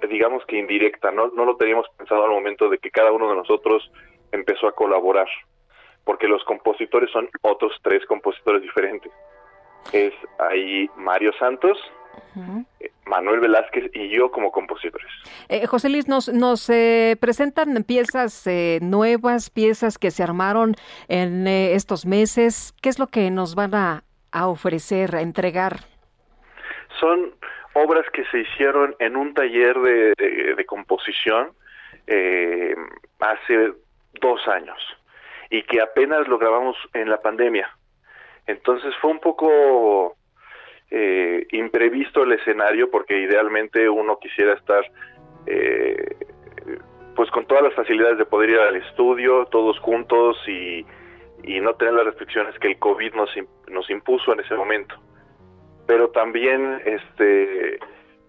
digamos 0.07 0.45
que 0.45 0.57
indirecta, 0.57 1.11
¿no? 1.11 1.27
no 1.27 1.45
lo 1.45 1.57
teníamos 1.57 1.87
pensado 1.97 2.25
al 2.25 2.31
momento 2.31 2.69
de 2.69 2.77
que 2.77 2.91
cada 2.91 3.11
uno 3.11 3.29
de 3.29 3.35
nosotros 3.35 3.91
empezó 4.31 4.67
a 4.67 4.75
colaborar, 4.75 5.27
porque 6.03 6.27
los 6.27 6.43
compositores 6.43 7.09
son 7.11 7.29
otros 7.41 7.73
tres 7.81 8.05
compositores 8.05 8.61
diferentes. 8.61 9.11
Es 9.93 10.13
ahí 10.39 10.89
Mario 10.95 11.31
Santos, 11.39 11.77
Manuel 13.05 13.39
Velázquez 13.39 13.91
y 13.93 14.09
yo 14.09 14.31
como 14.31 14.51
compositores. 14.51 15.07
Eh, 15.47 15.65
José 15.67 15.89
Luis, 15.89 16.07
nos, 16.07 16.27
nos 16.29 16.69
eh, 16.69 17.17
presentan 17.19 17.83
piezas 17.83 18.45
eh, 18.47 18.79
nuevas, 18.81 19.49
piezas 19.49 19.97
que 19.97 20.11
se 20.11 20.23
armaron 20.23 20.75
en 21.07 21.47
estos 21.47 22.05
meses. 22.05 22.73
¿Qué 22.81 22.89
es 22.89 22.99
lo 22.99 23.07
que 23.07 23.29
nos 23.31 23.55
van 23.55 23.75
a, 23.75 24.03
ofrecer, 24.47 25.15
a 25.15 25.21
entregar? 25.21 25.81
Son 26.99 27.33
obras 27.75 28.05
que 28.11 28.25
se 28.25 28.39
hicieron 28.39 28.95
en 28.99 29.15
un 29.15 29.33
taller 29.33 29.77
de, 29.77 30.65
composición 30.65 31.51
hace 33.19 33.73
dos 34.19 34.47
años 34.47 34.77
y 35.49 35.63
que 35.63 35.81
apenas 35.81 36.27
lo 36.27 36.37
grabamos 36.37 36.75
en 36.93 37.09
la 37.09 37.21
pandemia. 37.21 37.69
Entonces 38.47 38.93
fue 39.01 39.11
un 39.11 39.19
poco 39.19 40.15
eh, 40.91 41.47
imprevisto 41.51 42.23
el 42.23 42.33
escenario 42.33 42.89
porque 42.89 43.17
idealmente 43.19 43.89
uno 43.89 44.19
quisiera 44.19 44.53
estar 44.53 44.83
eh, 45.47 46.15
pues 47.15 47.29
con 47.31 47.45
todas 47.45 47.63
las 47.63 47.73
facilidades 47.73 48.17
de 48.17 48.25
poder 48.25 48.51
ir 48.51 48.59
al 48.59 48.75
estudio 48.75 49.45
todos 49.45 49.79
juntos 49.79 50.37
y, 50.47 50.85
y 51.43 51.59
no 51.59 51.73
tener 51.75 51.93
las 51.93 52.05
restricciones 52.05 52.57
que 52.59 52.67
el 52.67 52.79
COVID 52.79 53.13
nos, 53.13 53.29
nos 53.69 53.89
impuso 53.89 54.33
en 54.33 54.41
ese 54.41 54.55
momento. 54.55 54.95
Pero 55.87 56.09
también 56.09 56.81
este 56.85 57.79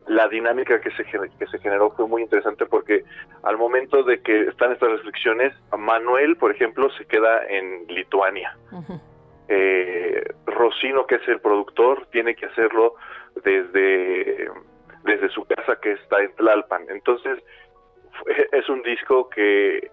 la 0.06 0.28
dinámica 0.28 0.80
que 0.80 0.90
se, 0.92 1.04
que 1.04 1.46
se 1.46 1.58
generó 1.58 1.90
fue 1.90 2.06
muy 2.06 2.22
interesante 2.22 2.64
porque 2.66 3.04
al 3.42 3.58
momento 3.58 4.04
de 4.04 4.22
que 4.22 4.42
están 4.42 4.72
estas 4.72 4.90
restricciones, 4.90 5.52
Manuel, 5.76 6.36
por 6.36 6.52
ejemplo, 6.52 6.88
se 6.90 7.04
queda 7.06 7.44
en 7.48 7.86
Lituania. 7.88 8.56
Eh, 9.48 10.24
Rocino, 10.46 11.06
que 11.06 11.16
es 11.16 11.28
el 11.28 11.40
productor, 11.40 12.06
tiene 12.12 12.34
que 12.36 12.46
hacerlo 12.46 12.94
desde, 13.44 14.48
desde 15.04 15.28
su 15.30 15.44
casa 15.44 15.78
que 15.80 15.92
está 15.92 16.20
en 16.20 16.34
Tlalpan. 16.36 16.86
Entonces, 16.88 17.42
es 18.52 18.68
un 18.68 18.82
disco 18.82 19.28
que, 19.28 19.90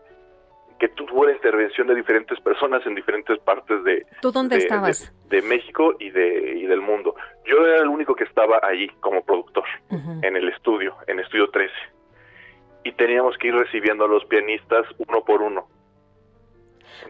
que 0.79 0.89
tuvo 0.89 1.25
la 1.25 1.33
intervención 1.33 1.87
de 1.87 1.95
diferentes 1.95 2.39
personas 2.41 2.85
en 2.85 2.95
diferentes 2.95 3.39
partes 3.39 3.83
de, 3.83 4.05
¿Tú 4.21 4.31
dónde 4.31 4.57
estabas? 4.57 5.13
De, 5.29 5.41
México 5.41 5.95
y, 5.99 6.09
de, 6.09 6.57
y 6.57 6.65
del 6.65 6.81
mundo. 6.81 7.15
Yo 7.45 7.65
era 7.65 7.81
el 7.81 7.87
único 7.87 8.15
que 8.15 8.23
estaba 8.23 8.59
allí 8.63 8.87
como 8.99 9.23
productor, 9.23 9.65
en 9.89 10.35
el 10.35 10.49
estudio, 10.49 10.95
en 11.07 11.19
Estudio 11.19 11.49
13. 11.49 11.73
Y 12.85 12.91
teníamos 12.93 13.37
que 13.37 13.47
ir 13.47 13.55
recibiendo 13.55 14.05
a 14.05 14.07
los 14.07 14.25
pianistas 14.25 14.85
uno 14.97 15.23
por 15.23 15.41
uno. 15.41 15.67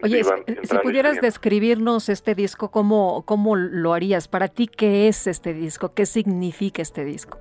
Oye, 0.02 0.23
si 0.23 0.77
pudieras 0.80 1.19
describirnos 1.22 2.10
este 2.10 2.35
disco, 2.35 2.72
¿cómo, 2.72 3.23
¿cómo 3.26 3.56
lo 3.56 3.94
harías? 3.94 4.27
Para 4.27 4.48
ti, 4.48 4.68
¿qué 4.68 5.07
es 5.07 5.27
este 5.27 5.53
disco? 5.53 5.94
¿Qué 5.94 6.06
significa 6.06 6.81
este 6.81 7.03
disco? 7.03 7.38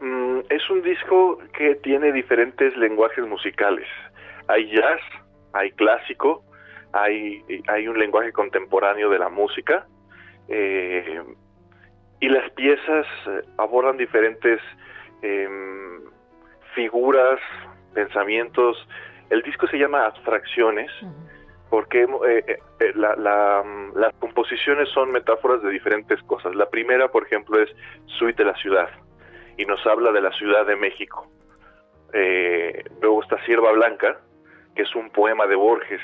Mm, 0.00 0.40
es 0.50 0.70
un 0.70 0.82
disco 0.82 1.38
que 1.56 1.76
tiene 1.76 2.12
diferentes 2.12 2.76
lenguajes 2.76 3.26
musicales. 3.26 3.86
Hay 4.48 4.70
jazz, 4.70 5.00
hay 5.52 5.70
clásico, 5.72 6.44
hay, 6.92 7.44
hay 7.68 7.88
un 7.88 7.98
lenguaje 7.98 8.32
contemporáneo 8.32 9.10
de 9.10 9.18
la 9.18 9.28
música 9.28 9.86
eh, 10.48 11.22
y 12.20 12.28
las 12.28 12.50
piezas 12.52 13.06
eh, 13.26 13.42
abordan 13.58 13.96
diferentes 13.96 14.60
em, 15.22 16.02
figuras, 16.74 17.40
pensamientos, 17.94 18.76
el 19.30 19.42
disco 19.42 19.66
se 19.66 19.78
llama 19.78 20.06
Abstracciones 20.06 20.90
porque 21.74 22.02
eh, 22.02 22.58
eh, 22.78 22.92
las 22.94 24.14
composiciones 24.20 24.88
son 24.90 25.10
metáforas 25.10 25.60
de 25.60 25.70
diferentes 25.70 26.22
cosas. 26.22 26.54
La 26.54 26.70
primera, 26.70 27.08
por 27.08 27.26
ejemplo, 27.26 27.60
es 27.60 27.68
Suite 28.18 28.44
de 28.44 28.50
la 28.50 28.56
Ciudad 28.58 28.88
y 29.56 29.64
nos 29.64 29.84
habla 29.86 30.12
de 30.12 30.20
la 30.20 30.30
Ciudad 30.32 30.66
de 30.66 30.76
México. 30.76 31.26
Eh, 32.12 32.84
luego 33.02 33.24
está 33.24 33.44
Sierva 33.44 33.72
Blanca, 33.72 34.20
que 34.74 34.82
es 34.82 34.94
un 34.94 35.10
poema 35.10 35.46
de 35.46 35.56
Borges. 35.56 36.00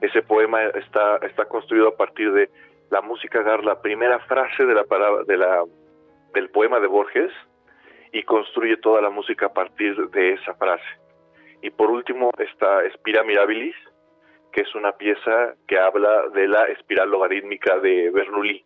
Ese 0.00 0.22
poema 0.22 0.64
está, 0.64 1.16
está 1.18 1.44
construido 1.46 1.88
a 1.88 1.96
partir 1.96 2.32
de 2.32 2.50
la 2.90 3.00
música 3.00 3.40
agarra 3.40 3.62
la 3.62 3.82
primera 3.82 4.18
frase 4.20 4.64
de 4.64 4.74
la, 4.74 4.84
de 5.26 5.36
la, 5.36 5.64
del 6.32 6.50
poema 6.50 6.80
de 6.80 6.86
Borges 6.86 7.32
y 8.12 8.22
construye 8.22 8.76
toda 8.76 9.00
la 9.00 9.10
música 9.10 9.46
a 9.46 9.52
partir 9.52 9.96
de 10.10 10.34
esa 10.34 10.54
frase. 10.54 10.84
Y 11.62 11.70
por 11.70 11.90
último 11.90 12.30
está 12.38 12.84
Espira 12.84 13.24
Mirabilis, 13.24 13.74
que 14.52 14.60
es 14.60 14.74
una 14.74 14.92
pieza 14.92 15.54
que 15.66 15.78
habla 15.78 16.28
de 16.28 16.46
la 16.46 16.66
espiral 16.66 17.10
logarítmica 17.10 17.78
de 17.80 18.10
Bernoulli, 18.10 18.64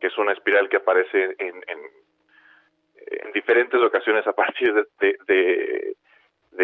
que 0.00 0.08
es 0.08 0.18
una 0.18 0.32
espiral 0.32 0.68
que 0.68 0.78
aparece 0.78 1.36
en, 1.38 1.62
en, 1.68 3.32
diferentes 3.32 3.80
ocasiones 3.80 4.26
a 4.26 4.32
partir 4.32 4.74
de, 4.74 5.16
de, 5.26 5.96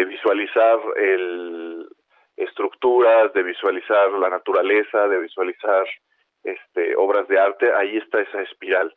visualizar 0.03 0.79
el, 0.97 1.87
estructuras, 2.37 3.33
de 3.33 3.43
visualizar 3.43 4.11
la 4.11 4.29
naturaleza, 4.29 5.07
de 5.07 5.19
visualizar 5.19 5.85
este, 6.43 6.95
obras 6.95 7.27
de 7.27 7.39
arte, 7.39 7.71
ahí 7.73 7.97
está 7.97 8.21
esa 8.21 8.41
espiral. 8.41 8.93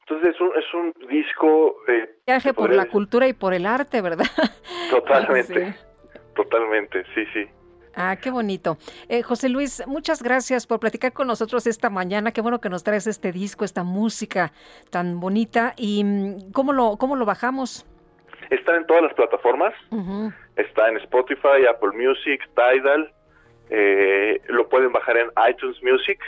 Entonces 0.00 0.34
es 0.34 0.40
un, 0.40 0.52
es 0.56 0.74
un 0.74 1.08
disco... 1.08 1.76
Eh, 1.88 2.08
Viaje 2.26 2.54
por 2.54 2.72
la 2.72 2.86
cultura 2.86 3.28
y 3.28 3.34
por 3.34 3.52
el 3.52 3.66
arte, 3.66 4.00
¿verdad? 4.00 4.26
Totalmente, 4.90 5.74
totalmente, 6.34 7.04
sí, 7.14 7.26
sí. 7.34 7.46
Ah, 7.94 8.16
qué 8.16 8.30
bonito. 8.30 8.78
Eh, 9.08 9.22
José 9.22 9.48
Luis, 9.48 9.82
muchas 9.86 10.22
gracias 10.22 10.66
por 10.66 10.78
platicar 10.78 11.12
con 11.12 11.26
nosotros 11.26 11.66
esta 11.66 11.90
mañana. 11.90 12.32
Qué 12.32 12.40
bueno 12.40 12.60
que 12.60 12.70
nos 12.70 12.84
traes 12.84 13.06
este 13.08 13.32
disco, 13.32 13.64
esta 13.64 13.82
música 13.82 14.52
tan 14.90 15.18
bonita. 15.18 15.74
¿Y 15.76 16.04
mm, 16.04 16.52
cómo 16.52 16.72
lo, 16.72 16.96
cómo 16.96 17.16
lo 17.16 17.26
bajamos? 17.26 17.86
Está 18.50 18.76
en 18.76 18.86
todas 18.86 19.02
las 19.02 19.14
plataformas. 19.14 19.74
Está 20.56 20.88
en 20.88 20.96
Spotify, 20.98 21.66
Apple 21.68 21.90
Music, 21.94 22.40
Tidal. 22.54 23.12
Eh, 23.70 24.40
lo 24.48 24.68
pueden 24.68 24.92
bajar 24.92 25.16
en 25.18 25.30
iTunes 25.50 25.76
Music 25.82 26.18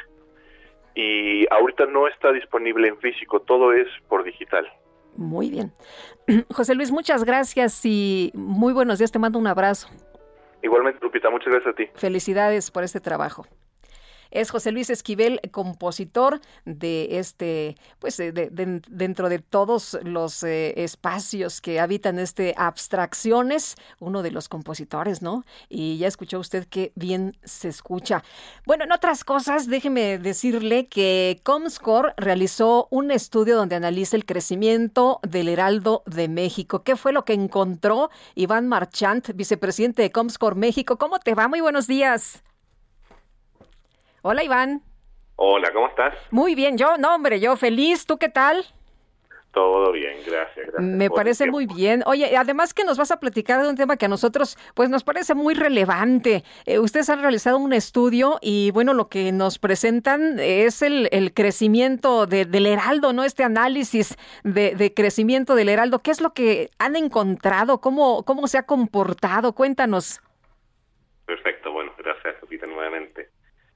y 0.94 1.46
ahorita 1.50 1.86
no 1.86 2.06
está 2.08 2.32
disponible 2.32 2.88
en 2.88 2.98
físico, 2.98 3.40
todo 3.40 3.72
es 3.72 3.88
por 4.08 4.24
digital. 4.24 4.66
Muy 5.16 5.50
bien. 5.50 5.72
José 6.52 6.74
Luis, 6.74 6.90
muchas 6.90 7.24
gracias 7.24 7.80
y 7.84 8.30
muy 8.34 8.72
buenos 8.72 8.98
días, 8.98 9.10
te 9.10 9.18
mando 9.18 9.38
un 9.38 9.46
abrazo. 9.46 9.88
Igualmente, 10.62 11.00
Lupita, 11.02 11.30
muchas 11.30 11.48
gracias 11.48 11.72
a 11.72 11.76
ti. 11.76 11.88
Felicidades 11.94 12.70
por 12.70 12.84
este 12.84 13.00
trabajo. 13.00 13.46
Es 14.30 14.50
José 14.50 14.72
Luis 14.72 14.90
Esquivel, 14.90 15.40
compositor 15.50 16.40
de 16.64 17.18
este, 17.18 17.76
pues 17.98 18.16
dentro 18.18 19.28
de 19.28 19.38
todos 19.38 19.98
los 20.02 20.42
eh, 20.42 20.74
espacios 20.82 21.60
que 21.60 21.80
habitan 21.80 22.18
este 22.18 22.54
abstracciones, 22.56 23.76
uno 23.98 24.22
de 24.22 24.30
los 24.30 24.48
compositores, 24.48 25.22
¿no? 25.22 25.44
Y 25.68 25.98
ya 25.98 26.08
escuchó 26.08 26.38
usted 26.38 26.66
que 26.66 26.92
bien 26.94 27.36
se 27.44 27.68
escucha. 27.68 28.22
Bueno, 28.66 28.84
en 28.84 28.92
otras 28.92 29.24
cosas, 29.24 29.66
déjeme 29.66 30.18
decirle 30.18 30.86
que 30.86 31.40
Comscore 31.42 32.14
realizó 32.16 32.88
un 32.90 33.10
estudio 33.10 33.56
donde 33.56 33.76
analiza 33.76 34.16
el 34.16 34.24
crecimiento 34.24 35.20
del 35.22 35.48
Heraldo 35.48 36.02
de 36.06 36.28
México. 36.28 36.82
¿Qué 36.82 36.96
fue 36.96 37.12
lo 37.12 37.24
que 37.24 37.32
encontró 37.32 38.10
Iván 38.34 38.68
Marchant, 38.68 39.30
vicepresidente 39.34 40.02
de 40.02 40.12
Comscore 40.12 40.56
México? 40.56 40.98
¿Cómo 40.98 41.18
te 41.18 41.34
va? 41.34 41.48
Muy 41.48 41.60
buenos 41.60 41.86
días. 41.86 42.42
Hola 44.22 44.44
Iván. 44.44 44.82
Hola, 45.36 45.72
¿cómo 45.72 45.88
estás? 45.88 46.14
Muy 46.30 46.54
bien, 46.54 46.76
yo, 46.76 46.98
no 46.98 47.14
hombre, 47.14 47.40
yo 47.40 47.56
feliz, 47.56 48.04
¿tú 48.04 48.18
qué 48.18 48.28
tal? 48.28 48.66
Todo 49.52 49.90
bien, 49.90 50.18
gracias, 50.26 50.66
gracias. 50.66 50.82
Me 50.82 51.10
parece 51.10 51.50
muy 51.50 51.66
bien. 51.66 52.02
Oye, 52.06 52.36
además 52.36 52.72
que 52.74 52.84
nos 52.84 52.98
vas 52.98 53.10
a 53.10 53.18
platicar 53.18 53.62
de 53.62 53.68
un 53.68 53.76
tema 53.76 53.96
que 53.96 54.04
a 54.04 54.08
nosotros 54.08 54.56
pues 54.74 54.90
nos 54.90 55.02
parece 55.02 55.34
muy 55.34 55.54
relevante. 55.54 56.44
Eh, 56.66 56.78
ustedes 56.78 57.08
han 57.08 57.20
realizado 57.20 57.56
un 57.56 57.72
estudio 57.72 58.38
y 58.42 58.70
bueno, 58.72 58.92
lo 58.92 59.08
que 59.08 59.32
nos 59.32 59.58
presentan 59.58 60.38
es 60.38 60.82
el, 60.82 61.32
crecimiento 61.34 62.26
del 62.26 62.66
Heraldo, 62.66 63.12
¿no? 63.12 63.24
Este 63.24 63.42
análisis 63.42 64.16
de, 64.44 64.76
de, 64.76 64.94
crecimiento 64.94 65.56
del 65.56 65.70
Heraldo. 65.70 66.00
¿Qué 66.00 66.10
es 66.10 66.20
lo 66.20 66.32
que 66.32 66.70
han 66.78 66.94
encontrado? 66.94 67.80
¿Cómo, 67.80 68.22
cómo 68.24 68.46
se 68.46 68.58
ha 68.58 68.66
comportado? 68.66 69.54
Cuéntanos. 69.54 70.20
Perfecto, 71.26 71.72
bueno, 71.72 71.92
gracias, 71.98 72.36
Lupita, 72.42 72.66
nuevamente. 72.66 73.30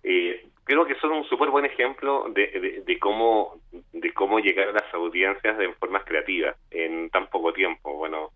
Eh, 0.05 0.47
creo 0.65 0.87
que 0.87 0.95
son 0.97 1.13
un 1.13 1.25
súper 1.25 1.49
buen 1.49 1.65
ejemplo 1.65 2.27
de, 2.29 2.83
de, 2.85 2.99
cómo 2.99 3.59
de 3.93 4.13
cómo 4.13 4.39
llegar 4.39 4.69
a 4.69 4.73
las 4.73 4.95
audiencias 4.95 5.57
de 5.57 5.73
formas 5.75 6.05
creativas 6.05 6.57
en 6.71 7.09
tan 7.09 7.29
poco 7.29 7.55
tiempo. 7.55 7.95
Bueno, 7.95 8.31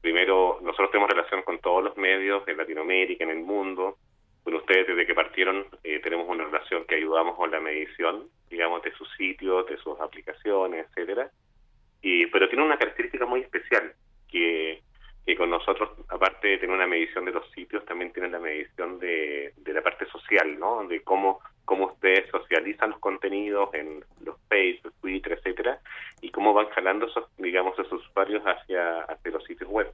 primero 0.00 0.58
nosotros 0.62 0.90
tenemos 0.90 1.10
relación 1.10 1.42
con 1.42 1.58
todos 1.58 1.84
los 1.84 1.96
medios 1.98 2.46
en 2.48 2.56
Latinoamérica, 2.56 3.24
en 3.24 3.30
el 3.30 3.40
mundo. 3.40 3.98
Con 4.42 4.54
ustedes 4.54 4.86
desde 4.88 5.06
que 5.06 5.14
partieron 5.14 5.66
eh, 5.84 6.00
tenemos 6.00 6.28
una 6.28 6.44
relación 6.44 6.84
que 6.86 6.96
ayudamos 6.96 7.36
con 7.36 7.50
la 7.50 7.60
medición, 7.60 8.28
digamos, 8.50 8.82
de 8.82 8.92
sus 8.92 9.08
sitios, 9.16 9.66
de 9.66 9.76
sus 9.76 10.00
aplicaciones, 10.00 10.86
etcétera. 10.88 11.30
Y 12.00 12.26
pero 12.26 12.48
tiene 12.48 12.64
una 12.64 12.78
característica 12.78 13.26
muy 13.26 13.40
especial 13.40 13.92
que 14.28 14.80
que 15.24 15.36
con 15.36 15.50
nosotros, 15.50 15.90
aparte 16.08 16.48
de 16.48 16.58
tener 16.58 16.74
una 16.74 16.86
medición 16.86 17.24
de 17.24 17.32
los 17.32 17.48
sitios, 17.52 17.84
también 17.84 18.12
tienen 18.12 18.32
la 18.32 18.40
medición 18.40 18.98
de, 18.98 19.52
de 19.56 19.72
la 19.72 19.82
parte 19.82 20.04
social, 20.06 20.58
¿no? 20.58 20.84
De 20.88 21.00
cómo, 21.02 21.40
cómo 21.64 21.86
ustedes 21.86 22.28
socializan 22.30 22.90
los 22.90 22.98
contenidos 22.98 23.72
en 23.74 24.04
los 24.24 24.36
Facebook, 24.48 24.92
Twitter, 25.00 25.32
etcétera, 25.32 25.80
y 26.20 26.30
cómo 26.30 26.52
van 26.52 26.68
jalando 26.70 27.06
esos, 27.06 27.24
digamos, 27.38 27.78
esos 27.78 28.04
usuarios 28.04 28.42
hacia, 28.44 29.02
hacia 29.02 29.30
los 29.30 29.44
sitios 29.44 29.70
web. 29.70 29.92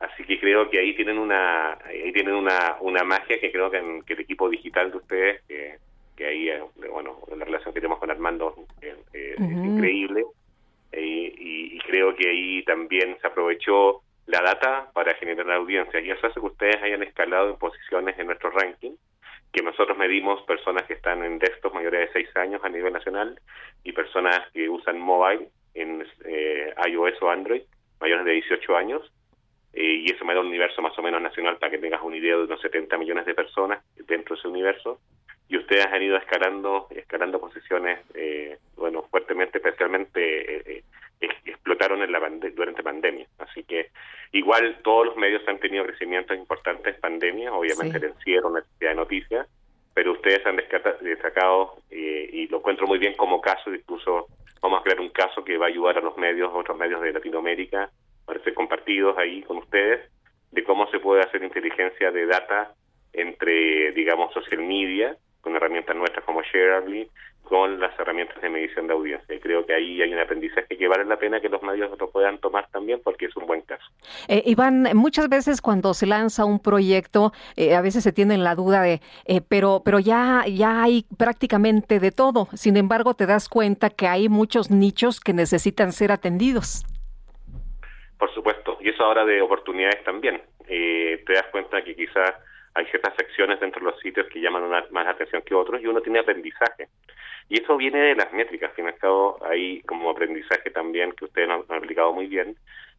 Así 0.00 0.24
que 0.24 0.40
creo 0.40 0.68
que 0.70 0.80
ahí 0.80 0.94
tienen 0.96 1.18
una 1.18 1.74
ahí 1.84 2.12
tienen 2.12 2.34
una, 2.34 2.76
una 2.80 3.04
magia 3.04 3.38
que 3.38 3.52
creo 3.52 3.70
que, 3.70 3.78
el 3.78 4.20
equipo 4.20 4.48
digital 4.48 4.90
de 4.90 4.96
ustedes, 4.96 5.42
que, 5.46 5.78
que 6.16 6.26
ahí, 6.26 6.48
eh, 6.48 6.62
bueno, 6.90 7.20
la 7.36 7.44
relación 7.44 7.72
que 7.72 7.80
tenemos 7.80 7.98
con 7.98 8.10
Armando 8.10 8.54
eh, 8.80 8.96
es 9.12 9.38
increíble. 9.38 10.24
y, 10.92 11.76
y, 11.76 11.78
creo 11.86 12.14
que 12.16 12.28
ahí 12.28 12.64
también 12.64 13.16
se 13.20 13.26
aprovechó 13.26 14.02
la 14.26 14.40
data 14.40 14.90
para 14.92 15.14
generar 15.14 15.50
audiencia. 15.52 16.00
Y 16.00 16.10
eso 16.10 16.26
hace 16.26 16.40
que 16.40 16.46
ustedes 16.46 16.82
hayan 16.82 17.02
escalado 17.02 17.50
en 17.50 17.58
posiciones 17.58 18.18
en 18.18 18.26
nuestro 18.26 18.50
ranking 18.50 18.92
que 19.54 19.62
nosotros 19.62 19.96
medimos 19.96 20.42
personas 20.42 20.82
que 20.82 20.94
están 20.94 21.24
en 21.24 21.38
desktop 21.38 21.74
mayores 21.74 22.12
de 22.12 22.24
6 22.24 22.36
años 22.36 22.60
a 22.64 22.68
nivel 22.68 22.92
nacional 22.92 23.40
y 23.84 23.92
personas 23.92 24.40
que 24.52 24.68
usan 24.68 24.98
mobile 24.98 25.48
en 25.74 26.04
eh, 26.24 26.74
iOS 26.88 27.22
o 27.22 27.30
Android 27.30 27.62
mayores 28.00 28.24
de 28.24 28.32
18 28.32 28.76
años. 28.76 29.12
Eh, 29.72 30.04
y 30.06 30.12
eso 30.12 30.24
me 30.24 30.34
da 30.34 30.40
un 30.40 30.48
universo 30.48 30.82
más 30.82 30.96
o 30.98 31.02
menos 31.02 31.22
nacional 31.22 31.56
para 31.58 31.70
que 31.70 31.78
tengas 31.78 32.02
una 32.02 32.16
idea 32.16 32.36
de 32.36 32.44
unos 32.44 32.60
70 32.60 32.98
millones 32.98 33.26
de 33.26 33.34
personas 33.34 33.82
dentro 34.06 34.34
de 34.34 34.40
ese 34.40 34.48
universo. 34.48 35.00
Y 35.48 35.56
ustedes 35.56 35.86
han 35.86 36.02
ido 36.02 36.16
escalando 36.16 36.88
escalando 36.90 37.40
posiciones 37.40 38.00
eh, 38.14 38.58
bueno 38.76 39.02
fuertemente 39.10 39.58
especialmente 39.58 40.84
explotaron 41.20 42.02
en 42.02 42.12
la 42.12 42.20
durante 42.54 42.82
pandemia. 42.82 43.26
Así 43.38 43.64
que 43.64 43.90
igual 44.34 44.78
todos 44.82 45.06
los 45.06 45.16
medios 45.16 45.42
han 45.46 45.58
tenido 45.58 45.84
crecimientos 45.84 46.36
importantes 46.36 46.94
en 46.94 47.00
pandemia 47.00 47.52
obviamente 47.52 47.98
el 47.98 48.04
encierro 48.04 48.50
necesidad 48.50 48.90
de 48.90 48.96
noticias 48.96 49.48
pero 49.94 50.12
ustedes 50.12 50.44
han 50.44 50.56
destacado 50.56 51.76
eh, 51.90 52.28
y 52.32 52.48
lo 52.48 52.58
encuentro 52.58 52.86
muy 52.86 52.98
bien 52.98 53.14
como 53.14 53.40
caso 53.40 53.72
incluso 53.72 54.26
vamos 54.60 54.80
a 54.80 54.82
crear 54.82 55.00
un 55.00 55.10
caso 55.10 55.44
que 55.44 55.56
va 55.56 55.66
a 55.66 55.68
ayudar 55.68 55.98
a 55.98 56.00
los 56.00 56.16
medios 56.16 56.50
otros 56.52 56.76
medios 56.76 57.00
de 57.00 57.12
Latinoamérica 57.12 57.90
para 58.26 58.42
ser 58.42 58.54
compartidos 58.54 59.16
ahí 59.16 59.42
con 59.42 59.58
ustedes 59.58 60.10
de 60.50 60.64
cómo 60.64 60.90
se 60.90 60.98
puede 60.98 61.22
hacer 61.22 61.42
inteligencia 61.44 62.10
de 62.10 62.26
data 62.26 62.74
entre 63.12 63.92
digamos 63.92 64.32
social 64.34 64.62
media 64.62 65.16
con 65.44 65.54
herramientas 65.54 65.94
nuestras 65.94 66.24
como 66.24 66.42
Shareably, 66.42 67.08
con 67.44 67.78
las 67.78 67.96
herramientas 68.00 68.40
de 68.40 68.48
medición 68.48 68.86
de 68.86 68.94
audiencia. 68.94 69.34
Y 69.34 69.38
creo 69.38 69.66
que 69.66 69.74
ahí 69.74 70.00
hay 70.00 70.12
un 70.12 70.18
aprendizaje 70.18 70.76
que 70.76 70.88
vale 70.88 71.04
la 71.04 71.18
pena 71.18 71.40
que 71.40 71.50
los 71.50 71.62
medios 71.62 71.96
lo 72.00 72.10
puedan 72.10 72.38
tomar 72.38 72.66
también 72.72 73.00
porque 73.04 73.26
es 73.26 73.36
un 73.36 73.46
buen 73.46 73.60
caso. 73.60 73.84
Eh, 74.28 74.42
Iván, 74.46 74.88
muchas 74.94 75.28
veces 75.28 75.60
cuando 75.60 75.92
se 75.92 76.06
lanza 76.06 76.46
un 76.46 76.58
proyecto, 76.58 77.32
eh, 77.56 77.74
a 77.74 77.82
veces 77.82 78.02
se 78.02 78.12
tiene 78.12 78.38
la 78.38 78.54
duda 78.54 78.80
de, 78.80 79.02
eh, 79.26 79.42
pero, 79.46 79.82
pero 79.84 79.98
ya, 79.98 80.44
ya 80.48 80.82
hay 80.82 81.04
prácticamente 81.18 82.00
de 82.00 82.10
todo. 82.10 82.48
Sin 82.54 82.78
embargo, 82.78 83.12
te 83.12 83.26
das 83.26 83.50
cuenta 83.50 83.90
que 83.90 84.08
hay 84.08 84.30
muchos 84.30 84.70
nichos 84.70 85.20
que 85.20 85.34
necesitan 85.34 85.92
ser 85.92 86.10
atendidos. 86.10 86.86
Por 88.18 88.32
supuesto, 88.32 88.78
y 88.80 88.88
eso 88.88 89.04
ahora 89.04 89.26
de 89.26 89.42
oportunidades 89.42 90.02
también. 90.04 90.40
te 90.66 91.32
das 91.32 91.46
cuenta 91.52 91.84
que 91.84 91.94
quizás 91.94 92.32
hay 92.74 92.86
ciertas 92.86 93.14
secciones 93.16 93.60
dentro 93.60 93.80
de 93.80 93.92
los 93.92 94.00
sitios 94.00 94.26
que 94.28 94.40
llaman 94.40 94.68
más 94.90 95.06
atención 95.06 95.42
que 95.42 95.54
otros 95.54 95.80
y 95.80 95.86
uno 95.86 96.00
tiene 96.00 96.18
aprendizaje. 96.18 96.88
Y 97.48 97.62
eso 97.62 97.76
viene 97.76 98.00
de 98.00 98.16
las 98.16 98.32
métricas, 98.32 98.70
al 98.70 98.76
fin 98.76 98.86
y 98.86 98.88
al 98.88 99.82
como 99.86 100.10
aprendizaje 100.10 100.70
también 100.70 101.12
que 101.12 101.26
ustedes 101.26 101.48
han, 101.48 101.62
han 101.68 101.78
aplicado 101.78 102.12
muy 102.12 102.26
bien, 102.26 102.56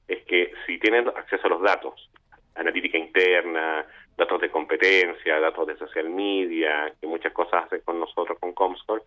es 0.07 0.23
que 0.25 0.53
si 0.65 0.77
tienen 0.79 1.07
acceso 1.09 1.47
a 1.47 1.49
los 1.49 1.61
datos, 1.61 2.09
analítica 2.55 2.97
interna, 2.97 3.85
datos 4.17 4.39
de 4.39 4.49
competencia, 4.49 5.39
datos 5.39 5.67
de 5.67 5.77
social 5.77 6.09
media, 6.09 6.93
que 7.01 7.07
muchas 7.07 7.33
cosas 7.33 7.65
hacen 7.65 7.81
con 7.81 7.99
nosotros 7.99 8.39
con 8.39 8.53
Comscore, 8.53 9.03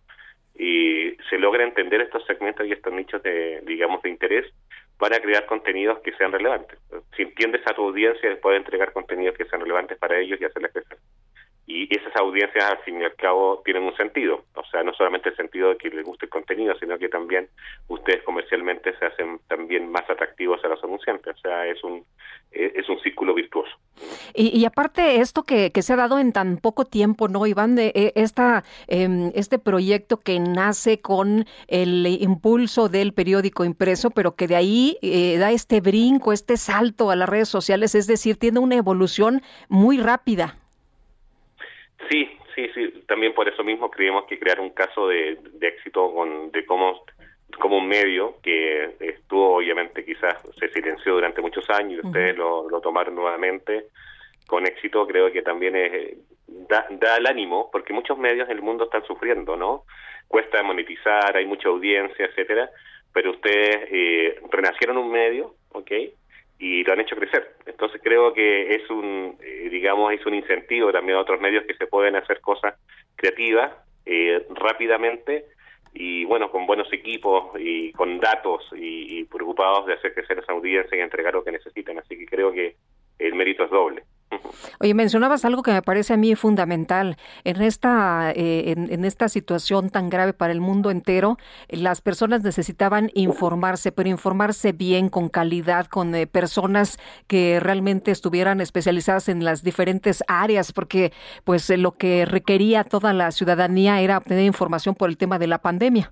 y 0.55 1.15
se 1.29 1.37
logra 1.37 1.63
entender 1.63 2.01
estos 2.01 2.25
segmentos 2.25 2.67
y 2.67 2.73
estos 2.73 2.93
nichos 2.93 3.23
de, 3.23 3.61
digamos, 3.65 4.01
de 4.01 4.09
interés 4.09 4.45
para 4.99 5.19
crear 5.21 5.45
contenidos 5.45 5.99
que 5.99 6.11
sean 6.13 6.31
relevantes. 6.31 6.77
Si 7.15 7.23
entiendes 7.23 7.61
a 7.65 7.73
tu 7.73 7.83
audiencia, 7.83 8.37
puedes 8.41 8.59
entregar 8.59 8.91
contenidos 8.91 9.35
que 9.37 9.45
sean 9.45 9.61
relevantes 9.61 9.97
para 9.97 10.19
ellos 10.19 10.39
y 10.39 10.45
hacerles 10.45 10.73
crecer. 10.73 10.97
Y 11.71 11.87
esas 11.95 12.15
audiencias, 12.15 12.65
al 12.65 12.79
fin 12.79 12.99
y 12.99 13.03
al 13.03 13.13
cabo, 13.13 13.61
tienen 13.63 13.83
un 13.83 13.95
sentido. 13.95 14.43
O 14.55 14.63
sea, 14.71 14.81
no 14.81 14.91
solamente 14.95 15.29
el 15.29 15.35
sentido 15.35 15.69
de 15.69 15.77
que 15.77 15.91
les 15.91 16.03
guste 16.03 16.25
el 16.25 16.31
contenido, 16.31 16.73
sino 16.79 16.97
que 16.97 17.09
también 17.09 17.47
ustedes 17.87 18.23
comercialmente 18.23 18.97
se 18.97 19.05
hacen 19.05 19.39
también 19.47 19.91
más 19.91 20.09
atractivos 20.09 20.59
a 20.65 20.67
los 20.67 20.83
anunciantes. 20.83 21.35
O 21.35 21.39
sea, 21.39 21.67
es 21.67 21.83
un, 21.83 22.03
eh, 22.51 22.73
es 22.73 22.89
un 22.89 22.99
círculo 23.01 23.35
virtuoso. 23.35 23.69
Y, 24.33 24.65
aparte, 24.65 25.17
esto 25.17 25.43
que, 25.43 25.71
que, 25.71 25.83
se 25.83 25.93
ha 25.93 25.95
dado 25.95 26.17
en 26.17 26.33
tan 26.33 26.57
poco 26.57 26.85
tiempo, 26.85 27.27
¿no, 27.27 27.45
Iván? 27.45 27.75
De, 27.75 27.91
eh, 27.93 28.13
esta, 28.15 28.63
em, 28.87 29.31
este 29.35 29.59
proyecto 29.59 30.17
que 30.17 30.39
nace 30.39 31.01
con 31.01 31.45
el 31.67 32.07
impulso 32.19 32.89
del 32.89 33.13
periódico 33.13 33.63
impreso, 33.63 34.09
pero 34.09 34.35
que 34.35 34.47
de 34.47 34.55
ahí 34.55 34.97
eh, 35.03 35.37
da 35.37 35.51
este 35.51 35.81
brinco, 35.81 36.33
este 36.33 36.57
salto 36.57 37.11
a 37.11 37.15
las 37.15 37.29
redes 37.29 37.49
sociales, 37.49 37.93
es 37.93 38.07
decir, 38.07 38.37
tiene 38.37 38.57
una 38.57 38.75
evolución 38.75 39.43
muy 39.67 39.99
rápida. 39.99 40.55
Sí, 42.07 42.29
sí, 42.55 42.69
sí. 42.73 43.03
También 43.07 43.33
por 43.33 43.47
eso 43.49 43.63
mismo 43.63 43.91
creemos 43.91 44.25
que 44.25 44.39
crear 44.39 44.59
un 44.59 44.69
caso 44.69 45.07
de, 45.07 45.37
éxito 45.61 46.13
con, 46.13 46.51
de 46.51 46.65
cómo, 46.65 47.03
como 47.59 47.77
un 47.77 47.87
medio 47.87 48.37
que 48.41 48.95
estuvo, 48.99 49.57
obviamente, 49.57 50.05
quizás 50.05 50.37
se 50.57 50.69
silenció 50.69 51.13
durante 51.13 51.41
muchos 51.41 51.69
años 51.69 52.01
y 52.03 52.07
ustedes 52.07 52.37
lo, 52.37 52.67
tomaron 52.81 53.15
nuevamente 53.15 53.87
con 54.47 54.65
éxito, 54.65 55.05
creo 55.05 55.31
que 55.31 55.41
también 55.41 55.75
es, 55.75 56.17
da, 56.47 56.87
da 56.89 57.17
el 57.17 57.27
ánimo, 57.27 57.69
porque 57.71 57.93
muchos 57.93 58.17
medios 58.17 58.49
en 58.49 58.55
el 58.55 58.63
mundo 58.63 58.85
están 58.85 59.05
sufriendo, 59.05 59.55
¿no? 59.55 59.83
Cuesta 60.27 60.63
monetizar, 60.63 61.35
hay 61.35 61.45
mucha 61.45 61.69
audiencia, 61.69 62.25
etcétera, 62.25 62.69
pero 63.13 63.31
ustedes 63.31 63.87
eh, 63.91 64.39
renacieron 64.51 64.97
un 64.97 65.11
medio, 65.11 65.53
¿ok? 65.71 65.91
Y 66.59 66.83
lo 66.83 66.93
han 66.93 66.99
hecho 66.99 67.15
crecer. 67.15 67.55
Entonces 67.65 68.01
creo 68.03 68.33
que 68.33 68.75
es 68.75 68.89
un, 68.89 69.37
eh, 69.41 69.69
digamos, 69.71 70.13
es 70.13 70.25
un 70.25 70.35
incentivo 70.35 70.91
también 70.91 71.17
a 71.17 71.21
otros 71.21 71.39
medios 71.39 71.65
que 71.65 71.73
se 71.73 71.87
pueden 71.87 72.17
hacer 72.17 72.41
cosas 72.41 72.75
creativas 73.15 73.71
eh, 74.05 74.45
rápidamente 74.49 75.45
y 75.93 76.25
bueno, 76.25 76.51
con 76.51 76.67
buenos 76.67 76.91
equipos 76.93 77.51
y 77.57 77.93
con 77.93 78.19
datos 78.19 78.63
y, 78.75 79.23
preocupados 79.25 79.85
de 79.85 79.93
hacer 79.93 80.13
crecer 80.13 80.39
esa 80.39 80.51
audiencia 80.51 80.97
y 80.97 81.01
entregar 81.01 81.33
lo 81.33 81.43
que 81.43 81.51
necesitan. 81.51 81.97
Así 81.97 82.17
que 82.17 82.25
creo 82.25 82.51
que 82.51 82.75
el 83.17 83.33
mérito 83.35 83.63
es 83.63 83.69
doble. 83.69 84.03
Oye, 84.79 84.93
mencionabas 84.93 85.45
algo 85.45 85.63
que 85.63 85.71
me 85.71 85.81
parece 85.81 86.13
a 86.13 86.17
mí 86.17 86.35
fundamental. 86.35 87.17
En 87.43 87.61
esta, 87.61 88.31
eh, 88.31 88.71
en, 88.71 89.05
esta 89.05 89.27
situación 89.27 89.89
tan 89.89 90.09
grave 90.09 90.33
para 90.33 90.53
el 90.53 90.61
mundo 90.61 90.91
entero, 90.91 91.37
las 91.69 92.01
personas 92.01 92.43
necesitaban 92.43 93.09
informarse, 93.13 93.91
pero 93.91 94.09
informarse 94.09 94.71
bien, 94.71 95.09
con 95.09 95.29
calidad, 95.29 95.87
con 95.87 96.13
eh, 96.15 96.27
personas 96.27 96.97
que 97.27 97.59
realmente 97.59 98.11
estuvieran 98.11 98.61
especializadas 98.61 99.29
en 99.29 99.43
las 99.43 99.63
diferentes 99.63 100.23
áreas, 100.27 100.71
porque 100.71 101.11
pues 101.43 101.69
lo 101.77 101.93
que 101.93 102.25
requería 102.25 102.83
toda 102.83 103.13
la 103.13 103.31
ciudadanía 103.31 104.01
era 104.01 104.17
obtener 104.17 104.45
información 104.45 104.95
por 104.95 105.09
el 105.09 105.17
tema 105.17 105.39
de 105.39 105.47
la 105.47 105.59
pandemia. 105.59 106.11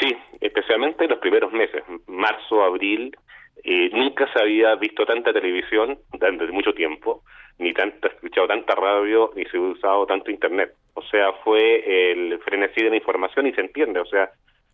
Sí, 0.00 0.16
especialmente 0.40 1.04
en 1.04 1.10
los 1.10 1.18
primeros 1.18 1.52
meses, 1.52 1.82
marzo, 2.06 2.62
abril, 2.62 3.16
eh, 3.64 3.90
nunca 3.92 4.30
se 4.32 4.40
había 4.40 4.74
visto 4.76 5.04
tanta 5.04 5.32
televisión 5.32 5.98
desde 6.12 6.52
mucho 6.52 6.72
tiempo, 6.72 7.22
ni 7.58 7.72
tanto 7.72 8.08
escuchado 8.08 8.46
tanta 8.46 8.74
radio, 8.74 9.32
ni 9.34 9.44
se 9.46 9.56
ha 9.56 9.60
usado 9.60 10.06
tanto 10.06 10.30
internet. 10.30 10.72
O 10.94 11.02
sea, 11.02 11.32
fue 11.44 12.12
el 12.12 12.38
frenesí 12.40 12.82
de 12.82 12.90
la 12.90 12.96
información 12.96 13.46
y 13.46 13.52
se 13.52 13.60
entiende. 13.60 14.00
O 14.00 14.06
sea, 14.06 14.30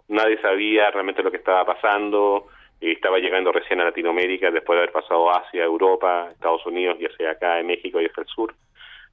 nadie 0.09 0.41
sabía 0.41 0.91
realmente 0.91 1.23
lo 1.23 1.31
que 1.31 1.39
estaba 1.39 1.65
pasando. 1.65 2.49
y 2.81 2.93
estaba 2.93 3.19
llegando 3.19 3.53
recién 3.53 3.81
a 3.81 3.85
Latinoamérica 3.85 4.51
después 4.51 4.77
de 4.77 4.83
haber 4.83 4.93
pasado 4.93 5.31
Asia, 5.31 5.65
Europa, 5.65 6.29
Estados 6.33 6.67
Unidos, 6.67 6.99
ya 6.99 7.09
sea 7.17 7.31
acá 7.31 7.63
México 7.63 8.01
y 8.01 8.07
hacia 8.07 8.23
el 8.23 8.27
sur. 8.27 8.55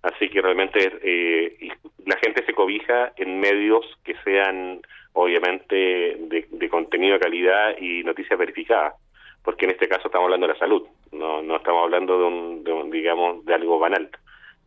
Así 0.02 0.30
que 0.30 0.42
realmente 0.42 0.92
eh, 1.04 1.70
la 2.06 2.18
gente 2.18 2.44
se 2.44 2.54
cobija 2.54 3.14
en 3.16 3.40
medios 3.40 3.86
que 4.04 4.16
sean 4.26 4.82
obviamente 5.14 5.76
de, 5.76 6.48
de 6.50 6.70
contenido 6.70 7.14
de 7.14 7.20
calidad 7.20 7.78
y 7.78 8.04
noticias 8.04 8.38
verificadas 8.38 8.96
porque 9.44 9.66
en 9.66 9.72
este 9.72 9.88
caso 9.88 10.08
estamos 10.08 10.26
hablando 10.26 10.48
de 10.48 10.54
la 10.54 10.60
salud, 10.60 10.88
no, 11.12 11.42
no 11.42 11.56
estamos 11.56 11.84
hablando 11.84 12.18
de 12.64 12.72
un, 12.74 12.92
digamos, 12.92 13.44
de 13.46 13.54
algo 13.54 13.80
banal. 13.80 14.10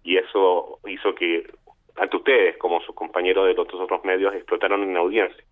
Y 0.03 0.17
eso 0.17 0.81
hizo 0.87 1.15
que, 1.15 1.47
ante 1.97 2.17
ustedes, 2.17 2.57
como 2.59 2.81
sus 2.81 2.95
compañeros 2.95 3.47
de 3.47 3.55
los 3.55 3.73
otros 3.73 4.05
medios, 4.05 4.35
explotaron 4.35 4.83
en 4.83 4.97
audiencia. 4.97 5.43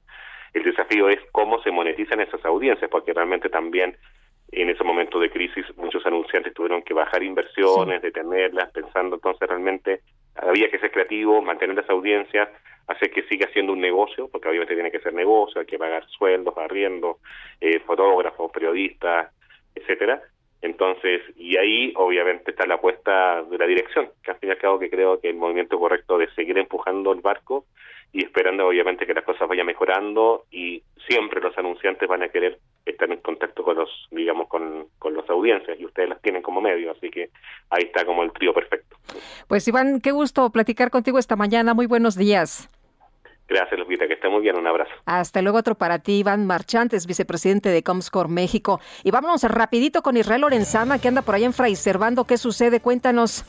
El 0.52 0.64
desafío 0.64 1.08
es 1.08 1.18
cómo 1.32 1.62
se 1.62 1.70
monetizan 1.70 2.20
esas 2.20 2.44
audiencias, 2.44 2.90
porque 2.90 3.14
realmente 3.14 3.48
también 3.48 3.96
en 4.50 4.68
ese 4.68 4.84
momento 4.84 5.18
de 5.18 5.30
crisis 5.30 5.64
muchos 5.76 6.04
anunciantes 6.04 6.52
tuvieron 6.52 6.82
que 6.82 6.92
bajar 6.92 7.22
inversiones, 7.22 8.02
detenerlas, 8.02 8.70
pensando 8.70 9.16
entonces 9.16 9.48
realmente 9.48 10.02
había 10.36 10.70
que 10.70 10.78
ser 10.78 10.90
creativo, 10.90 11.42
mantener 11.42 11.76
las 11.76 11.90
audiencias, 11.90 12.48
hacer 12.86 13.10
que 13.10 13.22
siga 13.24 13.48
siendo 13.52 13.72
un 13.72 13.80
negocio, 13.80 14.28
porque 14.28 14.48
obviamente 14.48 14.74
tiene 14.74 14.90
que 14.90 15.00
ser 15.00 15.14
negocio, 15.14 15.60
hay 15.60 15.66
que 15.66 15.78
pagar 15.78 16.06
sueldos, 16.08 16.56
arriendo, 16.56 17.18
eh, 17.60 17.80
fotógrafos, 17.80 18.50
periodistas, 18.50 19.32
etcétera. 19.74 20.22
Entonces, 20.60 21.22
y 21.36 21.56
ahí 21.56 21.92
obviamente 21.96 22.52
está 22.52 22.66
la 22.66 22.74
apuesta 22.74 23.42
de 23.42 23.58
la 23.58 23.66
dirección, 23.66 24.10
que 24.22 24.30
al 24.30 24.38
fin 24.38 24.48
y 24.48 24.52
al 24.52 24.58
cabo 24.58 24.78
que 24.78 24.90
creo 24.90 25.20
que 25.20 25.30
el 25.30 25.36
movimiento 25.36 25.78
correcto 25.78 26.18
de 26.18 26.32
seguir 26.34 26.56
empujando 26.56 27.12
el 27.12 27.20
barco 27.20 27.66
y 28.12 28.24
esperando 28.24 28.68
obviamente 28.68 29.06
que 29.06 29.14
las 29.14 29.24
cosas 29.24 29.48
vayan 29.48 29.66
mejorando 29.66 30.44
y 30.52 30.82
siempre 31.08 31.40
los 31.40 31.56
anunciantes 31.58 32.08
van 32.08 32.22
a 32.22 32.28
querer 32.28 32.58
estar 32.84 33.10
en 33.10 33.20
contacto 33.20 33.62
con 33.62 33.76
los, 33.76 33.90
digamos, 34.10 34.48
con, 34.48 34.88
con 34.98 35.16
las 35.16 35.28
audiencias 35.30 35.78
y 35.78 35.84
ustedes 35.84 36.08
las 36.08 36.20
tienen 36.20 36.42
como 36.42 36.60
medio, 36.60 36.90
así 36.92 37.10
que 37.10 37.30
ahí 37.70 37.84
está 37.84 38.04
como 38.04 38.22
el 38.22 38.32
trío 38.32 38.52
perfecto. 38.52 38.96
Pues 39.48 39.66
Iván, 39.68 40.00
qué 40.00 40.10
gusto 40.10 40.50
platicar 40.50 40.90
contigo 40.90 41.18
esta 41.18 41.36
mañana, 41.36 41.74
muy 41.74 41.86
buenos 41.86 42.16
días. 42.16 42.68
Gracias, 43.48 43.78
Lupita, 43.78 44.06
que 44.06 44.14
esté 44.14 44.28
muy 44.28 44.40
bien. 44.40 44.56
Un 44.56 44.66
abrazo. 44.66 44.90
Hasta 45.04 45.42
luego, 45.42 45.58
otro 45.58 45.74
para 45.74 45.98
ti, 45.98 46.20
Iván 46.20 46.46
Marchantes, 46.46 47.06
vicepresidente 47.06 47.68
de 47.68 47.82
Comscore 47.82 48.28
México. 48.28 48.80
Y 49.04 49.10
vámonos 49.10 49.42
rapidito 49.44 50.02
con 50.02 50.16
Israel 50.16 50.40
Lorenzana, 50.40 50.98
que 50.98 51.08
anda 51.08 51.20
por 51.20 51.34
allá 51.34 51.46
en 51.46 51.52
Fray 51.52 51.76
Servando. 51.76 52.24
¿Qué 52.24 52.38
sucede? 52.38 52.80
Cuéntanos. 52.80 53.44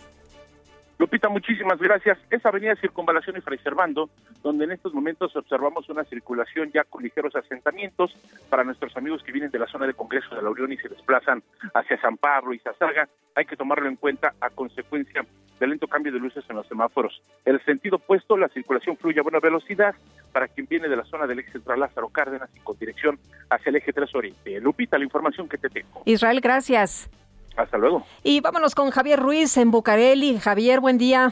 Lupita, 1.03 1.27
muchísimas 1.27 1.79
gracias. 1.79 2.17
Es 2.29 2.45
Avenida 2.45 2.77
Circunvalación 2.77 3.35
y 3.35 3.41
Fray 3.41 3.57
Servando, 3.57 4.09
donde 4.41 4.63
en 4.63 4.71
estos 4.71 4.93
momentos 4.93 5.35
observamos 5.35 5.89
una 5.89 6.05
circulación 6.05 6.71
ya 6.71 6.85
con 6.85 7.03
ligeros 7.03 7.35
asentamientos 7.35 8.15
para 8.49 8.63
nuestros 8.63 8.95
amigos 8.95 9.21
que 9.21 9.33
vienen 9.33 9.51
de 9.51 9.59
la 9.59 9.67
zona 9.67 9.85
de 9.85 9.95
Congreso 9.95 10.33
de 10.33 10.41
la 10.41 10.49
Unión 10.49 10.71
y 10.71 10.77
se 10.77 10.87
desplazan 10.87 11.43
hacia 11.73 11.99
San 11.99 12.15
Pablo 12.15 12.53
y 12.53 12.59
Zazaga. 12.59 13.09
Hay 13.35 13.43
que 13.43 13.57
tomarlo 13.57 13.89
en 13.89 13.97
cuenta 13.97 14.33
a 14.39 14.49
consecuencia 14.49 15.25
del 15.59 15.71
lento 15.71 15.89
cambio 15.89 16.13
de 16.13 16.19
luces 16.19 16.45
en 16.47 16.55
los 16.55 16.67
semáforos. 16.67 17.21
El 17.43 17.61
sentido 17.65 17.97
opuesto, 17.97 18.37
la 18.37 18.47
circulación 18.47 18.95
fluye 18.95 19.19
a 19.19 19.23
buena 19.23 19.41
velocidad 19.41 19.95
para 20.31 20.47
quien 20.47 20.67
viene 20.67 20.87
de 20.87 20.95
la 20.95 21.03
zona 21.03 21.27
del 21.27 21.39
eje 21.39 21.51
central 21.51 21.81
Lázaro 21.81 22.07
Cárdenas 22.07 22.49
y 22.55 22.61
con 22.61 22.79
dirección 22.79 23.19
hacia 23.49 23.71
el 23.71 23.75
eje 23.75 23.91
3 23.91 24.15
Oriente. 24.15 24.61
Lupita, 24.61 24.97
la 24.97 25.03
información 25.03 25.49
que 25.49 25.57
te 25.57 25.67
tengo. 25.67 26.01
Israel, 26.05 26.39
gracias. 26.39 27.09
Hasta 27.55 27.77
luego. 27.77 28.03
Y 28.23 28.41
vámonos 28.41 28.75
con 28.75 28.89
Javier 28.89 29.19
Ruiz 29.19 29.57
en 29.57 29.71
Bucareli. 29.71 30.39
Javier, 30.39 30.79
buen 30.79 30.97
día. 30.97 31.31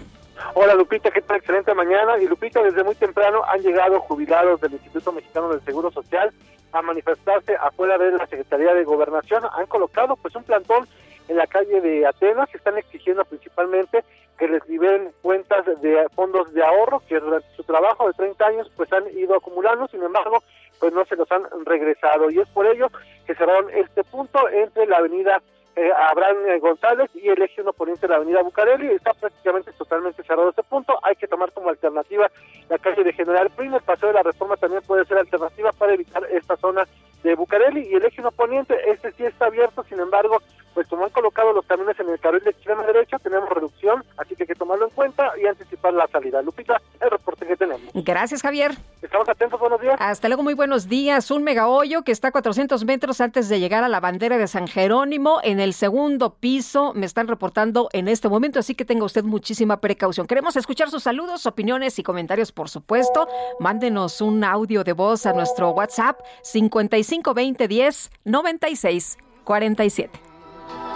Hola 0.54 0.74
Lupita, 0.76 1.12
¿qué 1.12 1.22
tal? 1.22 1.38
Excelente 1.38 1.74
mañana. 1.74 2.18
Y 2.20 2.28
Lupita, 2.28 2.62
desde 2.62 2.84
muy 2.84 2.96
temprano 2.96 3.42
han 3.48 3.62
llegado 3.62 4.00
jubilados 4.02 4.62
del 4.62 4.74
Instituto 4.74 5.12
Mexicano 5.12 5.50
del 5.50 5.62
Seguro 5.62 5.92
Social 5.92 6.32
a 6.72 6.82
manifestarse 6.82 7.56
afuera 7.56 7.98
de 7.98 8.12
la 8.12 8.28
Secretaría 8.28 8.74
de 8.74 8.84
Gobernación. 8.84 9.44
Han 9.54 9.66
colocado 9.68 10.16
pues 10.16 10.36
un 10.36 10.44
plantón 10.44 10.88
en 11.28 11.38
la 11.38 11.48
calle 11.48 11.82
de 11.82 12.06
Atenas 12.06 12.50
que 12.50 12.58
están 12.58 12.78
exigiendo 12.78 13.24
principalmente 13.26 14.04
que 14.38 14.48
les 14.48 14.68
liberen 14.68 15.12
cuentas 15.22 15.66
de 15.82 16.08
fondos 16.16 16.52
de 16.54 16.64
ahorro 16.64 17.02
que 17.08 17.20
durante 17.20 17.48
su 17.56 17.64
trabajo 17.64 18.08
de 18.08 18.14
30 18.14 18.46
años 18.46 18.72
pues 18.76 18.92
han 18.92 19.04
ido 19.16 19.36
acumulando, 19.36 19.88
sin 19.88 20.02
embargo 20.02 20.44
pues 20.80 20.94
no 20.94 21.06
se 21.06 21.16
los 21.16 21.32
han 21.32 21.44
regresado 21.64 22.32
y 22.32 22.40
es 22.40 22.50
por 22.50 22.66
ello 22.66 22.88
que 23.28 23.36
cerraron 23.36 23.70
este 23.70 24.04
punto 24.04 24.50
entre 24.50 24.88
la 24.88 24.98
avenida 24.98 25.42
eh, 25.76 25.90
Abraham 26.10 26.60
González 26.60 27.10
y 27.14 27.30
el 27.30 27.42
eje 27.42 27.62
1 27.62 27.74
poniente 27.74 28.02
de 28.02 28.10
la 28.10 28.18
avenida 28.18 28.42
Bucareli. 28.42 28.88
Está 28.88 29.14
prácticamente 29.14 29.72
totalmente 29.74 30.24
cerrado 30.24 30.50
este 30.50 30.64
punto. 30.64 31.00
Hay 31.04 31.16
que 31.16 31.28
tomar 31.28 31.52
como 31.54 31.70
alternativa 31.70 32.30
la 32.70 32.78
calle 32.78 33.04
de 33.04 33.14
General 33.14 33.50
Prim. 33.52 33.74
El 33.74 33.82
paseo 33.82 34.10
de 34.10 34.16
la 34.16 34.24
reforma 34.24 34.58
también 34.58 34.82
puede 34.82 35.06
ser 35.06 35.18
alternativa 35.18 35.72
para 35.72 35.94
evitar 35.94 36.24
esta 36.32 36.58
zona 36.58 36.88
de 37.24 37.36
Bucareli. 37.36 37.88
Y 37.88 37.96
el 37.96 38.06
eje 38.06 38.22
1 38.22 38.32
poniente, 38.32 38.76
este 38.90 39.12
sí 39.14 39.24
está 39.26 39.46
abierto, 39.46 39.84
sin 39.84 40.00
embargo, 40.00 40.42
pues 40.74 40.88
como 40.88 41.04
han 41.04 41.10
colocado 41.12 41.54
los 41.54 41.66
camiones 41.66 42.00
en 42.00 42.10
el 42.10 42.20
carril 42.20 42.44
de 42.44 42.52
extrema 42.52 42.84
derecha, 42.84 43.18
tenemos 43.20 43.50
reducción, 43.50 44.04
así 44.18 44.36
que 44.36 44.44
hay 44.44 44.48
que 44.48 44.56
tomarlo 44.56 44.86
en 44.86 44.92
cuenta 44.92 45.32
y 45.42 45.46
anticipar 45.46 45.94
la 45.94 46.08
salida. 46.08 46.42
Lupita, 46.42 46.82
el 47.00 47.10
reporte 47.10 47.46
que 47.46 47.56
tenemos. 47.56 47.82
Gracias, 47.94 48.42
Javier. 48.42 48.72
Estamos 49.02 49.28
atentos, 49.28 49.60
buenos 49.60 49.82
días. 49.82 49.96
Hasta 50.00 50.28
luego, 50.28 50.44
muy 50.44 50.54
buenos 50.54 50.88
días. 50.88 51.30
Un 51.32 51.44
mega 51.44 51.68
hoyo 51.68 52.04
que 52.04 52.12
está 52.12 52.30
a 52.30 52.32
400 52.32 52.86
metros 52.86 53.22
antes 53.22 53.50
de 53.50 53.60
llegar 53.60 53.84
a 53.84 53.90
la 53.90 54.00
bandera 54.00 54.38
de 54.38 54.48
San 54.48 54.68
Jerónimo 54.68 55.40
en 55.44 55.60
el 55.60 55.74
segundo 55.74 56.36
piso. 56.36 56.94
Me 56.94 57.06
están 57.06 57.28
reportando 57.28 57.90
en 57.94 58.08
este 58.08 58.30
momento, 58.30 58.60
así 58.60 58.76
que 58.76 58.86
tenga 58.86 59.06
usted 59.06 59.24
muchísima 59.24 59.82
precaución. 59.82 60.28
Queremos 60.28 60.56
escuchar 60.56 60.90
sus 60.90 61.04
saludos, 61.04 61.46
opiniones 61.46 62.00
y 62.00 62.04
comentarios, 62.04 62.52
por 62.52 62.70
supuesto. 62.70 63.28
Mándenos 63.60 64.22
un 64.22 64.44
audio 64.44 64.84
de 64.84 64.94
voz 64.94 65.26
a 65.26 65.34
nuestro 65.34 65.72
WhatsApp 65.72 66.20
552010 66.44 68.12
96 68.26 69.18
47. 69.44 70.31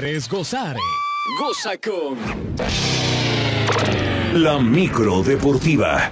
¿Quieres 0.00 0.30
gozar? 0.30 0.76
Goza 1.38 1.76
con 1.76 2.16
La 4.42 4.58
micro 4.58 5.22
deportiva. 5.22 6.10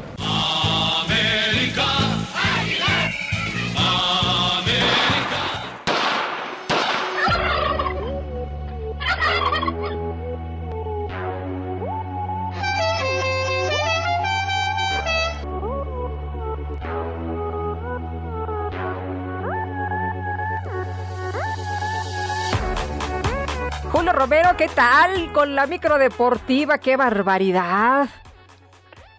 Romero, 24.19 24.49
¿qué 24.57 24.67
tal? 24.67 25.33
Con 25.33 25.55
la 25.55 25.69
micro 25.69 25.97
deportiva, 25.97 26.79
qué 26.79 26.97
barbaridad. 26.97 28.09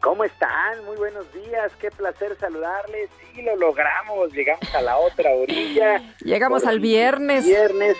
¿Cómo 0.01 0.25
están? 0.25 0.83
Muy 0.83 0.97
buenos 0.97 1.25
días, 1.31 1.71
qué 1.79 1.89
placer 1.89 2.35
saludarles. 2.37 3.09
Sí, 3.33 3.41
lo 3.41 3.55
logramos, 3.55 4.33
llegamos 4.33 4.75
a 4.75 4.81
la 4.81 4.97
otra 4.97 5.33
orilla. 5.33 6.01
Llegamos 6.19 6.65
al 6.65 6.81
viernes. 6.81 7.45
Viernes, 7.45 7.95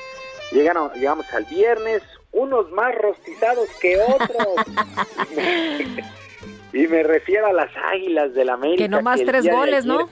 llegaron, 0.52 0.92
llegamos 0.92 1.26
al 1.34 1.46
viernes, 1.46 2.04
unos 2.34 2.70
más 2.72 2.94
rostizados 2.96 3.70
que 3.80 3.98
otros. 4.02 4.48
y 6.74 6.88
me 6.88 7.04
refiero 7.04 7.48
a 7.48 7.54
las 7.54 7.72
Águilas 7.94 8.34
del 8.34 8.50
América. 8.50 8.84
Que 8.84 8.90
nomás 8.90 9.22
el 9.22 9.26
tres 9.26 9.50
goles, 9.50 9.86
ayer 9.86 9.88
¿no? 9.88 10.10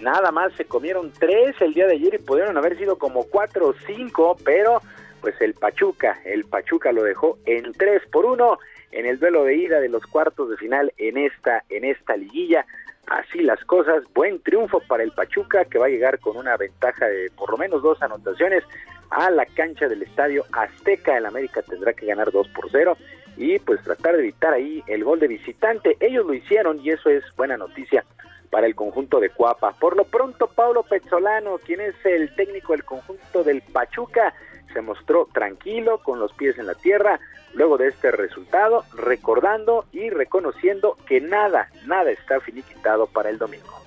Nada 0.00 0.30
más 0.30 0.54
se 0.54 0.64
comieron 0.64 1.12
tres 1.12 1.56
el 1.60 1.74
día 1.74 1.86
de 1.86 1.94
ayer 1.94 2.14
y 2.14 2.18
pudieron 2.18 2.56
haber 2.56 2.78
sido 2.78 2.96
como 2.96 3.24
cuatro 3.24 3.68
o 3.68 3.74
cinco, 3.86 4.34
pero 4.42 4.80
pues 5.26 5.40
el 5.40 5.54
Pachuca, 5.54 6.20
el 6.24 6.44
Pachuca 6.44 6.92
lo 6.92 7.02
dejó 7.02 7.36
en 7.46 7.72
tres 7.72 8.00
por 8.12 8.24
uno 8.26 8.60
en 8.92 9.06
el 9.06 9.18
duelo 9.18 9.42
de 9.42 9.56
ida 9.56 9.80
de 9.80 9.88
los 9.88 10.06
cuartos 10.06 10.48
de 10.48 10.56
final 10.56 10.92
en 10.98 11.16
esta, 11.16 11.64
en 11.68 11.84
esta 11.84 12.16
liguilla. 12.16 12.64
Así 13.08 13.40
las 13.40 13.58
cosas, 13.64 14.04
buen 14.14 14.40
triunfo 14.40 14.78
para 14.86 15.02
el 15.02 15.10
Pachuca 15.10 15.64
que 15.64 15.80
va 15.80 15.86
a 15.86 15.88
llegar 15.88 16.20
con 16.20 16.36
una 16.36 16.56
ventaja 16.56 17.06
de 17.08 17.32
por 17.36 17.50
lo 17.50 17.56
menos 17.56 17.82
dos 17.82 18.00
anotaciones 18.02 18.62
a 19.10 19.28
la 19.32 19.46
cancha 19.46 19.88
del 19.88 20.02
estadio 20.02 20.44
Azteca. 20.52 21.18
El 21.18 21.26
América 21.26 21.60
tendrá 21.62 21.92
que 21.92 22.06
ganar 22.06 22.30
2 22.30 22.46
por 22.50 22.70
0 22.70 22.96
y 23.36 23.58
pues 23.58 23.82
tratar 23.82 24.14
de 24.14 24.20
evitar 24.20 24.54
ahí 24.54 24.84
el 24.86 25.02
gol 25.02 25.18
de 25.18 25.26
visitante. 25.26 25.96
Ellos 25.98 26.24
lo 26.24 26.34
hicieron 26.34 26.78
y 26.84 26.90
eso 26.90 27.10
es 27.10 27.24
buena 27.36 27.56
noticia 27.56 28.04
para 28.50 28.68
el 28.68 28.76
conjunto 28.76 29.18
de 29.18 29.30
Cuapa. 29.30 29.72
Por 29.72 29.96
lo 29.96 30.04
pronto, 30.04 30.46
Pablo 30.46 30.84
Pezzolano, 30.84 31.58
quien 31.58 31.80
es 31.80 31.96
el 32.04 32.32
técnico 32.36 32.74
del 32.74 32.84
conjunto 32.84 33.42
del 33.42 33.60
Pachuca, 33.60 34.32
se 34.76 34.82
mostró 34.82 35.26
tranquilo, 35.32 36.02
con 36.02 36.20
los 36.20 36.34
pies 36.34 36.58
en 36.58 36.66
la 36.66 36.74
tierra, 36.74 37.18
luego 37.54 37.78
de 37.78 37.88
este 37.88 38.10
resultado, 38.10 38.84
recordando 38.92 39.86
y 39.90 40.10
reconociendo 40.10 40.98
que 41.06 41.18
nada, 41.18 41.70
nada 41.86 42.10
está 42.10 42.40
finiquitado 42.40 43.06
para 43.06 43.30
el 43.30 43.38
domingo. 43.38 43.82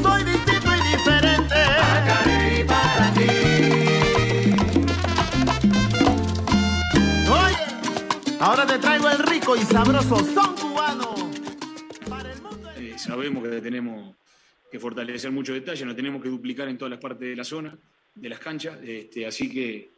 Soy 0.00 0.22
distinto 0.22 0.68
y 0.76 0.96
diferente. 0.96 1.54
Para 2.68 3.12
ti. 3.14 3.26
Oye, 7.32 8.38
ahora 8.38 8.64
te 8.64 8.78
traigo 8.78 9.10
el 9.10 9.18
rico 9.18 9.56
y 9.56 9.62
sabroso 9.62 10.18
son 10.18 10.54
cubano. 10.54 11.14
Eh, 12.76 12.94
sabemos 12.96 13.42
que 13.42 13.60
tenemos 13.60 14.14
que 14.70 14.78
fortalecer 14.78 15.32
mucho 15.32 15.52
detalle, 15.52 15.84
nos 15.84 15.96
tenemos 15.96 16.22
que 16.22 16.28
duplicar 16.28 16.68
en 16.68 16.78
todas 16.78 16.90
las 16.90 17.00
partes 17.00 17.28
de 17.28 17.34
la 17.34 17.42
zona, 17.42 17.76
de 18.20 18.28
las 18.28 18.38
canchas, 18.38 18.78
este, 18.82 19.26
así 19.26 19.48
que, 19.48 19.90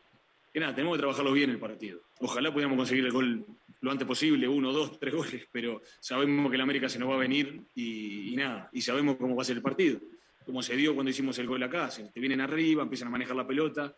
que 0.52 0.60
nada, 0.60 0.74
tenemos 0.74 0.97
que 0.97 1.01
trabajarlo 1.01 1.32
bien 1.32 1.51
el 1.51 1.59
partido. 1.59 2.01
Ojalá 2.20 2.52
pudiéramos 2.52 2.76
conseguir 2.76 3.05
el 3.05 3.12
gol 3.12 3.44
lo 3.80 3.90
antes 3.90 4.06
posible, 4.06 4.47
uno, 4.47 4.72
dos, 4.72 4.98
tres 4.98 5.14
goles, 5.14 5.47
pero 5.51 5.80
sabemos 6.01 6.51
que 6.51 6.56
el 6.56 6.60
América 6.60 6.88
se 6.88 6.98
nos 6.98 7.09
va 7.09 7.14
a 7.14 7.18
venir 7.18 7.62
y, 7.74 8.32
y 8.32 8.36
nada, 8.36 8.68
y 8.72 8.82
sabemos 8.82 9.16
cómo 9.16 9.34
va 9.34 9.42
a 9.42 9.44
ser 9.44 9.56
el 9.56 9.62
partido. 9.62 9.98
Como 10.44 10.62
se 10.62 10.76
dio 10.76 10.94
cuando 10.94 11.10
hicimos 11.10 11.38
el 11.38 11.47
gol 11.47 11.62
acá, 11.62 11.90
se 11.90 12.05
te 12.05 12.20
vienen 12.20 12.40
arriba, 12.40 12.82
empiezan 12.82 13.09
a 13.09 13.10
manejar 13.10 13.36
la 13.36 13.47
pelota. 13.47 13.94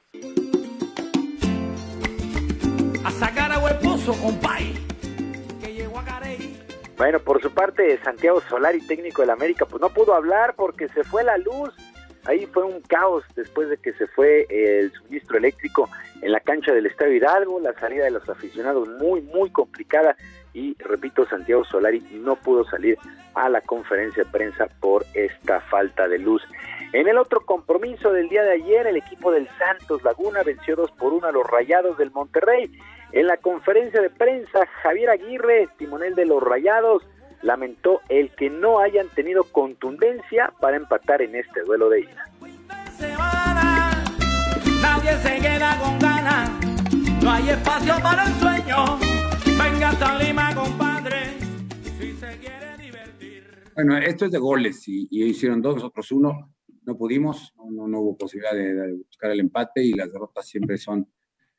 A 3.05 3.11
sacar 3.11 3.51
a 3.53 3.59
Hueposo, 3.59 4.12
compay. 4.15 4.74
Que 5.61 5.74
llegó 5.74 5.99
a 5.99 6.05
Carey. 6.05 6.57
Bueno, 6.97 7.19
por 7.20 7.40
su 7.40 7.51
parte, 7.51 7.99
Santiago 8.05 8.40
Solari, 8.49 8.86
técnico 8.86 9.23
del 9.23 9.31
América, 9.31 9.66
pues 9.66 9.81
no 9.81 9.89
pudo 9.89 10.15
hablar 10.15 10.55
porque 10.55 10.89
se 10.89 11.03
fue 11.05 11.24
la 11.24 11.39
luz. 11.39 11.74
Ahí 12.24 12.47
fue 12.47 12.62
un 12.62 12.81
caos 12.82 13.24
después 13.35 13.69
de 13.69 13.78
que 13.78 13.93
se 13.94 14.07
fue 14.07 14.47
el 14.49 14.93
suministro 14.93 15.39
eléctrico 15.39 15.89
en 16.20 16.31
la 16.31 16.39
cancha 16.40 16.73
del 16.73 16.86
Estadio 16.86 17.16
Hidalgo, 17.16 17.59
la 17.59 17.74
salida 17.74 18.05
de 18.05 18.12
los 18.12 18.28
aficionados 18.28 18.89
muy, 19.01 19.23
muy 19.23 19.51
complicada 19.51 20.16
y, 20.55 20.77
repito, 20.78 21.27
Santiago 21.27 21.65
Solari 21.65 22.01
no 22.12 22.36
pudo 22.36 22.65
salir 22.65 22.97
a 23.35 23.49
la 23.49 23.61
conferencia 23.62 24.23
de 24.23 24.31
prensa 24.31 24.69
por 24.81 25.05
esta 25.15 25.61
falta 25.62 26.07
de 26.07 26.19
luz. 26.19 26.43
En 26.93 27.09
el 27.09 27.19
otro 27.19 27.40
compromiso 27.40 28.12
del 28.12 28.28
día 28.28 28.43
de 28.43 28.53
ayer, 28.53 28.86
el 28.86 28.97
equipo 28.97 29.32
del 29.32 29.49
Santos 29.59 30.03
Laguna 30.05 30.43
venció 30.43 30.77
2 30.77 30.93
por 30.93 31.12
1 31.15 31.27
a 31.27 31.32
los 31.32 31.47
Rayados 31.47 31.97
del 31.99 32.11
Monterrey. 32.11 32.70
En 33.12 33.27
la 33.27 33.39
conferencia 33.39 34.01
de 34.01 34.11
prensa, 34.11 34.66
Javier 34.82 35.11
Aguirre, 35.11 35.69
timonel 35.78 36.15
de 36.15 36.27
los 36.27 36.43
Rayados, 36.43 37.03
lamentó 37.43 38.01
el 38.09 38.31
que 38.35 38.48
no 38.51 38.78
hayan 38.78 39.09
tenido 39.09 39.44
contundencia 39.44 40.52
para 40.60 40.77
empatar 40.77 41.23
en 41.23 41.35
este 41.35 41.62
duelo 41.62 41.89
de 41.89 42.01
ida. 42.01 42.27
Nadie 44.81 45.12
se 45.19 45.40
queda 45.40 45.78
con 45.81 45.98
ganas. 45.98 46.51
No 47.23 47.31
hay 47.31 47.51
espacio 47.51 47.94
para 48.02 48.24
el 48.24 48.32
sueño. 48.35 48.98
Venga 49.47 49.90
hasta 49.90 50.19
Lima, 50.19 50.55
compadre. 50.55 51.39
Si 51.98 52.12
se 52.14 52.39
quiere 52.39 52.77
divertir. 52.78 53.44
Bueno, 53.74 53.97
esto 53.98 54.24
es 54.24 54.32
de 54.32 54.39
goles 54.39 54.89
y, 54.89 55.06
y 55.10 55.24
hicieron 55.24 55.62
dos, 55.62 55.77
nosotros 55.77 56.10
uno. 56.12 56.52
No 56.85 56.97
pudimos, 56.97 57.55
no, 57.56 57.86
no 57.86 58.01
hubo 58.01 58.16
posibilidad 58.16 58.55
de, 58.55 58.74
de 58.74 58.93
buscar 58.94 59.31
el 59.31 59.39
empate 59.40 59.85
y 59.85 59.93
las 59.93 60.12
derrotas 60.12 60.48
siempre 60.48 60.78
son 60.78 61.09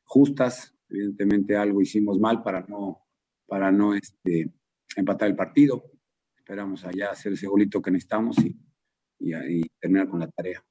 justas. 0.04 0.74
Evidentemente 0.90 1.56
algo 1.56 1.80
hicimos 1.80 2.18
mal 2.18 2.42
para 2.42 2.60
no, 2.68 3.06
para 3.46 3.72
no 3.72 3.94
este, 3.94 4.52
empatar 4.96 5.28
el 5.28 5.36
partido. 5.36 5.84
Esperamos 6.36 6.84
allá 6.84 7.10
hacer 7.10 7.32
ese 7.32 7.46
golito 7.46 7.80
que 7.80 7.90
necesitamos 7.90 8.36
y, 8.38 8.56
y, 9.18 9.62
terminar 9.80 10.08
con 10.08 10.20
la 10.20 10.28
tarea. 10.28 10.62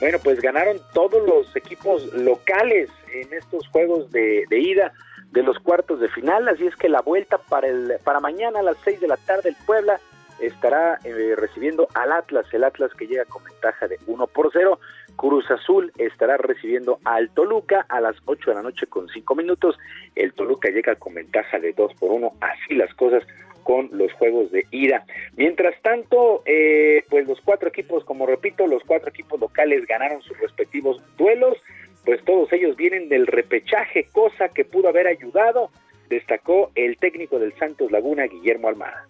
Bueno, 0.00 0.18
pues 0.22 0.40
ganaron 0.40 0.78
todos 0.94 1.26
los 1.26 1.54
equipos 1.56 2.12
locales 2.14 2.88
en 3.12 3.32
estos 3.34 3.68
juegos 3.68 4.10
de, 4.10 4.44
de 4.48 4.60
ida 4.60 4.92
de 5.32 5.42
los 5.42 5.58
cuartos 5.58 6.00
de 6.00 6.08
final, 6.08 6.48
así 6.48 6.66
es 6.66 6.74
que 6.74 6.88
la 6.88 7.02
vuelta 7.02 7.38
para 7.38 7.68
el 7.68 7.98
para 8.02 8.18
mañana 8.18 8.60
a 8.60 8.62
las 8.62 8.76
6 8.84 9.00
de 9.00 9.08
la 9.08 9.16
tarde 9.16 9.50
el 9.50 9.56
Puebla 9.64 10.00
estará 10.40 10.98
eh, 11.04 11.34
recibiendo 11.36 11.86
al 11.94 12.12
Atlas, 12.12 12.46
el 12.52 12.64
Atlas 12.64 12.92
que 12.94 13.06
llega 13.06 13.24
con 13.26 13.44
ventaja 13.44 13.86
de 13.86 13.98
1 14.06 14.26
por 14.28 14.50
0. 14.52 14.80
Cruz 15.20 15.44
Azul 15.50 15.92
estará 15.98 16.38
recibiendo 16.38 16.98
al 17.04 17.28
Toluca 17.34 17.84
a 17.90 18.00
las 18.00 18.16
8 18.24 18.52
de 18.52 18.54
la 18.54 18.62
noche 18.62 18.86
con 18.86 19.06
5 19.06 19.34
minutos. 19.34 19.76
El 20.14 20.32
Toluca 20.32 20.70
llega 20.70 20.94
con 20.94 21.12
ventaja 21.12 21.58
de 21.58 21.74
2 21.74 21.92
por 22.00 22.10
1. 22.12 22.32
Así 22.40 22.74
las 22.74 22.94
cosas 22.94 23.22
con 23.62 23.90
los 23.92 24.10
juegos 24.14 24.50
de 24.50 24.64
ida. 24.70 25.04
Mientras 25.36 25.74
tanto, 25.82 26.42
eh, 26.46 27.04
pues 27.10 27.28
los 27.28 27.38
cuatro 27.42 27.68
equipos, 27.68 28.02
como 28.04 28.24
repito, 28.24 28.66
los 28.66 28.82
cuatro 28.84 29.10
equipos 29.10 29.38
locales 29.38 29.86
ganaron 29.86 30.22
sus 30.22 30.40
respectivos 30.40 31.02
duelos, 31.18 31.58
pues 32.06 32.24
todos 32.24 32.50
ellos 32.54 32.74
vienen 32.76 33.10
del 33.10 33.26
repechaje, 33.26 34.08
cosa 34.12 34.48
que 34.48 34.64
pudo 34.64 34.88
haber 34.88 35.06
ayudado, 35.06 35.68
destacó 36.08 36.70
el 36.74 36.96
técnico 36.96 37.38
del 37.38 37.52
Santos 37.58 37.90
Laguna, 37.90 38.24
Guillermo 38.24 38.68
Almada. 38.68 39.06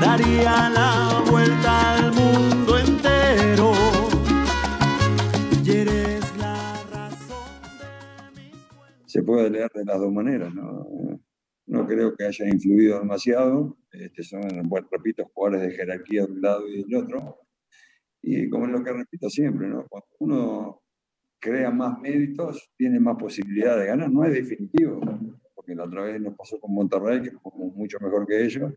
Daría 0.00 0.70
la 0.70 1.22
vuelta 1.30 1.94
al 1.96 2.12
mundo 2.12 2.65
entero. 3.36 3.72
Y 5.64 5.84
la 6.38 7.10
se 9.06 9.22
puede 9.22 9.50
leer 9.50 9.70
de 9.74 9.84
las 9.84 9.98
dos 9.98 10.12
maneras, 10.12 10.54
¿no? 10.54 10.86
No 11.66 11.86
creo 11.86 12.14
que 12.16 12.24
haya 12.24 12.46
influido 12.46 13.00
demasiado. 13.00 13.76
Este, 13.90 14.22
son, 14.22 14.42
bueno, 14.68 14.88
repito, 14.90 15.28
jugadores 15.34 15.62
de 15.62 15.76
jerarquía 15.76 16.24
de 16.24 16.32
un 16.32 16.40
lado 16.40 16.68
y 16.68 16.82
del 16.82 16.94
otro. 16.94 17.40
Y 18.22 18.48
como 18.48 18.66
es 18.66 18.72
lo 18.72 18.84
que 18.84 18.92
repito 18.92 19.28
siempre, 19.28 19.68
¿no? 19.68 19.86
Cuando 19.88 20.08
uno 20.20 20.82
crea 21.40 21.70
más 21.70 21.98
méritos, 22.00 22.70
tiene 22.76 23.00
más 23.00 23.16
posibilidad 23.16 23.78
de 23.78 23.86
ganar. 23.86 24.10
No 24.10 24.24
es 24.24 24.32
definitivo, 24.32 25.00
porque 25.54 25.74
la 25.74 25.84
otra 25.84 26.02
vez 26.02 26.20
nos 26.20 26.34
pasó 26.36 26.60
con 26.60 26.74
Monterrey, 26.74 27.22
que 27.22 27.30
jugamos 27.30 27.74
mucho 27.74 27.98
mejor 28.00 28.26
que 28.26 28.44
ellos. 28.44 28.72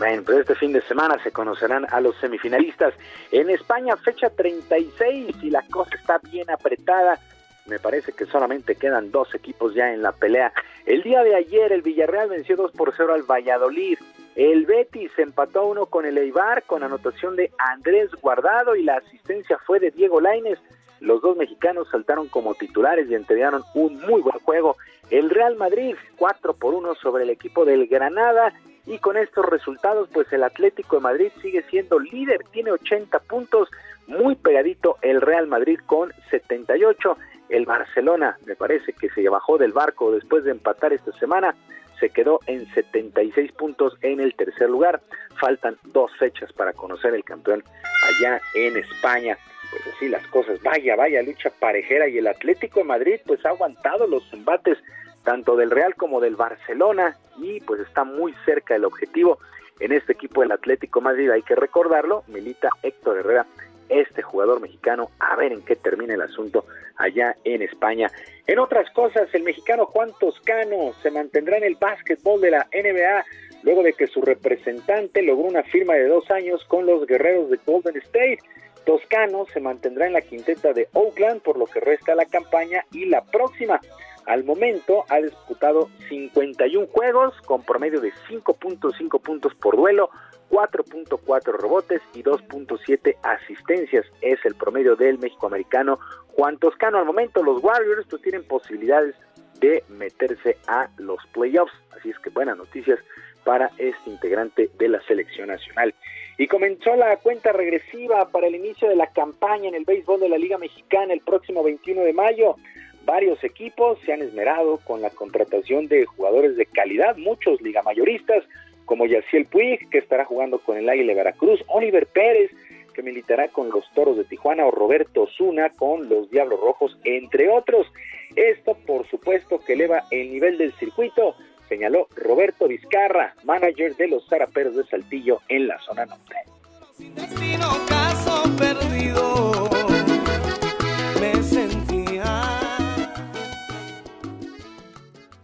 Bueno, 0.00 0.22
pues 0.24 0.38
este 0.38 0.54
fin 0.54 0.72
de 0.72 0.80
semana 0.80 1.22
se 1.22 1.30
conocerán 1.30 1.86
a 1.90 2.00
los 2.00 2.16
semifinalistas. 2.16 2.94
En 3.30 3.50
España, 3.50 3.98
fecha 3.98 4.30
36 4.30 5.36
y 5.42 5.50
la 5.50 5.60
cosa 5.70 5.94
está 5.94 6.16
bien 6.32 6.48
apretada. 6.48 7.18
Me 7.66 7.78
parece 7.78 8.12
que 8.12 8.24
solamente 8.24 8.76
quedan 8.76 9.10
dos 9.10 9.34
equipos 9.34 9.74
ya 9.74 9.92
en 9.92 10.00
la 10.00 10.12
pelea. 10.12 10.54
El 10.86 11.02
día 11.02 11.22
de 11.22 11.34
ayer 11.34 11.70
el 11.70 11.82
Villarreal 11.82 12.30
venció 12.30 12.56
2 12.56 12.72
por 12.72 12.94
0 12.96 13.12
al 13.12 13.24
Valladolid. 13.24 13.98
El 14.36 14.64
Betis 14.64 15.10
empató 15.18 15.66
uno 15.66 15.84
con 15.84 16.06
el 16.06 16.16
Eibar 16.16 16.62
con 16.62 16.82
anotación 16.82 17.36
de 17.36 17.52
Andrés 17.58 18.10
Guardado 18.22 18.76
y 18.76 18.82
la 18.82 18.96
asistencia 18.96 19.58
fue 19.66 19.80
de 19.80 19.90
Diego 19.90 20.18
Lainez. 20.18 20.60
Los 21.00 21.20
dos 21.20 21.36
mexicanos 21.36 21.88
saltaron 21.90 22.28
como 22.28 22.54
titulares 22.54 23.06
y 23.10 23.14
entregaron 23.14 23.64
un 23.74 24.00
muy 24.06 24.22
buen 24.22 24.38
juego. 24.38 24.78
El 25.10 25.28
Real 25.28 25.56
Madrid 25.56 25.94
4 26.16 26.54
por 26.54 26.72
1 26.72 26.94
sobre 26.94 27.24
el 27.24 27.30
equipo 27.30 27.66
del 27.66 27.86
Granada 27.86 28.54
y 28.86 28.98
con 28.98 29.16
estos 29.16 29.44
resultados 29.46 30.08
pues 30.12 30.32
el 30.32 30.42
Atlético 30.42 30.96
de 30.96 31.02
Madrid 31.02 31.32
sigue 31.40 31.62
siendo 31.70 31.98
líder, 31.98 32.40
tiene 32.50 32.72
80 32.72 33.18
puntos, 33.20 33.68
muy 34.06 34.34
pegadito 34.34 34.96
el 35.02 35.20
Real 35.20 35.46
Madrid 35.46 35.78
con 35.86 36.12
78. 36.30 37.16
El 37.48 37.66
Barcelona 37.66 38.38
me 38.46 38.56
parece 38.56 38.92
que 38.92 39.10
se 39.10 39.28
bajó 39.28 39.58
del 39.58 39.72
barco 39.72 40.12
después 40.12 40.44
de 40.44 40.52
empatar 40.52 40.92
esta 40.92 41.12
semana, 41.18 41.54
se 42.00 42.10
quedó 42.10 42.40
en 42.46 42.66
76 42.72 43.52
puntos 43.52 43.96
en 44.00 44.20
el 44.20 44.34
tercer 44.34 44.68
lugar. 44.68 45.00
Faltan 45.38 45.76
dos 45.84 46.10
fechas 46.18 46.52
para 46.52 46.72
conocer 46.72 47.14
el 47.14 47.22
campeón 47.22 47.62
allá 48.08 48.40
en 48.54 48.76
España. 48.76 49.38
Pues 49.70 49.94
así 49.94 50.08
las 50.08 50.26
cosas, 50.28 50.60
vaya, 50.62 50.96
vaya 50.96 51.22
lucha 51.22 51.50
parejera 51.60 52.08
y 52.08 52.18
el 52.18 52.26
Atlético 52.26 52.80
de 52.80 52.84
Madrid 52.84 53.20
pues 53.24 53.44
ha 53.46 53.50
aguantado 53.50 54.08
los 54.08 54.32
embates 54.32 54.78
tanto 55.24 55.56
del 55.56 55.70
Real 55.70 55.94
como 55.94 56.20
del 56.20 56.36
Barcelona 56.36 57.16
y 57.38 57.60
pues 57.60 57.80
está 57.80 58.04
muy 58.04 58.34
cerca 58.44 58.74
del 58.74 58.84
objetivo 58.84 59.38
en 59.80 59.92
este 59.92 60.12
equipo 60.12 60.42
del 60.42 60.52
Atlético 60.52 61.00
Madrid, 61.00 61.30
hay 61.30 61.42
que 61.42 61.54
recordarlo, 61.54 62.22
milita 62.28 62.68
Héctor 62.82 63.18
Herrera, 63.18 63.46
este 63.88 64.22
jugador 64.22 64.60
mexicano, 64.60 65.10
a 65.18 65.34
ver 65.36 65.52
en 65.52 65.62
qué 65.62 65.74
termina 65.74 66.14
el 66.14 66.20
asunto 66.20 66.66
allá 66.96 67.34
en 67.44 67.62
España. 67.62 68.10
En 68.46 68.58
otras 68.58 68.90
cosas, 68.90 69.28
el 69.32 69.42
mexicano 69.42 69.86
Juan 69.86 70.10
Toscano 70.20 70.92
se 71.02 71.10
mantendrá 71.10 71.56
en 71.56 71.64
el 71.64 71.76
básquetbol 71.76 72.40
de 72.40 72.50
la 72.52 72.68
NBA 72.72 73.24
luego 73.62 73.82
de 73.82 73.94
que 73.94 74.06
su 74.06 74.20
representante 74.20 75.22
logró 75.22 75.48
una 75.48 75.62
firma 75.64 75.94
de 75.94 76.08
dos 76.08 76.30
años 76.30 76.64
con 76.66 76.86
los 76.86 77.06
guerreros 77.06 77.50
de 77.50 77.58
Golden 77.66 77.96
State. 77.96 78.38
Toscano 78.84 79.46
se 79.52 79.60
mantendrá 79.60 80.06
en 80.06 80.12
la 80.12 80.22
quinteta 80.22 80.72
de 80.72 80.88
Oakland 80.92 81.42
por 81.42 81.58
lo 81.58 81.66
que 81.66 81.80
resta 81.80 82.14
la 82.14 82.26
campaña 82.26 82.84
y 82.92 83.06
la 83.06 83.22
próxima. 83.24 83.80
Al 84.26 84.44
momento 84.44 85.04
ha 85.08 85.18
disputado 85.18 85.88
51 86.08 86.86
juegos 86.88 87.34
con 87.42 87.62
promedio 87.62 88.00
de 88.00 88.12
5.5 88.28 89.20
puntos 89.20 89.54
por 89.54 89.76
duelo, 89.76 90.10
4.4 90.50 91.58
rebotes 91.58 92.02
y 92.14 92.22
2.7 92.22 93.16
asistencias. 93.22 94.06
Es 94.20 94.38
el 94.44 94.54
promedio 94.54 94.96
del 94.96 95.18
mexicoamericano 95.18 95.98
Juan 96.36 96.58
Toscano. 96.58 96.98
Al 96.98 97.06
momento 97.06 97.42
los 97.42 97.62
Warriors 97.62 98.06
pues, 98.08 98.22
tienen 98.22 98.44
posibilidades 98.44 99.14
de 99.60 99.84
meterse 99.88 100.56
a 100.66 100.88
los 100.96 101.18
playoffs. 101.32 101.72
Así 101.96 102.10
es 102.10 102.18
que 102.18 102.30
buenas 102.30 102.56
noticias 102.56 102.98
para 103.44 103.70
este 103.78 104.10
integrante 104.10 104.70
de 104.78 104.88
la 104.88 105.00
selección 105.02 105.48
nacional. 105.48 105.94
Y 106.38 106.46
comenzó 106.46 106.94
la 106.96 107.16
cuenta 107.18 107.52
regresiva 107.52 108.28
para 108.30 108.46
el 108.46 108.54
inicio 108.54 108.88
de 108.88 108.96
la 108.96 109.12
campaña 109.12 109.68
en 109.68 109.74
el 109.74 109.84
béisbol 109.84 110.20
de 110.20 110.28
la 110.28 110.38
Liga 110.38 110.58
Mexicana 110.58 111.12
el 111.12 111.20
próximo 111.20 111.62
21 111.62 112.02
de 112.02 112.12
mayo. 112.12 112.56
Varios 113.04 113.42
equipos 113.42 113.98
se 114.04 114.12
han 114.12 114.22
esmerado 114.22 114.78
con 114.84 115.00
la 115.00 115.10
contratación 115.10 115.88
de 115.88 116.04
jugadores 116.04 116.56
de 116.56 116.66
calidad, 116.66 117.16
muchos 117.16 117.60
ligamayoristas, 117.60 118.44
como 118.84 119.06
Yaciel 119.06 119.46
Puig, 119.46 119.88
que 119.88 119.98
estará 119.98 120.24
jugando 120.24 120.58
con 120.58 120.76
el 120.76 120.88
Águila 120.88 121.14
Veracruz, 121.14 121.62
Oliver 121.68 122.06
Pérez, 122.06 122.50
que 122.92 123.02
militará 123.02 123.48
con 123.48 123.70
los 123.70 123.84
Toros 123.94 124.16
de 124.16 124.24
Tijuana, 124.24 124.66
o 124.66 124.70
Roberto 124.70 125.26
Zuna 125.36 125.70
con 125.70 126.08
los 126.08 126.30
Diablos 126.30 126.60
Rojos, 126.60 126.98
entre 127.04 127.48
otros. 127.48 127.86
Esto, 128.34 128.76
por 128.86 129.06
supuesto, 129.08 129.60
que 129.60 129.74
eleva 129.74 130.04
el 130.10 130.32
nivel 130.32 130.58
del 130.58 130.72
circuito, 130.74 131.36
señaló 131.68 132.08
Roberto 132.16 132.66
Vizcarra, 132.66 133.34
manager 133.44 133.94
de 133.96 134.08
los 134.08 134.26
Zaraperos 134.28 134.74
de 134.76 134.84
Saltillo 134.84 135.40
en 135.48 135.68
la 135.68 135.78
zona 135.78 136.06
norte. 136.06 136.34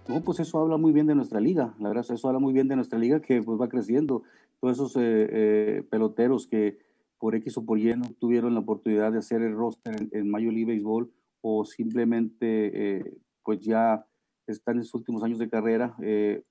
No, 0.09 0.23
pues 0.23 0.39
eso 0.39 0.61
habla 0.61 0.77
muy 0.77 0.93
bien 0.93 1.07
de 1.07 1.17
nuestra 1.17 1.41
liga, 1.41 1.75
la 1.81 1.89
verdad, 1.89 2.07
eso 2.09 2.29
habla 2.29 2.39
muy 2.39 2.53
bien 2.53 2.69
de 2.69 2.77
nuestra 2.77 2.99
liga 2.99 3.21
que 3.21 3.43
pues 3.43 3.61
va 3.61 3.69
creciendo. 3.69 4.23
Todos 4.61 4.77
esos 4.77 4.97
eh, 4.97 5.29
eh, 5.31 5.83
peloteros 5.91 6.47
que 6.47 6.79
por 7.19 7.35
X 7.35 7.59
o 7.59 7.65
por 7.65 7.79
Y 7.79 7.95
no 7.97 8.07
tuvieron 8.21 8.55
la 8.55 8.61
oportunidad 8.61 9.11
de 9.11 9.19
hacer 9.19 9.43
el 9.43 9.55
roster 9.55 10.01
en, 10.01 10.09
en 10.13 10.31
Major 10.31 10.53
League 10.53 10.73
Baseball 10.73 11.11
o 11.41 11.65
simplemente 11.65 12.99
eh, 12.99 13.17
pues 13.43 13.61
ya 13.61 14.07
están 14.47 14.77
en 14.77 14.85
sus 14.85 14.95
últimos 14.95 15.25
años 15.25 15.41
de 15.41 15.49
carrera, 15.49 15.97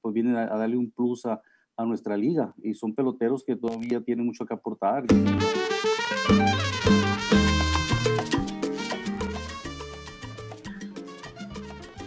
pues 0.02 0.14
vienen 0.14 0.36
a, 0.36 0.48
darle 0.48 0.76
un 0.76 0.92
plus 0.92 1.26
a, 1.26 1.42
a 1.78 1.86
nuestra 1.86 2.18
liga 2.18 2.54
y 2.62 2.74
son 2.74 2.94
peloteros 2.94 3.44
que 3.46 3.56
todavía 3.56 4.02
tienen 4.02 4.26
mucho 4.26 4.46
que 4.46 4.54
aportar. 4.54 5.06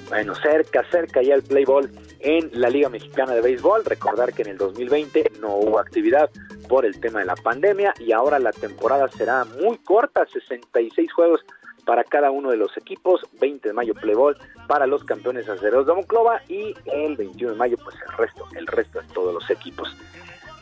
Bueno, 0.08 0.34
cerca, 0.34 0.84
cerca 0.90 1.20
ya 1.22 1.34
el 1.34 1.42
play 1.42 1.64
ball 1.66 1.90
en 2.20 2.50
la 2.54 2.70
Liga 2.70 2.88
Mexicana 2.88 3.34
de 3.34 3.42
Béisbol. 3.42 3.84
Recordar 3.84 4.32
que 4.32 4.42
en 4.42 4.48
el 4.48 4.58
2020 4.58 5.32
no 5.40 5.54
hubo 5.56 5.78
actividad 5.78 6.30
por 6.68 6.86
el 6.86 6.98
tema 6.98 7.20
de 7.20 7.26
la 7.26 7.36
pandemia 7.36 7.92
y 7.98 8.12
ahora 8.12 8.38
la 8.38 8.52
temporada 8.52 9.08
será 9.08 9.44
muy 9.44 9.76
corta, 9.78 10.26
66 10.26 11.12
juegos 11.12 11.40
para 11.84 12.04
cada 12.04 12.30
uno 12.30 12.50
de 12.50 12.56
los 12.56 12.76
equipos, 12.76 13.22
20 13.40 13.68
de 13.68 13.74
mayo 13.74 13.94
play 13.94 14.14
ball 14.14 14.36
para 14.66 14.86
los 14.86 15.04
campeones 15.04 15.48
acereros 15.48 15.86
de 15.86 15.94
Monclova 15.94 16.42
y 16.48 16.74
el 16.86 17.16
21 17.16 17.52
de 17.52 17.58
mayo 17.58 17.76
pues 17.82 17.96
el 18.06 18.16
resto, 18.16 18.44
el 18.56 18.66
resto 18.66 19.00
de 19.00 19.08
todos 19.14 19.34
los 19.34 19.50
equipos. 19.50 19.94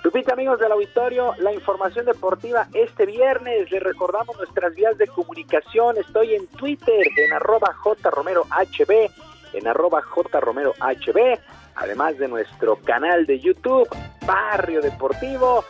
Lupita, 0.07 0.35
amigos 0.35 0.61
del 0.61 0.71
auditorio, 0.71 1.35
la 1.39 1.53
información 1.53 2.07
deportiva 2.07 2.69
este 2.75 3.07
viernes. 3.07 3.69
Les 3.73 3.83
recordamos 3.83 4.37
nuestras 4.37 4.73
vías 4.77 4.97
de 4.99 5.09
comunicación. 5.09 5.97
Estoy 5.97 6.35
en 6.35 6.47
Twitter 6.47 7.09
en 7.17 7.33
arroba 7.33 7.75
jromerohb, 7.75 9.11
en 9.53 9.67
arroba 9.67 10.03
jromerohb, 10.03 11.39
además 11.75 12.19
de 12.19 12.29
nuestro 12.29 12.77
canal 12.77 13.27
de 13.27 13.41
YouTube, 13.41 13.89
Barrio 14.27 14.81
Deportivo, 14.81 15.65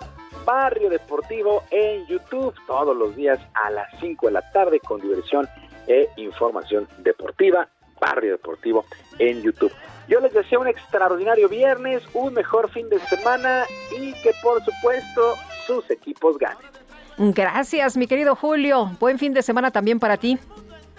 Barrio 0.44 0.89
Deportivo 0.89 1.65
en 1.70 2.07
YouTube, 2.07 2.55
todos 2.66 2.97
los 2.97 3.16
días 3.16 3.39
a 3.55 3.70
las 3.70 3.89
5 4.01 4.27
de 4.27 4.32
la 4.32 4.53
tarde 4.53 4.81
con 4.81 5.01
diversión 5.01 5.48
e 5.86 6.09
información 6.16 6.89
deportiva, 6.98 7.69
Barrio 8.01 8.32
Deportivo 8.32 8.85
en 9.19 9.43
YouTube. 9.43 9.73
Yo 10.09 10.20
les 10.20 10.32
deseo 10.32 10.61
un 10.61 10.69
extraordinario 10.69 11.48
viernes, 11.48 12.03
un 12.15 12.35
mejor 12.35 12.70
fin 12.70 12.89
de 12.89 13.01
semana 13.01 13.65
y 13.98 14.12
que 14.23 14.32
por 14.43 14.65
supuesto 14.65 15.35
sus 15.66 15.90
equipos 15.90 16.39
ganen. 16.39 16.77
Gracias, 17.19 17.97
mi 17.97 18.07
querido 18.07 18.36
Julio. 18.36 18.90
Buen 19.01 19.19
fin 19.19 19.32
de 19.32 19.43
semana 19.43 19.70
también 19.70 19.98
para 19.98 20.16
ti. 20.16 20.39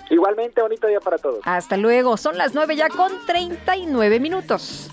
Igualmente, 0.10 0.62
bonito 0.62 0.88
día 0.88 1.00
para 1.00 1.18
todos. 1.18 1.40
Hasta 1.44 1.78
luego. 1.78 2.18
Son 2.18 2.38
las 2.38 2.54
9 2.54 2.76
ya 2.76 2.90
con 2.90 3.12
39 3.26 4.20
minutos. 4.20 4.90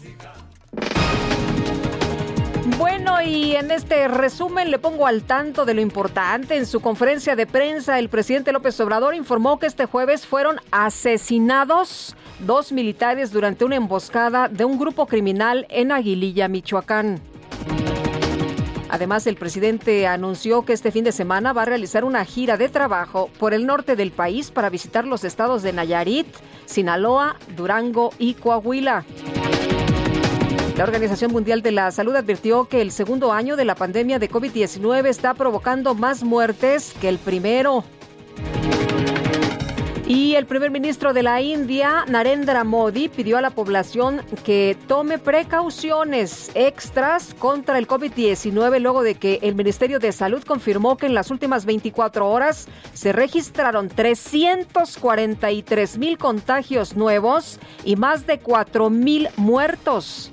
Bueno, 2.79 3.23
y 3.23 3.55
en 3.55 3.71
este 3.71 4.09
resumen 4.09 4.71
le 4.71 4.79
pongo 4.79 5.07
al 5.07 5.23
tanto 5.23 5.65
de 5.65 5.75
lo 5.75 5.81
importante. 5.81 6.57
En 6.57 6.67
su 6.67 6.81
conferencia 6.81 7.37
de 7.37 7.47
prensa, 7.47 7.99
el 7.99 8.09
presidente 8.09 8.53
López 8.53 8.81
Obrador 8.81 9.15
informó 9.15 9.59
que 9.59 9.67
este 9.67 9.87
jueves 9.87 10.27
fueron 10.27 10.57
asesinados 10.71 12.17
dos 12.41 12.73
militares 12.73 13.31
durante 13.31 13.65
una 13.65 13.77
emboscada 13.77 14.49
de 14.49 14.65
un 14.65 14.79
grupo 14.79 15.07
criminal 15.07 15.67
en 15.69 15.93
Aguililla, 15.93 16.49
Michoacán. 16.49 17.21
Además, 18.95 19.27
el 19.27 19.35
presidente 19.35 20.07
anunció 20.07 20.65
que 20.65 20.73
este 20.73 20.93
fin 20.93 21.03
de 21.03 21.11
semana 21.11 21.53
va 21.53 21.63
a 21.63 21.65
realizar 21.65 22.05
una 22.05 22.25
gira 22.25 22.57
de 22.57 22.69
trabajo 22.69 23.29
por 23.41 23.53
el 23.53 23.67
norte 23.67 23.97
del 23.97 24.13
país 24.13 24.53
para 24.53 24.71
visitar 24.71 25.05
los 25.05 25.25
estados 25.25 25.65
de 25.65 25.73
Nayarit, 25.73 26.29
Sinaloa, 26.65 27.35
Durango 27.57 28.13
y 28.21 28.35
Coahuila. 28.35 29.05
La 30.77 30.85
Organización 30.85 31.33
Mundial 31.33 31.61
de 31.61 31.73
la 31.73 31.91
Salud 31.91 32.15
advirtió 32.15 32.69
que 32.69 32.83
el 32.83 32.93
segundo 32.93 33.33
año 33.33 33.57
de 33.57 33.65
la 33.65 33.75
pandemia 33.75 34.21
de 34.21 34.31
COVID-19 34.31 35.09
está 35.09 35.35
provocando 35.35 35.97
más 35.97 36.23
muertes 36.23 36.95
que 37.01 37.09
el 37.09 37.19
primero. 37.19 37.83
Y 40.07 40.35
el 40.35 40.45
primer 40.45 40.71
ministro 40.71 41.15
de 41.15 41.23
la 41.23 41.41
India, 41.41 42.05
Narendra 42.07 42.63
Modi, 42.63 43.09
pidió 43.09 43.39
a 43.39 43.41
la 43.41 43.49
población 43.49 44.21
que 44.45 44.77
tome 44.87 45.19
precauciones 45.19 46.51
extras 46.55 47.33
contra 47.39 47.79
el 47.79 47.89
COVID-19 47.89 48.81
luego 48.81 49.03
de 49.03 49.15
que 49.15 49.39
el 49.41 49.55
Ministerio 49.55 49.99
de 49.99 50.13
Salud 50.13 50.45
confirmó 50.45 50.99
que 50.99 51.07
en 51.07 51.15
las 51.15 51.31
últimas 51.31 51.65
24 51.65 52.29
horas 52.29 52.69
se 52.93 53.13
registraron 53.13 53.89
343 53.89 55.97
mil 55.97 56.19
contagios 56.19 56.97
nuevos 56.97 57.59
y 57.83 57.97
más 57.97 58.27
de 58.27 58.41
4 58.41 58.91
mil 58.91 59.31
muertos. 59.37 60.31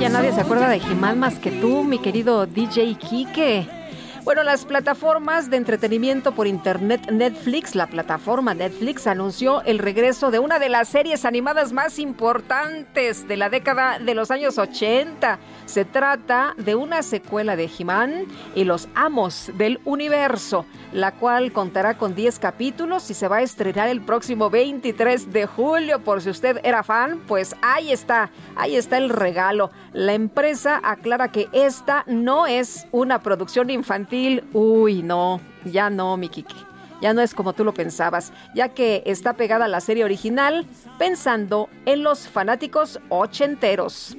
Ya 0.00 0.08
nadie 0.08 0.32
se 0.32 0.40
acuerda 0.40 0.68
de 0.68 0.80
Jimán 0.80 1.18
más 1.18 1.38
que 1.38 1.50
tú, 1.50 1.84
mi 1.84 1.98
querido 1.98 2.46
DJ 2.46 2.96
Kike. 2.96 3.83
Bueno, 4.24 4.42
las 4.42 4.64
plataformas 4.64 5.50
de 5.50 5.58
entretenimiento 5.58 6.34
por 6.34 6.46
internet 6.46 7.10
Netflix, 7.10 7.74
la 7.74 7.88
plataforma 7.88 8.54
Netflix 8.54 9.06
anunció 9.06 9.60
el 9.64 9.78
regreso 9.78 10.30
de 10.30 10.38
una 10.38 10.58
de 10.58 10.70
las 10.70 10.88
series 10.88 11.26
animadas 11.26 11.74
más 11.74 11.98
importantes 11.98 13.28
de 13.28 13.36
la 13.36 13.50
década 13.50 13.98
de 13.98 14.14
los 14.14 14.30
años 14.30 14.56
80. 14.56 15.38
Se 15.66 15.84
trata 15.84 16.54
de 16.56 16.74
una 16.74 17.02
secuela 17.02 17.54
de 17.54 17.68
He-Man 17.78 18.24
y 18.54 18.64
los 18.64 18.88
Amos 18.94 19.52
del 19.58 19.78
Universo, 19.84 20.64
la 20.92 21.12
cual 21.12 21.52
contará 21.52 21.98
con 21.98 22.14
10 22.14 22.38
capítulos 22.38 23.10
y 23.10 23.14
se 23.14 23.28
va 23.28 23.36
a 23.36 23.42
estrenar 23.42 23.90
el 23.90 24.00
próximo 24.00 24.48
23 24.48 25.34
de 25.34 25.44
julio. 25.44 26.02
Por 26.02 26.22
si 26.22 26.30
usted 26.30 26.60
era 26.64 26.82
fan, 26.82 27.20
pues 27.28 27.54
ahí 27.60 27.92
está, 27.92 28.30
ahí 28.56 28.76
está 28.76 28.96
el 28.96 29.10
regalo. 29.10 29.70
La 29.92 30.14
empresa 30.14 30.80
aclara 30.82 31.30
que 31.30 31.50
esta 31.52 32.04
no 32.06 32.46
es 32.46 32.86
una 32.90 33.20
producción 33.20 33.68
infantil. 33.68 34.13
Uy, 34.52 35.02
no, 35.02 35.40
ya 35.64 35.90
no, 35.90 36.16
mi 36.16 36.28
Kiki. 36.28 36.54
Ya 37.00 37.12
no 37.12 37.20
es 37.20 37.34
como 37.34 37.52
tú 37.52 37.64
lo 37.64 37.74
pensabas, 37.74 38.32
ya 38.54 38.68
que 38.68 39.02
está 39.06 39.32
pegada 39.32 39.64
a 39.64 39.68
la 39.68 39.80
serie 39.80 40.04
original 40.04 40.66
pensando 40.98 41.68
en 41.84 42.04
los 42.04 42.28
fanáticos 42.28 43.00
ochenteros. 43.08 44.16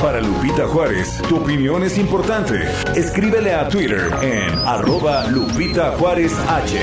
Para 0.00 0.20
Lupita 0.20 0.66
Juárez, 0.68 1.20
tu 1.28 1.36
opinión 1.36 1.82
es 1.82 1.98
importante. 1.98 2.62
Escríbele 2.94 3.52
a 3.52 3.68
Twitter 3.68 4.10
en 4.22 4.50
arroba 4.60 5.26
Lupita 5.26 5.90
Juárez 5.98 6.32
H. 6.48 6.78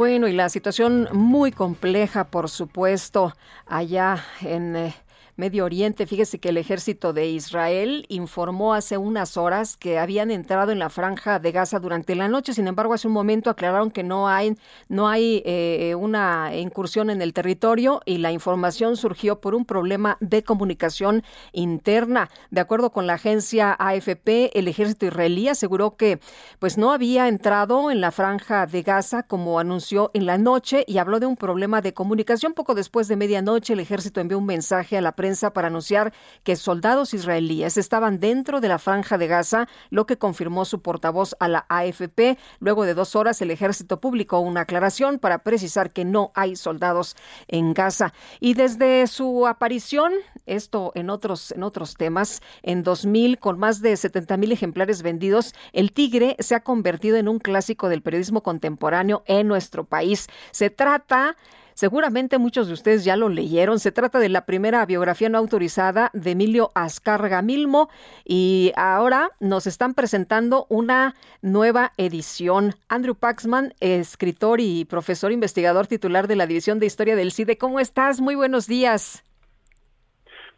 Bueno, 0.00 0.28
y 0.28 0.32
la 0.32 0.48
situación 0.48 1.10
muy 1.12 1.52
compleja, 1.52 2.24
por 2.24 2.48
supuesto, 2.48 3.34
allá 3.66 4.24
en... 4.40 4.74
Eh, 4.74 4.94
Medio 5.40 5.64
Oriente. 5.64 6.06
Fíjese 6.06 6.38
que 6.38 6.50
el 6.50 6.58
ejército 6.58 7.14
de 7.14 7.26
Israel 7.30 8.04
informó 8.10 8.74
hace 8.74 8.98
unas 8.98 9.38
horas 9.38 9.78
que 9.78 9.98
habían 9.98 10.30
entrado 10.30 10.70
en 10.70 10.78
la 10.78 10.90
franja 10.90 11.38
de 11.38 11.50
Gaza 11.50 11.80
durante 11.80 12.14
la 12.14 12.28
noche. 12.28 12.52
Sin 12.52 12.68
embargo, 12.68 12.92
hace 12.92 13.08
un 13.08 13.14
momento 13.14 13.48
aclararon 13.48 13.90
que 13.90 14.02
no 14.02 14.28
hay, 14.28 14.54
no 14.90 15.08
hay 15.08 15.42
eh, 15.46 15.94
una 15.98 16.54
incursión 16.54 17.08
en 17.08 17.22
el 17.22 17.32
territorio 17.32 18.02
y 18.04 18.18
la 18.18 18.32
información 18.32 18.98
surgió 18.98 19.40
por 19.40 19.54
un 19.54 19.64
problema 19.64 20.18
de 20.20 20.44
comunicación 20.44 21.24
interna. 21.52 22.28
De 22.50 22.60
acuerdo 22.60 22.92
con 22.92 23.06
la 23.06 23.14
agencia 23.14 23.74
AFP, 23.78 24.50
el 24.58 24.68
ejército 24.68 25.06
israelí 25.06 25.48
aseguró 25.48 25.96
que 25.96 26.20
pues 26.58 26.76
no 26.76 26.92
había 26.92 27.28
entrado 27.28 27.90
en 27.90 28.02
la 28.02 28.10
franja 28.10 28.66
de 28.66 28.82
Gaza 28.82 29.22
como 29.22 29.58
anunció 29.58 30.10
en 30.12 30.26
la 30.26 30.36
noche 30.36 30.84
y 30.86 30.98
habló 30.98 31.18
de 31.18 31.24
un 31.24 31.36
problema 31.36 31.80
de 31.80 31.94
comunicación. 31.94 32.52
Poco 32.52 32.74
después 32.74 33.08
de 33.08 33.16
medianoche, 33.16 33.72
el 33.72 33.80
ejército 33.80 34.20
envió 34.20 34.36
un 34.36 34.44
mensaje 34.44 34.98
a 34.98 35.00
la 35.00 35.12
prensa 35.12 35.29
para 35.52 35.68
anunciar 35.68 36.12
que 36.42 36.56
soldados 36.56 37.14
israelíes 37.14 37.76
estaban 37.76 38.18
dentro 38.18 38.60
de 38.60 38.68
la 38.68 38.78
franja 38.78 39.16
de 39.16 39.28
Gaza, 39.28 39.68
lo 39.90 40.06
que 40.06 40.18
confirmó 40.18 40.64
su 40.64 40.82
portavoz 40.82 41.36
a 41.38 41.48
la 41.48 41.66
AFP. 41.68 42.36
Luego 42.58 42.84
de 42.84 42.94
dos 42.94 43.14
horas, 43.14 43.40
el 43.40 43.50
ejército 43.50 44.00
publicó 44.00 44.40
una 44.40 44.62
aclaración 44.62 45.18
para 45.18 45.38
precisar 45.38 45.92
que 45.92 46.04
no 46.04 46.32
hay 46.34 46.56
soldados 46.56 47.16
en 47.48 47.74
Gaza. 47.74 48.12
Y 48.40 48.54
desde 48.54 49.06
su 49.06 49.46
aparición, 49.46 50.12
esto 50.46 50.92
en 50.94 51.10
otros, 51.10 51.52
en 51.52 51.62
otros 51.62 51.94
temas, 51.94 52.42
en 52.62 52.82
2000, 52.82 53.38
con 53.38 53.58
más 53.58 53.80
de 53.80 53.96
70 53.96 54.36
mil 54.36 54.52
ejemplares 54.52 55.02
vendidos, 55.02 55.54
el 55.72 55.92
Tigre 55.92 56.36
se 56.40 56.54
ha 56.54 56.60
convertido 56.60 57.16
en 57.16 57.28
un 57.28 57.38
clásico 57.38 57.88
del 57.88 58.02
periodismo 58.02 58.42
contemporáneo 58.42 59.22
en 59.26 59.46
nuestro 59.46 59.84
país. 59.84 60.26
Se 60.50 60.70
trata 60.70 61.36
Seguramente 61.80 62.36
muchos 62.36 62.66
de 62.66 62.74
ustedes 62.74 63.04
ya 63.04 63.16
lo 63.16 63.30
leyeron. 63.30 63.80
Se 63.80 63.90
trata 63.90 64.18
de 64.18 64.28
la 64.28 64.44
primera 64.44 64.84
biografía 64.84 65.30
no 65.30 65.38
autorizada 65.38 66.10
de 66.12 66.32
Emilio 66.32 66.72
Azcárraga 66.74 67.40
Milmo 67.40 67.88
y 68.22 68.72
ahora 68.76 69.30
nos 69.40 69.66
están 69.66 69.94
presentando 69.94 70.66
una 70.68 71.14
nueva 71.40 71.94
edición. 71.96 72.74
Andrew 72.90 73.14
Paxman, 73.14 73.72
escritor 73.80 74.60
y 74.60 74.84
profesor 74.84 75.32
investigador 75.32 75.86
titular 75.86 76.28
de 76.28 76.36
la 76.36 76.46
División 76.46 76.80
de 76.80 76.84
Historia 76.84 77.16
del 77.16 77.32
CIDE. 77.32 77.56
¿Cómo 77.56 77.80
estás? 77.80 78.20
Muy 78.20 78.34
buenos 78.34 78.66
días. 78.66 79.24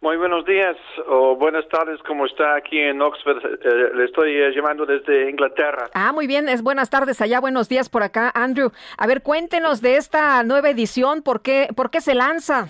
Muy 0.02 0.16
buenos 0.16 0.44
días 0.44 0.76
o 1.06 1.36
buenas 1.36 1.64
tardes, 1.68 2.02
como 2.02 2.26
está 2.26 2.56
aquí 2.56 2.76
en 2.76 3.00
Oxford. 3.00 3.38
Eh, 3.38 3.90
le 3.94 4.06
estoy 4.06 4.36
eh, 4.36 4.50
llamando 4.50 4.84
desde 4.84 5.30
Inglaterra. 5.30 5.90
Ah, 5.94 6.12
muy 6.12 6.26
bien, 6.26 6.48
es 6.48 6.60
buenas 6.60 6.90
tardes 6.90 7.20
allá, 7.20 7.38
buenos 7.38 7.68
días 7.68 7.88
por 7.88 8.02
acá, 8.02 8.32
Andrew. 8.34 8.72
A 8.98 9.06
ver, 9.06 9.22
cuéntenos 9.22 9.80
de 9.80 9.94
esta 9.94 10.42
nueva 10.42 10.70
edición, 10.70 11.22
¿por 11.22 11.40
qué, 11.40 11.68
por 11.76 11.92
qué 11.92 12.00
se 12.00 12.16
lanza? 12.16 12.66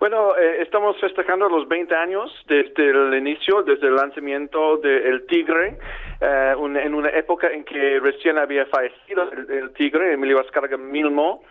Bueno, 0.00 0.36
eh, 0.36 0.62
estamos 0.62 0.98
festejando 1.00 1.48
los 1.48 1.68
20 1.68 1.94
años 1.94 2.32
desde 2.48 2.90
el 2.90 3.14
inicio, 3.14 3.62
desde 3.62 3.86
el 3.86 3.94
lanzamiento 3.94 4.78
de 4.78 5.08
El 5.08 5.24
Tigre, 5.26 5.78
en 6.20 6.94
una 6.94 7.10
época 7.10 7.48
en 7.48 7.62
que 7.62 8.00
recién 8.00 8.38
había 8.38 8.66
fallecido 8.66 9.30
el, 9.30 9.72
Tigre, 9.74 10.14
Emilio 10.14 10.40
Azcárraga 10.40 10.78
Milmo, 10.78 11.44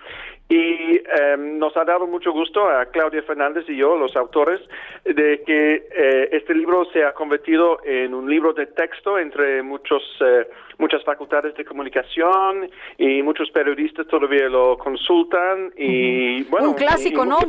y 0.47 1.01
em, 1.19 1.57
nos 1.57 1.75
ha 1.75 1.83
dado 1.83 2.05
mucho 2.05 2.31
gusto 2.31 2.69
a 2.69 2.85
Claudia 2.85 3.23
Fernández 3.23 3.65
y 3.67 3.77
yo, 3.77 3.97
los 3.97 4.15
autores, 4.15 4.61
de 5.03 5.41
que 5.43 5.87
eh, 5.91 6.29
este 6.33 6.53
libro 6.53 6.85
se 6.93 7.03
ha 7.03 7.13
convertido 7.13 7.79
en 7.83 8.13
un 8.13 8.29
libro 8.29 8.53
de 8.53 8.67
texto 8.67 9.17
entre 9.17 9.63
muchos, 9.63 10.03
eh, 10.21 10.47
muchas 10.77 11.03
facultades 11.03 11.55
de 11.55 11.65
comunicación 11.65 12.69
y 12.97 13.23
muchos 13.23 13.49
periodistas 13.49 14.07
todavía 14.07 14.47
lo 14.47 14.77
consultan. 14.77 15.73
y 15.75 16.43
bueno, 16.43 16.69
Un 16.69 16.75
clásico, 16.75 17.25
¿no? 17.25 17.39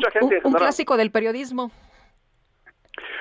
un 0.45 0.53
clásico 0.55 0.97
del 0.97 1.11
periodismo. 1.11 1.71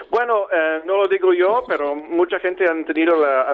Bueno, 0.09 0.47
eh, 0.51 0.81
no 0.85 0.97
lo 0.97 1.07
digo 1.07 1.33
yo, 1.33 1.63
pero 1.67 1.95
mucha 1.95 2.39
gente 2.39 2.65
ha 2.65 2.85
tenido 2.85 3.19
la 3.19 3.49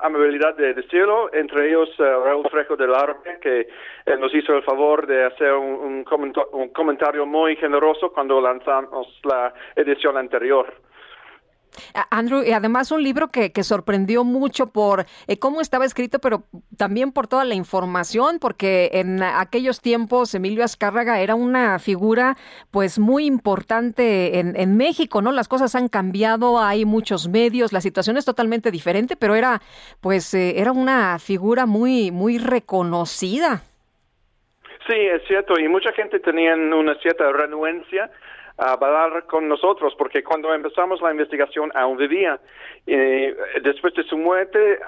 amabilidad 0.00 0.54
de 0.56 0.74
decirlo, 0.74 1.32
entre 1.32 1.68
ellos 1.68 1.88
eh, 1.98 2.02
Raúl 2.02 2.48
Frejo 2.50 2.76
del 2.76 2.94
Arme, 2.94 3.38
que 3.40 3.68
eh, 4.06 4.16
nos 4.18 4.34
hizo 4.34 4.54
el 4.54 4.62
favor 4.62 5.06
de 5.06 5.24
hacer 5.24 5.52
un, 5.52 6.04
un 6.52 6.68
comentario 6.68 7.26
muy 7.26 7.56
generoso 7.56 8.12
cuando 8.12 8.40
lanzamos 8.40 9.06
la 9.24 9.52
edición 9.76 10.16
anterior. 10.16 10.72
Andrew, 12.10 12.42
y 12.42 12.52
además 12.52 12.90
un 12.92 13.02
libro 13.02 13.28
que, 13.28 13.52
que 13.52 13.62
sorprendió 13.62 14.24
mucho 14.24 14.68
por 14.68 15.06
eh, 15.26 15.38
cómo 15.38 15.60
estaba 15.60 15.84
escrito, 15.84 16.18
pero 16.18 16.44
también 16.76 17.12
por 17.12 17.28
toda 17.28 17.44
la 17.44 17.54
información, 17.54 18.38
porque 18.38 18.90
en 18.94 19.22
aquellos 19.22 19.80
tiempos 19.80 20.34
Emilio 20.34 20.64
Azcárraga 20.64 21.20
era 21.20 21.34
una 21.34 21.78
figura 21.78 22.36
pues 22.70 22.98
muy 22.98 23.26
importante 23.26 24.38
en, 24.38 24.54
en 24.56 24.76
México, 24.76 25.22
¿no? 25.22 25.32
Las 25.32 25.48
cosas 25.48 25.74
han 25.74 25.88
cambiado, 25.88 26.58
hay 26.60 26.84
muchos 26.84 27.28
medios, 27.28 27.72
la 27.72 27.80
situación 27.80 28.16
es 28.16 28.24
totalmente 28.24 28.70
diferente, 28.70 29.16
pero 29.16 29.34
era 29.34 29.60
pues 30.00 30.34
eh, 30.34 30.60
era 30.60 30.72
una 30.72 31.18
figura 31.18 31.66
muy, 31.66 32.10
muy 32.10 32.38
reconocida. 32.38 33.62
Sí, 34.86 34.96
es 34.96 35.22
cierto, 35.28 35.58
y 35.60 35.68
mucha 35.68 35.92
gente 35.92 36.18
tenía 36.18 36.54
una 36.54 36.96
cierta 36.96 37.30
renuencia 37.30 38.10
a 38.62 38.72
hablar 38.72 39.26
con 39.26 39.48
nosotros, 39.48 39.94
porque 39.98 40.22
cuando 40.22 40.54
empezamos 40.54 41.00
la 41.00 41.10
investigación 41.10 41.70
aún 41.74 41.96
vivía. 41.96 42.40
Eh, 42.86 43.36
después 43.62 43.94
de 43.94 44.02
su 44.04 44.16
muerte, 44.16 44.78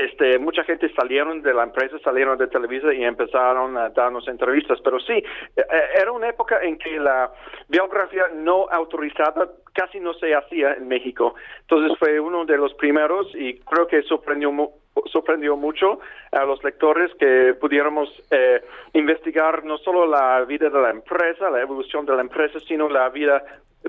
este, 0.00 0.38
mucha 0.38 0.64
gente 0.64 0.92
salieron 0.94 1.42
de 1.42 1.54
la 1.54 1.64
empresa, 1.64 1.98
salieron 2.04 2.36
de 2.38 2.46
Televisa 2.48 2.92
y 2.92 3.04
empezaron 3.04 3.76
a 3.76 3.90
darnos 3.90 4.26
entrevistas. 4.28 4.78
Pero 4.82 4.98
sí, 5.00 5.12
eh, 5.12 5.64
era 6.00 6.12
una 6.12 6.28
época 6.28 6.60
en 6.62 6.78
que 6.78 6.98
la 6.98 7.30
biografía 7.68 8.28
no 8.34 8.66
autorizada 8.70 9.48
casi 9.72 10.00
no 10.00 10.14
se 10.14 10.34
hacía 10.34 10.74
en 10.74 10.88
México. 10.88 11.34
Entonces 11.60 11.96
fue 11.98 12.18
uno 12.20 12.44
de 12.44 12.56
los 12.56 12.74
primeros 12.74 13.28
y 13.34 13.60
creo 13.60 13.86
que 13.86 14.02
sorprendió 14.02 14.50
sorprendió 15.12 15.56
mucho 15.56 16.00
a 16.32 16.44
los 16.44 16.62
lectores 16.64 17.10
que 17.18 17.54
pudiéramos 17.60 18.08
eh, 18.30 18.62
investigar 18.94 19.64
no 19.64 19.78
solo 19.78 20.06
la 20.06 20.44
vida 20.44 20.70
de 20.70 20.80
la 20.80 20.90
empresa, 20.90 21.50
la 21.50 21.60
evolución 21.60 22.04
de 22.06 22.14
la 22.14 22.22
empresa, 22.22 22.58
sino 22.60 22.88
la 22.88 23.08
vida 23.08 23.42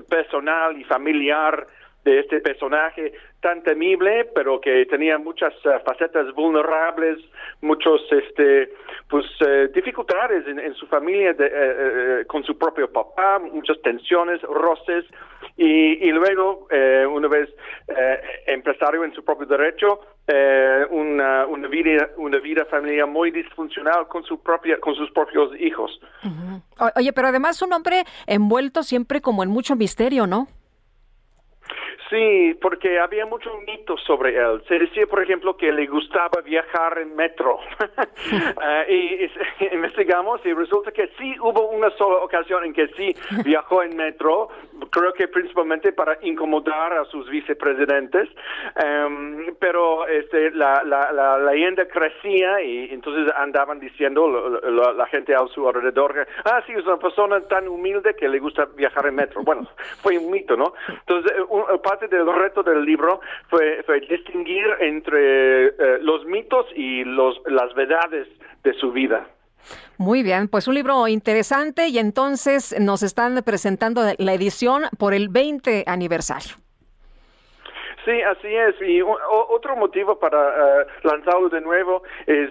personal 0.08 0.78
y 0.78 0.84
familiar 0.84 1.66
de 2.04 2.20
este 2.20 2.40
personaje 2.40 3.12
tan 3.40 3.62
temible, 3.62 4.26
pero 4.34 4.60
que 4.60 4.86
tenía 4.86 5.18
muchas 5.18 5.52
eh, 5.64 5.78
facetas 5.84 6.32
vulnerables, 6.34 7.18
muchos, 7.60 8.00
este, 8.10 8.72
pues, 9.08 9.26
eh, 9.46 9.70
dificultades 9.74 10.46
en, 10.46 10.74
su 10.74 10.86
familia 10.86 11.32
de, 11.34 12.24
con 12.26 12.42
su 12.44 12.56
propio 12.56 12.90
papá, 12.90 13.38
muchas 13.38 13.80
tensiones, 13.82 14.40
roces, 14.42 15.04
y, 15.56 16.06
y 16.06 16.12
luego, 16.12 16.68
una 17.12 17.28
vez 17.28 17.48
empresario 18.46 19.04
en 19.04 19.12
su 19.14 19.24
propio 19.24 19.46
derecho, 19.46 20.00
una, 20.90 21.46
una, 21.46 21.68
vida, 21.68 22.10
una 22.16 22.38
vida 22.38 22.64
familiar 22.66 23.06
muy 23.06 23.30
disfuncional 23.30 24.06
con, 24.08 24.22
su 24.24 24.40
propia, 24.42 24.78
con 24.80 24.94
sus 24.94 25.10
propios 25.10 25.50
hijos. 25.60 26.00
Oye, 26.96 27.12
pero 27.12 27.28
además 27.28 27.60
un 27.62 27.72
hombre 27.72 28.04
envuelto 28.26 28.82
siempre 28.82 29.20
como 29.20 29.42
en 29.42 29.50
mucho 29.50 29.76
misterio, 29.76 30.26
¿no? 30.26 30.48
Sí, 32.10 32.58
porque 32.60 32.98
había 32.98 33.24
muchos 33.24 33.52
mitos 33.64 34.02
sobre 34.04 34.36
él. 34.36 34.60
Se 34.66 34.80
decía, 34.80 35.06
por 35.06 35.22
ejemplo, 35.22 35.56
que 35.56 35.70
le 35.70 35.86
gustaba 35.86 36.42
viajar 36.44 36.98
en 36.98 37.14
metro. 37.14 37.60
Ah, 38.60 38.82
y, 38.88 39.30
investigamos 39.72 40.44
y 40.44 40.52
resulta 40.52 40.90
que 40.90 41.08
sí 41.16 41.36
hubo 41.38 41.68
una 41.68 41.88
sola 41.90 42.16
ocasión 42.16 42.64
en 42.64 42.72
que 42.72 42.88
sí 42.96 43.14
viajó 43.44 43.84
en 43.84 43.96
metro, 43.96 44.48
creo 44.90 45.12
que 45.12 45.28
principalmente 45.28 45.92
para 45.92 46.18
incomodar 46.22 46.94
a 46.94 47.04
sus 47.04 47.28
vicepresidentes. 47.30 48.28
Em, 48.74 49.54
pero 49.60 50.06
este, 50.08 50.50
la, 50.50 50.82
la, 50.82 51.12
la, 51.12 51.38
leyenda 51.38 51.86
crecía 51.86 52.60
y 52.60 52.92
entonces 52.92 53.32
andaban 53.36 53.78
diciendo 53.78 54.28
la, 54.28 55.06
gente 55.06 55.34
a 55.34 55.46
su 55.46 55.66
alrededor, 55.68 56.26
ah, 56.44 56.62
sí, 56.66 56.72
es 56.72 56.84
una 56.84 56.98
persona 56.98 57.40
tan 57.42 57.68
humilde 57.68 58.14
que 58.14 58.28
le 58.28 58.40
gusta 58.40 58.64
viajar 58.76 59.06
en 59.06 59.14
metro. 59.14 59.42
Bueno, 59.42 59.68
fue 60.02 60.18
un 60.18 60.30
mito, 60.30 60.56
¿no? 60.56 60.74
Entonces, 60.88 61.32
un, 61.48 61.64
parte 62.00 62.16
del 62.16 62.26
reto 62.32 62.62
del 62.62 62.84
libro 62.84 63.20
fue, 63.48 63.82
distinguir 64.08 64.64
entre 64.80 65.66
eh, 65.66 65.98
los 66.00 66.24
mitos 66.24 66.66
y 66.74 67.04
los, 67.04 67.40
las 67.46 67.74
verdades 67.74 68.26
de 68.64 68.72
su 68.74 68.92
vida. 68.92 69.26
Muy 69.98 70.22
bien, 70.22 70.48
pues 70.48 70.66
un 70.66 70.74
libro 70.74 71.06
interesante 71.06 71.88
y 71.88 71.98
entonces 71.98 72.74
nos 72.80 73.02
están 73.02 73.42
presentando 73.44 74.02
la 74.18 74.32
edición 74.32 74.84
por 74.98 75.12
el 75.12 75.28
20 75.28 75.84
aniversario. 75.86 76.56
Sí, 78.06 78.22
así 78.22 78.48
es. 78.48 78.74
Y 78.80 79.02
otro 79.02 79.76
motivo 79.76 80.18
para 80.18 80.80
eh, 80.80 80.86
lanzarlo 81.02 81.50
de 81.50 81.60
nuevo 81.60 82.02
es 82.26 82.50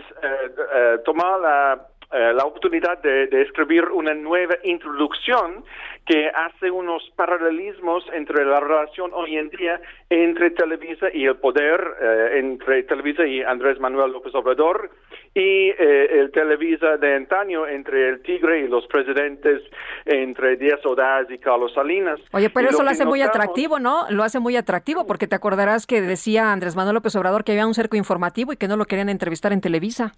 tomar 1.04 1.40
la 1.40 1.88
eh, 2.12 2.34
la 2.34 2.44
oportunidad 2.46 3.02
de, 3.04 3.28
de, 3.28 3.44
escribir 3.44 3.86
una 3.86 4.16
nueva 4.16 4.56
introducción 4.64 5.64
que 6.08 6.28
hace 6.28 6.72
unos 6.72 7.04
paralelismos 7.16 8.04
entre 8.14 8.44
la 8.46 8.60
relación 8.60 9.12
hoy 9.14 9.38
en 9.38 9.50
día 9.50 9.80
entre 10.10 10.50
Televisa 10.50 11.08
y 11.14 11.26
el 11.26 11.38
poder, 11.38 11.80
eh, 12.02 12.40
entre 12.40 12.82
Televisa 12.84 13.28
y 13.28 13.44
Andrés 13.44 13.80
Manuel 13.80 14.12
López 14.12 14.34
Obrador 14.34 14.90
y 15.36 15.70
eh, 15.70 16.20
el 16.20 16.32
Televisa 16.32 16.98
de 16.98 17.16
antaño 17.16 17.68
entre 17.68 18.10
el 18.10 18.24
Tigre 18.24 18.62
y 18.62 18.68
los 18.68 18.88
presidentes, 18.88 19.62
entre 20.06 20.58
Díaz 20.58 20.84
Ordaz 20.84 21.30
y 21.30 21.38
Carlos 21.38 21.72
Salinas. 21.76 22.20
Oye, 22.32 22.50
pero 22.50 22.70
eso 22.70 22.82
lo 22.82 22.90
hace 22.90 23.06
muy 23.06 23.22
atractivo, 23.22 23.78
¿no? 23.78 24.08
Lo 24.10 24.24
hace 24.24 24.40
muy 24.40 24.56
atractivo 24.56 25.06
porque 25.06 25.28
te 25.28 25.36
acordarás 25.36 25.86
que 25.86 26.02
decía 26.02 26.52
Andrés 26.52 26.76
Manuel 26.76 26.96
López 26.96 27.16
Obrador 27.16 27.44
que 27.44 27.52
había 27.52 27.68
un 27.68 27.76
cerco 27.76 27.98
informativo 27.98 28.52
y 28.52 28.58
que 28.58 28.68
no 28.68 28.78
lo 28.78 28.86
querían 28.86 29.10
entrevistar 29.10 29.54
en 29.54 29.62
Televisa. 29.62 30.14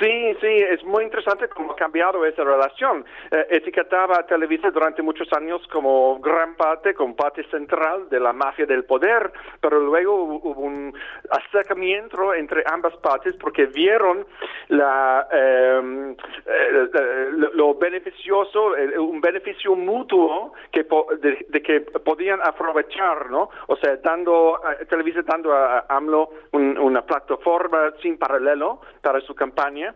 Sí, 0.00 0.36
sí, 0.40 0.46
es 0.46 0.84
muy 0.84 1.02
interesante 1.02 1.48
cómo 1.48 1.72
ha 1.72 1.76
cambiado 1.76 2.24
esa 2.24 2.44
relación. 2.44 3.04
Eh, 3.32 3.46
etiquetaba 3.50 4.18
a 4.18 4.26
Televisa 4.26 4.70
durante 4.70 5.02
muchos 5.02 5.32
años 5.32 5.60
como 5.72 6.20
gran 6.20 6.54
parte, 6.54 6.94
como 6.94 7.16
parte 7.16 7.42
central 7.50 8.08
de 8.08 8.20
la 8.20 8.32
mafia 8.32 8.64
del 8.64 8.84
poder, 8.84 9.32
pero 9.60 9.80
luego 9.80 10.22
hubo 10.22 10.60
un 10.60 10.94
acercamiento 11.30 12.32
entre 12.32 12.62
ambas 12.66 12.96
partes 12.98 13.34
porque 13.40 13.66
vieron 13.66 14.24
la, 14.68 15.26
em, 15.32 16.12
eh, 16.12 17.30
lo, 17.54 17.74
beneficioso, 17.74 18.74
un 18.98 19.20
beneficio 19.20 19.74
mutuo 19.74 20.52
que 20.70 20.86
de, 21.20 21.62
que 21.62 21.80
podían 21.80 22.40
aprovechar, 22.40 23.30
¿no? 23.30 23.50
O 23.66 23.76
sea, 23.76 23.96
dando, 23.96 24.60
Televisa 24.88 25.22
dando 25.22 25.52
a 25.52 25.86
AMLO 25.88 26.30
una 26.52 27.02
plataforma 27.02 27.92
sin 28.00 28.16
paralelo 28.16 28.80
para 29.02 29.20
su 29.20 29.34
campaña 29.34 29.87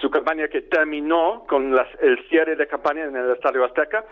su 0.00 0.10
campaña 0.10 0.48
que 0.48 0.62
terminó 0.62 1.44
con 1.48 1.74
el 2.00 2.28
cierre 2.28 2.56
de 2.56 2.66
campaña 2.66 3.04
en 3.04 3.16
el 3.16 3.30
Estadio 3.30 3.64
Azteca 3.64 4.04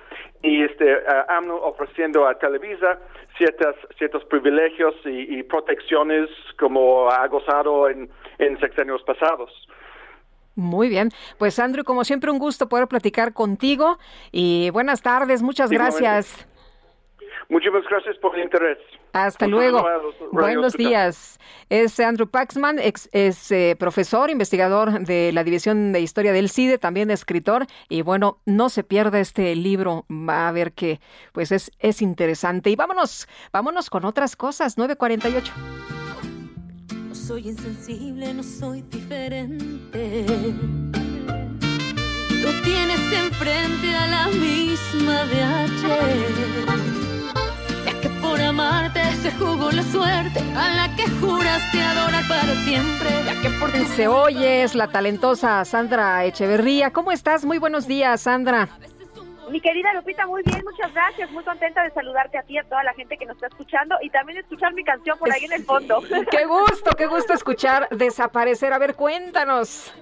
y 0.42 0.62
este 0.65 0.99
AMLO 1.28 1.62
ofreciendo 1.62 2.26
a 2.26 2.39
Televisa 2.39 2.99
ciertas, 3.36 3.75
ciertos 3.99 4.25
privilegios 4.26 4.94
y, 5.05 5.42
protecciones 5.42 6.28
como 6.59 7.10
ha 7.10 7.26
gozado 7.28 7.89
en, 7.89 8.09
en 8.39 8.59
sexenios 8.60 9.02
pasados. 9.02 9.51
Muy 10.55 10.89
bien, 10.89 11.09
pues 11.39 11.59
Andrew, 11.59 11.84
como 11.84 12.05
siempre 12.05 12.31
un 12.31 12.39
gusto 12.39 12.68
poder 12.68 12.86
platicar 12.86 13.33
contigo 13.33 13.99
y 14.31 14.70
buenas 14.70 15.01
tardes, 15.01 15.42
muchas 15.42 15.70
gracias. 15.70 16.47
Muchísimas 17.49 17.85
gracias 17.89 18.17
por 18.19 18.36
el 18.36 18.44
interés. 18.44 18.78
Hasta 19.12 19.47
luego. 19.47 19.85
Buenos 20.31 20.75
días. 20.75 21.39
Es 21.69 21.99
Andrew 22.01 22.28
Paxman, 22.28 22.78
ex, 22.78 23.09
es 23.12 23.51
eh, 23.51 23.77
profesor, 23.78 24.31
investigador 24.31 25.01
de 25.01 25.33
la 25.33 25.44
División 25.44 25.93
de 25.93 26.01
Historia 26.01 26.33
del 26.33 26.49
CIDE, 26.49 26.78
también 26.78 27.11
escritor. 27.11 27.67
Y 27.89 28.02
bueno, 28.02 28.39
no 28.47 28.69
se 28.69 28.85
pierda 28.85 29.20
este 29.20 29.55
libro. 29.55 30.05
Va 30.11 30.49
a 30.49 30.52
ver 30.52 30.73
que 30.73 31.01
pues 31.33 31.52
es, 31.52 31.70
es 31.78 32.02
interesante. 32.02 32.70
Y 32.70 32.77
vámonos, 32.77 33.28
vámonos 33.52 33.91
con 33.91 34.05
otras 34.05 34.36
cosas. 34.36 34.78
948. 34.78 35.52
No 37.09 37.15
soy 37.15 37.49
insensible, 37.49 38.35
no 38.35 38.43
soy 38.43 38.83
diferente. 38.83 40.27
Tú 42.43 42.49
tienes 42.65 43.01
enfrente 43.12 43.95
a 43.97 44.07
la 44.09 44.27
misma 44.29 45.25
de 45.27 45.43
ayer 45.43 46.43
que 48.03 48.09
por 48.21 48.41
amarte 48.41 49.01
se 49.23 49.31
jugó 49.33 49.71
la 49.71 49.83
suerte 49.85 50.41
a 50.57 50.69
la 50.75 50.97
que 50.97 51.09
juraste 51.21 51.81
adorar 51.81 52.25
para 52.29 52.55
siempre. 52.65 53.09
que 53.43 53.51
por 53.61 53.71
Se 53.71 54.09
oye, 54.09 54.65
es 54.65 54.75
la 54.75 54.89
talentosa 54.89 55.65
Sandra 55.65 56.25
Echeverría. 56.25 56.93
¿Cómo 56.93 57.12
estás? 57.12 57.45
Muy 57.45 57.59
buenos 57.59 57.87
días, 57.87 58.23
Sandra. 58.23 58.69
Mi 59.49 59.61
querida 59.61 59.93
Lupita, 59.95 60.27
muy 60.27 60.43
bien, 60.43 60.62
muchas 60.65 60.93
gracias. 60.93 61.31
Muy 61.31 61.45
contenta 61.45 61.85
de 61.85 61.91
saludarte 61.93 62.39
a 62.39 62.43
ti, 62.43 62.59
a 62.59 62.65
toda 62.65 62.83
la 62.83 62.93
gente 62.95 63.17
que 63.19 63.27
nos 63.27 63.37
está 63.37 63.49
escuchando 63.49 63.97
y 64.03 64.11
también 64.11 64.39
escuchar 64.39 64.75
mi 64.75 64.83
canción 64.83 65.17
por 65.17 65.31
ahí 65.31 65.45
en 65.45 65.53
el 65.53 65.65
fondo. 65.65 66.03
Qué 66.31 66.45
gusto, 66.45 66.91
qué 66.97 67.07
gusto 67.07 67.35
escuchar 67.35 67.89
Desaparecer. 67.91 68.73
A 68.73 68.79
ver, 68.79 68.95
cuéntanos. 68.95 69.93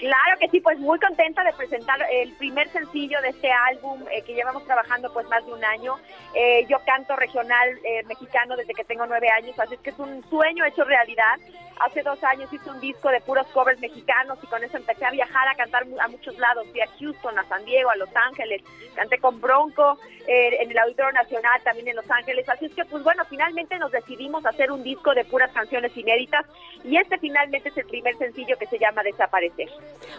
Claro 0.00 0.38
que 0.40 0.48
sí, 0.48 0.60
pues 0.60 0.78
muy 0.78 0.98
contenta 0.98 1.44
de 1.44 1.52
presentar 1.52 1.98
el 2.10 2.32
primer 2.32 2.70
sencillo 2.70 3.20
de 3.20 3.28
este 3.28 3.52
álbum 3.52 4.02
eh, 4.10 4.22
que 4.22 4.32
llevamos 4.32 4.64
trabajando 4.64 5.12
pues 5.12 5.28
más 5.28 5.44
de 5.44 5.52
un 5.52 5.62
año. 5.62 5.96
Eh, 6.34 6.64
yo 6.70 6.78
canto 6.86 7.14
regional 7.16 7.68
eh, 7.84 8.02
mexicano 8.04 8.56
desde 8.56 8.72
que 8.72 8.84
tengo 8.84 9.04
nueve 9.04 9.28
años, 9.28 9.58
así 9.58 9.74
es 9.74 9.80
que 9.80 9.90
es 9.90 9.98
un 9.98 10.24
sueño 10.30 10.64
hecho 10.64 10.84
realidad. 10.84 11.38
Hace 11.80 12.02
dos 12.02 12.22
años 12.24 12.52
hice 12.52 12.70
un 12.70 12.78
disco 12.80 13.08
de 13.08 13.20
puros 13.20 13.46
covers 13.48 13.80
mexicanos 13.80 14.38
y 14.42 14.46
con 14.46 14.62
eso 14.62 14.76
empecé 14.76 15.04
a 15.04 15.10
viajar 15.10 15.48
a 15.48 15.54
cantar 15.54 15.86
a 16.00 16.08
muchos 16.08 16.38
lados. 16.38 16.66
Fui 16.70 16.80
a 16.80 16.88
Houston, 16.98 17.38
a 17.38 17.44
San 17.48 17.64
Diego, 17.64 17.90
a 17.90 17.96
Los 17.96 18.10
Ángeles, 18.14 18.62
canté 18.94 19.18
con 19.18 19.40
Bronco 19.40 19.98
en 20.26 20.70
el 20.70 20.78
Auditorio 20.78 21.12
Nacional, 21.12 21.60
también 21.64 21.88
en 21.88 21.96
Los 21.96 22.10
Ángeles. 22.10 22.48
Así 22.48 22.66
es 22.66 22.74
que 22.74 22.84
pues 22.84 23.02
bueno, 23.02 23.24
finalmente 23.28 23.78
nos 23.78 23.90
decidimos 23.92 24.44
hacer 24.44 24.70
un 24.70 24.82
disco 24.82 25.14
de 25.14 25.24
puras 25.24 25.50
canciones 25.52 25.96
inéditas 25.96 26.44
y 26.84 26.96
este 26.96 27.18
finalmente 27.18 27.70
es 27.70 27.76
el 27.76 27.86
primer 27.86 28.16
sencillo 28.18 28.56
que 28.58 28.66
se 28.66 28.78
llama 28.78 29.02
Desaparecer. 29.02 29.68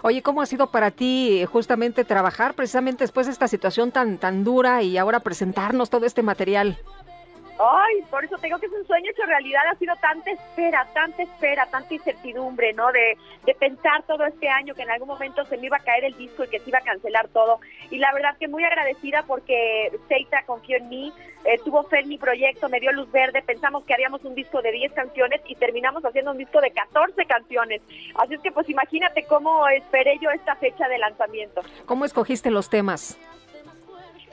Oye, 0.02 0.22
¿cómo 0.22 0.42
ha 0.42 0.46
sido 0.46 0.72
para 0.72 0.92
ti 0.92 1.46
justamente 1.46 2.06
trabajar 2.06 2.56
precisamente 2.56 3.04
después 3.04 3.28
de 3.28 3.34
esta 3.34 3.48
situación 3.48 3.92
tan, 3.92 4.18
tan 4.18 4.44
dura 4.44 4.82
y 4.82 4.98
ahora 4.98 5.20
presentarnos 5.20 5.90
todo 5.90 6.06
este 6.06 6.24
material? 6.24 6.78
Ay, 7.64 8.02
por 8.10 8.26
eso 8.26 8.38
tengo 8.38 8.58
que 8.58 8.66
es 8.66 8.72
un 8.72 8.88
sueño 8.88 9.12
hecho 9.12 9.24
realidad. 9.26 9.62
Ha 9.72 9.76
sido 9.76 9.96
tanta 9.98 10.32
espera, 10.32 10.88
tanta 10.94 11.22
espera, 11.22 11.68
tanta 11.68 11.94
incertidumbre, 11.94 12.74
¿no? 12.74 12.92
De, 12.92 13.18
de 13.46 13.54
pensar 13.54 14.02
todo 14.08 14.26
este 14.26 14.50
año 14.50 14.74
que 14.74 14.82
en 14.82 14.90
algún 14.90 15.08
momento 15.08 15.46
se 15.46 15.58
me 15.58 15.68
iba 15.68 15.78
a 15.78 15.84
caer 15.84 16.06
el 16.06 16.18
disco 16.18 16.44
y 16.44 16.48
que 16.48 16.60
se 16.60 16.70
iba 16.70 16.80
a 16.80 16.84
cancelar 16.84 17.28
todo. 17.28 17.60
Y 17.92 18.00
la 18.00 18.12
verdad 18.14 18.36
que 18.40 18.48
muy 18.48 18.64
agradecida 18.64 19.24
porque 19.28 19.92
Seita 20.08 20.44
confió 20.46 20.78
en 20.78 20.90
mí, 20.90 21.14
eh, 21.46 21.60
tuvo 21.64 21.84
fe 21.84 22.00
en 22.00 22.10
mi 22.10 22.18
proyecto, 22.18 22.68
me 22.70 22.80
dio 22.80 22.92
luz 22.92 23.12
verde. 23.12 23.44
Pensamos 23.44 23.84
que 23.84 23.94
haríamos 23.94 24.24
un 24.24 24.34
disco 24.34 24.62
de 24.62 24.72
10 24.72 24.94
canciones 24.94 25.42
y 25.46 25.56
terminamos 25.56 26.04
haciendo 26.04 26.32
un 26.32 26.38
disco 26.38 26.62
de 26.62 26.72
14 26.72 27.26
canciones. 27.26 27.82
Así 28.16 28.34
es 28.34 28.42
que, 28.42 28.52
pues 28.52 28.68
imagínate 28.70 29.24
cómo 29.26 29.68
esperé 29.68 30.18
yo 30.20 30.32
esta 30.32 30.56
fecha 30.56 30.88
de 30.88 30.98
lanzamiento. 30.98 31.62
¿Cómo 31.86 32.06
escogiste 32.06 32.50
los 32.50 32.70
temas? 32.70 33.20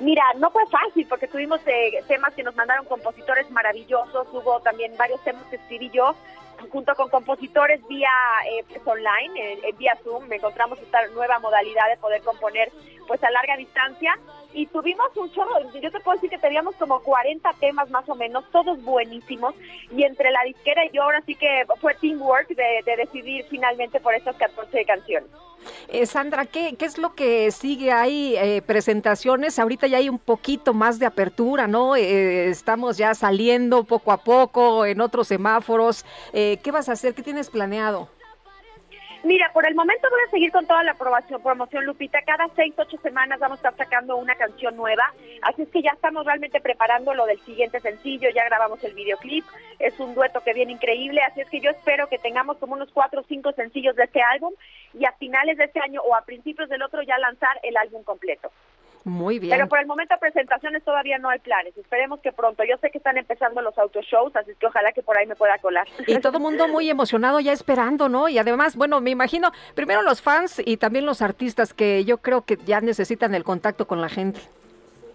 Mira, 0.01 0.23
no 0.37 0.51
fue 0.51 0.63
fácil 0.67 1.07
porque 1.09 1.27
tuvimos 1.27 1.61
eh, 1.67 2.05
temas 2.07 2.33
que 2.35 2.45
nos 2.45 2.55
mandaron 2.55 2.87
compositores 2.87 3.51
maravillosos, 3.51 4.29
hubo 4.33 4.61
también 4.61 4.97
varios 4.97 5.23
temas 5.25 5.43
que 5.47 5.57
escribí 5.57 5.91
yo, 5.91 6.15
junto 6.71 6.95
con 6.95 7.09
compositores 7.09 7.87
vía 7.89 8.11
eh, 8.47 8.65
pues, 8.69 8.87
online, 8.87 9.61
vía 9.77 9.99
Zoom, 10.05 10.33
encontramos 10.33 10.79
esta 10.81 11.07
nueva 11.09 11.39
modalidad 11.41 11.89
de 11.89 11.97
poder 11.97 12.23
componer 12.23 12.71
pues 13.09 13.23
a 13.25 13.31
larga 13.31 13.57
distancia 13.57 14.15
y 14.53 14.67
tuvimos 14.67 15.17
un 15.17 15.31
chorro, 15.33 15.73
yo 15.81 15.91
te 15.91 16.01
puedo 16.01 16.17
decir 16.17 16.31
que 16.31 16.39
teníamos 16.39 16.75
como 16.77 17.01
40 17.01 17.51
temas 17.61 17.91
más 17.91 18.09
o 18.09 18.15
menos, 18.15 18.45
todos 18.51 18.83
buenísimos 18.83 19.55
y 19.91 20.03
entre 20.03 20.31
la 20.31 20.43
disquera 20.45 20.85
y 20.85 20.91
yo 20.91 21.03
ahora 21.03 21.23
sí 21.27 21.35
que 21.35 21.65
fue 21.81 21.95
teamwork 21.95 22.49
de, 22.49 22.83
de 22.85 22.97
decidir 22.97 23.45
finalmente 23.49 24.01
por 24.01 24.15
estas 24.15 24.37
14 24.37 24.85
canciones. 24.85 25.31
Eh, 25.89 26.07
Sandra, 26.07 26.47
¿qué, 26.47 26.77
¿qué 26.79 26.85
es 26.85 26.99
lo 26.99 27.15
que 27.15 27.51
sigue? 27.51 27.93
Hay 27.93 28.37
eh, 28.37 28.63
presentaciones, 28.63 29.59
ahorita 29.59 29.87
ya 29.87 29.99
hay 29.99 30.09
un 30.09 30.19
poquito 30.19 30.75
más 30.75 30.99
de 30.99 31.07
apertura, 31.07 31.67
¿no? 31.67 31.97
Eh, 31.97 32.49
estamos 32.49 32.97
ya 32.97 33.15
saliendo 33.15 33.85
poco 33.85 34.13
a 34.13 34.19
poco 34.19 34.87
en 34.87 35.01
otros 35.01 35.29
semáforos. 35.29 36.05
¿Qué 36.33 36.71
vas 36.73 36.89
a 36.89 36.93
hacer? 36.93 37.15
¿Qué 37.15 37.23
tienes 37.23 37.51
planeado? 37.51 38.09
Mira, 39.25 39.51
por 39.53 39.67
el 39.67 39.75
momento 39.75 40.09
voy 40.11 40.21
a 40.27 40.31
seguir 40.31 40.53
con 40.53 40.65
toda 40.67 40.85
la 40.85 40.93
aprobación, 40.93 41.43
promoción, 41.43 41.85
Lupita. 41.85 42.23
Cada 42.23 42.49
seis, 42.55 42.73
ocho 42.79 42.97
semanas 42.99 43.41
vamos 43.41 43.59
a 43.59 43.69
estar 43.69 43.77
sacando 43.77 44.17
una 44.17 44.37
canción 44.37 44.77
nueva. 44.77 45.13
Así 45.43 45.63
es 45.63 45.69
que 45.71 45.83
ya 45.83 45.91
estamos 45.91 46.25
realmente 46.25 46.61
preparando 46.61 47.13
lo 47.15 47.27
del 47.27 47.41
siguiente 47.41 47.81
sencillo. 47.81 48.31
Ya 48.31 48.45
grabamos 48.45 48.83
el 48.85 48.95
videoclip. 48.95 49.45
Es 49.81 49.99
un 49.99 50.15
dueto 50.15 50.41
que 50.43 50.55
viene 50.55 50.73
increíble. 50.73 51.21
Así 51.23 51.41
es 51.41 51.51
que 51.51 51.61
yo 51.61 51.71
espero 51.71 52.09
que 52.09 52.19
tengamos 52.19 52.59
como 52.59 52.75
unos 52.75 52.93
cuatro 52.93 53.23
o 53.23 53.25
cinco 53.25 53.51
sencillos 53.53 53.97
de 53.97 54.05
este 54.05 54.23
álbum 54.23 54.55
y 54.95 55.05
a 55.05 55.13
finales 55.13 55.59
de 55.59 55.65
este 55.65 55.81
año 55.81 56.01
o 56.03 56.15
a 56.15 56.23
principios 56.23 56.69
del 56.69 56.83
otro 56.83 57.03
ya 57.03 57.19
lanzar 57.19 57.59
el 57.65 57.77
álbum 57.77 58.05
completo. 58.05 58.53
Muy 59.05 59.39
bien. 59.39 59.57
Pero 59.57 59.69
por 59.69 59.79
el 59.79 59.87
momento 59.87 60.15
presentaciones 60.21 60.83
todavía 60.85 61.19
no 61.19 61.29
hay 61.29 61.39
planes. 61.39 61.77
Esperemos 61.77 62.21
que 62.21 62.33
pronto. 62.33 62.65
Yo 62.65 62.77
sé 62.79 62.91
que 62.91 62.99
están 62.99 63.17
empezando 63.17 63.63
los 63.63 63.77
autoshows, 63.79 64.35
así 64.37 64.53
que 64.59 64.67
ojalá 64.67 64.93
que 64.93 65.03
por 65.03 65.17
ahí 65.17 65.27
me 65.27 65.37
pueda 65.37 65.59
colar. 65.59 65.87
Y 66.07 66.19
todo 66.21 66.39
el 66.39 66.43
mundo 66.43 66.69
muy 66.69 66.91
emocionado 66.91 67.41
ya 67.41 67.53
esperando, 67.53 68.09
¿no? 68.09 68.29
Y 68.29 68.39
además, 68.39 68.77
bueno, 68.77 69.01
me 69.01 69.11
imagino, 69.11 69.53
primero 69.75 70.03
los 70.03 70.23
fans 70.23 70.61
y 70.65 70.77
también 70.77 71.07
los 71.07 71.23
artistas 71.23 71.73
que 71.73 72.05
yo 72.05 72.19
creo 72.19 72.43
que 72.43 72.59
ya 72.65 72.81
necesitan 72.81 73.35
el 73.35 73.45
contacto 73.45 73.87
con 73.87 74.01
la 74.01 74.09
gente. 74.09 74.41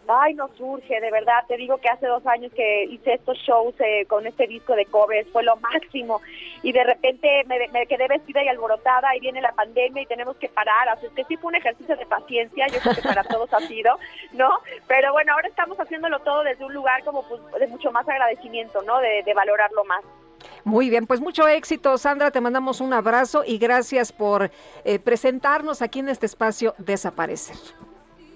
Ay, 0.08 0.34
no 0.34 0.50
surge, 0.58 1.00
de 1.00 1.12
verdad. 1.12 1.46
Te 1.48 1.58
digo 1.58 1.78
que 1.78 1.90
hace 1.90 2.08
dos 2.08 2.26
años 2.28 2.52
que 2.54 2.86
hice 2.86 3.14
estos 3.14 3.38
shows 3.40 3.74
eh, 3.80 4.06
con 4.08 4.28
este 4.28 4.48
disco 4.48 4.76
de 4.76 4.86
covers, 4.86 5.30
fue 5.32 5.44
lo 5.44 5.56
máximo. 5.58 6.22
Y 6.62 6.72
de 6.72 6.84
repente 6.84 7.44
me, 7.46 7.88
quedé 7.88 8.08
vestida 8.08 8.44
y 8.44 8.48
alborotada 8.48 9.16
y 9.16 9.20
viene 9.20 9.42
la 9.42 9.54
pandemia 9.54 10.02
y 10.02 10.06
tenemos 10.06 10.36
que 10.38 10.50
parar. 10.50 10.90
Así 10.90 11.08
que 11.16 11.24
sí 11.26 11.38
fue 11.38 11.50
un 11.50 11.56
ejercicio 11.56 11.96
de 11.96 12.06
paciencia, 12.06 12.68
yo 12.68 12.80
creo 12.80 12.96
que 12.96 13.02
para 13.02 13.24
todos 13.24 13.54
ha 13.54 13.60
sido, 13.62 13.98
¿no? 14.34 14.50
Pero 14.88 15.14
bueno, 15.14 15.34
ahora 15.34 15.48
estamos 15.48 15.80
haciéndolo 15.80 16.20
todo 16.20 16.44
desde 16.44 16.66
un 16.66 16.74
lugar 16.74 17.04
como 17.04 17.24
pues, 17.28 17.42
de 17.60 17.68
mucho 17.68 17.92
más 17.92 18.08
agradecimiento, 18.08 18.82
¿no? 18.82 19.00
De, 19.00 19.24
de 19.24 19.34
valorarlo 19.34 19.84
más. 19.86 20.04
Muy 20.66 20.90
bien, 20.90 21.08
pues 21.08 21.22
mucho 21.22 21.48
éxito, 21.48 21.98
Sandra. 21.98 22.32
Te 22.32 22.42
mandamos 22.42 22.82
un 22.82 22.94
abrazo 22.94 23.44
y 23.46 23.58
gracias 23.58 24.12
por 24.12 24.52
eh, 24.84 25.00
presentarnos 25.00 25.82
aquí 25.82 26.00
en 26.00 26.10
este 26.10 26.26
espacio 26.26 26.76
Desaparecer. 26.78 27.56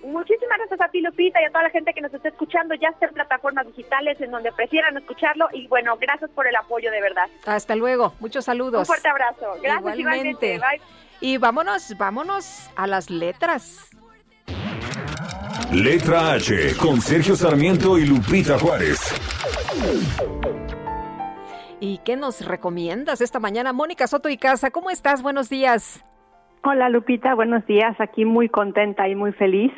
Muchísimas 0.07 0.57
gracias 0.57 0.79
a 0.79 0.87
ti, 0.89 1.01
Lupita, 1.01 1.41
y 1.41 1.45
a 1.45 1.49
toda 1.49 1.63
la 1.63 1.69
gente 1.69 1.93
que 1.93 1.99
nos 1.99 2.13
está 2.13 2.29
escuchando. 2.29 2.73
Ya 2.75 2.87
está 2.89 3.07
en 3.07 3.13
plataformas 3.13 3.67
digitales 3.67 4.19
en 4.21 4.31
donde 4.31 4.53
prefieran 4.53 4.95
escucharlo. 4.97 5.49
Y 5.51 5.67
bueno, 5.67 5.97
gracias 5.99 6.29
por 6.31 6.47
el 6.47 6.55
apoyo, 6.55 6.89
de 6.91 7.01
verdad. 7.01 7.25
Hasta 7.45 7.75
luego. 7.75 8.13
Muchos 8.21 8.45
saludos. 8.45 8.79
Un 8.79 8.85
fuerte 8.85 9.09
abrazo. 9.09 9.55
Gracias, 9.61 9.99
igualmente. 9.99 10.59
Bye. 10.59 10.81
Y 11.19 11.37
vámonos, 11.37 11.93
vámonos 11.97 12.69
a 12.77 12.87
las 12.87 13.09
letras. 13.09 13.89
Letra 15.73 16.31
H 16.31 16.77
con 16.77 17.01
Sergio 17.01 17.35
Sarmiento 17.35 17.97
y 17.97 18.05
Lupita 18.05 18.57
Juárez. 18.57 19.13
¿Y 21.81 21.97
qué 21.99 22.15
nos 22.15 22.45
recomiendas 22.45 23.19
esta 23.19 23.39
mañana? 23.39 23.73
Mónica 23.73 24.07
Soto 24.07 24.29
y 24.29 24.37
Casa, 24.37 24.71
¿cómo 24.71 24.89
estás? 24.89 25.21
Buenos 25.21 25.49
días. 25.49 26.03
Hola 26.63 26.89
Lupita, 26.89 27.35
buenos 27.35 27.65
días. 27.65 27.99
Aquí 27.99 28.25
muy 28.25 28.49
contenta 28.49 29.07
y 29.07 29.15
muy 29.15 29.31
feliz. 29.31 29.71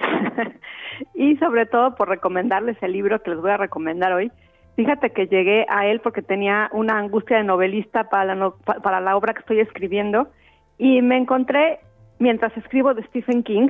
y 1.13 1.35
sobre 1.37 1.65
todo 1.65 1.95
por 1.95 2.09
recomendarles 2.09 2.77
el 2.81 2.93
libro 2.93 3.21
que 3.21 3.31
les 3.31 3.41
voy 3.41 3.51
a 3.51 3.57
recomendar 3.57 4.13
hoy. 4.13 4.31
Fíjate 4.75 5.11
que 5.11 5.27
llegué 5.27 5.65
a 5.69 5.85
él 5.85 5.99
porque 5.99 6.21
tenía 6.21 6.69
una 6.71 6.97
angustia 6.97 7.37
de 7.37 7.43
novelista 7.43 8.09
para 8.09 8.33
la, 8.33 8.51
para 8.81 9.01
la 9.01 9.17
obra 9.17 9.33
que 9.33 9.41
estoy 9.41 9.59
escribiendo 9.59 10.29
y 10.77 11.01
me 11.01 11.17
encontré 11.17 11.79
mientras 12.17 12.55
escribo 12.55 12.93
de 12.93 13.03
Stephen 13.03 13.43
King 13.43 13.69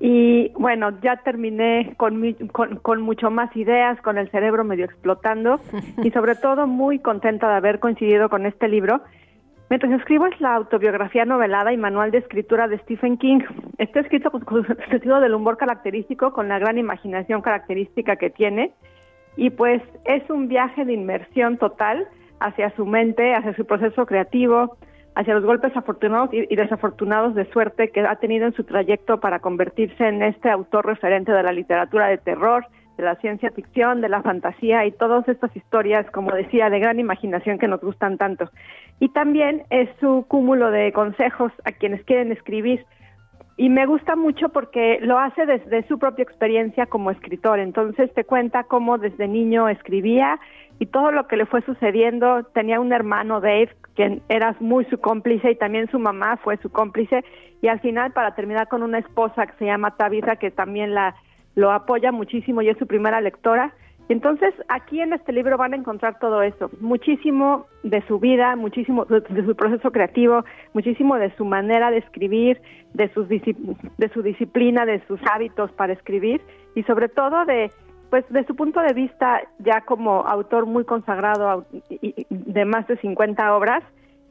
y 0.00 0.48
bueno, 0.58 0.98
ya 1.02 1.16
terminé 1.16 1.94
con, 1.98 2.32
con, 2.52 2.76
con, 2.76 3.02
mucho 3.02 3.30
más 3.30 3.54
ideas, 3.54 4.00
con 4.00 4.16
el 4.16 4.30
cerebro 4.30 4.64
medio 4.64 4.86
explotando 4.86 5.60
y 6.02 6.10
sobre 6.12 6.36
todo 6.36 6.66
muy 6.66 7.00
contenta 7.00 7.48
de 7.48 7.56
haber 7.56 7.80
coincidido 7.80 8.30
con 8.30 8.46
este 8.46 8.66
libro. 8.68 9.02
Mientras 9.70 9.92
escribo 9.92 10.26
es 10.26 10.40
la 10.40 10.56
autobiografía 10.56 11.24
novelada 11.24 11.72
y 11.72 11.76
manual 11.76 12.10
de 12.10 12.18
escritura 12.18 12.66
de 12.66 12.78
Stephen 12.78 13.16
King. 13.18 13.38
Está 13.78 14.00
escrito 14.00 14.32
con, 14.32 14.66
el 14.66 14.90
sentido 14.90 15.20
del 15.20 15.32
humor 15.32 15.58
característico, 15.58 16.32
con 16.32 16.48
la 16.48 16.58
gran 16.58 16.76
imaginación 16.76 17.40
característica 17.40 18.16
que 18.16 18.30
tiene. 18.30 18.72
Y 19.36 19.50
pues 19.50 19.80
es 20.06 20.28
un 20.28 20.48
viaje 20.48 20.84
de 20.84 20.94
inmersión 20.94 21.56
total 21.56 22.08
hacia 22.40 22.74
su 22.74 22.84
mente, 22.84 23.32
hacia 23.32 23.54
su 23.54 23.64
proceso 23.64 24.06
creativo, 24.06 24.76
hacia 25.14 25.34
los 25.34 25.44
golpes 25.44 25.76
afortunados 25.76 26.30
y, 26.32 26.56
desafortunados 26.56 27.36
de 27.36 27.44
suerte 27.52 27.90
que 27.90 28.00
ha 28.00 28.16
tenido 28.16 28.46
en 28.46 28.54
su 28.54 28.64
trayecto 28.64 29.20
para 29.20 29.38
convertirse 29.38 30.04
en 30.04 30.24
este 30.24 30.50
autor 30.50 30.84
referente 30.84 31.30
de 31.30 31.44
la 31.44 31.52
literatura 31.52 32.08
de 32.08 32.18
terror, 32.18 32.66
de 33.00 33.06
la 33.06 33.16
ciencia 33.16 33.50
ficción, 33.50 34.00
de 34.00 34.08
la 34.08 34.22
fantasía 34.22 34.84
y 34.84 34.92
todas 34.92 35.26
estas 35.28 35.54
historias, 35.56 36.08
como 36.10 36.32
decía, 36.32 36.68
de 36.70 36.78
gran 36.78 36.98
imaginación 36.98 37.58
que 37.58 37.68
nos 37.68 37.80
gustan 37.80 38.18
tanto. 38.18 38.50
Y 39.00 39.08
también 39.08 39.62
es 39.70 39.88
su 40.00 40.26
cúmulo 40.28 40.70
de 40.70 40.92
consejos 40.92 41.52
a 41.64 41.72
quienes 41.72 42.04
quieren 42.04 42.30
escribir. 42.30 42.84
Y 43.56 43.68
me 43.68 43.86
gusta 43.86 44.16
mucho 44.16 44.50
porque 44.50 44.98
lo 45.00 45.18
hace 45.18 45.46
desde 45.46 45.86
su 45.88 45.98
propia 45.98 46.22
experiencia 46.22 46.86
como 46.86 47.10
escritor. 47.10 47.58
Entonces 47.58 48.12
te 48.14 48.24
cuenta 48.24 48.64
cómo 48.64 48.98
desde 48.98 49.28
niño 49.28 49.68
escribía 49.68 50.38
y 50.78 50.86
todo 50.86 51.12
lo 51.12 51.26
que 51.26 51.36
le 51.36 51.46
fue 51.46 51.62
sucediendo. 51.62 52.44
Tenía 52.54 52.80
un 52.80 52.92
hermano, 52.92 53.40
Dave, 53.40 53.70
quien 53.94 54.22
era 54.28 54.54
muy 54.60 54.84
su 54.86 54.98
cómplice 54.98 55.50
y 55.50 55.56
también 55.56 55.90
su 55.90 55.98
mamá 55.98 56.38
fue 56.38 56.56
su 56.58 56.70
cómplice. 56.70 57.24
Y 57.62 57.68
al 57.68 57.80
final, 57.80 58.12
para 58.12 58.34
terminar 58.34 58.68
con 58.68 58.82
una 58.82 58.98
esposa 58.98 59.46
que 59.46 59.56
se 59.58 59.66
llama 59.66 59.96
Tabitha, 59.96 60.36
que 60.36 60.50
también 60.50 60.94
la 60.94 61.14
lo 61.60 61.70
apoya 61.70 62.10
muchísimo 62.10 62.62
y 62.62 62.70
es 62.70 62.78
su 62.78 62.86
primera 62.86 63.20
lectora. 63.20 63.74
Entonces, 64.08 64.52
aquí 64.68 65.00
en 65.00 65.12
este 65.12 65.32
libro 65.32 65.56
van 65.56 65.72
a 65.72 65.76
encontrar 65.76 66.18
todo 66.18 66.42
eso, 66.42 66.70
muchísimo 66.80 67.66
de 67.84 68.02
su 68.08 68.18
vida, 68.18 68.56
muchísimo 68.56 69.04
de 69.04 69.44
su 69.46 69.54
proceso 69.54 69.92
creativo, 69.92 70.44
muchísimo 70.72 71.16
de 71.16 71.30
su 71.36 71.44
manera 71.44 71.92
de 71.92 71.98
escribir, 71.98 72.60
de, 72.94 73.08
sus 73.12 73.28
de 73.28 74.08
su 74.12 74.22
disciplina, 74.22 74.84
de 74.84 75.00
sus 75.06 75.20
hábitos 75.30 75.70
para 75.72 75.92
escribir 75.92 76.40
y 76.74 76.82
sobre 76.84 77.08
todo 77.08 77.44
de 77.44 77.70
pues 78.08 78.28
de 78.30 78.44
su 78.46 78.56
punto 78.56 78.80
de 78.80 78.92
vista 78.92 79.42
ya 79.60 79.82
como 79.82 80.26
autor 80.26 80.66
muy 80.66 80.84
consagrado 80.84 81.66
de 82.30 82.64
más 82.64 82.88
de 82.88 82.96
50 82.96 83.54
obras, 83.54 83.84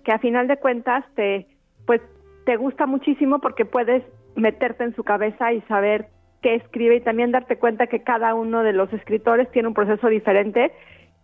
que 0.04 0.12
a 0.12 0.20
final 0.20 0.48
de 0.50 0.58
cuentas 0.58 1.06
te 1.16 1.48
pues 1.86 2.02
te 2.46 2.58
gusta 2.58 2.86
muchísimo 2.86 3.40
porque 3.40 3.64
puedes 3.64 4.04
meterte 4.36 4.84
en 4.84 4.94
su 4.96 5.04
cabeza 5.04 5.54
y 5.54 5.62
saber 5.62 6.08
qué 6.42 6.56
escribe 6.56 6.98
y 6.98 7.02
también 7.02 7.32
darte 7.32 7.58
cuenta 7.58 7.88
que 7.88 8.04
cada 8.04 8.34
uno 8.34 8.64
de 8.64 8.74
los 8.74 8.92
escritores 8.94 9.50
tiene 9.52 9.68
un 9.68 9.74
proceso 9.74 10.08
diferente 10.08 10.72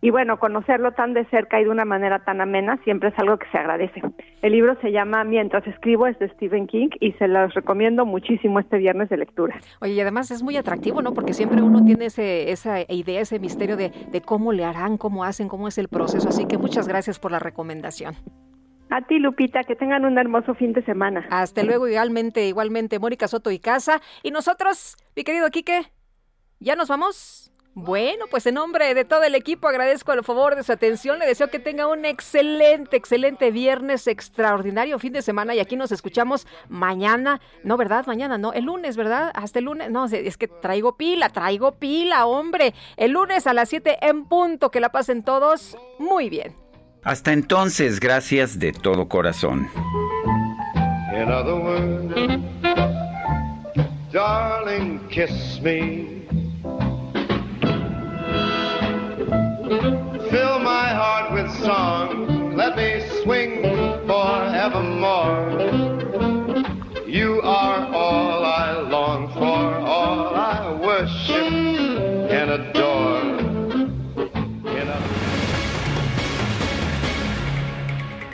y 0.05 0.11
bueno, 0.11 0.37
conocerlo 0.37 0.91
tan 0.91 1.13
de 1.13 1.25
cerca 1.25 1.59
y 1.59 1.63
de 1.63 1.69
una 1.71 1.83
manera 1.83 2.19
tan 2.19 2.39
amena 2.39 2.77
siempre 2.83 3.09
es 3.09 3.17
algo 3.17 3.39
que 3.39 3.47
se 3.49 3.57
agradece. 3.57 4.03
El 4.43 4.51
libro 4.51 4.77
se 4.81 4.91
llama 4.91 5.23
Mientras 5.23 5.65
escribo, 5.65 6.05
es 6.05 6.19
de 6.19 6.29
Stephen 6.29 6.67
King 6.67 6.89
y 6.99 7.13
se 7.13 7.27
los 7.27 7.53
recomiendo 7.55 8.05
muchísimo 8.05 8.59
este 8.59 8.77
viernes 8.77 9.09
de 9.09 9.17
lectura. 9.17 9.59
Oye, 9.81 9.93
y 9.93 9.99
además 9.99 10.29
es 10.29 10.43
muy 10.43 10.57
atractivo, 10.57 11.01
¿no? 11.01 11.13
Porque 11.13 11.33
siempre 11.33 11.59
uno 11.61 11.83
tiene 11.83 12.05
ese, 12.05 12.51
esa 12.51 12.81
idea, 12.87 13.21
ese 13.21 13.39
misterio 13.39 13.77
de, 13.77 13.89
de 14.11 14.21
cómo 14.21 14.51
le 14.51 14.63
harán, 14.63 14.97
cómo 14.97 15.23
hacen, 15.23 15.47
cómo 15.47 15.67
es 15.67 15.77
el 15.79 15.87
proceso. 15.87 16.29
Así 16.29 16.45
que 16.45 16.59
muchas 16.59 16.87
gracias 16.87 17.17
por 17.17 17.31
la 17.31 17.39
recomendación. 17.39 18.15
A 18.89 19.01
ti, 19.01 19.19
Lupita, 19.19 19.63
que 19.63 19.75
tengan 19.75 20.05
un 20.05 20.17
hermoso 20.17 20.53
fin 20.53 20.73
de 20.73 20.83
semana. 20.83 21.25
Hasta 21.29 21.63
luego, 21.63 21.87
igualmente, 21.87 22.47
igualmente, 22.47 22.99
Mónica 22.99 23.27
Soto 23.27 23.51
y 23.51 23.59
Casa. 23.59 24.01
Y 24.23 24.31
nosotros, 24.31 24.95
mi 25.15 25.23
querido 25.23 25.49
Quique, 25.49 25.91
¿ya 26.59 26.75
nos 26.75 26.87
vamos? 26.89 27.51
Bueno, 27.77 28.27
pues 28.31 28.45
en 28.45 28.55
nombre 28.55 28.93
de 28.93 29.03
todo 29.03 29.23
el 29.23 29.35
equipo 29.35 29.67
agradezco 29.67 30.13
el 30.13 30.23
favor 30.23 30.55
de 30.55 30.63
su 30.63 30.71
atención. 30.71 31.19
Le 31.19 31.25
deseo 31.25 31.49
que 31.49 31.59
tenga 31.59 31.87
un 31.87 32.05
excelente, 32.05 32.95
excelente 32.95 33.51
viernes, 33.51 34.07
extraordinario 34.07 34.97
fin 34.97 35.11
de 35.11 35.21
semana 35.21 35.53
y 35.53 35.59
aquí 35.59 35.75
nos 35.75 35.91
escuchamos 35.91 36.47
mañana. 36.69 37.41
No, 37.65 37.75
¿verdad? 37.75 38.05
Mañana, 38.07 38.37
no. 38.37 38.53
El 38.53 38.63
lunes, 38.63 38.95
¿verdad? 38.95 39.29
Hasta 39.35 39.59
el 39.59 39.65
lunes. 39.65 39.91
No, 39.91 40.05
es 40.05 40.37
que 40.37 40.47
traigo 40.47 40.95
pila, 40.95 41.27
traigo 41.27 41.73
pila, 41.73 42.27
hombre. 42.27 42.73
El 42.95 43.11
lunes 43.11 43.45
a 43.45 43.53
las 43.53 43.67
7 43.67 43.97
en 44.07 44.23
punto. 44.23 44.71
Que 44.71 44.79
la 44.79 44.93
pasen 44.93 45.23
todos 45.23 45.77
muy 45.99 46.29
bien. 46.29 46.55
Hasta 47.05 47.33
entonces, 47.33 47.99
gracias 47.99 48.57
de 48.57 48.71
todo 48.71 49.07
corazón. 49.07 49.69
In 51.13 51.31
other 51.31 51.53
words, 51.53 52.15
darling, 54.11 54.99
kiss 55.11 55.61
me. 55.61 56.25
Fill 60.31 60.59
my 60.63 60.89
heart 60.89 61.31
with 61.31 61.47
song, 61.63 62.55
let 62.55 62.75
me 62.75 62.99
swing 63.21 63.61
forevermore. 64.07 65.61
You 67.07 67.39
are 67.43 67.85
all 67.93 68.43
I 68.43 68.81
long 68.89 69.31
for, 69.31 69.75
all 69.85 70.33
I 70.33 70.73
worship 70.81 71.53
and 72.31 72.49
adore. 72.49 72.94